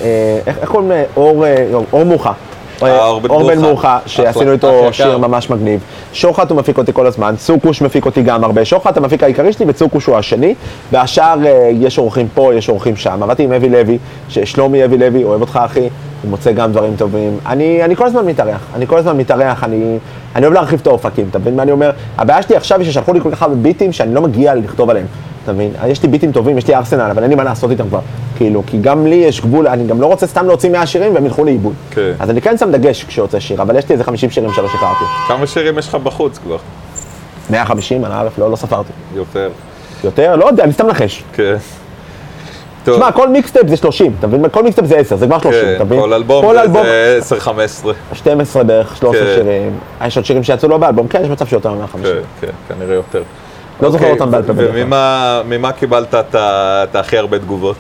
אה, 0.07 0.53
איך 0.63 0.69
קוראים? 0.71 0.89
לה? 0.91 1.03
אור, 1.17 1.47
אה, 1.47 1.67
אור 1.93 2.05
מוחה. 2.05 2.33
אה, 2.83 3.07
אור 3.07 3.21
בן 3.21 3.31
אור 3.31 3.43
בן 3.47 3.59
שעשינו 4.07 4.53
איתו 4.53 4.89
שיר. 4.93 5.19
ממש 5.19 5.51
מגניב. 5.51 5.81
שוחט 6.13 6.51
הוא 6.51 6.59
מפיק 6.59 6.79
אותי 6.79 6.93
כל 6.93 7.07
הזמן, 7.07 7.35
צוקוש 7.39 7.83
מפיק 7.83 8.07
אותי 8.07 8.23
גם 8.23 8.45
הרבה. 8.45 8.65
שוחט 8.65 8.97
המפיק 8.97 9.23
העיקרי 9.23 9.53
שלי 9.53 9.67
וצוקוש 9.69 10.07
הוא 10.07 10.17
השני, 10.17 10.55
והשאר 10.93 11.47
אה, 11.47 11.71
יש 11.73 11.99
אורחים 11.99 12.29
פה, 12.35 12.55
יש 12.55 12.69
אורחים 12.69 12.97
שם. 12.97 13.23
עבדתי 13.23 13.43
עם 13.43 13.53
אבי 13.53 13.69
לוי, 13.69 13.99
ששלומי 14.29 14.85
אבי 14.85 14.99
לוי, 14.99 15.25
אוהב 15.25 15.41
אותך 15.41 15.61
אחי, 15.65 15.81
הוא 15.81 16.31
מוצא 16.31 16.53
גם 16.53 16.73
דברים 16.73 16.95
טובים. 16.97 17.39
אני, 17.47 17.85
אני 17.85 17.97
כל 17.97 18.07
הזמן 18.07 18.27
מתארח, 18.27 18.67
אני 18.75 18.87
כל 18.87 18.99
הזמן 18.99 19.17
מתארח, 19.17 19.65
אני, 19.65 19.99
אני 20.37 20.45
אוהב 20.45 20.55
להרחיב 20.55 20.81
את 20.83 20.87
האופקים, 20.87 21.27
אתה 21.31 21.39
מבין 21.39 21.57
מה 21.57 21.63
אני 21.63 21.73
אומר? 21.73 21.91
הבעיה 22.19 22.43
שלי 22.43 22.57
עכשיו 22.57 22.81
היא 22.81 22.91
ששלחו 22.91 23.13
לי 23.13 23.21
כל 23.21 23.31
כך 23.31 23.43
הרבה 23.43 23.55
ביטים 23.55 23.93
שאני 23.93 24.15
לא 24.15 24.21
מגיע 24.23 24.55
לכתוב 24.55 24.91
עליהם, 24.91 25.07
אתה 25.47 25.55
מבין? 25.55 25.73
יש 25.87 26.03
לי 26.03 26.09
ביטים 26.09 26.33
טובים, 26.33 26.59
יש 26.59 26.67
לי 26.69 26.75
ארסנל, 26.75 27.01
אבל 27.11 27.23
אין 27.23 27.31
לי 27.31 27.37
מה 27.37 27.45
לעשות 27.45 27.71
איתם 27.71 27.89
כבר. 27.89 28.01
כאילו, 28.37 28.63
כי 28.67 28.79
גם 28.81 29.07
לי 29.07 29.15
יש 29.15 29.41
גבול, 29.41 29.69
אני 29.69 29.87
גם 29.87 30.01
לא 30.01 30.07
רוצה 30.07 30.27
סתם 30.27 30.47
להוציא 30.47 30.71
100 30.71 30.87
שירים 30.87 31.15
והם 31.15 31.27
ילכו 31.27 31.45
לאיבוד. 31.45 31.75
כן. 31.91 32.13
אז 32.21 32.31
אני 32.31 32.41
כן 32.41 32.59
שם 32.59 32.71
דגש 32.73 33.05
כשיוצא 33.05 33.41
שיר, 33.41 33.63
אבל 33.63 33.77
יש 33.77 33.89
לי 33.89 33.93
איזה 33.93 34.05
50 34.05 34.31
שירים 34.31 34.53
שלא 34.53 34.69
שחררתי. 34.69 35.05
כמה 35.29 35.47
שירים 35.47 35.79
יש 35.79 35.89
לך 35.89 35.95
בחוץ 35.95 36.39
כבר? 36.39 36.57
150, 37.51 38.05
אני 38.05 38.15
ערף, 38.15 38.39
לא, 38.39 38.51
לא 38.51 38.57
ספרתי. 38.57 38.93
יותר. 39.15 39.51
יותר? 40.05 40.37
לא 40.37 40.47
יודע, 40.47 40.65
אני 40.65 40.73
סתם 40.73 40.87
נחש. 40.87 41.23
כן. 41.33 41.57
תשמע, 42.85 43.13
כל 43.13 43.29
מיקסטייפ 43.29 43.69
זה 43.69 43.77
30, 43.77 44.13
אתה 44.19 44.27
מבין? 44.27 44.49
כל 44.49 44.63
מיקסטייפ 44.63 44.87
זה 44.89 44.97
10, 44.97 45.17
זה 45.17 45.27
כבר 45.27 45.39
30, 45.39 45.61
כן, 45.65 45.73
אתה 45.77 45.85
מבין? 45.85 46.01
כל 46.01 46.13
אלבום 46.13 46.45
כל 46.45 46.55
זה- 46.55 46.63
אלבום, 46.63 46.83
זה 46.85 47.19
10-15. 47.21 47.93
12 48.13 48.65
בערך, 48.65 48.97
13 48.97 49.27
כן. 49.27 49.35
שירים. 49.35 49.79
יש 50.07 50.17
עוד 50.17 50.27
שירים 50.27 50.43
שיצאו 50.45 50.69
לא 50.69 50.77
באלבום, 50.79 51.09
כן, 51.09 51.23
יש 51.25 51.31
מצב 51.31 51.47
שיותר 51.47 51.73
מ-150. 51.73 51.99
כן, 52.03 52.11
כן, 52.41 52.47
כנראה 52.69 52.95
יותר. 52.95 53.23
לא 53.81 53.91
זוכר 53.91 54.05
אוקיי, 54.05 54.21
אותם 54.21 54.31
בעל 54.31 54.43
פה. 54.43 54.53
וממה 54.57 55.43
ממה 55.49 55.73
קיבלת 55.73 56.15
את 56.15 56.97
הכי 56.97 57.19
הרבה 57.19 57.39
תגובות? 57.39 57.77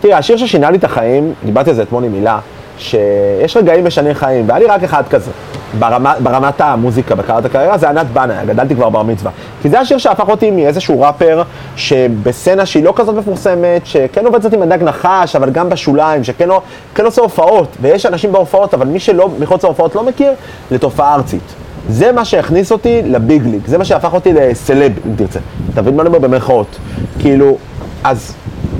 תראה, 0.00 0.18
השיר 0.18 0.36
ששינה 0.36 0.70
לי 0.70 0.78
את 0.78 0.84
החיים, 0.84 1.34
דיברתי 1.44 1.70
על 1.70 1.76
זה 1.76 1.82
אתמול 1.82 2.04
עם 2.04 2.14
הילה, 2.14 2.38
שיש 2.78 3.56
רגעים 3.56 3.84
משני 3.84 4.14
חיים, 4.14 4.48
והיה 4.48 4.58
לי 4.58 4.66
רק 4.66 4.82
אחד 4.82 5.02
כזה. 5.10 5.30
ברמה, 5.78 6.14
ברמת 6.22 6.60
המוזיקה, 6.60 7.14
בקריירת 7.14 7.44
הקריירה, 7.44 7.78
זה 7.78 7.88
ענת 7.88 8.06
בנאי, 8.06 8.46
גדלתי 8.46 8.74
כבר 8.74 8.88
בר 8.88 9.02
מצווה. 9.02 9.30
כי 9.62 9.68
זה 9.68 9.80
השיר 9.80 9.98
שהפך 9.98 10.28
אותי 10.28 10.50
מאיזשהו 10.50 11.00
ראפר 11.00 11.42
שבסצנה 11.76 12.66
שהיא 12.66 12.84
לא 12.84 12.92
כזאת 12.96 13.14
מפורסמת, 13.14 13.86
שכן 13.86 14.26
עובד 14.26 14.40
קצת 14.40 14.52
עם 14.52 14.62
הדג 14.62 14.82
נחש, 14.82 15.36
אבל 15.36 15.50
גם 15.50 15.68
בשוליים, 15.68 16.24
שכן 16.24 16.48
לא, 16.48 16.62
כן 16.94 17.04
עושה 17.04 17.22
הופעות, 17.22 17.76
ויש 17.80 18.06
אנשים 18.06 18.32
בהופעות, 18.32 18.74
אבל 18.74 18.86
מי 18.86 19.00
שלא, 19.00 19.28
מחוץ 19.38 19.64
להופעות 19.64 19.94
לא 19.94 20.02
מכיר, 20.02 20.32
לתופעה 20.70 21.14
ארצית. 21.14 21.54
זה 21.88 22.12
מה 22.12 22.24
שהכניס 22.24 22.72
אותי 22.72 23.02
לביג 23.04 23.46
ליג, 23.46 23.60
זה 23.66 23.78
מה 23.78 23.84
שהפך 23.84 24.14
אותי 24.14 24.32
לסלב, 24.32 24.92
אם 25.06 25.12
תרצה. 25.16 25.40
אתה 25.72 25.82
מבין 25.82 25.96
מה 25.96 26.02
אני 26.02 26.08
אומר 26.08 26.18
במרכאות? 26.18 26.76
כאילו, 27.18 27.56
אז 28.04 28.32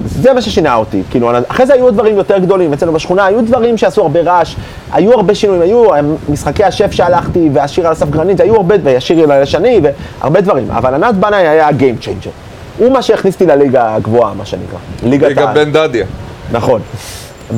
זה 0.06 0.32
מה 0.32 0.42
ששינה 0.42 0.74
אותי, 0.74 1.02
כאילו, 1.10 1.30
אחרי 1.48 1.66
זה 1.66 1.74
היו 1.74 1.90
דברים 1.90 2.16
יותר 2.16 2.38
גדולים, 2.38 2.72
אצלנו 2.72 2.92
בשכונה 2.92 3.24
היו 3.24 3.42
דברים 3.42 3.76
שעשו 3.76 4.02
הרבה 4.02 4.20
רעש, 4.20 4.56
היו 4.92 5.12
הרבה 5.12 5.34
שינויים, 5.34 5.62
היו 5.62 5.84
משחקי 6.28 6.64
השף 6.64 6.92
שהלכתי, 6.92 7.50
והשיר 7.52 7.86
על 7.86 7.92
הסף 7.92 8.10
גרנית, 8.10 8.40
היו 8.40 8.56
הרבה, 8.56 8.74
והשיר 8.82 9.32
הלשני, 9.32 9.80
והרבה 9.82 10.40
דברים, 10.40 10.70
אבל 10.70 10.94
ענת 10.94 11.14
בנאי 11.14 11.48
היה 11.48 11.68
ה-game 11.68 12.04
changer. 12.04 12.30
הוא 12.78 12.92
מה 12.92 13.02
שהכניס 13.02 13.34
אותי 13.34 13.46
לליגה 13.46 13.94
הגבוהה, 13.94 14.34
מה 14.34 14.46
שנקרא. 14.46 14.78
ליגה 15.02 15.46
בן 15.46 15.72
דדיה. 15.72 16.06
נכון, 16.52 16.80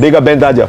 ליגה 0.00 0.20
בן 0.20 0.38
דדיה. 0.38 0.66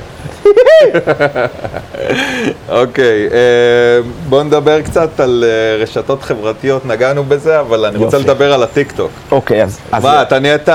אוקיי, 2.69 3.27
אה, 3.31 3.99
בואו 4.29 4.43
נדבר 4.43 4.81
קצת 4.81 5.19
על 5.19 5.43
אה, 5.47 5.83
רשתות 5.83 6.23
חברתיות, 6.23 6.85
נגענו 6.85 7.23
בזה, 7.23 7.59
אבל 7.59 7.85
אני 7.85 7.97
רוצה 7.97 8.17
לדבר 8.17 8.53
על 8.53 8.63
הטיקטוק. 8.63 9.11
אוקיי, 9.31 9.63
אז... 9.63 9.79
מה, 10.03 10.21
אתה 10.21 10.39
נהיית 10.39 10.69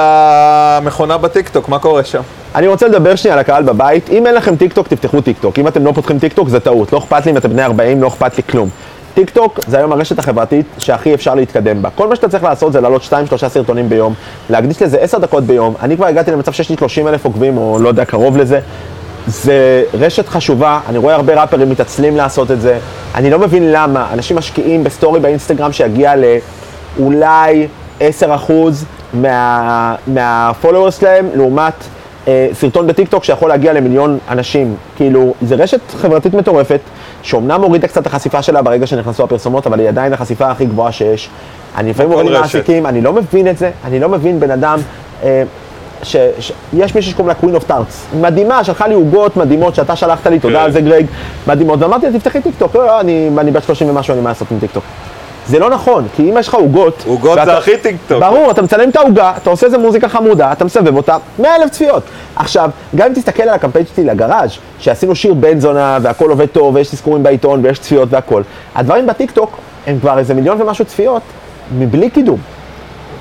מכונה 0.83 1.18
בטיקטוק, 1.18 1.68
מה 1.68 1.79
קורה 1.79 2.05
שם? 2.05 2.22
אני 2.55 2.66
רוצה 2.66 2.89
לדבר 2.89 3.16
שנייה 3.16 3.35
על 3.35 3.41
הקהל 3.41 3.62
בבית. 3.62 4.11
אם 4.11 4.27
אין 4.27 4.35
לכם 4.35 4.57
טיקטוק, 4.57 4.89
תפתחו 4.89 5.20
טיקטוק. 5.20 5.59
אם 5.59 5.68
אתם 5.68 5.85
לא 5.85 5.93
פותחים 5.93 6.18
טיקטוק, 6.18 6.49
זה 6.49 6.61
טעות. 6.61 6.93
לא 6.93 6.99
אכפת 6.99 7.27
לי 7.27 7.33
אם 7.33 7.37
אתם 7.37 7.51
בני 7.51 7.64
40, 7.64 8.03
לא 8.03 8.09
אכפת 8.09 8.37
לי 8.37 8.43
כלום. 8.43 8.68
טיק 9.14 9.31
טוק 9.31 9.61
זה 9.66 9.79
היום 9.79 9.93
הרשת 9.93 10.18
החברתית 10.18 10.66
שהכי 10.79 11.14
אפשר 11.14 11.35
להתקדם 11.35 11.83
בה. 11.83 11.91
כל 11.91 12.09
מה 12.09 12.16
שאתה 12.16 12.29
צריך 12.29 12.45
לעשות 12.45 12.72
זה 12.72 12.81
לעלות 12.81 13.03
2-3 13.03 13.49
סרטונים 13.49 13.89
ביום, 13.89 14.14
להקדיש 14.51 14.83
לזה 14.83 14.99
10 14.99 15.18
דקות 15.18 15.45
ביום. 15.45 15.75
אני 15.83 15.97
כבר 15.97 16.07
הגעתי 16.07 16.31
למצב 16.31 16.53
שיש 16.53 16.70
לי 16.70 16.77
30 16.77 17.09
אלף 17.09 17.25
עוקבים, 17.25 17.59
או 17.59 17.79
לא 17.81 17.89
יודע, 17.89 18.05
קרוב 18.05 18.37
לזה. 18.37 18.61
זה 19.27 19.85
רשת 19.95 20.29
חשובה, 20.29 20.81
אני 20.89 20.99
רואה 20.99 21.14
הרבה 21.14 21.41
ראפרים 21.41 21.70
מתעצלים 21.70 22.16
לעשות 22.16 22.51
את 22.51 22.61
זה. 22.61 22.79
אני 23.14 23.31
לא 23.31 23.39
מבין 23.39 23.72
למה. 23.72 24.07
אנשים 24.12 24.37
משקיעים 24.37 24.85
בסטורי 24.85 25.20
באינסטגרם 25.20 25.72
שיגיע 25.72 26.12
לאולי 26.16 27.66
10% 28.01 28.03
מה, 29.14 29.95
מה 30.07 30.24
followers 30.24 31.01
שלהם, 31.01 31.29
לעומת 31.35 31.75
אה, 32.29 32.49
סרטון 32.53 32.87
בטיקטוק 32.87 33.25
שיכול 33.25 33.49
להגיע 33.49 33.72
למיליון 33.72 34.18
אנשים. 34.29 34.77
כאילו, 34.97 35.35
זה 35.43 35.55
רשת 35.55 35.81
חברתית 35.91 36.35
מטורפת, 36.35 36.81
שאומנם 37.22 37.62
הורידה 37.62 37.89
קצת 37.89 38.07
החשיפה 38.07 38.43
שלה 38.43 38.62
ברגע 38.62 38.87
שנכנסו 38.87 39.25
הפרסומות, 39.25 39.66
אבל 39.66 39.81
היא 39.81 39.89
עדיין 39.89 40.12
החשיפה 40.12 40.51
הכי 40.51 40.66
גבוהה 40.66 40.93
שיש. 40.93 41.29
אני 41.77 41.91
לפעמים 41.91 42.12
רואה 42.12 42.25
מעסיקים, 42.25 42.87
אני 42.87 43.01
לא 43.01 43.12
מבין 43.12 43.49
את 43.49 43.59
זה, 43.59 43.70
אני 43.85 44.01
לא 44.01 44.09
מבין 44.09 44.41
בן 44.41 44.51
אדם... 44.51 44.79
אה, 45.22 45.43
שיש 46.03 46.95
מישהו 46.95 47.12
שקוראים 47.12 47.28
לה 47.28 47.59
Queen 47.59 47.62
of 47.62 47.70
Tarts, 47.70 48.16
מדהימה, 48.16 48.64
שלחה 48.64 48.86
לי 48.86 48.95
עוגות 48.95 49.36
מדהימות 49.36 49.74
שאתה 49.74 49.97
שלחת 49.97 50.26
לי, 50.26 50.38
תודה 50.38 50.59
כן. 50.59 50.64
על 50.64 50.72
זה 50.72 50.80
גרג, 50.80 51.07
מדהימות, 51.47 51.82
ואמרתי 51.82 52.07
לה, 52.07 52.18
תפתחי 52.18 52.40
טיקטוק, 52.40 52.74
לא, 52.74 52.86
לא, 52.86 53.01
אני, 53.01 53.30
אני 53.38 53.51
בת 53.51 53.64
30 53.64 53.90
ומשהו, 53.90 54.14
אני 54.14 54.22
מה 54.22 54.28
לעשות 54.28 54.51
עם 54.51 54.59
טיקטוק. 54.61 54.84
זה 55.47 55.59
לא 55.59 55.70
נכון, 55.70 56.07
כי 56.16 56.30
אם 56.30 56.36
יש 56.38 56.49
לך 56.49 56.55
עוגות... 56.55 57.05
עוגות 57.07 57.38
זה 57.45 57.57
הכי 57.57 57.78
טיקטוק. 57.78 58.20
ברור, 58.20 58.51
אתה 58.51 58.62
מצלם 58.62 58.88
את 58.88 58.97
העוגה, 58.97 59.32
אתה 59.36 59.51
עושה 59.51 59.66
איזה 59.66 59.78
מוזיקה 59.78 60.09
חמודה, 60.09 60.53
אתה 60.53 60.64
מסבב 60.64 60.97
אותה, 60.97 61.16
100 61.38 61.57
אלף 61.57 61.70
צפיות. 61.70 62.03
עכשיו, 62.36 62.70
גם 62.97 63.07
אם 63.09 63.14
תסתכל 63.14 63.42
על 63.42 63.49
הקמפיין 63.49 63.84
שלי 63.95 64.05
לגראז', 64.05 64.51
שעשינו 64.78 65.14
שיר 65.14 65.34
בן 65.34 65.61
זונה, 65.61 65.99
והכל 66.03 66.30
עובד 66.30 66.47
טוב, 66.47 66.74
ויש 66.74 66.88
אזכורים 66.89 67.22
בעיתון, 67.22 67.61
ויש 67.62 67.78
צפיות 67.78 68.09
והכל, 68.12 68.42
הדברים 68.74 69.07
בטיקטוק 69.07 69.59
הם 69.86 69.99
כבר 70.01 70.18
איזה 70.18 70.34
מיליון 70.34 70.62
ומשהו 70.62 70.84
צפיות, 70.84 71.22
מבלי 71.78 72.11
קידום. 72.11 72.38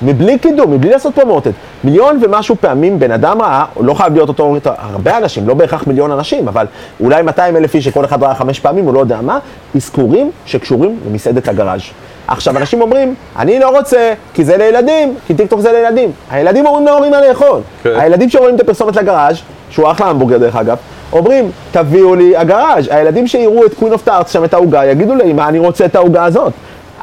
מבלי 0.02 0.38
קידום, 0.38 0.72
מבלי 0.72 0.90
לעשות 0.90 1.14
promoted. 1.14 1.50
מיליון 1.84 2.18
ומשהו 2.22 2.56
פעמים 2.60 2.98
בן 2.98 3.10
אדם 3.10 3.42
ראה, 3.42 3.64
לא 3.80 3.94
חייב 3.94 4.12
להיות 4.14 4.28
אותו, 4.28 4.54
הרבה 4.64 5.18
אנשים, 5.18 5.48
לא 5.48 5.54
בהכרח 5.54 5.86
מיליון 5.86 6.10
אנשים, 6.10 6.48
אבל 6.48 6.66
אולי 7.00 7.22
200 7.22 7.56
אלף 7.56 7.74
איש 7.74 7.84
שכל 7.84 8.04
אחד 8.04 8.22
ראה 8.22 8.34
חמש 8.34 8.60
פעמים, 8.60 8.84
הוא 8.84 8.94
לא 8.94 9.00
יודע 9.00 9.20
מה, 9.20 9.38
אזכורים 9.76 10.30
שקשורים 10.46 10.98
למסעדת 11.10 11.48
הגראז'. 11.48 11.80
עכשיו, 12.28 12.56
אנשים 12.56 12.82
אומרים, 12.82 13.14
אני 13.38 13.58
לא 13.58 13.78
רוצה, 13.78 14.14
כי 14.34 14.44
זה 14.44 14.56
לילדים, 14.56 15.14
כי 15.26 15.34
טיקטוק 15.34 15.60
זה 15.60 15.72
לילדים. 15.72 16.12
הילדים 16.30 16.66
אומרים 16.66 16.86
להורים 16.86 17.10
מה 17.10 17.20
לאכול. 17.20 17.58
Okay. 17.58 17.82
כן. 17.82 18.00
הילדים 18.00 18.30
שרואים 18.30 18.54
את 18.54 18.60
הפרסומת 18.60 18.96
לגראז', 18.96 19.36
שהוא 19.70 19.90
אחלה 19.90 20.06
המבורגר 20.06 20.38
דרך 20.38 20.56
אגב, 20.56 20.76
אומרים, 21.12 21.50
תביאו 21.72 22.14
לי 22.14 22.36
הגראז'. 22.36 22.88
הילדים 22.90 23.26
שיראו 23.26 23.66
את 23.66 23.74
Queen 23.74 23.92
of 23.92 24.04
Tarts 24.04 24.32
שם 24.32 24.44
את 24.44 24.54
העוגה, 24.54 24.86
יגידו 24.86 25.14
לאמא, 25.14 25.48
אני 25.48 25.58
רוצה 25.58 25.84
את 25.84 25.96
העוגה 25.96 26.24
הזאת. 26.24 26.52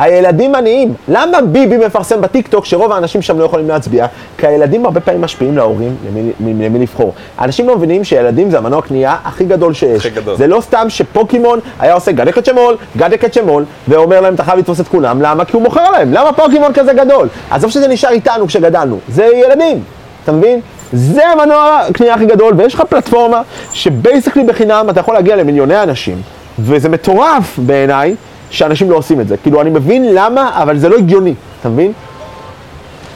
הילדים 0.02 0.56
עניים. 0.56 0.94
למה 1.08 1.42
ביבי 1.42 1.78
מפרסם 1.78 2.22
בטיקטוק 2.22 2.66
שרוב 2.66 2.92
האנשים 2.92 3.22
שם 3.22 3.40
לא 3.40 3.44
יכולים 3.44 3.68
להצביע? 3.68 4.06
כי 4.38 4.48
הילדים 4.48 4.86
הרבה 4.86 5.00
פעמים 5.00 5.22
משפיעים 5.22 5.58
להורים 5.58 5.96
למי, 6.40 6.66
למי 6.66 6.80
לבחור. 6.80 7.14
אנשים 7.40 7.68
לא 7.68 7.76
מבינים 7.78 8.04
שילדים 8.04 8.52
זה 8.52 8.58
המנוע 8.58 8.82
קנייה 8.82 9.16
הכי 9.24 9.46
גדול 9.46 9.74
שיש. 9.74 10.06
הכי 10.06 10.10
גדול. 10.10 10.38
זה 10.38 10.48
לא 10.48 10.62
סתם 10.62 10.86
שפוקימון 10.90 11.60
היה 11.80 11.94
עושה 11.94 12.12
גדה 12.12 12.32
קצ'מול, 12.32 12.78
גדה 12.98 13.18
קצ'מול, 13.18 13.66
ואומר 13.88 14.22
להם 14.22 14.36
אתה 14.36 14.44
חייב 14.44 14.60
לתפוס 14.60 14.80
את 14.80 14.88
כולם, 14.88 15.22
למה? 15.22 15.46
כי 15.46 15.56
הוא 15.56 15.64
מוכר 15.64 15.92
להם. 15.92 16.14
למה 16.14 16.34
פוקימון 16.34 16.74
כזה 16.74 16.94
גדול? 16.94 17.28
עזוב 17.52 17.72
שזה 17.72 17.88
נשאר 17.88 18.10
איתנו 18.10 18.48
כשגדלנו, 18.48 19.00
זה 19.10 19.26
ילדים, 19.26 19.84
אתה 20.24 20.32
מבין? 20.32 20.60
זה 20.94 21.28
המנוע 21.28 21.82
הקנייה 21.90 22.14
הכי 22.14 22.26
גדול, 22.26 22.54
ויש 22.58 22.74
לך 22.74 22.82
פלטפורמה 22.90 23.42
ש 23.74 23.86
basically 23.86 24.44
בחינם 24.44 24.86
אתה 24.90 25.00
יכול 25.00 25.14
להגיע 25.14 25.36
למיליוני 25.36 25.84
אנשים, 25.84 26.22
וזה 26.60 26.90
מטורף 26.90 27.60
בעיניי. 27.60 28.16
שאנשים 28.52 28.92
לא 28.92 28.96
עושים 28.96 29.22
את 29.22 29.28
זה. 29.28 29.38
כאילו, 29.38 29.62
אני 29.62 29.70
מבין 29.70 30.16
למה, 30.16 30.62
אבל 30.64 30.78
זה 30.78 30.90
לא 30.90 30.98
הגיוני, 30.98 31.34
אתה 31.60 31.70
מבין? 31.70 31.92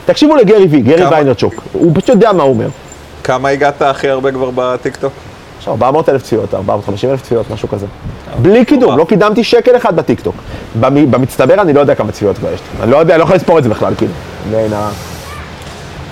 תקשיבו 0.04 0.36
לגרי 0.36 0.64
וי, 0.64 0.80
גרי 0.80 1.06
ויינרצ'וק, 1.06 1.54
הוא 1.72 1.92
פשוט 1.94 2.08
יודע 2.08 2.32
מה 2.32 2.42
הוא 2.42 2.52
אומר. 2.52 2.68
כמה 3.24 3.48
הגעת 3.48 3.82
הכי 3.82 4.08
הרבה 4.08 4.32
כבר 4.32 4.50
בטיקטוק? 4.54 5.12
יש 5.60 5.68
400 5.68 6.08
אלף 6.08 6.22
צפיות, 6.22 6.54
450 6.54 7.10
אלף 7.10 7.22
צפיות, 7.22 7.50
משהו 7.50 7.68
כזה. 7.68 7.86
בלי 8.42 8.64
קידום, 8.64 8.98
לא 8.98 9.04
קידמתי 9.04 9.44
שקל 9.44 9.76
אחד 9.76 9.96
בטיקטוק. 9.96 10.34
במצטבר 10.80 11.54
אני 11.54 11.72
לא 11.72 11.80
יודע 11.80 11.94
כמה 11.94 12.12
צפיות 12.12 12.38
כבר 12.38 12.52
יש. 12.52 12.60
אני 12.82 12.90
לא 12.90 12.96
יודע, 12.96 13.14
אני 13.14 13.18
לא 13.18 13.24
יכול 13.24 13.36
לספור 13.36 13.58
את 13.58 13.62
זה 13.62 13.68
בכלל, 13.68 13.92
כאילו. 13.94 14.12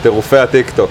טירופי 0.02 0.38
הטיקטוק. 0.38 0.90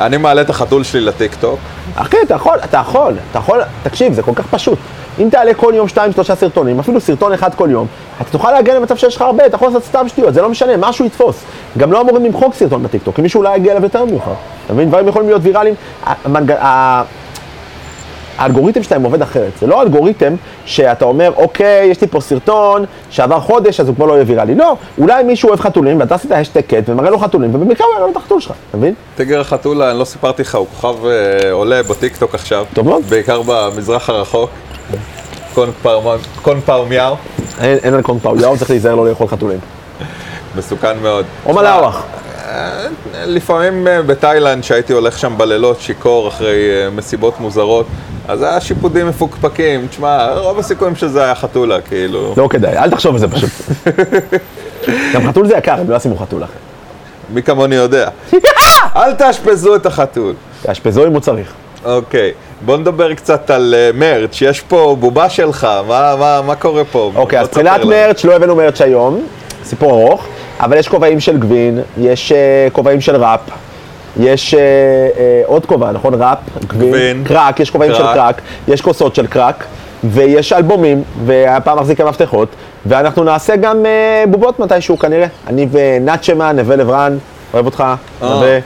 אני 0.00 0.16
מעלה 0.16 0.40
את 0.40 0.50
החתול 0.50 0.84
שלי 0.84 1.00
לטיקטוק. 1.00 1.58
אחי, 1.94 2.16
אתה 2.22 2.34
יכול, 2.34 2.58
אתה 2.64 2.76
יכול, 2.76 3.14
אתה 3.30 3.38
יכול, 3.38 3.60
תקשיב, 3.82 4.12
זה 4.12 4.22
כל 4.22 4.32
כך 4.34 4.46
פשוט. 4.50 4.78
אם 5.20 5.28
תעלה 5.30 5.54
כל 5.54 5.72
יום 5.76 5.88
שתיים, 5.88 6.12
שלושה 6.12 6.34
סרטונים, 6.34 6.80
אפילו 6.80 7.00
סרטון 7.00 7.32
אחד 7.32 7.54
כל 7.54 7.68
יום, 7.70 7.86
אתה 8.20 8.30
תוכל 8.30 8.52
להגיע 8.52 8.74
למצב 8.74 8.96
שיש 8.96 9.16
לך 9.16 9.22
הרבה, 9.22 9.46
אתה 9.46 9.54
יכול 9.56 9.68
לעשות 9.68 9.84
סתם 9.84 10.08
שטויות, 10.08 10.34
זה 10.34 10.42
לא 10.42 10.48
משנה, 10.48 10.72
משהו 10.76 11.04
יתפוס. 11.04 11.42
גם 11.78 11.92
לא 11.92 12.00
אמורים 12.00 12.24
למחוק 12.24 12.54
סרטון 12.54 12.82
בטיקטוק, 12.82 13.16
כי 13.16 13.22
מישהו 13.22 13.38
אולי 13.38 13.56
יגיע 13.56 13.72
אליו 13.72 13.82
יותר 13.82 14.04
מאוחר. 14.04 14.34
אתה 14.66 14.74
מבין? 14.74 14.88
דברים 14.88 15.08
יכולים 15.08 15.28
להיות 15.28 15.42
ויראליים. 15.44 15.74
המנג... 16.24 16.54
האלגוריתם 18.38 18.82
שלהם 18.82 19.02
עובד 19.02 19.22
אחרת. 19.22 19.52
זה 19.60 19.66
לא 19.66 19.82
אלגוריתם 19.82 20.34
שאתה 20.66 21.04
אומר, 21.04 21.32
אוקיי, 21.36 21.86
יש 21.86 22.00
לי 22.00 22.06
פה 22.06 22.20
סרטון 22.20 22.84
שעבר 23.10 23.40
חודש, 23.40 23.80
אז 23.80 23.88
הוא 23.88 23.96
כבר 23.96 24.06
לא 24.06 24.12
יהיה 24.12 24.24
ויראלי. 24.26 24.54
לא, 24.54 24.76
אולי 24.98 25.22
מישהו 25.22 25.48
אוהב 25.48 25.60
חתולים, 25.60 26.00
ואתה 26.00 26.14
עשית 26.14 26.32
hashtag 26.32 26.60
cat 26.60 26.88
ומראה 26.88 27.10
לו 27.10 27.18
חתולים, 27.18 27.54
ובמקרה 27.54 27.86
הוא 27.86 27.94
יראה 27.94 28.06
לו 28.06 28.12
את 28.12 28.16
החתול 28.16 28.40
שלך, 28.40 28.52
אתה 28.70 28.76
מבין? 28.76 28.94
טיגר 29.16 29.40
החתול, 29.40 29.82
אני 29.82 29.98
לא 29.98 30.04
סיפרתי 30.04 30.42
לך, 30.42 30.54
הוא 30.54 30.66
כוכב 30.66 31.06
אה, 31.06 31.52
עולה 31.52 31.82
בטיקטוק 31.82 32.34
עכשיו. 32.34 32.66
טוב 32.74 32.88
מאוד. 32.88 33.02
בעיקר 33.04 33.42
במזרח 33.46 34.10
הרחוק. 34.10 34.50
קונג 36.42 36.60
פאו 36.64 36.86
מיאו. 36.88 37.14
אין 37.60 37.94
על 37.94 38.02
קונג 38.02 38.18
פאו 38.18 38.56
צריך 38.58 38.70
להיזהר 38.70 38.94
לא 38.94 39.08
לאכול 39.08 39.28
חתולים. 39.28 39.58
מסוכן 40.56 40.98
מאוד. 41.02 41.24
או 41.46 41.54
מלאווח. 41.54 42.04
אה, 42.48 42.86
לפעמים 43.26 43.88
אה, 43.88 44.02
בתאילנד, 44.02 44.64
שהייתי 44.64 44.92
הולך 44.92 45.18
שם 45.18 45.34
בלילות 45.36 45.80
שיכור 45.80 46.28
אחרי 46.28 46.88
מסיבות 46.92 47.40
מוזרות, 47.40 47.86
אז 48.28 48.42
היה 48.42 48.60
שיפודים 48.60 49.08
מפוקפקים, 49.08 49.86
תשמע, 49.86 50.34
רוב 50.34 50.58
הסיכויים 50.58 50.96
שזה 50.96 51.24
היה 51.24 51.34
חתולה, 51.34 51.80
כאילו... 51.80 52.34
לא 52.36 52.48
כדאי, 52.48 52.78
אל 52.78 52.90
תחשוב 52.90 53.14
על 53.14 53.20
זה 53.20 53.28
פשוט. 53.28 53.50
גם 55.14 55.28
חתול 55.28 55.46
זה 55.46 55.56
יקר, 55.56 55.80
הם 55.80 55.90
לא 55.90 55.96
ישימו 55.96 56.16
חתול 56.16 56.44
אחר. 56.44 56.52
מי 57.34 57.42
כמוני 57.42 57.74
יודע. 57.74 58.08
אל 58.96 59.14
תאשפזו 59.14 59.76
את 59.76 59.86
החתול. 59.86 60.34
תאשפזו 60.62 61.06
אם 61.06 61.12
הוא 61.12 61.20
צריך. 61.20 61.52
אוקיי, 61.84 62.32
בוא 62.64 62.76
נדבר 62.76 63.14
קצת 63.14 63.50
על 63.50 63.74
אה, 63.74 63.96
merch, 63.96 64.42
יש 64.42 64.60
פה 64.60 64.96
בובה 65.00 65.28
שלך, 65.28 65.68
מה, 65.88 66.16
מה, 66.18 66.42
מה 66.42 66.54
קורה 66.54 66.84
פה? 66.84 67.12
אוקיי, 67.14 67.40
אז 67.40 67.48
תחילת 67.48 67.84
merch, 67.84 68.24
לא 68.24 68.36
הבאנו 68.36 68.56
merch 68.56 68.80
היום, 68.80 69.26
סיפור 69.64 69.90
ארוך, 69.90 70.26
אבל 70.60 70.76
יש 70.76 70.88
כובעים 70.88 71.20
של 71.20 71.38
גבין, 71.38 71.80
יש 71.98 72.32
אה, 72.32 72.72
כובעים 72.72 73.00
של 73.00 73.16
ראפ, 73.16 73.40
יש 74.20 74.54
אה, 74.54 74.56
אה, 74.56 75.18
עוד 75.46 75.66
כובע, 75.66 75.92
נכון? 75.92 76.14
ראפ, 76.14 76.38
גבין, 76.66 77.24
קראק, 77.24 77.60
יש 77.60 77.70
כובעים 77.70 77.94
של 77.94 78.02
קראק, 78.14 78.40
יש 78.68 78.80
כוסות 78.80 79.14
של 79.14 79.26
קראק, 79.26 79.64
ויש 80.04 80.52
אלבומים, 80.52 81.02
והפעם 81.26 81.78
מחזיק 81.78 82.00
המפתחות, 82.00 82.48
ואנחנו 82.86 83.24
נעשה 83.24 83.56
גם 83.56 83.82
uh, 83.82 84.28
בובות 84.30 84.58
מתישהו 84.60 84.98
כנראה. 84.98 85.26
אני 85.46 85.66
ונאצ'מה, 85.70 86.52
נווה 86.52 86.76
לברן, 86.76 87.18
אוהב 87.54 87.66
אותך, 87.66 87.84
נווה. 88.22 88.58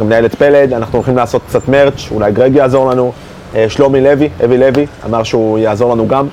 גם 0.00 0.06
מנהלת 0.06 0.34
פלד, 0.34 0.72
אנחנו 0.72 0.98
הולכים 0.98 1.16
לעשות 1.16 1.42
קצת 1.48 1.68
מרץ', 1.68 2.08
אולי 2.10 2.32
גרג 2.32 2.54
יעזור 2.54 2.90
לנו. 2.90 3.12
שלומי 3.68 4.00
לוי, 4.00 4.28
אבי 4.44 4.58
לוי, 4.58 4.86
אמר 5.04 5.22
שהוא 5.22 5.58
יעזור 5.58 5.92
לנו 5.92 6.08
גם. 6.08 6.26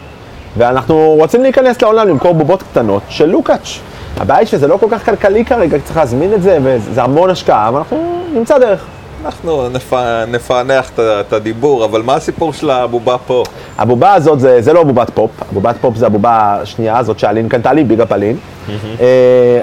ואנחנו 0.57 1.15
רוצים 1.19 1.43
להיכנס 1.43 1.81
לעולם 1.81 2.07
למכור 2.07 2.33
בובות 2.33 2.63
קטנות 2.63 3.01
של 3.09 3.25
לוקאץ'. 3.25 3.79
הבעיה 4.17 4.39
היא 4.39 4.47
שזה 4.47 4.67
לא 4.67 4.77
כל 4.77 4.87
כך 4.91 5.05
כלכלי 5.05 5.45
כרגע, 5.45 5.77
צריך 5.83 5.97
להזמין 5.97 6.33
את 6.33 6.41
זה, 6.41 6.57
וזה 6.63 7.03
המון 7.03 7.29
השקעה, 7.29 7.67
אבל 7.67 7.77
אנחנו 7.77 7.97
נמצא 8.33 8.57
דרך. 8.57 8.85
אנחנו 9.25 9.69
נפ... 9.69 9.93
נפענח 10.27 10.91
את- 10.99 11.33
הדיבור, 11.33 11.85
אבל 11.85 12.01
מה 12.01 12.13
הסיפור 12.15 12.53
של 12.53 12.69
הבובה 12.69 13.15
פה? 13.27 13.43
הבובה 13.77 14.13
הזאת 14.13 14.39
זה, 14.39 14.61
זה 14.61 14.73
לא 14.73 14.83
בובת 14.83 15.09
פופ, 15.09 15.31
הבובת 15.51 15.75
פופ 15.81 15.95
זה 15.97 16.05
הבובה 16.05 16.31
השנייה 16.61 16.97
הזאת 16.97 17.19
שאלין 17.19 17.49
קנתה 17.49 17.73
לי, 17.73 17.83
big 17.83 18.01
up 18.01 18.11
אלין. 18.11 18.37
אה, 18.99 19.05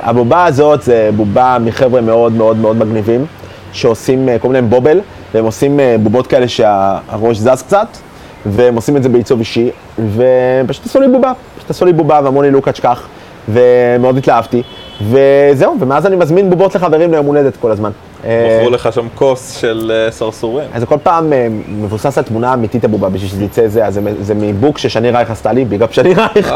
הבובה 0.03 0.45
הזאת 0.45 0.83
זה 0.83 1.11
בובה 1.17 1.57
מחבר'ה 1.61 2.01
מאוד 2.01 2.33
מאוד 2.33 2.57
מאוד 2.57 2.77
מגניבים, 2.77 3.27
שעושים, 3.73 4.29
אה, 4.29 4.39
קוראים 4.39 4.55
להם 4.55 4.71
בובל, 4.71 5.01
והם 5.35 5.45
עושים 5.45 5.81
אה, 5.81 5.97
בובות 6.03 6.27
כאלה 6.27 6.49
שהראש 6.49 7.37
זז 7.39 7.63
קצת, 7.63 7.87
והם 8.47 8.75
עושים 8.77 8.97
את 8.97 9.03
זה 9.03 9.09
בעיצוב 9.09 9.39
אישי, 9.39 9.71
ופשוט 10.17 10.87
עשו 10.87 11.01
לי 11.01 11.09
בובה, 11.09 11.33
פשוט 11.59 11.71
עשו 11.71 11.85
לי 11.85 11.93
בובה 11.93 12.21
ואמרו 12.25 12.43
לי 12.43 12.51
לוקץ' 12.51 12.81
קח, 12.81 13.07
ומאוד 13.49 14.17
התלהבתי, 14.17 14.63
וזהו, 15.03 15.77
ומאז 15.81 16.07
אני 16.07 16.17
מזמין 16.17 16.51
בובות 16.51 16.75
לחברים 16.75 17.13
ליום 17.13 17.27
הולדת 17.27 17.57
כל 17.57 17.71
הזמן. 17.71 17.91
אה, 18.25 18.59
מכרו 18.61 18.71
לך 18.71 18.93
שם 18.93 19.07
כוס 19.15 19.57
של 19.57 19.93
אה, 19.95 20.11
סרסורים. 20.11 20.69
אז 20.75 20.85
כל 20.85 20.97
פעם 21.03 21.33
אה, 21.33 21.47
מבוסס 21.69 22.19
על 22.19 22.25
תמונה 22.25 22.55
אמיתית 22.55 22.85
הבובה 22.85 23.09
בשביל 23.09 23.31
שזה 23.31 23.45
יצא 23.45 23.69
זה, 23.69 23.87
אז 23.87 24.01
זה, 24.21 24.35
מבוק 24.35 24.79
ששני 24.79 25.11
רייך 25.11 25.31
עשתה 25.31 25.53
לי, 25.53 25.65
ביג 25.65 25.83
אפ 25.83 25.95
שני 25.95 26.15
רייך. 26.15 26.53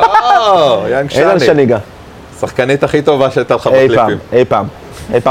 או, 0.49 0.88
יאנג 0.90 1.11
שני. 1.11 1.40
שניגה. 1.40 1.78
שחקנית 2.40 2.82
הכי 2.82 3.03
טובה 3.03 3.30
שהייתה 3.30 3.55
לך 3.55 3.66
בקליפים. 3.66 3.90
אי 3.90 3.97
פעם. 3.97 4.18
אי 4.32 4.45
פעם. 4.45 4.66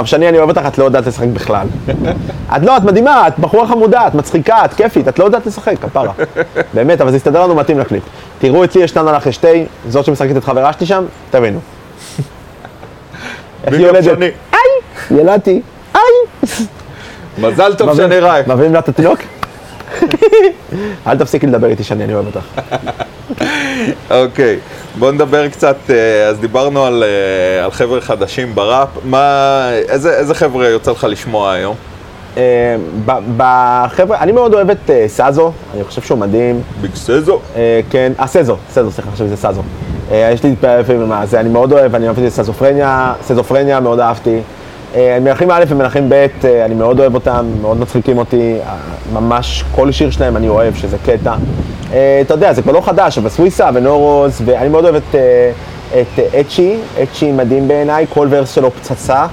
שני, 0.06 0.30
אני 0.30 0.38
אוהב 0.38 0.50
אותך, 0.50 0.62
את 0.68 0.78
לא 0.78 0.84
יודעת 0.84 1.08
לשחק 1.08 1.28
בכלל. 1.28 1.68
את 2.56 2.62
לא, 2.62 2.78
את 2.78 2.84
מדהימה, 2.84 3.28
את 3.28 3.40
בחורה 3.40 3.68
חמודה, 3.68 4.08
את 4.08 4.16
מצחיקה, 4.16 4.66
את 4.66 4.74
כיפית, 4.74 5.08
את 5.08 5.20
לא 5.20 5.26
יודעת 5.26 5.46
לשחק, 5.46 5.76
כפרה. 5.82 6.14
באמת, 6.74 7.02
אבל 7.02 7.12
זה 7.12 7.18
יסתדר 7.18 7.44
לנו 7.44 7.56
מתאים 7.56 7.80
לקליפ. 7.80 8.04
תראו 8.40 8.64
אצלי, 8.64 8.84
יש 8.84 8.98
לנו 8.98 9.12
לך 9.12 9.34
שתי, 9.34 9.66
זאת 9.90 10.06
שמשחקת 10.06 10.38
את 10.38 10.44
חברה 10.44 10.74
שלי 10.74 10.86
שם, 10.86 11.04
תבינו. 11.30 11.60
איך 13.66 13.74
היא 13.74 13.86
יולדת? 13.86 14.18
איי! 14.54 15.20
ילדתי, 15.20 15.62
איי! 15.96 16.48
מזל 17.38 17.74
טוב 17.74 17.96
שני 17.96 18.20
רייך. 18.20 18.48
מביאים 18.48 18.74
לה 18.74 18.80
את 18.80 18.90
התינוק? 18.90 19.20
אל 21.08 21.18
תפסיקי 21.18 21.48
לדבר 21.48 21.68
איתי 21.68 21.84
שני, 21.84 22.04
אני 22.04 22.14
אוהב 22.14 22.26
אותך. 22.26 22.62
אוקיי, 24.12 24.60
בוא 25.00 25.12
נדבר 25.12 25.50
קצת, 25.50 25.78
אה, 25.90 26.28
אז 26.28 26.40
דיברנו 26.40 26.86
על, 26.86 27.04
אה, 27.04 27.66
על 27.66 27.72
חבר'ה 27.72 28.02
חדשים 28.02 28.56
בראפ, 28.56 28.90
מה, 29.04 29.70
איזה, 29.74 30.18
איזה 30.18 30.36
חבר'ה 30.36 30.68
יוצא 30.68 30.92
לך 30.92 31.08
לשמוע 31.10 31.52
היום? 31.52 31.76
אה, 32.38 32.76
בחבר'ה, 33.38 34.20
אני 34.20 34.32
מאוד 34.32 34.54
אוהב 34.54 34.70
את 34.70 34.90
סאזו, 35.08 35.52
אני 35.76 35.84
חושב 35.84 36.02
שהוא 36.02 36.18
מדהים. 36.18 36.62
ביג? 36.82 36.92
אה, 37.56 37.80
כן, 37.90 38.12
אה, 38.20 38.28
סזו, 38.28 38.58
סזו, 38.72 38.92
סליחה, 38.92 39.12
חשבתי 39.12 39.28
שזה 39.28 39.38
סאזו. 39.38 39.62
יש 40.12 40.44
לי 40.44 40.56
לפעמים 40.64 41.10
מה 41.10 41.26
זה, 41.26 41.40
אני 41.40 41.50
מאוד 41.50 41.72
אוהב, 41.72 41.96
אני 41.96 42.06
אוהב 42.06 42.20
את 42.20 42.30
סזופרניה, 42.30 43.14
סזופרניה 43.24 43.80
מאוד 43.80 44.00
אהבתי. 44.00 44.40
אה, 44.96 45.18
מלכים 45.22 45.52
א' 45.52 45.64
ומלכים 45.68 46.10
ב', 46.10 46.14
אה, 46.14 46.66
אני 46.66 46.76
מאוד 46.76 47.00
אוהב 47.00 47.16
אותם, 47.16 47.46
מאוד 47.62 47.80
מצחיקים 47.80 48.18
אותי, 48.18 48.58
אה, 48.66 48.76
ממש 49.14 49.64
כל 49.72 49.92
שיר 49.92 50.12
שלהם 50.12 50.38
אני 50.38 50.50
אוהב, 50.50 50.76
שזה 50.76 50.98
קטע. 51.06 51.36
אתה 52.22 52.34
יודע, 52.34 52.54
זה 52.54 52.62
כבר 52.62 52.72
לא 52.72 52.82
חדש, 52.82 53.18
אבל 53.18 53.30
סוויסה 53.30 53.70
ונורוס, 53.74 54.42
ואני 54.46 54.70
מאוד 54.70 54.84
אוהב 54.84 54.96
את, 54.96 55.16
את 55.92 56.20
אצ'י, 56.40 56.78
אצ'י 57.04 57.32
מדהים 57.32 57.68
בעיניי, 57.68 58.06
כל 58.10 58.28
ורס 58.30 58.52
שלו 58.54 58.72
פצצה. 58.72 59.26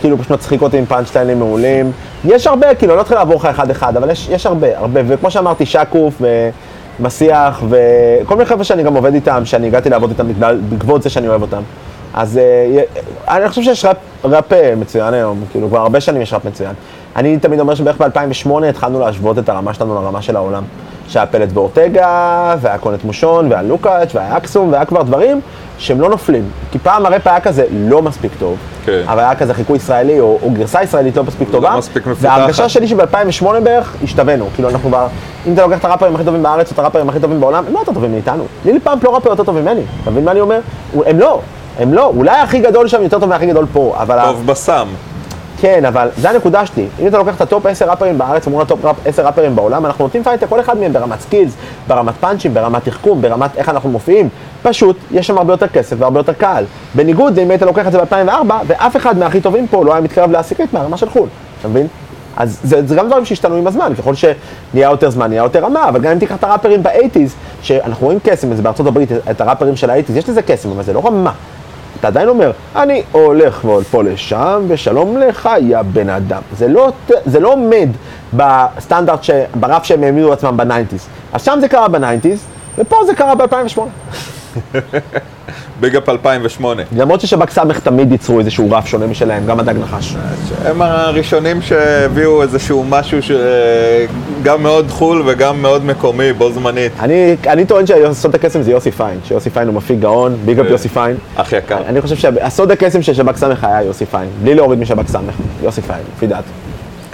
כאילו 0.00 0.18
פשוט 0.18 0.30
מצחיק 0.30 0.62
אותי 0.62 0.78
עם 0.78 0.84
פאנצ'ליינים 0.86 1.38
מעולים. 1.38 1.92
יש 2.24 2.46
הרבה, 2.46 2.74
כאילו, 2.74 2.92
אני 2.92 2.96
לא 2.96 3.02
אתחיל 3.02 3.16
לעבור 3.16 3.36
לך 3.36 3.44
אחד-אחד, 3.44 3.96
אבל 3.96 4.10
יש, 4.10 4.28
יש 4.30 4.46
הרבה, 4.46 4.78
הרבה. 4.78 5.00
וכמו 5.06 5.30
שאמרתי, 5.30 5.66
שקוף 5.66 6.22
ומסיח 7.00 7.62
וכל 7.68 8.34
מיני 8.34 8.46
חבר'ה 8.46 8.64
שאני 8.64 8.82
גם 8.82 8.94
עובד 8.94 9.14
איתם, 9.14 9.42
שאני 9.44 9.66
הגעתי 9.66 9.90
לעבוד 9.90 10.10
איתם 10.10 10.28
בגלל, 10.28 10.60
בעקבות 10.68 11.02
זה 11.02 11.10
שאני 11.10 11.28
אוהב 11.28 11.42
אותם. 11.42 11.62
אז 12.14 12.40
אני 13.28 13.48
חושב 13.48 13.62
שיש 13.62 13.84
ראפ, 13.84 13.96
ראפ 14.32 14.52
אה, 14.52 14.74
מצוין 14.76 15.14
היום, 15.14 15.44
כאילו, 15.50 15.68
כבר 15.68 15.78
הרבה 15.78 16.00
שנים 16.00 16.22
יש 16.22 16.32
ראפ 16.32 16.44
מצוין. 16.44 16.74
אני 17.16 17.38
תמיד 17.38 17.60
אומר 17.60 17.74
שבערך 17.74 18.00
ב-2008 18.00 18.64
התחלנו 18.68 19.00
להשוות 19.00 19.38
את 19.38 19.48
הרמה 19.48 19.74
שלנו 19.74 19.94
לרמה 19.94 20.22
של 20.22 20.36
העולם. 20.36 20.62
שהיה 21.08 21.26
פלט 21.26 21.48
ואורטגה, 21.54 22.54
והיה 22.60 22.78
קונט 22.78 23.04
מושון, 23.04 23.50
והיה 23.50 23.62
לוקאץ', 23.62 24.14
והיה 24.14 24.36
אקסום, 24.36 24.72
והיה 24.72 24.84
כבר 24.84 25.02
דברים 25.02 25.40
שהם 25.78 26.00
לא 26.00 26.08
נופלים. 26.08 26.48
כי 26.72 26.78
פעם 26.78 27.06
הראפ 27.06 27.26
היה 27.26 27.40
כזה 27.40 27.64
לא 27.70 28.02
מספיק 28.02 28.32
טוב, 28.38 28.56
כן. 28.84 29.02
אבל 29.06 29.18
היה 29.18 29.34
כזה 29.34 29.54
חיקוי 29.54 29.76
ישראלי, 29.76 30.20
או, 30.20 30.38
או 30.42 30.50
גרסה 30.50 30.82
ישראלית 30.82 31.16
לא 31.16 31.24
מספיק 31.24 31.48
טובה. 31.50 31.76
מספיק 31.76 32.06
מפותחת. 32.06 32.24
וההרגשה 32.24 32.68
שלי 32.68 32.88
שב-2008 32.88 33.60
בערך, 33.62 33.96
השתווינו. 34.02 34.48
כאילו 34.54 34.68
אנחנו 34.68 34.88
כבר, 34.88 35.06
אם 35.46 35.52
אתה 35.52 35.62
לוקח 35.62 35.78
את 35.78 35.84
הראפרים 35.84 36.14
הכי 36.14 36.24
טובים 36.24 36.42
בארץ, 36.42 36.68
או 36.70 36.74
את 36.74 36.78
הראפרים 36.78 37.08
הכי 37.08 37.20
טובים 37.20 37.40
בעולם, 37.40 37.64
הם 37.66 37.74
לא 37.74 37.78
יותר 37.78 37.92
טובים 37.92 38.12
מאיתנו. 38.12 38.44
ליל 38.64 38.80
פאמפ 38.80 39.04
לא 39.04 39.14
ראפר 39.14 39.30
יותר 39.30 39.44
טוב 39.44 39.60
ממני, 39.60 39.82
אתה 40.02 40.10
מבין 40.10 40.24
מה 40.24 40.30
אני 40.30 40.40
אומר? 40.40 40.60
הם 41.06 41.18
לא, 41.18 41.40
הם 41.78 41.94
לא. 41.94 42.12
אולי 42.16 42.30
הכי 42.36 42.58
גדול 42.58 42.88
שם 42.88 43.02
יותר 43.02 43.18
טוב 43.18 43.28
מהכי 43.28 43.46
גדול 43.46 43.66
פה, 43.72 43.94
אבל... 43.98 44.18
ה- 44.18 44.24
טוב 44.26 44.46
בסם. 44.46 44.88
כן, 45.60 45.84
אבל 45.84 46.08
זה 46.16 46.30
הנקודה 46.30 46.66
שלי. 46.66 46.86
אם 47.00 47.06
אתה 47.06 47.18
לוקח 47.18 47.36
את 47.36 47.40
ה 47.40 47.47
top 47.47 47.66
10 47.66 47.90
ראפרים 47.90 48.18
בארץ 48.18 48.44
ה 48.60 48.66
top 48.66 48.84
ראפ- 48.84 48.94
10 49.08 49.26
ראפרים 49.26 49.56
בעולם, 49.56 49.86
אנחנו 49.86 50.04
נותנים 50.04 50.22
fight 50.24 50.42
לכל 50.42 50.60
אחד 50.60 50.78
מהם 50.78 50.92
ברמת 50.92 51.20
skills, 51.20 51.52
ברמת 51.88 52.14
פאנצ'ים, 52.20 52.54
ברמת 52.54 52.84
תחכום, 52.84 53.22
ברמת 53.22 53.56
איך 53.56 53.68
אנחנו 53.68 53.88
מופיעים. 53.90 54.28
פשוט, 54.62 54.96
יש 55.10 55.26
שם 55.26 55.38
הרבה 55.38 55.52
יותר 55.52 55.68
כסף 55.68 55.96
והרבה 55.98 56.20
יותר 56.20 56.32
קהל. 56.32 56.64
בניגוד 56.94 57.36
לאם 57.38 57.50
היית 57.50 57.62
לוקח 57.62 57.86
את 57.86 57.92
זה 57.92 57.98
ב-2004, 57.98 58.52
ואף 58.66 58.96
אחד 58.96 59.18
מהכי 59.18 59.40
טובים 59.40 59.66
פה 59.68 59.84
לא 59.84 59.92
היה 59.92 60.00
מתקרב 60.00 60.30
לעשירית 60.30 60.72
מהרמה 60.72 60.96
של 60.96 61.10
חו"ל, 61.10 61.28
אתה 61.60 61.68
מבין? 61.68 61.86
אז 62.36 62.58
זה, 62.64 62.86
זה 62.86 62.94
גם 62.94 63.06
דברים 63.06 63.24
שהשתנו 63.24 63.54
עם 63.56 63.66
הזמן, 63.66 63.92
ככל 63.98 64.14
שנהיה 64.14 64.34
יותר 64.90 65.10
זמן, 65.10 65.28
נהיה 65.28 65.42
יותר 65.42 65.64
רמה, 65.64 65.88
אבל 65.88 66.00
גם 66.00 66.12
אם 66.12 66.18
תיקח 66.18 66.34
את 66.34 66.44
הראפרים 66.44 66.82
ב 66.82 66.87
eighties, 66.87 67.34
שאנחנו 67.62 68.06
רואים 68.06 68.18
קסם, 68.24 68.54
זה 68.54 68.62
בארצות 68.62 68.86
הברית, 68.86 69.08
את 69.30 69.40
הראפרים 69.40 69.76
של 69.76 69.90
ה 69.90 69.93
eighties, 69.93 70.16
יש 70.16 70.28
לזה 70.28 70.42
קסם, 70.42 70.70
אבל 70.70 70.82
זה 70.82 70.92
לא 70.92 71.02
רמה. 71.06 71.32
אתה 72.00 72.08
עדיין 72.08 72.28
אומר, 72.28 72.50
אני 72.76 73.02
הולך 73.12 73.66
פה 73.90 74.02
לשם, 74.02 74.64
ושלום 74.68 75.16
לך, 75.16 75.48
יא 75.60 75.82
בן 75.82 76.08
אדם. 76.10 76.42
זה 76.56 76.68
לא, 76.68 76.92
זה 77.26 77.40
לא 77.40 77.52
עומד 77.52 77.88
בסטנדרט, 78.32 79.24
ש, 79.24 79.30
ברף 79.54 79.84
שהם 79.84 80.02
העמידו 80.02 80.32
עצמם 80.32 80.56
ב 80.56 80.61
nineties. 80.61 81.06
אז 81.32 81.44
שם 81.44 81.58
זה 81.60 81.68
קרה 81.68 81.88
ב 81.88 81.94
nineties, 81.94 82.44
ופה 82.78 82.96
זה 83.06 83.14
קרה 83.14 83.34
ב-2008. 83.34 83.80
big 85.80 85.96
up 85.96 86.08
2008. 86.08 86.82
למרות 86.96 87.20
ששב"כ 87.20 87.50
סמך 87.50 87.78
תמיד 87.78 88.12
ייצרו 88.12 88.38
איזשהו 88.38 88.70
רף 88.70 88.86
שונה 88.86 89.06
משלהם, 89.06 89.46
גם 89.46 89.60
הדג 89.60 89.74
נחש. 89.78 90.16
הם 90.64 90.82
הראשונים 90.82 91.62
שהביאו 91.62 92.42
איזשהו 92.42 92.84
משהו 92.88 93.18
שגם 93.22 94.62
מאוד 94.62 94.90
חו"ל 94.90 95.22
וגם 95.26 95.62
מאוד 95.62 95.84
מקומי 95.84 96.32
בו 96.32 96.52
זמנית. 96.52 96.92
אני, 97.00 97.36
אני 97.46 97.66
טוען 97.66 97.84
שסוד 97.86 98.34
הקסם 98.34 98.62
זה 98.62 98.70
יוסי 98.70 98.90
פיין, 98.90 99.20
שיוסי 99.24 99.50
פיין 99.50 99.68
הוא 99.68 99.74
מפיק 99.74 99.98
גאון, 99.98 100.36
big 100.44 100.60
up 100.60 100.66
אה. 100.66 100.70
יוסי 100.70 100.88
פיין. 100.88 101.16
אח 101.36 101.52
יקר. 101.52 101.78
אני 101.86 102.00
חושב 102.00 102.16
שהסוד 102.16 102.70
הקסם 102.70 103.02
של 103.02 103.14
שב"כ 103.14 103.36
סמך 103.36 103.64
היה 103.64 103.82
יוסי 103.82 104.06
פיין, 104.06 104.28
בלי 104.42 104.54
להוריד 104.54 104.78
משב"כ 104.78 105.08
סמך, 105.08 105.34
יוסי 105.62 105.82
פיין, 105.82 106.02
לפי 106.16 106.26
דעתי. 106.26 106.50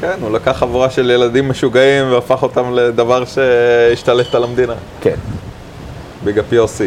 כן, 0.01 0.17
הוא 0.21 0.31
לקח 0.31 0.57
חבורה 0.59 0.91
של 0.91 1.11
ילדים 1.11 1.49
משוגעים 1.49 2.13
והפך 2.13 2.43
אותם 2.43 2.75
לדבר 2.75 3.25
שהשתלט 3.25 4.35
על 4.35 4.45
המדינה. 4.45 4.75
כן. 5.01 5.15
big 6.25 6.39
up 6.39 6.53
יוסי. 6.53 6.87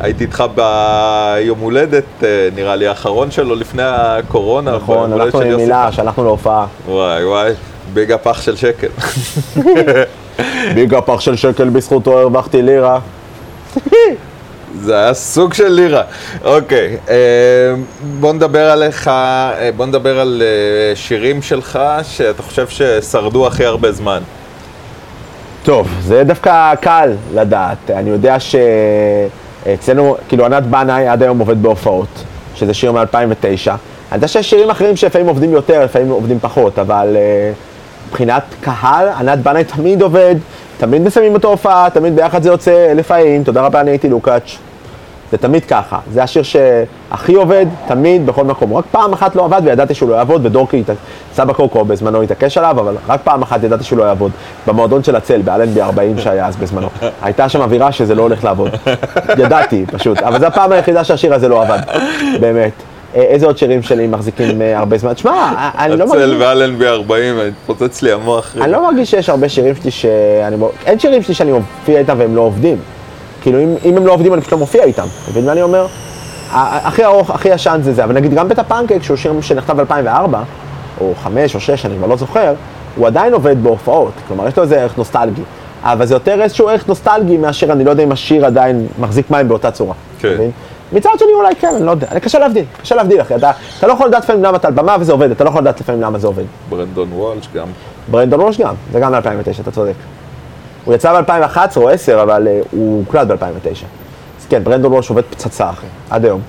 הייתי 0.00 0.24
איתך 0.24 0.44
ביום 0.54 1.58
הולדת, 1.58 2.04
אה, 2.22 2.48
נראה 2.54 2.76
לי, 2.76 2.86
האחרון 2.86 3.30
שלו 3.30 3.54
לפני 3.54 3.82
הקורונה. 3.84 4.76
נכון, 4.76 5.12
הלכנו 5.12 5.40
עם. 5.40 5.56
מילה, 5.56 5.92
שלחנו 5.92 6.24
להופעה. 6.24 6.66
וואי 6.88 7.24
וואי, 7.24 7.52
ביג 7.94 8.12
אפ 8.12 8.26
אח 8.26 8.42
של 8.42 8.56
שקל. 8.56 8.88
ביג 10.74 10.94
אפ 10.94 11.10
אח 11.10 11.20
של 11.20 11.36
שקל 11.36 11.68
בזכותו 11.68 12.18
הרווחתי 12.18 12.62
לירה. 12.62 12.98
זה 14.80 14.98
היה 14.98 15.14
סוג 15.14 15.54
של 15.54 15.68
לירה. 15.68 16.02
אוקיי, 16.44 16.96
אה, 17.08 17.14
בוא 18.20 18.32
נדבר 18.32 18.70
עליך, 18.70 19.08
אה, 19.08 19.70
בוא 19.76 19.86
נדבר 19.86 20.20
על 20.20 20.42
שירים 20.94 21.42
שלך 21.42 21.78
שאתה 22.02 22.42
חושב 22.42 22.68
ששרדו 22.68 23.46
הכי 23.46 23.64
הרבה 23.64 23.92
זמן. 23.92 24.22
טוב, 25.62 25.88
זה 26.00 26.24
דווקא 26.24 26.74
קל 26.74 27.12
לדעת. 27.34 27.90
אני 27.90 28.10
יודע 28.10 28.40
שאצלנו, 29.64 30.16
כאילו 30.28 30.44
ענת 30.44 30.62
בנאי 30.66 31.08
עד 31.08 31.22
היום 31.22 31.38
עובד 31.38 31.62
בהופעות, 31.62 32.24
שזה 32.54 32.74
שיר 32.74 32.92
מ-2009. 32.92 33.68
אני 33.68 34.16
יודע 34.16 34.28
שיש 34.28 34.50
שירים 34.50 34.70
אחרים 34.70 34.96
שלפעמים 34.96 35.28
עובדים 35.28 35.52
יותר, 35.52 35.84
לפעמים 35.84 36.10
עובדים 36.10 36.38
פחות, 36.40 36.78
אבל 36.78 37.16
אה, 37.16 37.52
מבחינת 38.08 38.42
קהל, 38.60 39.08
ענת 39.08 39.38
בנאי 39.38 39.64
תמיד 39.64 40.02
עובד, 40.02 40.34
תמיד 40.78 41.02
מסיימים 41.02 41.34
אותו 41.34 41.48
הופעה, 41.48 41.88
תמיד 41.90 42.16
ביחד 42.16 42.42
זה 42.42 42.48
יוצא 42.48 42.90
אלף 42.90 43.08
חיים, 43.08 43.44
תודה 43.44 43.62
רבה, 43.62 43.80
אני 43.80 43.90
הייתי 43.90 44.08
לוקאץ'. 44.08 44.58
זה 45.32 45.38
תמיד 45.38 45.64
ככה. 45.64 45.98
זה 46.12 46.22
השיר 46.22 46.42
שהכי 46.42 47.34
עובד, 47.34 47.66
תמיד, 47.86 48.26
בכל 48.26 48.44
מקום. 48.44 48.74
רק 48.74 48.84
פעם 48.90 49.12
אחת 49.12 49.36
לא 49.36 49.44
עבד 49.44 49.60
וידעתי 49.64 49.94
שהוא 49.94 50.08
לא 50.08 50.14
יעבוד, 50.14 50.46
ודורקי, 50.46 50.82
סבא 51.34 51.52
קוקו 51.52 51.84
בזמנו 51.84 52.22
התעקש 52.22 52.58
עליו, 52.58 52.80
אבל 52.80 52.96
רק 53.08 53.20
פעם 53.24 53.42
אחת 53.42 53.64
ידעתי 53.64 53.84
שהוא 53.84 53.98
לא 53.98 54.04
יעבוד. 54.04 54.30
במועדון 54.66 55.04
של 55.04 55.16
הצל, 55.16 55.42
באלנבי 55.42 55.82
40 55.82 56.18
שהיה 56.18 56.46
אז 56.46 56.56
בזמנו. 56.56 56.88
הייתה 57.22 57.48
שם 57.48 57.60
אווירה 57.60 57.92
שזה 57.92 58.14
לא 58.14 58.22
הולך 58.22 58.44
לעבוד. 58.44 58.70
ידעתי, 59.38 59.84
פשוט. 59.92 60.18
אבל 60.18 60.40
זו 60.40 60.46
הפעם 60.46 60.72
היחידה 60.72 61.04
שהשיר 61.04 61.34
הזה 61.34 61.48
לא 61.48 61.62
עבד, 61.62 61.78
באמת. 62.40 62.72
אה, 63.16 63.22
איזה 63.22 63.46
עוד 63.46 63.58
שירים 63.58 63.82
שלי 63.82 64.06
מחזיקים 64.06 64.62
אה, 64.62 64.78
הרבה 64.78 64.98
זמן? 64.98 65.12
תשמע, 65.14 65.30
אה, 65.30 65.70
אני 65.78 65.96
לא 65.96 66.04
הצל 66.04 66.26
מרגיש... 66.26 66.40
ואלנבי 66.40 66.88
40, 66.88 67.34
התפוצץ 67.40 68.02
לי 68.02 68.12
המוח. 68.12 68.56
אני 68.60 68.72
לא 68.72 68.82
מרגיש 68.82 69.10
שיש 69.10 69.28
הרבה 69.28 69.48
שירים 69.48 69.74
שלי 69.74 69.90
שאני... 69.90 70.56
אין 70.86 70.98
שירים 70.98 71.22
שלי 71.22 71.34
שאני 71.34 71.52
מופיע 71.52 71.98
איתם 71.98 72.14
והם 72.18 72.36
לא 72.36 72.40
עובדים. 72.40 72.76
כאילו, 73.42 73.58
אם, 73.58 73.74
אם 73.84 73.96
הם 73.96 74.06
לא 74.06 74.12
עובדים, 74.12 74.32
אני 74.34 74.40
פשוט 74.40 74.52
לא 74.52 74.58
מופיע 74.58 74.84
איתם. 74.84 75.06
אתה 75.22 75.30
מבין 75.30 75.46
מה 75.46 75.52
אני 75.52 75.62
אומר? 75.62 75.86
הכי 76.52 77.04
ארוך, 77.04 77.30
הכי 77.30 77.48
ישן 77.48 77.80
זה 77.82 77.92
זה, 77.92 78.04
אבל 78.04 78.14
נגיד 78.14 78.34
גם 78.34 78.48
בית 78.48 78.58
הפנקייק, 78.58 79.02
שהוא 79.02 79.16
שיר 79.16 79.40
שנכתב 79.40 79.82
ב-2004, 79.82 80.36
או 81.00 81.12
5 81.22 81.54
או 81.54 81.60
6, 81.60 81.86
אני 81.86 81.96
כבר 81.96 82.06
לא 82.06 82.16
זוכר, 82.16 82.54
הוא 82.96 83.06
עדיין 83.06 83.32
עובד 83.32 83.62
בהופעות, 83.62 84.12
כלומר 84.28 84.48
יש 84.48 84.56
לו 84.56 84.62
איזה 84.62 84.80
ערך 84.80 84.98
נוסטלגי. 84.98 85.42
אבל 85.82 86.06
זה 86.06 86.14
יותר 86.14 86.42
איזשהו 86.42 86.68
ערך 86.68 86.88
נוסטלגי 86.88 87.36
מאשר, 87.36 87.72
אני 87.72 87.84
לא 87.84 87.90
יודע 87.90 88.02
אם 88.02 88.12
השיר 88.12 88.46
עדיין 88.46 88.86
מחזיק 88.98 89.30
מים 89.30 89.48
באותה 89.48 89.70
צורה. 89.70 89.94
כן. 90.18 90.34
מבין? 90.34 90.50
מצד 90.92 91.10
שני 91.18 91.28
אולי 91.34 91.54
כן, 91.54 91.74
אני 91.76 91.86
לא 91.86 91.90
יודע, 91.90 92.18
קשה 92.20 92.38
להבדיל, 92.38 92.64
קשה 92.82 92.94
להבדיל 92.94 93.20
אחי, 93.20 93.34
אתה, 93.36 93.50
אתה 93.78 93.86
לא 93.86 93.92
יכול 93.92 94.06
לדעת 94.06 94.24
לפעמים 94.24 94.44
למה 94.44 94.56
אתה 94.56 94.68
על 94.68 94.74
במה 94.74 94.96
וזה 95.00 95.12
עובד, 95.12 95.30
אתה 95.30 95.44
לא 95.44 95.48
יכול 95.48 95.60
לדעת 95.60 95.80
לפעמים 95.80 96.02
למה 96.02 96.18
זה 96.18 96.26
עובד. 96.26 96.44
ברנדון 96.68 97.08
וולש 97.12 97.48
גם. 97.54 97.66
ברנדון 98.10 98.40
רוש 98.40 98.60
גם, 98.60 98.74
זה 98.92 99.00
גם 99.00 99.12
ב-2009, 99.12 99.60
אתה 99.60 99.70
צודק. 99.70 99.94
הוא 100.84 100.94
יצא 100.94 101.20
ב-2011 101.20 101.76
או 101.76 101.88
10, 101.88 102.22
אבל 102.22 102.48
uh, 102.48 102.66
הוא 102.70 102.98
הוקלט 102.98 103.26
ב-2009. 103.26 103.84
אז 104.40 104.46
כן, 104.48 104.64
ברנדון 104.64 104.92
רוש 104.92 105.08
עובד 105.08 105.22
פצצה 105.30 105.70
אחי, 105.70 105.86
עד 106.10 106.24
היום. 106.24 106.40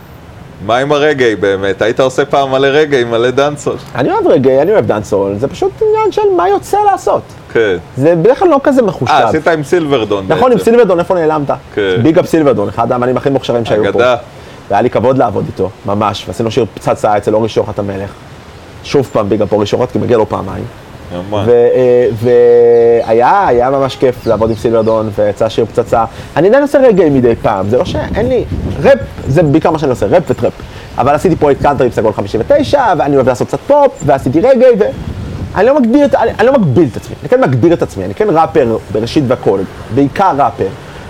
מה 0.65 0.77
עם 0.77 0.91
הרגעי 0.91 1.35
באמת? 1.35 1.81
היית 1.81 1.99
עושה 1.99 2.25
פעם 2.25 2.51
מלא 2.51 2.67
רגעי, 2.67 3.03
מלא 3.03 3.31
דאנסול. 3.31 3.75
אני 3.95 4.11
אוהב 4.11 4.27
רגעי, 4.27 4.61
אני 4.61 4.71
אוהב 4.71 4.85
דאנסול, 4.85 5.35
זה 5.37 5.47
פשוט 5.47 5.71
עניין 5.81 6.11
של 6.11 6.21
מה 6.37 6.49
יוצא 6.49 6.77
לעשות. 6.91 7.21
כן. 7.51 7.75
זה 7.97 8.15
בדרך 8.15 8.39
כלל 8.39 8.47
לא 8.47 8.59
כזה 8.63 8.81
מחושב. 8.81 9.11
אה, 9.11 9.29
עשית 9.29 9.47
עם 9.47 9.63
סילברדון 9.63 10.25
נכון, 10.27 10.51
עם 10.51 10.57
בעצם. 10.57 10.71
סילברדון, 10.71 10.99
איפה 10.99 11.13
נעלמת? 11.15 11.51
כן. 11.73 11.81
big 12.03 12.19
up 12.19 12.25
סילברדון, 12.25 12.69
אחד 12.69 12.91
האמנים 12.91 13.17
הכי 13.17 13.29
מוכשרים 13.29 13.65
שהיו 13.65 13.83
פה. 13.83 13.89
אגדה. 13.89 14.15
והיה 14.69 14.81
לי 14.81 14.89
כבוד 14.89 15.17
לעבוד 15.17 15.45
איתו, 15.47 15.69
ממש, 15.85 16.25
ועשינו 16.27 16.51
שיר 16.51 16.65
פצצה 16.73 17.17
אצל 17.17 17.35
אורי 17.35 17.49
שוחט 17.49 17.79
המלך. 17.79 18.09
שוב 18.83 19.09
פעם 19.13 19.29
big 19.29 19.41
up 19.41 19.51
אורי 19.51 19.65
שוחט, 19.65 19.91
כי 19.91 19.97
מגיע 19.97 20.17
לו 20.17 20.29
פעמיים. 20.29 20.65
ממש. 21.13 21.47
והיה, 22.13 23.47
היה 23.47 23.69
ממש 23.69 23.95
כיף 23.95 24.27
לעבוד 24.27 24.49
עם 24.49 24.55
סילברדון, 24.55 25.09
ויצא 25.15 25.49
שיר 25.49 25.65
פצצה. 25.65 26.05
אני 26.37 26.47
עדיין 26.47 26.63
עושה 26.63 26.79
רגאיי 26.79 27.09
מדי 27.09 27.35
פעם, 27.41 27.69
זה 27.69 27.77
לא 27.77 27.85
שאין 27.85 28.29
לי, 28.29 28.43
ראפ, 28.83 28.99
זה 29.27 29.43
בעיקר 29.43 29.71
מה 29.71 29.79
שאני 29.79 29.89
עושה, 29.89 30.05
ראפ 30.05 30.23
וטראפ. 30.29 30.53
אבל 30.97 31.15
עשיתי 31.15 31.35
פרויקט 31.35 31.61
קאנטרי 31.61 31.89
בסגול 31.89 32.13
59, 32.13 32.83
ואני 32.97 33.15
אוהב 33.15 33.27
לעשות 33.27 33.47
קצת 33.47 33.59
פופ, 33.67 33.91
ועשיתי 34.05 34.39
רגאיי, 34.39 34.71
ואני 34.77 35.67
לא 35.67 35.79
מגדיר, 35.79 36.07
אני, 36.17 36.31
אני 36.39 36.47
לא 36.47 36.53
מגביל 36.53 36.87
את 36.91 36.97
עצמי, 36.97 37.15
אני 37.21 37.29
כן 37.29 37.41
מגדיר 37.41 37.73
את 37.73 37.81
עצמי, 37.81 38.05
אני 38.05 38.13
כן 38.13 38.27
ראפר 38.29 38.77
בראשית 38.91 39.23
והכל, 39.27 39.59
בעיקר 39.95 40.31
ראפר, 40.37 40.67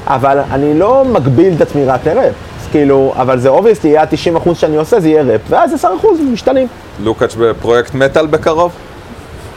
אבל 0.07 0.39
אני 0.51 0.79
לא 0.79 1.05
מגביל 1.05 1.53
את 1.55 1.61
עצמי 1.61 1.85
רק 1.85 2.07
לראפ. 2.07 2.33
כאילו, 2.71 3.13
אבל 3.15 3.39
זה 3.39 3.49
obviously, 3.49 3.87
יהיה 3.87 4.01
ה-90% 4.01 4.53
שאני 4.53 4.75
עושה, 4.77 4.99
זה 4.99 5.09
יהיה 5.09 5.23
ראפ, 5.23 5.41
ואז 5.49 5.85
10% 5.85 5.87
משתנים. 6.33 6.67
לוקאץ' 7.03 7.35
בפרויקט 7.35 7.93
מטאל 7.93 8.27
בקרוב? 8.27 8.71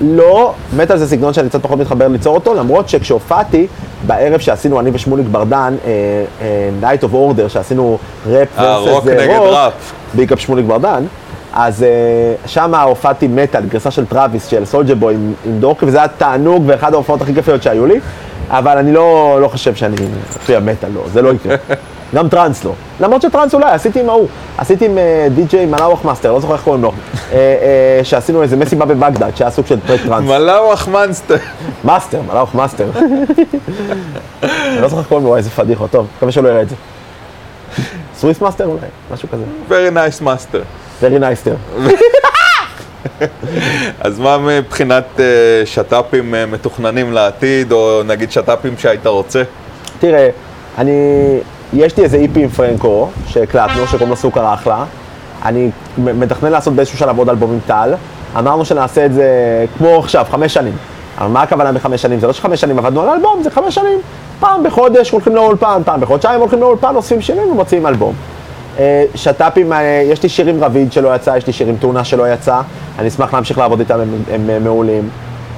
לא, 0.01 0.53
מטאל 0.77 0.97
זה 0.97 1.09
סגנון 1.09 1.33
שאני 1.33 1.49
קצת 1.49 1.63
פחות 1.63 1.79
מתחבר 1.79 2.09
ליצור 2.09 2.35
אותו, 2.35 2.55
למרות 2.55 2.89
שכשהופעתי, 2.89 3.67
בערב 4.07 4.41
שעשינו 4.41 4.81
אני 4.81 4.91
ושמוליק 4.93 5.27
ברדן, 5.27 5.75
אה, 5.85 5.91
אה, 6.41 6.71
Night 6.91 7.03
of 7.03 7.13
Order, 7.13 7.49
שעשינו 7.49 7.99
ראפ 8.27 8.59
versus, 8.59 8.61
רוק. 8.61 9.05
בעיקר 10.15 10.37
שמוליק 10.37 10.67
ברדן, 10.67 11.05
אז 11.53 11.83
אה, 11.83 11.89
שם 12.47 12.75
הופעתי 12.75 13.29
מטאל, 13.29 13.67
גרסה 13.67 13.91
של 13.91 14.07
טראביס, 14.07 14.47
של 14.47 14.65
סולג'ה 14.65 14.95
בוי 14.95 15.15
עם, 15.15 15.33
עם 15.45 15.61
דורקי, 15.61 15.85
וזה 15.85 15.99
היה 15.99 16.09
תענוג 16.09 16.65
ואחת 16.67 16.93
ההופעות 16.93 17.23
הכי 17.23 17.35
כיפיות 17.35 17.63
שהיו 17.63 17.87
לי, 17.87 18.01
אבל 18.49 18.79
אני 18.79 18.93
לא, 18.93 19.39
לא 19.41 19.49
חושב 19.49 19.75
שאני 19.75 19.97
אופיע 20.35 20.61
מטאל, 20.61 20.89
לא, 20.95 21.03
זה 21.13 21.23
לא 21.23 21.33
יקרה. 21.33 21.57
גם 22.17 22.29
טראנס 22.29 22.65
לא. 22.65 22.73
למרות 23.01 23.23
שטראנס 23.23 23.55
אולי, 23.55 23.71
עשיתי 23.71 24.01
עם 24.01 24.09
ההוא. 24.09 24.29
עשיתי 24.59 24.87
עם 24.87 24.99
אה, 24.99 25.27
די.ג'יי 25.35 25.67
מלאווח 25.67 26.05
מאסטר, 26.05 26.33
לא 26.33 26.41
זוכר 26.41 26.53
איך 26.53 26.63
קוראים 26.63 26.83
לו. 26.83 26.93
אה, 27.33 27.37
אה, 27.37 28.05
שעשינו 28.05 28.43
איזה 28.43 28.57
מסיבה 28.57 28.85
בבגדד, 28.85 29.37
שהיה 29.37 29.51
סוג 29.51 29.67
של 29.67 29.81
טרק 29.87 30.01
טראנס. 30.07 30.29
מלאווח 30.29 30.89
מנסטר. 30.89 31.37
מאסטר, 31.85 32.21
מלאוך 32.23 32.55
מאסטר. 32.55 32.91
אני 34.43 34.81
לא 34.81 34.89
זוכר 34.89 35.01
איך 35.01 35.09
קוראים 35.09 35.27
לו, 35.27 35.37
איזה 35.37 35.51
פדיחות, 35.51 35.91
טוב, 35.91 36.07
מקווה 36.17 36.33
שלא 36.33 36.49
יראה 36.49 36.63
את 36.63 36.69
זה. 36.69 36.75
סוויס 38.17 38.41
מאסטר 38.41 38.67
אולי, 38.67 38.87
משהו 39.13 39.29
כזה. 39.29 39.45
Very 39.69 39.95
nice 39.95 40.23
master. 40.23 40.63
very 41.03 41.19
נייסטר. 41.19 41.55
אז 44.01 44.19
מה 44.19 44.39
מבחינת 44.39 45.21
שת"פים 45.65 46.35
מתוכננים 46.49 47.13
לעתיד, 47.13 47.73
או 47.73 48.03
נגיד 48.05 48.33
שת"פים 48.33 48.75
שהיית 48.79 49.07
רוצה? 49.07 49.43
תראה, 49.99 50.29
אני, 50.79 50.93
יש 51.77 51.97
לי 51.97 52.05
איזה 52.05 52.17
איפי 52.17 52.43
עם 52.43 52.49
פרנקו, 52.49 53.09
שהקלטנו, 53.27 53.87
שקוראים 53.87 54.09
לו 54.09 54.17
סוכר 54.17 54.55
אחלה. 54.55 54.85
אני 55.45 55.71
מתכנן 55.99 56.53
לעשות 56.53 56.75
באיזשהו 56.75 56.99
שלב 56.99 57.19
עוד 57.19 57.29
אלבום 57.29 57.53
עם 57.53 57.59
טל. 57.67 57.95
אמרנו 58.39 58.65
שנעשה 58.65 59.07
את 59.07 59.13
זה 59.13 59.27
כמו 59.79 59.99
עכשיו, 59.99 60.27
חמש 60.31 60.55
שנים. 60.55 60.77
אבל 61.19 61.29
מה 61.29 61.43
הכוונה 61.43 61.73
בחמש 61.73 62.03
שנים? 62.03 62.21
זה 62.21 62.27
לא 62.27 62.33
שחמש 62.33 62.61
שנים 62.61 62.79
עבדנו 62.79 63.03
על 63.03 63.09
אלבום, 63.09 63.43
זה 63.43 63.51
חמש 63.51 63.75
שנים. 63.75 63.99
פעם 64.41 64.63
בחודש 64.63 65.11
הולכים 65.11 65.35
לאולפן, 65.35 65.83
פעם 65.85 66.01
בחודשיים 66.01 66.41
הולכים 66.41 66.61
לאולפן, 66.61 66.97
אוספים 66.97 67.21
שירים 67.21 67.51
ומוציאים 67.51 67.87
אלבום. 67.87 68.15
אה, 68.79 69.05
שת"פים, 69.15 69.73
אה, 69.73 70.03
יש 70.05 70.23
לי 70.23 70.29
שיר 70.29 70.47
עם 70.47 70.65
רביד 70.65 70.93
שלא 70.93 71.15
יצא, 71.15 71.37
יש 71.37 71.47
לי 71.47 71.53
שיר 71.53 71.69
עם 71.69 71.77
טונה 71.77 72.05
שלא 72.05 72.33
יצא, 72.33 72.61
אני 72.99 73.09
אשמח 73.09 73.35
להמשיך 73.35 73.59
לעבוד 73.59 73.81
איתם, 73.81 74.01
הם, 74.01 74.09
הם 74.33 74.51
אה, 74.51 74.59
מעולים. 74.59 75.09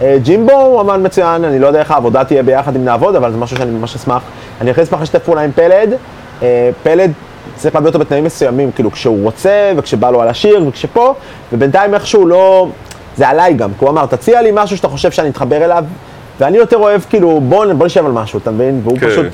אה, 0.02 0.16
ג'ימבו 0.22 0.52
הוא 0.52 0.80
אמן 0.80 1.06
מצוין, 1.06 1.44
אני 1.44 1.58
לא 1.58 1.66
יודע 1.66 1.78
איך 1.78 1.90
העבודה 1.90 2.24
תהיה 2.24 2.42
ביחד 2.42 2.76
אם 2.76 2.84
נעבוד, 2.84 3.16
אבל 3.16 3.32
זה 3.32 3.38
משהו 3.38 3.56
שאני 3.56 3.70
ממש 3.70 3.94
אשמח. 3.94 4.22
אני 4.60 4.70
הכי 4.70 4.82
אשמח 4.82 5.02
לשתף 5.02 5.24
פעולה 5.24 5.40
עם 5.40 5.52
פלד. 5.52 5.92
אה, 6.42 6.70
פלד, 6.82 7.12
צריך 7.56 7.74
להביא 7.74 7.88
אותו 7.88 7.98
בתנאים 7.98 8.24
מסוימים, 8.24 8.72
כאילו 8.72 8.90
כשהוא 8.90 9.24
רוצה, 9.24 9.72
וכשבא 9.76 10.10
לו 10.10 10.22
על 10.22 10.28
השיר, 10.28 10.64
וכשפה, 10.68 11.14
ובינתיים 11.52 11.94
איכשהו 11.94 12.26
לא... 12.26 12.68
זה 13.16 13.28
עליי 13.28 13.54
גם, 13.54 13.70
כי 13.78 13.84
הוא 13.84 13.90
אמר, 13.90 14.06
תציע 14.06 14.42
לי 14.42 14.50
משהו 14.54 14.76
שאתה 14.76 14.88
חושב 14.88 15.10
שאני 15.10 15.28
אתחבר 15.28 15.64
אליו, 15.64 15.84
ואני 16.40 16.56
יותר 16.56 16.76
אוהב, 16.76 17.00
כאילו, 17.10 17.40
בוא, 17.40 17.72
בוא 17.72 17.86
נשב 17.86 18.06
על 18.06 18.12
משהו, 18.12 18.38
אתה 18.38 18.50
מבין? 18.50 18.80
והוא 18.84 18.98
כן. 18.98 19.08
פשוט, 19.08 19.26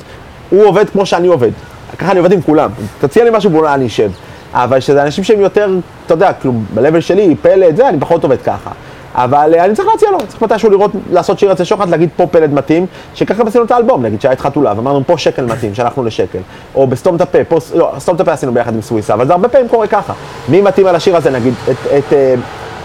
הוא 0.50 0.64
עובד 0.64 0.90
כמו 0.90 1.06
שאני 1.06 1.28
עובד. 1.28 1.50
ככה 1.98 2.10
אני 2.10 2.18
עובד 2.18 2.32
עם 2.32 2.42
כולם. 2.42 2.70
תציע 3.00 3.24
לי 3.24 3.30
משהו 3.32 3.52
ואולי 3.52 3.74
אני 3.74 3.86
אשב. 3.86 4.10
אבל 4.52 4.80
שזה 4.80 5.02
אנשים 5.02 5.24
שהם 5.24 5.40
יותר, 5.40 5.68
אתה 6.06 6.14
יודע, 6.14 6.32
כאילו, 6.32 6.54
ב-level 6.74 7.00
שלי, 7.00 7.34
פלד, 7.42 7.76
זה, 7.76 7.88
אני 7.88 8.00
פחות 8.00 8.24
עובד 8.24 8.42
ככה. 8.42 8.70
אבל 9.14 9.54
אה, 9.56 9.64
אני 9.64 9.74
צריך 9.74 9.88
להציע 9.88 10.10
לו, 10.10 10.18
צריך 10.28 10.42
מתישהו 10.42 10.70
לראות, 10.70 10.90
לעשות 11.12 11.38
שיר 11.38 11.52
אצל 11.52 11.64
שוחט, 11.64 11.88
להגיד 11.88 12.08
פה 12.16 12.26
פלד 12.26 12.52
מתאים, 12.54 12.86
שככה 13.14 13.42
עשינו 13.46 13.64
את 13.64 13.70
האלבום, 13.70 14.02
נגיד 14.02 14.20
שהיה 14.20 14.32
את 14.32 14.40
חתולה, 14.40 14.72
ואמרנו 14.76 15.02
פה 15.06 15.18
שקל 15.18 15.44
מתאים, 15.44 15.74
שלחנו 15.74 16.04
לשקל. 16.04 16.38
או 16.74 16.86
בסתום 16.86 17.16
את 17.16 17.20
הפה, 17.20 17.38
פה, 17.48 17.58
לא, 17.74 17.92
סתום 17.98 18.14
את 18.16 18.20
הפה 18.20 18.32
עשינו 18.32 18.54
ביחד 18.54 18.74
עם 18.74 18.82
סוויסה, 18.82 19.14
אבל 19.14 19.26
זה 19.26 19.32
הרבה 19.32 19.48
פעמים 19.48 19.68
קורה 19.68 19.86
ככה. 19.86 20.12
מי 20.48 20.60
מתאים 20.60 20.86
על 20.86 20.96
השיר 20.96 21.16
הזה, 21.16 21.30
נגיד, 21.30 21.54
את, 21.70 21.76
את 21.98 22.12
אה, 22.12 22.34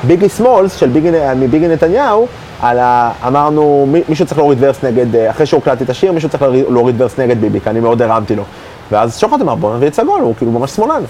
ביגי 0.04 0.30
סמולס, 0.30 0.76
של 0.76 0.88
ביגי, 0.90 1.10
מביגי 1.36 1.68
נתניהו, 1.68 2.28
על 2.62 2.80
ה... 2.80 3.12
אמרנו, 3.28 3.86
מי- 3.92 4.02
מישהו 4.10 4.26
צריך 4.26 4.38
להוריד 4.38 4.58
ורס 4.62 4.84
נגד, 4.84 5.16
אה, 5.16 5.30
אחרי 5.30 5.46
שהוקלטתי 5.46 5.84
את 5.84 5.90
השיר, 5.90 6.12
מישהו 6.12 6.30
צריך 6.30 6.44
להוריד- 6.70 7.02
ורס 7.02 7.20
נגד 7.20 7.42
ביבי, 7.42 7.60
כי 7.60 7.70
אני 7.70 7.80
מאוד 7.80 8.02
הרמתי 8.02 8.36
לו. 8.36 8.44
ואז 8.92 9.18
שוחט 9.20 9.42
אמר, 9.42 9.56
בוא 9.56 9.76
נביא 9.76 9.88
את 9.88 9.94
סגול, 9.94 10.22
הוא 10.22 10.36
כאילו 10.38 10.52
ממש 10.52 10.72
שמאלן. 10.72 11.02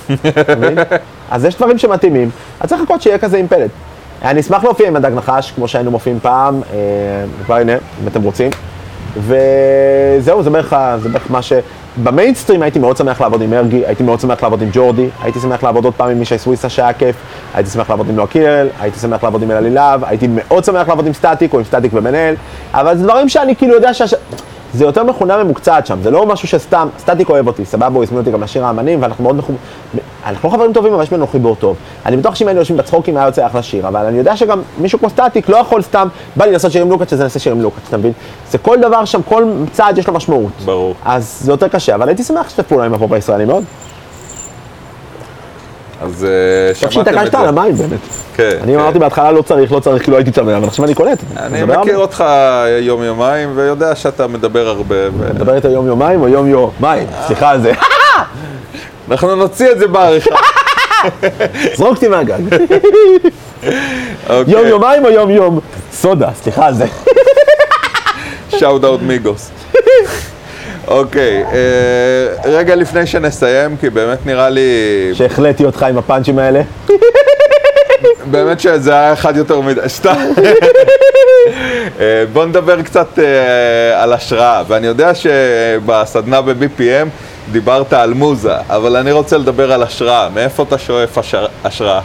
אז 1.32 1.46
יש 1.46 1.56
דברים 1.56 1.78
שמתאימים, 1.78 2.30
אז 2.60 2.70
צריך 2.70 2.82
לחכות 2.82 3.02
שיהיה 3.02 3.18
כזה 3.18 3.38
עם 3.38 3.48
פלט. 3.48 3.70
אני 4.24 4.40
אשמח 4.40 4.64
להופיע 4.64 4.88
עם 4.88 4.96
הדג 4.96 5.12
נחש, 5.16 5.52
כמו 5.52 5.68
שהיינו 5.68 5.92
מופיעים 5.92 6.20
פעם, 6.20 6.62
אה, 6.74 6.78
כבר 7.46 7.56
הנה, 7.56 7.74
אם 7.74 8.08
אתם 8.08 8.22
רוצים. 8.22 8.52
וזהו, 9.18 10.44
זה 10.44 10.50
בערך, 10.50 10.74
מה 11.30 11.42
ש... 11.42 11.54
במיינסטרים 12.04 12.62
הייתי 12.62 12.80
מאוד 12.80 12.98
שמח 12.98 13.22
לעבוד 13.22 13.42
עם 13.42 13.50
מרגי, 13.50 13.86
הייתי 13.86 14.04
מאוד 14.04 14.20
שמח 14.20 14.44
לעבוד 14.44 14.62
עם 14.62 14.70
ג'ורדי, 14.74 15.10
הייתי 15.22 15.40
שמח 15.40 15.64
לעבוד 15.64 15.86
עוד 15.86 15.94
פעם 15.94 16.10
עם 16.10 16.20
מישי 16.20 16.38
סוויסה 16.38 16.70
שהיה 16.70 16.94
כיף, 16.94 17.16
הייתי 17.54 17.70
שמח 17.70 17.90
לעבוד 17.90 18.10
עם 18.10 18.16
נועה 18.16 18.28
קירל, 18.28 18.68
הייתי 18.80 19.00
שמח 19.00 19.24
לעבוד 19.24 19.44
עם 19.44 19.52
אלעלי 19.52 19.70
להב, 19.70 20.04
הייתי 20.04 20.28
מאוד 20.28 20.64
שמח 20.66 20.88
לעבוד 20.88 21.08
עם 21.08 21.14
סטטיק 21.14 21.54
או 21.54 21.60
עם 21.60 21.66
סטטיק 21.66 21.94
אל, 21.94 22.36
אבל 22.74 22.98
זה 22.98 23.04
דברים 23.04 23.30
שאני 23.30 23.56
כאילו 23.56 23.74
יודע 23.74 23.94
שה... 23.94 24.06
זה 24.74 24.86
יותר 24.86 25.04
מכונה 25.04 25.44
ממוקצעת 25.44 25.88
שם, 25.88 26.00
זה 26.04 26.12
לא 26.12 26.26
משהו 26.26 26.48
שסתם, 26.48 26.88
סטטיק 27.00 27.30
אוהב 27.30 27.48
אותי, 27.48 27.66
סבבה, 27.66 27.96
הוא 27.96 28.04
הזמין 28.04 28.20
אותי 28.20 28.32
גם 28.32 28.44
לשיר 28.44 28.66
האמנים, 28.66 29.02
ואנחנו 29.02 29.24
מאוד 29.24 29.36
מחוברים, 29.36 29.58
אנחנו 30.26 30.50
לא 30.50 30.54
חברים 30.54 30.74
טובים, 30.74 30.94
אבל 30.94 31.04
יש 31.04 31.10
בינינו 31.10 31.28
חיבור 31.28 31.56
טוב. 31.56 31.76
אני 32.06 32.18
בטוח 32.18 32.36
שאם 32.36 32.48
היינו 32.48 32.60
יושבים 32.60 32.78
בצחוקים 32.78 33.18
היה 33.18 33.26
יוצא 33.26 33.46
אחלה 33.46 33.62
שיר, 33.62 33.88
אבל 33.88 34.06
אני 34.06 34.18
יודע 34.18 34.38
שגם 34.38 34.62
מישהו 34.78 35.00
כמו 35.00 35.10
סטטיק 35.10 35.50
לא 35.50 35.58
יכול 35.58 35.82
סתם, 35.82 36.08
בא 36.36 36.46
לי 36.46 36.52
לעשות 36.52 36.72
שיר 36.72 36.82
עם 36.82 36.90
לוקאץ', 36.90 37.14
אז 37.14 37.20
אני 37.20 37.26
אעשה 37.26 37.40
שיר 37.40 37.54
עם 37.54 37.62
לוקאץ', 37.62 37.84
אתה 37.88 37.98
מבין? 37.98 38.12
זה 38.52 38.58
כל 38.58 38.78
דבר 38.82 39.06
שם, 39.06 39.22
כל 39.22 39.44
צעד 39.72 39.98
יש 39.98 40.08
לו 40.08 40.14
משמעות. 40.14 40.52
ברור. 40.66 40.94
אז 41.06 41.40
זה 41.42 41.52
יותר 41.52 41.68
קשה, 41.68 41.96
אבל 41.96 42.08
הייתי 42.08 42.24
שמח 42.24 42.46
לשתף 42.46 42.68
פעולה 42.68 42.86
עם 42.86 42.94
הפופ 42.94 43.12
הישראלי 43.12 43.46
מאוד. 43.46 43.64
אז 46.02 46.26
אה, 46.26 46.90
שמעתם 46.90 47.18
את 47.26 47.32
זה. 47.32 47.40
על 47.40 47.48
המים 47.48 47.76
באמת. 47.76 48.00
כן, 48.36 48.58
אני 48.64 48.74
כן. 48.74 48.80
אמרתי 48.80 49.00
בהתחלה 49.00 49.32
לא 49.32 49.42
צריך, 49.42 49.72
לא 49.72 49.80
צריך, 49.80 50.04
כי 50.04 50.12
לא 50.12 50.16
הייתי 50.16 50.32
צמא, 50.32 50.58
אבל 50.58 50.68
עכשיו 50.68 50.86
אני 50.86 50.94
קולט. 50.94 51.20
אני 51.38 51.64
מכיר. 51.64 51.98
אותך 51.98 52.24
יום-יומיים, 52.82 53.52
ויודע 53.56 53.96
שאתה 53.96 54.28
מדבר 54.28 54.68
הרבה. 54.68 54.96
מדבר 55.36 55.56
איתו 55.56 55.68
יום 55.68 55.88
יומיים 55.88 56.22
או 56.22 56.28
יום 56.28 56.48
יום? 56.48 56.72
מים, 56.80 57.08
סליחה 57.28 57.50
על 57.50 57.62
זה. 57.62 57.72
אנחנו 59.12 59.36
נוציא 59.36 59.72
את 59.72 59.80
זה 59.80 59.88
בעריכה. 59.88 60.36
זרוק 61.78 61.96
אותי 61.96 62.08
מהגג. 62.08 62.40
אוקיי. 64.30 64.54
יום 64.54 64.68
יומיים 64.68 65.06
או 65.06 65.10
יום 65.10 65.30
יום? 65.30 65.60
סודה, 65.94 66.30
סליחה 66.44 66.66
על 66.66 66.74
זה. 66.74 66.86
שאוט 68.50 68.84
אאוט 68.84 69.02
מיגוס. 69.02 69.52
אוקיי, 70.88 71.44
אה, 71.44 72.52
רגע 72.52 72.76
לפני 72.76 73.06
שנסיים, 73.06 73.78
כי 73.78 73.90
באמת 73.90 74.26
נראה 74.26 74.50
לי, 74.50 74.62
שהחלטתי 75.14 75.66
אותך 75.66 75.84
עם 75.84 75.98
הפאנצ'ים 75.98 76.40
האלה. 76.40 76.62
באמת 78.32 78.60
שזה 78.60 78.94
היה 78.94 79.14
אחד 79.14 79.38
יותר 79.38 79.62
מדי, 79.62 79.82
סתם. 79.88 80.16
אה, 82.00 82.24
בוא 82.34 82.46
נדבר 82.46 82.82
קצת 82.82 83.20
אה, 83.20 84.04
על 84.04 84.14
השראה, 84.14 84.64
ואני 84.68 84.88
יודע 84.88 85.12
שבסדנה 85.16 86.42
ב-BPM 86.42 87.08
דיברת 87.52 87.94
על 87.94 88.14
מוזה, 88.14 88.56
אבל 88.70 88.96
אני 88.96 89.12
רוצה 89.12 89.38
לדבר 89.38 89.72
על 89.72 89.84
השראה. 89.84 90.30
מאיפה 90.34 90.64
אתה 90.64 90.78
שואף 90.78 91.18
השר... 91.18 91.46
השראה? 91.64 92.02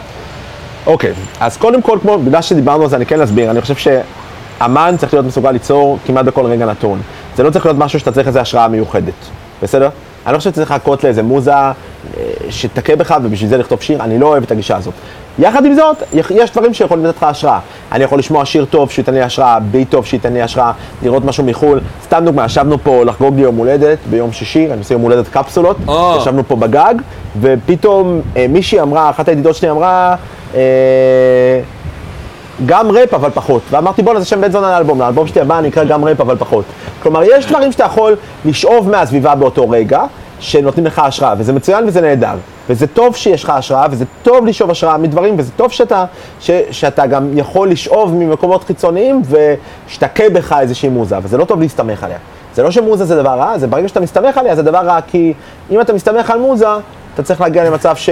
אוקיי, 0.87 1.13
אז 1.39 1.57
קודם 1.57 1.81
כל, 1.81 1.97
כמו, 2.01 2.17
בגלל 2.17 2.41
שדיברנו 2.41 2.83
על 2.83 2.89
זה, 2.89 2.95
אני 2.95 3.05
כן 3.05 3.21
אסביר. 3.21 3.51
אני 3.51 3.61
חושב 3.61 3.75
שאמן 3.75 4.95
צריך 4.97 5.13
להיות 5.13 5.25
מסוגל 5.25 5.51
ליצור 5.51 5.97
כמעט 6.05 6.25
בכל 6.25 6.45
רגע 6.45 6.65
נתון. 6.65 7.01
זה 7.35 7.43
לא 7.43 7.49
צריך 7.49 7.65
להיות 7.65 7.77
משהו 7.77 7.99
שאתה 7.99 8.11
צריך 8.11 8.27
איזו 8.27 8.39
השראה 8.39 8.67
מיוחדת, 8.67 9.13
בסדר? 9.63 9.89
אני 10.25 10.33
לא 10.33 10.37
חושב 10.37 10.51
שצריך 10.51 10.71
לחכות 10.71 11.03
לאיזה 11.03 11.23
מוזה 11.23 11.53
אה, 11.53 11.73
שתכה 12.49 12.95
בך 12.95 13.15
ובשביל 13.23 13.49
זה 13.49 13.57
לכתוב 13.57 13.81
שיר, 13.81 14.03
אני 14.03 14.19
לא 14.19 14.27
אוהב 14.27 14.43
את 14.43 14.51
הגישה 14.51 14.77
הזאת. 14.77 14.93
יחד 15.39 15.65
עם 15.65 15.75
זאת, 15.75 16.03
יש 16.13 16.51
דברים 16.51 16.73
שיכולים 16.73 17.05
לתת 17.05 17.17
לך 17.17 17.23
השראה. 17.23 17.59
אני 17.91 18.03
יכול 18.03 18.19
לשמוע 18.19 18.45
שיר 18.45 18.65
טוב 18.65 18.91
שייתן 18.91 19.13
לי 19.13 19.21
השראה, 19.21 19.59
בי 19.59 19.85
טוב 19.85 20.05
שייתן 20.05 20.33
לי 20.33 20.41
השראה, 20.41 20.71
לראות 21.03 21.25
משהו 21.25 21.43
מחו"ל. 21.43 21.79
סתם 22.03 22.21
דוגמא, 22.25 22.45
ישבנו 22.45 22.83
פה 22.83 23.03
לחגוג 23.05 23.35
לי 23.35 23.41
יום 23.41 23.55
הולדת 23.55 23.97
ביום 24.09 24.31
שישי, 24.31 24.71
אני 24.71 24.79
עושה 24.79 24.93
יום 24.93 25.01
הולדת 25.01 25.27
קפסולות, 25.27 25.77
Oh. 25.87 25.91
ישבנו 26.17 26.47
פה 26.47 26.55
בגג, 26.55 26.95
ופתאום 27.41 28.21
אה, 28.37 28.45
מישהי 28.49 28.81
אמרה, 28.81 29.09
אחת 29.09 29.27
הידידות 29.29 29.55
שלי 29.55 29.69
אמרה, 29.69 30.15
אה, 30.55 30.61
גם 32.65 32.91
ראפ 32.91 33.13
אבל 33.13 33.29
פחות. 33.33 33.61
ואמרתי 33.71 34.01
בואנה 34.01 34.19
זה 34.19 34.25
שם 34.25 34.41
בן 34.41 34.51
זונה 34.51 34.71
לאלבום, 34.71 34.99
לאלבום 34.99 35.27
שלי 35.27 35.41
הבא 35.41 35.61
נקרא 35.61 35.83
גם 35.83 36.05
ראפ 36.05 36.21
אבל 36.21 36.35
פחות. 36.37 36.65
כלומר 37.03 37.23
יש 37.23 37.45
דברים 37.45 37.71
שאתה 37.71 37.83
יכול 37.83 38.15
לשאוב 38.45 38.89
מהסביבה 38.89 39.35
באותו 39.35 39.69
רגע, 39.69 40.03
שנותנים 40.39 40.85
לך 40.85 40.99
השראה, 40.99 41.33
וזה 41.37 41.53
מצוין 41.53 41.87
וזה 41.87 42.01
נהדר. 42.01 42.35
וזה 42.69 42.87
טוב 42.87 43.15
שיש 43.15 43.43
לך 43.43 43.49
השראה, 43.49 43.85
וזה 43.91 44.05
טוב 44.23 44.45
לשאוב 44.45 44.71
השראה 44.71 44.97
מדברים, 44.97 45.35
וזה 45.37 45.51
טוב 45.55 45.71
שאתה, 45.71 46.05
ש, 46.39 46.51
שאתה 46.71 47.07
גם 47.07 47.37
יכול 47.37 47.69
לשאוב 47.69 48.13
ממקומות 48.13 48.63
חיצוניים 48.63 49.21
ושתכה 49.29 50.29
בך 50.29 50.55
איזושהי 50.59 50.89
מוזה, 50.89 51.17
וזה 51.23 51.37
לא 51.37 51.45
טוב 51.45 51.59
להסתמך 51.59 52.03
עליה. 52.03 52.17
זה 52.55 52.63
לא 52.63 52.71
שמוזה 52.71 53.05
זה 53.05 53.15
דבר 53.15 53.29
רע, 53.29 53.57
זה 53.57 53.67
ברגע 53.67 53.87
שאתה 53.87 53.99
מסתמך 53.99 54.37
עליה 54.37 54.55
זה 54.55 54.61
דבר 54.63 54.77
רע, 54.77 54.99
כי 55.07 55.33
אם 55.71 55.81
אתה 55.81 55.93
מסתמך 55.93 56.29
על 56.29 56.39
מוזה, 56.39 56.67
אתה 57.13 57.23
צריך 57.23 57.41
להגיע 57.41 57.63
למצב 57.63 57.95
ש... 57.95 58.09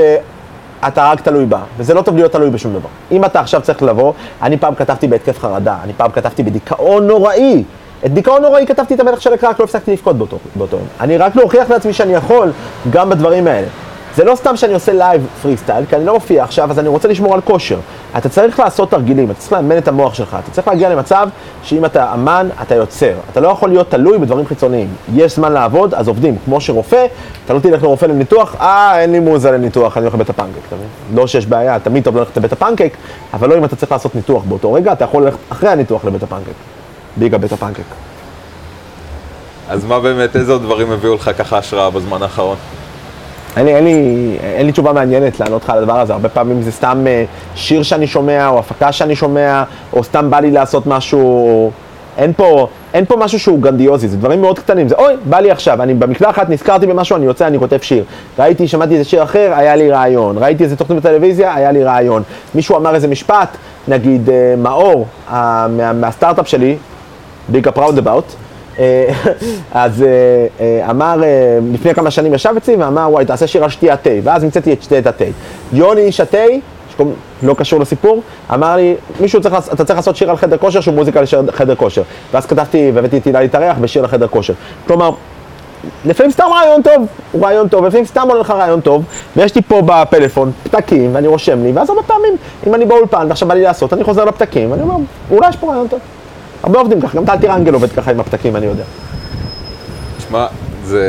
אתה 0.88 1.12
רק 1.12 1.22
תלוי 1.22 1.46
בה, 1.46 1.60
וזה 1.78 1.94
לא 1.94 2.02
טוב 2.02 2.16
להיות 2.16 2.32
תלוי 2.32 2.50
בשום 2.50 2.74
דבר. 2.74 2.90
אם 3.12 3.26
אתה 3.26 3.40
עכשיו 3.40 3.62
צריך 3.62 3.84
לבוא, 3.84 4.14
אני 4.42 4.58
פעם 4.58 4.76
כתבתי 4.76 5.08
בהתקף 5.08 5.40
חרדה, 5.40 5.78
אני 5.84 5.94
פעם 5.94 6.12
כתבתי 6.12 6.44
בדיכאון 6.44 7.08
נוראי. 7.08 7.64
את 8.06 8.14
דיכאון 8.14 8.42
נוראי 8.42 8.66
כתבתי 8.68 8.94
את 8.94 9.00
המלך 9.00 9.22
של 9.22 9.34
הקרק, 9.34 9.60
לא 9.60 9.64
הפסקתי 9.64 9.92
לבכות 9.92 10.18
באותו, 10.18 10.38
יום. 10.60 10.82
אני 11.00 11.18
רק 11.18 11.36
להוכיח 11.36 11.70
לעצמי 11.70 11.94
שאני 11.94 12.14
יכול 12.14 12.52
גם 12.90 13.10
בדברים 13.10 13.48
האלה. 13.48 13.68
זה 14.16 14.24
לא 14.24 14.36
סתם 14.36 14.56
שאני 14.56 14.74
עושה 14.74 14.94
live 14.94 15.28
freestyle, 15.42 15.86
כי 15.86 15.96
אני 15.96 16.06
לא 16.06 16.14
מופיע 16.14 16.44
עכשיו, 16.44 16.72
אז 16.72 16.80
אני 16.80 16.88
רוצה 16.88 17.08
לשמור 17.08 17.34
על 17.34 17.42
כושר. 17.42 17.80
אתה 18.18 18.30
צריך 18.30 18.60
לעשות 18.60 18.92
תרגילים, 18.92 19.32
אתה 19.32 19.40
צריך 19.40 19.54
לאמן 19.54 19.78
את 19.78 19.88
המוח 19.88 20.14
שלך, 20.14 20.38
אתה 20.44 20.52
צריך 20.52 20.68
להגיע 20.68 20.90
למצב 20.90 21.30
שאם 21.64 21.86
אתה 21.86 22.14
אמן, 22.14 22.50
אתה 22.62 22.76
יוצר. 22.76 23.14
אתה 23.32 23.40
לא 23.40 23.48
יכול 23.48 23.70
להיות 23.70 23.92
תלוי 23.92 24.18
בדברים 24.18 24.46
חיצוניים. 24.46 24.88
יש 25.16 25.36
זמן 25.36 25.52
לעבוד, 25.52 25.94
אז 25.94 26.08
עובדים. 26.08 26.38
כמו 26.46 26.62
שרופא, 26.62 27.06
אתה 27.46 27.54
לא 27.54 27.60
תלך 27.60 27.84
לרופא 27.84 28.06
לניתוח, 28.06 28.56
אה, 28.60 29.00
אין 29.00 29.12
לי 29.12 29.20
מוזה 29.20 29.52
לניתוח, 29.52 29.98
אני 29.98 30.06
הולך 30.06 30.16
לבית 30.16 30.30
הפנקייק? 30.30 30.62
לא 31.14 31.28
שיש 31.28 31.46
בעיה, 31.46 31.80
תמיד 31.80 32.04
טוב 32.04 32.18
ללכת 32.18 32.38
לבית 32.38 32.54
הפנקק, 32.54 32.94
אבל 33.34 33.50
לא 33.50 33.58
אם 33.58 33.66
אתה 33.66 33.76
צריך 33.76 33.92
לעשות 33.92 34.16
ניתוח 34.16 34.44
באותו 34.44 34.74
רגע, 34.74 34.94
אתה 34.94 35.04
יכול 35.04 35.24
ללכת 35.24 35.38
אחרי 35.50 35.70
הניתוח 35.70 36.06
לבית 36.06 36.24
הפנקק. 36.24 36.54
ביגה 37.18 37.38
בית 37.38 37.52
הפנקק. 37.52 37.84
אז 39.70 39.86
מה 39.86 40.00
באמת, 40.00 40.36
איזה 40.36 40.52
עוד 40.52 40.62
דברים 40.62 40.92
הביאו 40.92 41.16
לך 41.16 41.32
ככה 41.38 41.58
השראה 41.58 41.90
בזמן 41.90 42.24
האחרון? 42.24 42.58
אין 43.58 43.66
לי, 43.66 43.76
אין, 43.76 43.84
לי, 43.84 44.38
אין 44.42 44.66
לי 44.66 44.72
תשובה 44.72 44.94
מעניינת 44.94 45.40
לענות 45.40 45.64
לך 45.64 45.70
על 45.70 45.78
הדבר 45.78 46.00
הזה, 46.00 46.14
הרבה 46.14 46.30
פעמים 46.30 46.62
זה 46.62 46.72
סתם 46.72 47.08
אה, 47.08 47.24
שיר 47.56 47.84
שאני 47.84 48.08
שומע, 48.08 48.48
או 48.48 48.60
הפקה 48.60 48.92
שאני 48.92 49.16
שומע, 49.16 49.64
או 49.94 50.04
סתם 50.04 50.30
בא 50.30 50.40
לי 50.40 50.52
לעשות 50.52 50.88
משהו, 50.88 51.72
אין 52.18 52.34
פה, 52.34 52.68
אין 52.94 53.06
פה 53.06 53.16
משהו 53.18 53.40
שהוא 53.40 53.60
גרנדיוזי, 53.60 54.08
זה 54.08 54.18
דברים 54.18 54.42
מאוד 54.42 54.60
קטנים, 54.60 54.88
זה 54.88 54.96
אוי, 54.96 55.14
בא 55.26 55.40
לי 55.40 55.52
עכשיו, 55.52 55.84
אני 55.84 55.94
במקלחת, 55.94 56.50
נזכרתי 56.50 56.88
במשהו, 56.88 57.16
אני 57.16 57.26
יוצא, 57.26 57.48
אני 57.48 57.60
כותב 57.60 57.78
שיר. 57.82 58.04
ראיתי, 58.40 58.68
שמעתי 58.68 58.94
איזה 58.94 59.04
שיר 59.04 59.24
אחר, 59.24 59.54
היה 59.56 59.76
לי 59.76 59.92
רעיון. 59.92 60.38
ראיתי 60.38 60.64
איזה 60.64 60.76
תוכנית 60.76 61.00
בטלוויזיה, 61.00 61.56
היה 61.56 61.72
לי 61.72 61.84
רעיון. 61.84 62.24
מישהו 62.56 62.78
אמר 62.78 62.96
איזה 62.96 63.08
משפט, 63.08 63.50
נגיד 63.88 64.30
אה, 64.30 64.56
מאור, 64.58 65.08
מה, 65.32 65.68
מהסטארט-אפ 65.94 66.48
שלי, 66.48 66.78
ביג 67.50 67.68
אפ 67.68 67.78
אבאוט, 67.78 68.26
אה, 68.26 68.36
אז 69.72 70.04
אה, 70.04 70.08
אה, 70.60 70.90
אמר, 70.90 71.24
אה, 71.24 71.60
לפני 71.74 71.94
כמה 71.94 72.12
שנים 72.12 72.34
ישב 72.34 72.54
אצלי 72.58 72.76
ואמר, 72.76 73.08
וואי, 73.12 73.26
תעשה 73.26 73.48
שיר 73.48 73.64
על 73.64 73.70
שתי 73.70 73.92
התה, 73.92 74.10
ואז 74.24 74.44
המצאתי 74.44 74.74
את 74.74 74.84
שתי 74.84 74.98
את 75.00 75.08
התה. 75.08 75.26
יוני 75.74 76.02
איש 76.02 76.20
התה, 76.20 76.38
לא 77.44 77.54
קשור 77.54 77.80
לסיפור, 77.80 78.22
אמר 78.54 78.76
לי, 78.76 78.96
מישהו 79.20 79.42
צריך, 79.42 79.56
אתה 79.74 79.86
צריך 79.86 79.98
לעשות 79.98 80.16
שיר 80.16 80.30
על 80.30 80.38
חדר 80.38 80.58
כושר 80.58 80.82
שהוא 80.82 80.96
מוזיקה 80.96 81.22
לחדר 81.48 81.76
כושר. 81.76 82.02
ואז 82.34 82.46
כתבתי, 82.46 82.92
והבאתי 82.94 83.18
את 83.18 83.26
הילה 83.26 83.42
להתארח 83.42 83.78
בשיר 83.78 84.02
לחדר 84.02 84.28
כושר. 84.28 84.54
כלומר, 84.88 85.12
לפעמים 86.06 86.32
סתם 86.32 86.46
רעיון 86.54 86.82
טוב, 86.82 87.08
הוא 87.32 87.46
רעיון 87.46 87.68
טוב, 87.68 87.86
לפעמים 87.86 88.06
סתם 88.06 88.28
עולה 88.30 88.42
לך 88.42 88.52
רעיון 88.52 88.82
טוב, 88.82 89.04
ויש 89.36 89.56
לי 89.56 89.62
פה 89.62 89.82
בפלאפון 89.86 90.52
פתקים, 90.64 91.16
ואני 91.16 91.28
רושם 91.28 91.64
לי, 91.64 91.72
ואז 91.72 91.90
הרבה 91.90 92.04
פעמים, 92.04 92.36
אם 92.68 92.76
אני 92.76 92.86
באולפן 92.86 93.26
ועכשיו 93.30 93.48
בא 93.48 93.54
לי 93.54 93.62
לעשות, 93.64 93.94
אני 93.94 94.04
חוזר 94.04 94.26
לפתקים, 94.26 94.72
ואני 94.72 94.82
אומר, 94.82 94.96
אולי 95.32 95.50
יש 95.50 95.56
פה 95.56 95.68
רעיון 95.68 95.88
טוב. 95.88 96.00
הרבה 96.64 96.80
עובדים 96.80 97.02
ככה, 97.02 97.18
גם 97.18 97.26
טל 97.26 97.38
טירנגל 97.38 97.74
עובד 97.74 97.92
ככה 97.92 98.12
עם 98.12 98.20
הפתקים, 98.20 98.56
אני 98.56 98.66
יודע. 98.66 98.84
תשמע, 100.18 100.46
זה... 100.84 101.04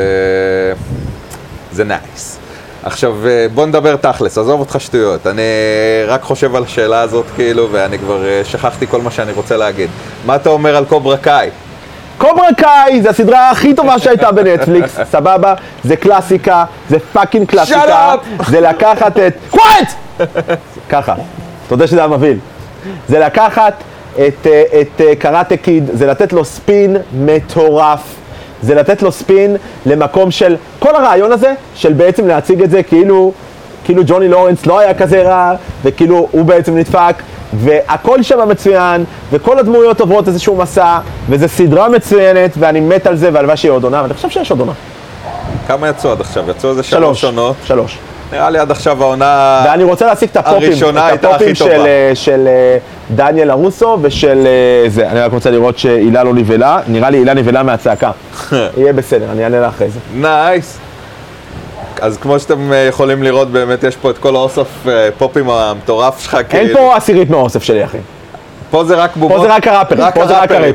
זה 1.73 1.85
nice. 1.85 2.39
עכשיו, 2.83 3.27
אה, 3.27 3.47
בוא 3.55 3.67
נדבר 3.67 3.97
תכלס, 3.97 4.39
עזוב 4.39 4.61
אותך 4.61 4.77
שטויות. 4.81 5.27
אני 5.27 5.43
רק 6.07 6.23
חושב 6.23 6.55
על 6.57 6.63
השאלה 6.63 7.01
הזאת, 7.01 7.25
כאילו, 7.37 7.69
ואני 7.73 7.99
כבר 7.99 8.27
אה, 8.27 8.41
שכחתי 8.45 8.87
כל 8.87 9.01
מה 9.01 9.11
שאני 9.11 9.33
רוצה 9.33 9.57
להגיד. 9.57 9.91
מה 10.27 10.37
אתה 10.37 10.49
אומר 10.49 10.77
על 10.77 10.85
קוברה 10.85 11.17
קאי? 11.17 11.51
קוברה 12.19 12.49
קאי 12.57 13.03
זה 13.03 13.11
הסדרה 13.11 13.51
הכי 13.51 13.75
טובה 13.75 13.99
שהייתה 13.99 14.33
בנטפליקס, 14.33 14.99
סבבה? 15.13 15.55
זה 15.85 15.97
קלאסיקה, 15.97 16.65
זה 16.91 16.97
fucking 17.13 17.47
קלאסיקה. 17.47 18.15
up! 18.15 18.45
זה 18.51 18.61
לקחת 18.61 19.19
את... 19.19 19.35
quiet! 19.51 19.89
ככה, 20.89 21.15
אתה 21.67 21.75
יודע 21.75 21.87
שזה 21.87 21.99
היה 21.99 22.09
מבהיל. 22.09 22.39
זה 23.09 23.19
לקחת 23.19 23.75
את, 24.15 24.47
אה, 24.47 24.63
את 24.81 25.01
אה, 25.01 25.17
קראטה 25.17 25.57
קיד, 25.57 25.91
זה 25.93 26.07
לתת 26.07 26.33
לו 26.33 26.45
ספין 26.45 26.97
מטורף. 27.15 28.01
זה 28.63 28.75
לתת 28.75 29.03
לו 29.03 29.13
ספין 29.13 29.57
למקום 29.87 30.31
של... 30.31 30.57
כל 30.79 30.97
הרעיון 30.97 31.33
הזה, 31.33 31.55
של 31.75 31.93
בעצם 31.93 32.29
להציג 32.29 32.63
את 32.63 32.71
זה 32.71 32.83
כאילו... 32.83 33.33
כאילו 33.85 34.03
ג'וני 34.07 34.29
לורנס 34.29 34.67
לא 34.67 34.79
היה 34.79 34.95
כזה 34.95 35.23
רע, 35.23 35.53
וכאילו 35.85 36.29
הוא 36.31 36.45
בעצם 36.45 36.77
נדפק, 36.77 37.15
והכל 37.55 38.23
שם 38.23 38.49
מצוין, 38.49 39.05
וכל 39.31 39.59
הדמויות 39.59 40.01
עוברות 40.01 40.29
איזשהו 40.29 40.57
מסע, 40.57 40.99
וזו 41.29 41.49
סדרה 41.49 41.89
מצוינת, 41.89 42.51
ואני 42.59 42.81
מת 42.81 43.07
על 43.07 43.17
זה, 43.17 43.31
והלוואי 43.33 43.57
שיהיה 43.57 43.73
עוד 43.73 43.85
עונה, 43.85 44.03
ואני 44.03 44.15
חושב 44.15 44.31
שיש 44.31 44.51
עוד 44.51 44.61
עונה. 44.61 44.73
כמה 45.67 45.89
יצאו 45.89 46.11
עד 46.11 46.21
עכשיו? 46.21 46.51
יצאו 46.51 46.71
איזה 46.71 46.83
שלוש 46.83 47.25
עונות. 47.25 47.57
שלוש. 47.65 47.99
נראה 48.35 48.51
לי 48.51 48.59
עד 48.59 48.71
עכשיו 48.71 49.03
העונה... 49.03 49.65
ואני 49.67 49.85
רוצה 49.85 50.07
להשיג 50.07 50.29
את 50.29 50.37
הפופים, 50.37 50.63
הראשונה 50.63 51.07
את 51.07 51.11
הייתה 51.11 51.27
הכי 51.27 51.35
הפופים 51.35 51.55
של, 51.55 51.65
טובה. 51.65 51.87
אה, 51.87 52.11
של 52.15 52.47
אה, 52.47 52.79
דניאל 53.11 53.51
ארוסו 53.51 53.99
ושל 54.03 54.47
אה, 54.47 54.91
זה. 54.91 55.11
אני 55.11 55.21
רק 55.21 55.33
רוצה 55.33 55.51
לראות 55.51 55.79
שהילה 55.79 56.25
לא 56.25 56.35
נבהלה, 56.35 56.79
נראה 56.87 57.11
לי 57.11 57.19
הילה 57.19 57.35
נבהלה 57.35 57.63
מהצעקה. 57.63 58.11
יהיה 58.77 58.93
בסדר, 58.93 59.33
אני 59.33 59.45
אענה 59.45 59.61
לה 59.61 59.69
אחרי 59.69 59.91
זה. 59.91 59.99
נייס. 60.15 60.79
אז 62.01 62.17
כמו 62.17 62.39
שאתם 62.39 62.73
אה, 62.73 62.79
יכולים 62.79 63.23
לראות, 63.23 63.51
באמת 63.51 63.85
יש 63.85 63.97
פה 63.97 64.11
את 64.11 64.19
כל 64.19 64.37
האוסף 64.37 64.89
אה, 64.89 65.09
פופים 65.19 65.51
המטורף 65.51 66.21
שלך, 66.21 66.35
אין 66.35 66.45
כאילו. 66.45 66.79
פה 66.79 66.97
עשירית 66.97 67.31
מהאוסף 67.31 67.63
שלי, 67.63 67.85
אחי. 67.85 67.99
פה 68.71 68.85
זה 68.85 68.95
רק 68.95 69.17
בובות. 69.17 69.37
פה 69.37 69.43
זה 69.43 69.55
רק 69.55 69.69
הראפרים, 69.69 70.05
פה 70.15 70.27
זה 70.27 70.33
רק 70.33 70.39
הראפרים. 70.39 70.63
הראפ. 70.63 70.75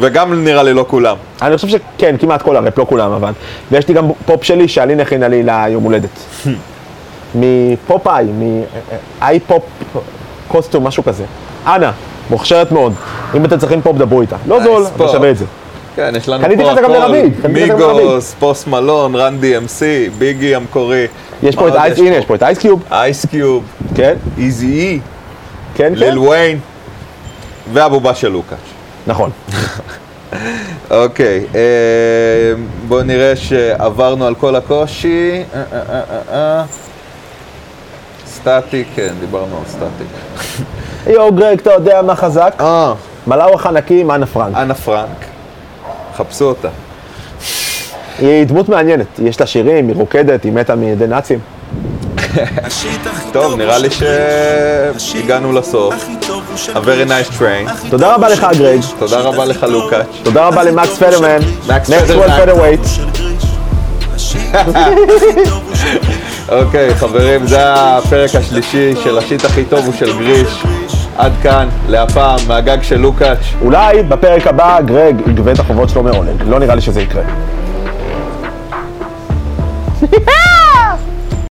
וגם 0.00 0.44
נראה 0.44 0.62
לי 0.62 0.74
לא 0.74 0.84
כולם. 0.88 1.16
אני 1.42 1.56
חושב 1.56 1.68
שכן, 1.68 2.16
כמעט 2.20 2.42
כל 2.42 2.56
הראפ, 2.56 2.78
לא 2.78 2.86
כולם 2.88 3.12
אבל. 3.12 3.32
ויש 3.70 3.88
לי 3.88 3.94
גם 3.94 4.10
פופ 4.26 4.44
שלי 4.44 4.68
שאלין 4.68 5.00
הכינה 5.00 5.28
לי 5.28 5.42
ליום 5.42 5.84
הולדת. 5.84 6.10
מפופאי, 7.34 8.24
my 8.24 9.40
pop 9.40 9.62
custom, 10.48 10.86
משהו 10.86 11.04
כזה. 11.04 11.24
אנא, 11.66 11.90
מוכשרת 12.30 12.72
מאוד. 12.72 12.92
אם 13.34 13.44
אתם 13.44 13.58
צריכים 13.58 13.82
פופ, 13.82 13.96
דברו 13.96 14.20
איתה. 14.20 14.36
לא 14.46 14.62
זול, 14.62 14.86
אבל. 14.96 15.08
שווה 15.08 15.30
את 15.30 15.38
זה. 15.38 15.44
כן, 15.96 16.12
יש 16.16 16.28
לנו 16.28 16.44
פה 16.56 16.72
הכל. 16.72 17.48
מיגוס, 17.48 18.34
פוסט 18.38 18.66
מלון, 18.66 19.14
Run 19.14 19.38
DMC, 19.42 19.82
ביגי 20.18 20.54
המקורי. 20.54 21.06
יש 21.42 21.56
פה 21.56 21.68
את 21.68 21.74
אייס, 21.74 21.98
הנה, 21.98 22.16
יש 22.16 22.24
פה 22.24 22.34
את 22.34 22.42
אייס 22.42 22.58
קיוב. 22.58 22.82
אייס 22.90 23.26
קיוב, 23.26 23.64
כן, 23.94 24.14
איזי 24.38 24.66
אי, 24.66 25.00
כן, 25.74 25.84
כן. 25.84 25.94
ליל 25.94 26.18
ויין, 26.18 26.58
והבובה 27.72 28.14
של 28.14 28.28
לוקאץ'. 28.28 28.58
נכון. 29.06 29.30
אוקיי, 30.90 31.44
אה, 31.54 31.60
בואו 32.88 33.02
נראה 33.02 33.36
שעברנו 33.36 34.26
על 34.26 34.34
כל 34.34 34.56
הקושי. 34.56 35.42
אה, 35.54 35.62
אה, 35.72 35.78
אה, 35.88 36.00
אה, 36.10 36.58
אה. 36.58 36.64
סטטיק, 38.48 38.88
כן, 38.94 39.14
דיברנו 39.20 39.56
על 39.56 39.62
סטטיק. 39.68 40.08
יואו, 41.06 41.32
גרג, 41.32 41.58
אתה 41.58 41.72
יודע 41.72 42.02
מה 42.02 42.16
חזק? 42.16 42.54
אה, 42.60 42.92
מלאו 43.26 43.54
החנקים, 43.54 44.10
אנה 44.10 44.26
פרנק. 44.26 44.56
אנה 44.56 44.74
פרנק. 44.74 45.24
חפשו 46.16 46.44
אותה. 46.44 46.68
היא 48.18 48.44
דמות 48.44 48.68
מעניינת, 48.68 49.06
יש 49.18 49.40
לה 49.40 49.46
שירים, 49.46 49.88
היא 49.88 49.96
רוקדת, 49.96 50.44
היא 50.44 50.52
מתה 50.52 50.74
מידי 50.74 51.06
נאצים. 51.06 51.38
טוב, 53.32 53.54
נראה 53.54 53.78
לי 53.78 53.88
שהגענו 54.98 55.52
לסוף. 55.52 55.94
A 56.74 56.78
very 56.78 57.08
nice 57.08 57.38
train. 57.38 57.90
תודה 57.90 58.14
רבה 58.14 58.28
לך, 58.28 58.46
גרג. 58.58 58.80
תודה 58.98 59.20
רבה 59.20 59.44
לך, 59.44 59.62
לוקאץ'. 59.62 60.06
תודה 60.22 60.46
רבה 60.46 60.62
למקס 60.62 60.98
פדרמן. 60.98 61.38
מקס 61.68 61.90
פדרמן. 61.90 62.76
אוקיי, 66.48 66.94
חברים, 66.94 67.46
זה 67.46 67.58
הפרק 67.74 68.34
השלישי 68.34 68.94
של 69.04 69.18
השיט 69.18 69.44
הכי 69.44 69.64
טוב 69.64 69.86
הוא 69.86 69.94
של 69.94 70.18
גריש. 70.18 70.64
עד 71.16 71.32
כאן, 71.42 71.68
להפעם, 71.88 72.38
מהגג 72.48 72.82
של 72.82 72.96
לוקאץ'. 72.96 73.54
אולי 73.60 74.02
בפרק 74.02 74.46
הבא 74.46 74.80
גרג 74.80 75.20
יגבה 75.26 75.52
את 75.52 75.58
החובות 75.58 75.88
שלו 75.88 76.02
מעונג. 76.02 76.42
לא 76.46 76.58
נראה 76.58 76.74
לי 76.74 76.80
שזה 76.80 77.02
יקרה. 77.02 77.22